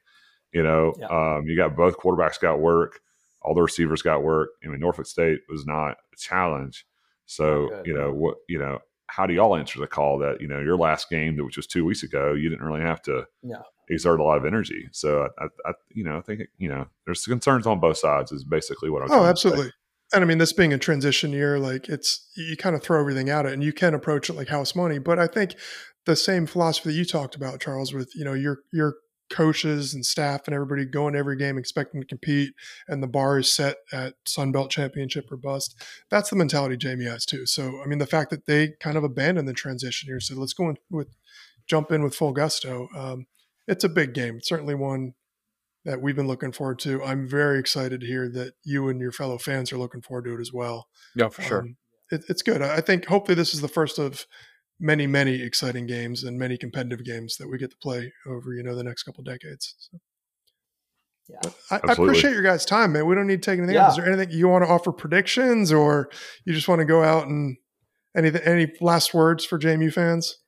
you 0.53 0.63
know, 0.63 0.95
yeah. 0.99 1.07
um, 1.07 1.47
you 1.47 1.57
got 1.57 1.77
both 1.77 1.99
quarterbacks 1.99 2.41
got 2.41 2.61
work, 2.61 3.01
all 3.43 3.55
the 3.55 3.63
receivers 3.63 4.03
got 4.03 4.23
work. 4.23 4.51
I 4.65 4.69
mean, 4.69 4.81
Norfolk 4.81 5.07
State 5.07 5.41
was 5.49 5.67
not 5.67 5.93
a 6.13 6.17
challenge. 6.17 6.87
So 7.27 7.83
you 7.85 7.95
know 7.95 8.13
what 8.13 8.37
you 8.49 8.59
know. 8.59 8.79
How 9.09 9.25
do 9.25 9.35
y'all 9.35 9.55
answer 9.55 9.79
the 9.79 9.87
call 9.87 10.19
that 10.19 10.41
you 10.41 10.49
know 10.49 10.61
your 10.61 10.77
last 10.77 11.09
game, 11.09 11.37
which 11.37 11.57
was 11.57 11.67
two 11.67 11.85
weeks 11.85 12.03
ago, 12.03 12.35
you 12.35 12.49
didn't 12.49 12.65
really 12.65 12.83
have 12.83 13.03
to 13.03 13.27
yeah 13.43 13.63
exert 13.89 14.21
a 14.21 14.23
lot 14.23 14.39
of 14.39 14.45
energy. 14.45 14.89
So 14.93 15.29
I, 15.39 15.47
I, 15.65 15.73
you 15.91 16.05
know, 16.05 16.17
I 16.17 16.21
think 16.21 16.43
you 16.59 16.69
know, 16.69 16.87
there's 17.05 17.25
concerns 17.25 17.67
on 17.67 17.81
both 17.81 17.99
sides. 17.99 18.33
Is 18.33 18.45
basically 18.45 18.91
what 18.91 19.03
I'm. 19.03 19.11
Oh, 19.11 19.25
absolutely. 19.25 19.73
And 20.13 20.23
I 20.23 20.27
mean, 20.27 20.39
this 20.39 20.53
being 20.53 20.73
a 20.73 20.79
transition 20.79 21.33
year, 21.33 21.59
like 21.59 21.89
it's 21.89 22.29
you 22.37 22.57
kind 22.57 22.77
of 22.77 22.83
throw 22.83 23.01
everything 23.01 23.29
at 23.29 23.47
it, 23.47 23.53
and 23.53 23.63
you 23.63 23.73
can 23.73 23.95
approach 23.95 24.31
it 24.31 24.35
like 24.35 24.49
house 24.49 24.75
money. 24.75 24.99
But 24.99 25.19
I 25.19 25.27
think 25.27 25.57
the 26.05 26.17
same 26.17 26.47
philosophy 26.47 26.91
that 26.91 26.97
you 26.97 27.05
talked 27.05 27.35
about, 27.35 27.61
Charles, 27.61 27.93
with 27.93 28.15
you 28.15 28.25
know 28.25 28.35
your 28.35 28.61
your 28.73 28.97
coaches 29.31 29.95
and 29.95 30.05
staff 30.05 30.43
and 30.47 30.55
everybody 30.55 30.85
going 30.85 31.15
to 31.15 31.19
every 31.19 31.37
game 31.37 31.59
expecting 31.59 32.01
to 32.01 32.07
compete, 32.07 32.53
and 32.89 33.03
the 33.03 33.09
bar 33.09 33.39
is 33.39 33.53
set 33.53 33.77
at 33.93 34.15
Sun 34.27 34.53
Belt 34.53 34.71
Championship 34.71 35.31
or 35.31 35.37
bust. 35.37 35.75
That's 36.11 36.31
the 36.31 36.37
mentality 36.37 36.77
Jamie 36.77 37.07
has 37.07 37.27
too. 37.27 37.47
So 37.47 37.81
I 37.83 37.87
mean, 37.87 37.99
the 37.99 38.07
fact 38.07 38.31
that 38.31 38.47
they 38.47 38.75
kind 38.81 38.97
of 38.97 39.05
abandoned 39.05 39.49
the 39.49 39.53
transition 39.53 40.09
here, 40.09 40.21
said 40.21 40.37
let's 40.37 40.53
go 40.53 40.69
in 40.71 40.77
with 40.91 41.09
jump 41.67 41.91
in 41.91 42.03
with 42.03 42.15
full 42.15 42.33
gusto. 42.33 42.89
Um, 42.97 43.27
it's 43.67 43.85
a 43.85 43.89
big 43.89 44.15
game. 44.15 44.41
certainly 44.41 44.75
one 44.75 45.15
that 45.85 46.01
we've 46.01 46.17
been 46.17 46.27
looking 46.27 46.53
forward 46.53 46.79
to. 46.81 47.03
I'm 47.03 47.29
very 47.29 47.59
excited 47.59 48.01
to 48.01 48.07
hear 48.07 48.29
that 48.31 48.55
you 48.65 48.89
and 48.89 49.01
your 49.01 49.13
fellow 49.13 49.39
fans 49.39 49.73
are 49.73 49.79
looking 49.79 50.03
forward 50.03 50.25
to 50.25 50.35
it 50.35 50.41
as 50.41 50.53
well. 50.53 50.89
Yeah, 51.15 51.29
for 51.29 51.43
sure. 51.43 51.61
Um, 51.61 51.77
it, 52.11 52.25
it's 52.29 52.43
good. 52.43 52.63
I 52.63 52.81
think 52.81 53.07
hopefully 53.07 53.35
this 53.35 53.55
is 53.55 53.61
the 53.61 53.69
first 53.69 53.99
of 53.99 54.27
many, 54.79 55.07
many 55.07 55.43
exciting 55.43 55.87
games 55.87 56.25
and 56.25 56.39
many 56.39 56.57
competitive 56.57 57.05
games 57.05 57.37
that 57.39 57.49
we 57.49 57.59
get 57.59 57.71
to 57.71 57.77
play 57.83 58.13
over, 58.27 58.53
you 58.55 58.63
know, 58.63 58.75
the 58.75 58.85
next 58.85 59.05
couple 59.05 59.25
decades. 59.25 59.75
So. 59.79 59.99
Yeah. 61.29 61.51
I, 61.71 61.81
I, 61.89 61.93
appreciate 61.93 62.33
your 62.33 62.43
guys' 62.43 62.65
time, 62.65 62.93
man. 62.93 63.07
We 63.07 63.17
don't 63.17 63.27
need 63.27 63.43
to 63.43 63.51
take 63.51 63.59
anything 63.59 63.75
yeah. 63.75 63.91
Is 63.91 63.97
there 63.97 64.07
anything 64.07 64.31
you 64.31 64.47
want 64.49 64.65
to 64.65 64.71
offer 64.71 64.93
predictions 64.93 65.73
or 65.73 66.09
you 66.45 66.53
just 66.53 66.69
want 66.69 66.79
to 66.81 66.85
go 66.85 67.03
out 67.03 67.27
and 67.27 67.57
anything, 68.17 68.43
any 68.43 68.73
last 68.81 69.13
words 69.13 69.45
for 69.45 69.59
JMU 69.59 69.93
fans? 69.93 70.39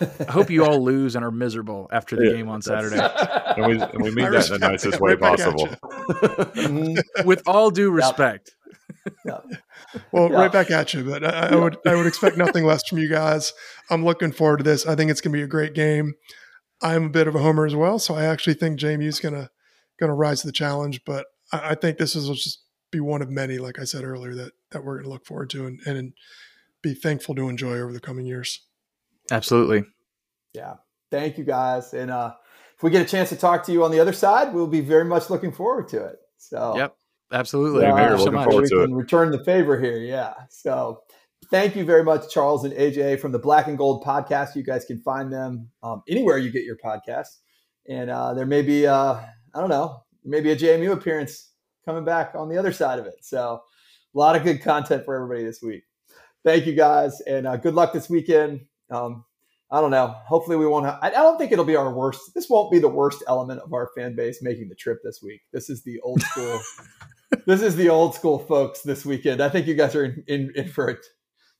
I 0.00 0.30
hope 0.30 0.50
you 0.50 0.64
all 0.64 0.82
lose 0.82 1.16
and 1.16 1.24
are 1.24 1.30
miserable 1.30 1.88
after 1.90 2.16
the 2.16 2.26
yeah, 2.26 2.32
game 2.32 2.48
on 2.48 2.60
Saturday. 2.60 2.98
And 2.98 3.66
we, 3.66 3.80
and 3.80 4.02
we 4.02 4.10
mean 4.14 4.30
that 4.30 4.46
in 4.46 4.60
the 4.60 4.68
nicest 4.68 5.00
way 5.00 5.16
possible. 5.16 5.66
Mm-hmm. 5.66 7.24
With 7.26 7.42
all 7.46 7.70
due 7.70 7.90
respect. 7.90 8.54
Yeah. 9.24 9.40
Well, 10.12 10.30
yeah. 10.30 10.36
right 10.36 10.52
back 10.52 10.70
at 10.70 10.92
you. 10.94 11.04
But 11.04 11.24
I, 11.24 11.48
I, 11.48 11.56
would 11.56 11.76
I 11.86 11.94
would 11.94 12.06
expect 12.06 12.36
nothing 12.36 12.64
less 12.64 12.86
from 12.86 12.98
you 12.98 13.08
guys. 13.08 13.52
I'm 13.90 14.04
looking 14.04 14.32
forward 14.32 14.58
to 14.58 14.62
this. 14.64 14.86
I 14.86 14.94
think 14.94 15.10
it's 15.10 15.20
going 15.20 15.32
to 15.32 15.38
be 15.38 15.42
a 15.42 15.48
great 15.48 15.74
game. 15.74 16.14
I'm 16.82 17.04
a 17.04 17.10
bit 17.10 17.26
of 17.26 17.34
a 17.34 17.38
homer 17.38 17.64
as 17.66 17.74
well, 17.74 17.98
so 17.98 18.14
I 18.14 18.24
actually 18.24 18.54
think 18.54 18.78
JMU's 18.78 19.20
going 19.20 19.34
to 19.34 19.50
going 19.98 20.08
to 20.08 20.14
rise 20.14 20.40
to 20.42 20.46
the 20.46 20.52
challenge. 20.52 21.02
But 21.06 21.26
I, 21.52 21.70
I 21.70 21.74
think 21.74 21.98
this 21.98 22.14
is 22.14 22.28
will 22.28 22.34
just 22.34 22.62
be 22.90 23.00
one 23.00 23.22
of 23.22 23.30
many, 23.30 23.58
like 23.58 23.78
I 23.78 23.84
said 23.84 24.04
earlier, 24.04 24.34
that 24.34 24.52
that 24.72 24.84
we're 24.84 24.96
going 24.96 25.04
to 25.04 25.10
look 25.10 25.26
forward 25.26 25.50
to 25.50 25.66
and, 25.66 25.80
and 25.86 26.12
be 26.82 26.94
thankful 26.94 27.34
to 27.34 27.48
enjoy 27.48 27.78
over 27.78 27.92
the 27.92 28.00
coming 28.00 28.26
years. 28.26 28.60
Absolutely. 29.30 29.84
Yeah. 30.52 30.74
Thank 31.10 31.38
you 31.38 31.44
guys. 31.44 31.94
And 31.94 32.10
uh, 32.10 32.34
if 32.76 32.82
we 32.82 32.90
get 32.90 33.02
a 33.02 33.08
chance 33.08 33.28
to 33.30 33.36
talk 33.36 33.64
to 33.66 33.72
you 33.72 33.84
on 33.84 33.90
the 33.90 34.00
other 34.00 34.12
side, 34.12 34.52
we'll 34.54 34.66
be 34.66 34.80
very 34.80 35.04
much 35.04 35.30
looking 35.30 35.52
forward 35.52 35.88
to 35.88 36.04
it. 36.04 36.16
So, 36.36 36.76
yep. 36.76 36.96
Absolutely. 37.32 37.84
Uh, 37.84 37.94
very 37.94 38.18
so 38.18 38.30
much. 38.30 38.54
We 38.54 38.68
can 38.68 38.94
return 38.94 39.30
the 39.30 39.42
favor 39.44 39.80
here. 39.80 39.98
Yeah. 39.98 40.34
So, 40.48 41.02
thank 41.50 41.74
you 41.74 41.84
very 41.84 42.04
much, 42.04 42.32
Charles 42.32 42.64
and 42.64 42.72
AJ 42.74 43.20
from 43.20 43.32
the 43.32 43.38
Black 43.38 43.66
and 43.66 43.76
Gold 43.76 44.04
podcast. 44.04 44.54
You 44.54 44.62
guys 44.62 44.84
can 44.84 45.00
find 45.00 45.32
them 45.32 45.68
um, 45.82 46.02
anywhere 46.08 46.38
you 46.38 46.50
get 46.50 46.64
your 46.64 46.76
podcasts. 46.76 47.38
And 47.88 48.10
uh, 48.10 48.34
there 48.34 48.46
may 48.46 48.62
be, 48.62 48.86
uh, 48.86 49.14
I 49.54 49.60
don't 49.60 49.68
know, 49.68 50.02
maybe 50.24 50.52
a 50.52 50.56
JMU 50.56 50.92
appearance 50.92 51.50
coming 51.84 52.04
back 52.04 52.34
on 52.34 52.48
the 52.48 52.58
other 52.58 52.72
side 52.72 52.98
of 52.98 53.06
it. 53.06 53.16
So, 53.22 53.60
a 54.14 54.18
lot 54.18 54.36
of 54.36 54.44
good 54.44 54.62
content 54.62 55.04
for 55.04 55.14
everybody 55.14 55.44
this 55.44 55.60
week. 55.62 55.82
Thank 56.44 56.66
you 56.66 56.74
guys, 56.74 57.20
and 57.22 57.46
uh, 57.46 57.56
good 57.56 57.74
luck 57.74 57.92
this 57.92 58.08
weekend. 58.08 58.60
Um, 58.88 59.24
I 59.68 59.80
don't 59.80 59.90
know. 59.90 60.14
Hopefully, 60.26 60.56
we 60.56 60.66
won't. 60.66 60.86
Have, 60.86 61.00
I, 61.02 61.08
I 61.08 61.10
don't 61.10 61.38
think 61.38 61.50
it'll 61.50 61.64
be 61.64 61.74
our 61.74 61.92
worst. 61.92 62.34
This 62.36 62.48
won't 62.48 62.70
be 62.70 62.78
the 62.78 62.88
worst 62.88 63.24
element 63.26 63.60
of 63.60 63.72
our 63.72 63.90
fan 63.96 64.14
base 64.14 64.42
making 64.42 64.68
the 64.68 64.76
trip 64.76 65.00
this 65.02 65.20
week. 65.20 65.40
This 65.52 65.68
is 65.68 65.82
the 65.82 65.98
old 66.00 66.22
school. 66.22 66.60
this 67.46 67.62
is 67.62 67.76
the 67.76 67.88
old 67.88 68.14
school 68.14 68.38
folks 68.38 68.82
this 68.82 69.04
weekend. 69.04 69.40
I 69.40 69.48
think 69.48 69.66
you 69.66 69.74
guys 69.74 69.94
are 69.94 70.04
in, 70.04 70.24
in, 70.26 70.52
in 70.54 70.68
for 70.68 70.90
a, 70.90 70.96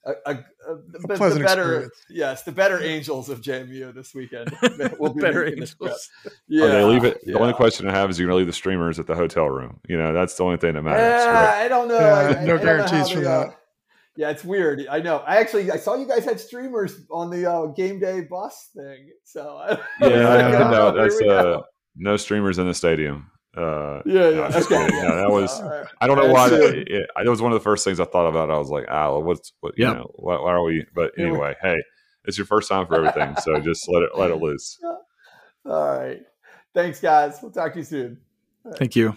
a, 0.07 0.13
a, 0.27 0.33
a 0.33 0.77
the 0.93 1.09
better, 1.09 1.43
experience. 1.43 1.95
yes, 2.09 2.43
the 2.45 2.53
better 2.53 2.83
angels 2.83 3.29
of 3.29 3.41
JMU 3.41 3.95
this 3.95 4.15
weekend. 4.15 4.51
We'll 4.99 5.13
be 5.13 5.21
better 5.21 5.47
angels. 5.47 6.11
Yeah, 6.49 6.65
oh, 6.65 6.69
they 6.69 6.85
leave 6.85 7.05
it. 7.05 7.21
Yeah. 7.25 7.35
The 7.35 7.41
only 7.41 7.55
question 7.55 7.89
I 7.89 7.93
have 7.93 8.11
is, 8.11 8.19
you're 8.19 8.27
going 8.27 8.35
to 8.35 8.39
leave 8.39 8.47
the 8.47 8.53
streamers 8.53 8.99
at 8.99 9.07
the 9.07 9.15
hotel 9.15 9.49
room. 9.49 9.81
You 9.89 9.99
know, 9.99 10.13
that's 10.13 10.35
the 10.37 10.45
only 10.45 10.57
thing 10.57 10.75
that 10.75 10.83
matters. 10.83 11.25
Yeah, 11.25 11.53
I 11.57 11.69
don't 11.69 11.89
know. 11.89 11.99
Yeah, 11.99 12.39
I, 12.41 12.45
no 12.45 12.55
I 12.55 12.59
guarantees 12.59 13.11
for 13.11 13.21
that. 13.21 13.49
Uh, 13.49 13.51
yeah, 14.17 14.31
it's 14.31 14.45
weird. 14.45 14.87
I 14.91 15.01
know. 15.01 15.19
I 15.19 15.37
actually 15.37 15.71
I 15.71 15.77
saw 15.77 15.95
you 15.95 16.07
guys 16.07 16.25
had 16.25 16.41
streamers 16.41 17.01
on 17.11 17.31
the 17.31 17.51
uh, 17.51 17.67
game 17.67 18.01
day 18.01 18.23
bus 18.23 18.71
thing. 18.75 19.11
So 19.25 19.77
yeah, 20.01 20.09
no, 20.71 20.93
that's 20.93 21.21
uh, 21.21 21.61
no 21.97 22.17
streamers 22.17 22.59
in 22.59 22.67
the 22.67 22.75
stadium. 22.75 23.31
Uh, 23.57 24.03
yeah, 24.05 24.29
yeah, 24.29 24.49
no, 24.49 24.59
okay. 24.59 24.97
yeah. 24.97 25.15
that 25.15 25.31
was. 25.31 25.63
Right. 25.63 25.87
I 26.01 26.07
don't 26.07 26.19
know 26.19 26.31
why. 26.31 26.51
That, 26.51 26.75
it, 26.77 26.89
it, 26.91 27.29
was 27.29 27.41
one 27.41 27.53
of 27.53 27.59
the 27.59 27.65
first 27.65 27.85
things 27.85 27.99
I 27.99 28.05
thought 28.05 28.29
about. 28.29 28.51
I 28.51 28.59
was 28.59 28.69
like, 28.69 28.85
ah, 28.89 29.19
what's 29.19 29.53
what? 29.61 29.79
You 29.79 29.87
know, 29.87 30.11
why, 30.17 30.39
why, 30.39 30.53
are 30.53 30.63
we? 30.63 30.85
But 30.95 31.13
anyway, 31.19 31.55
hey, 31.63 31.77
it's 32.27 32.37
your 32.37 32.47
first 32.47 32.69
time 32.69 32.87
for 32.87 32.97
everything, 32.97 33.35
so 33.37 33.59
just 33.61 33.89
let 33.89 34.03
it 34.03 34.11
let 34.17 34.31
it 34.31 34.37
loose. 34.37 34.79
All 35.65 35.99
right, 35.99 36.21
thanks, 36.75 37.01
guys. 37.01 37.39
We'll 37.41 37.51
talk 37.51 37.73
to 37.73 37.79
you 37.79 37.85
soon. 37.85 38.19
Right. 38.63 38.79
Thank 38.79 38.95
you. 38.95 39.17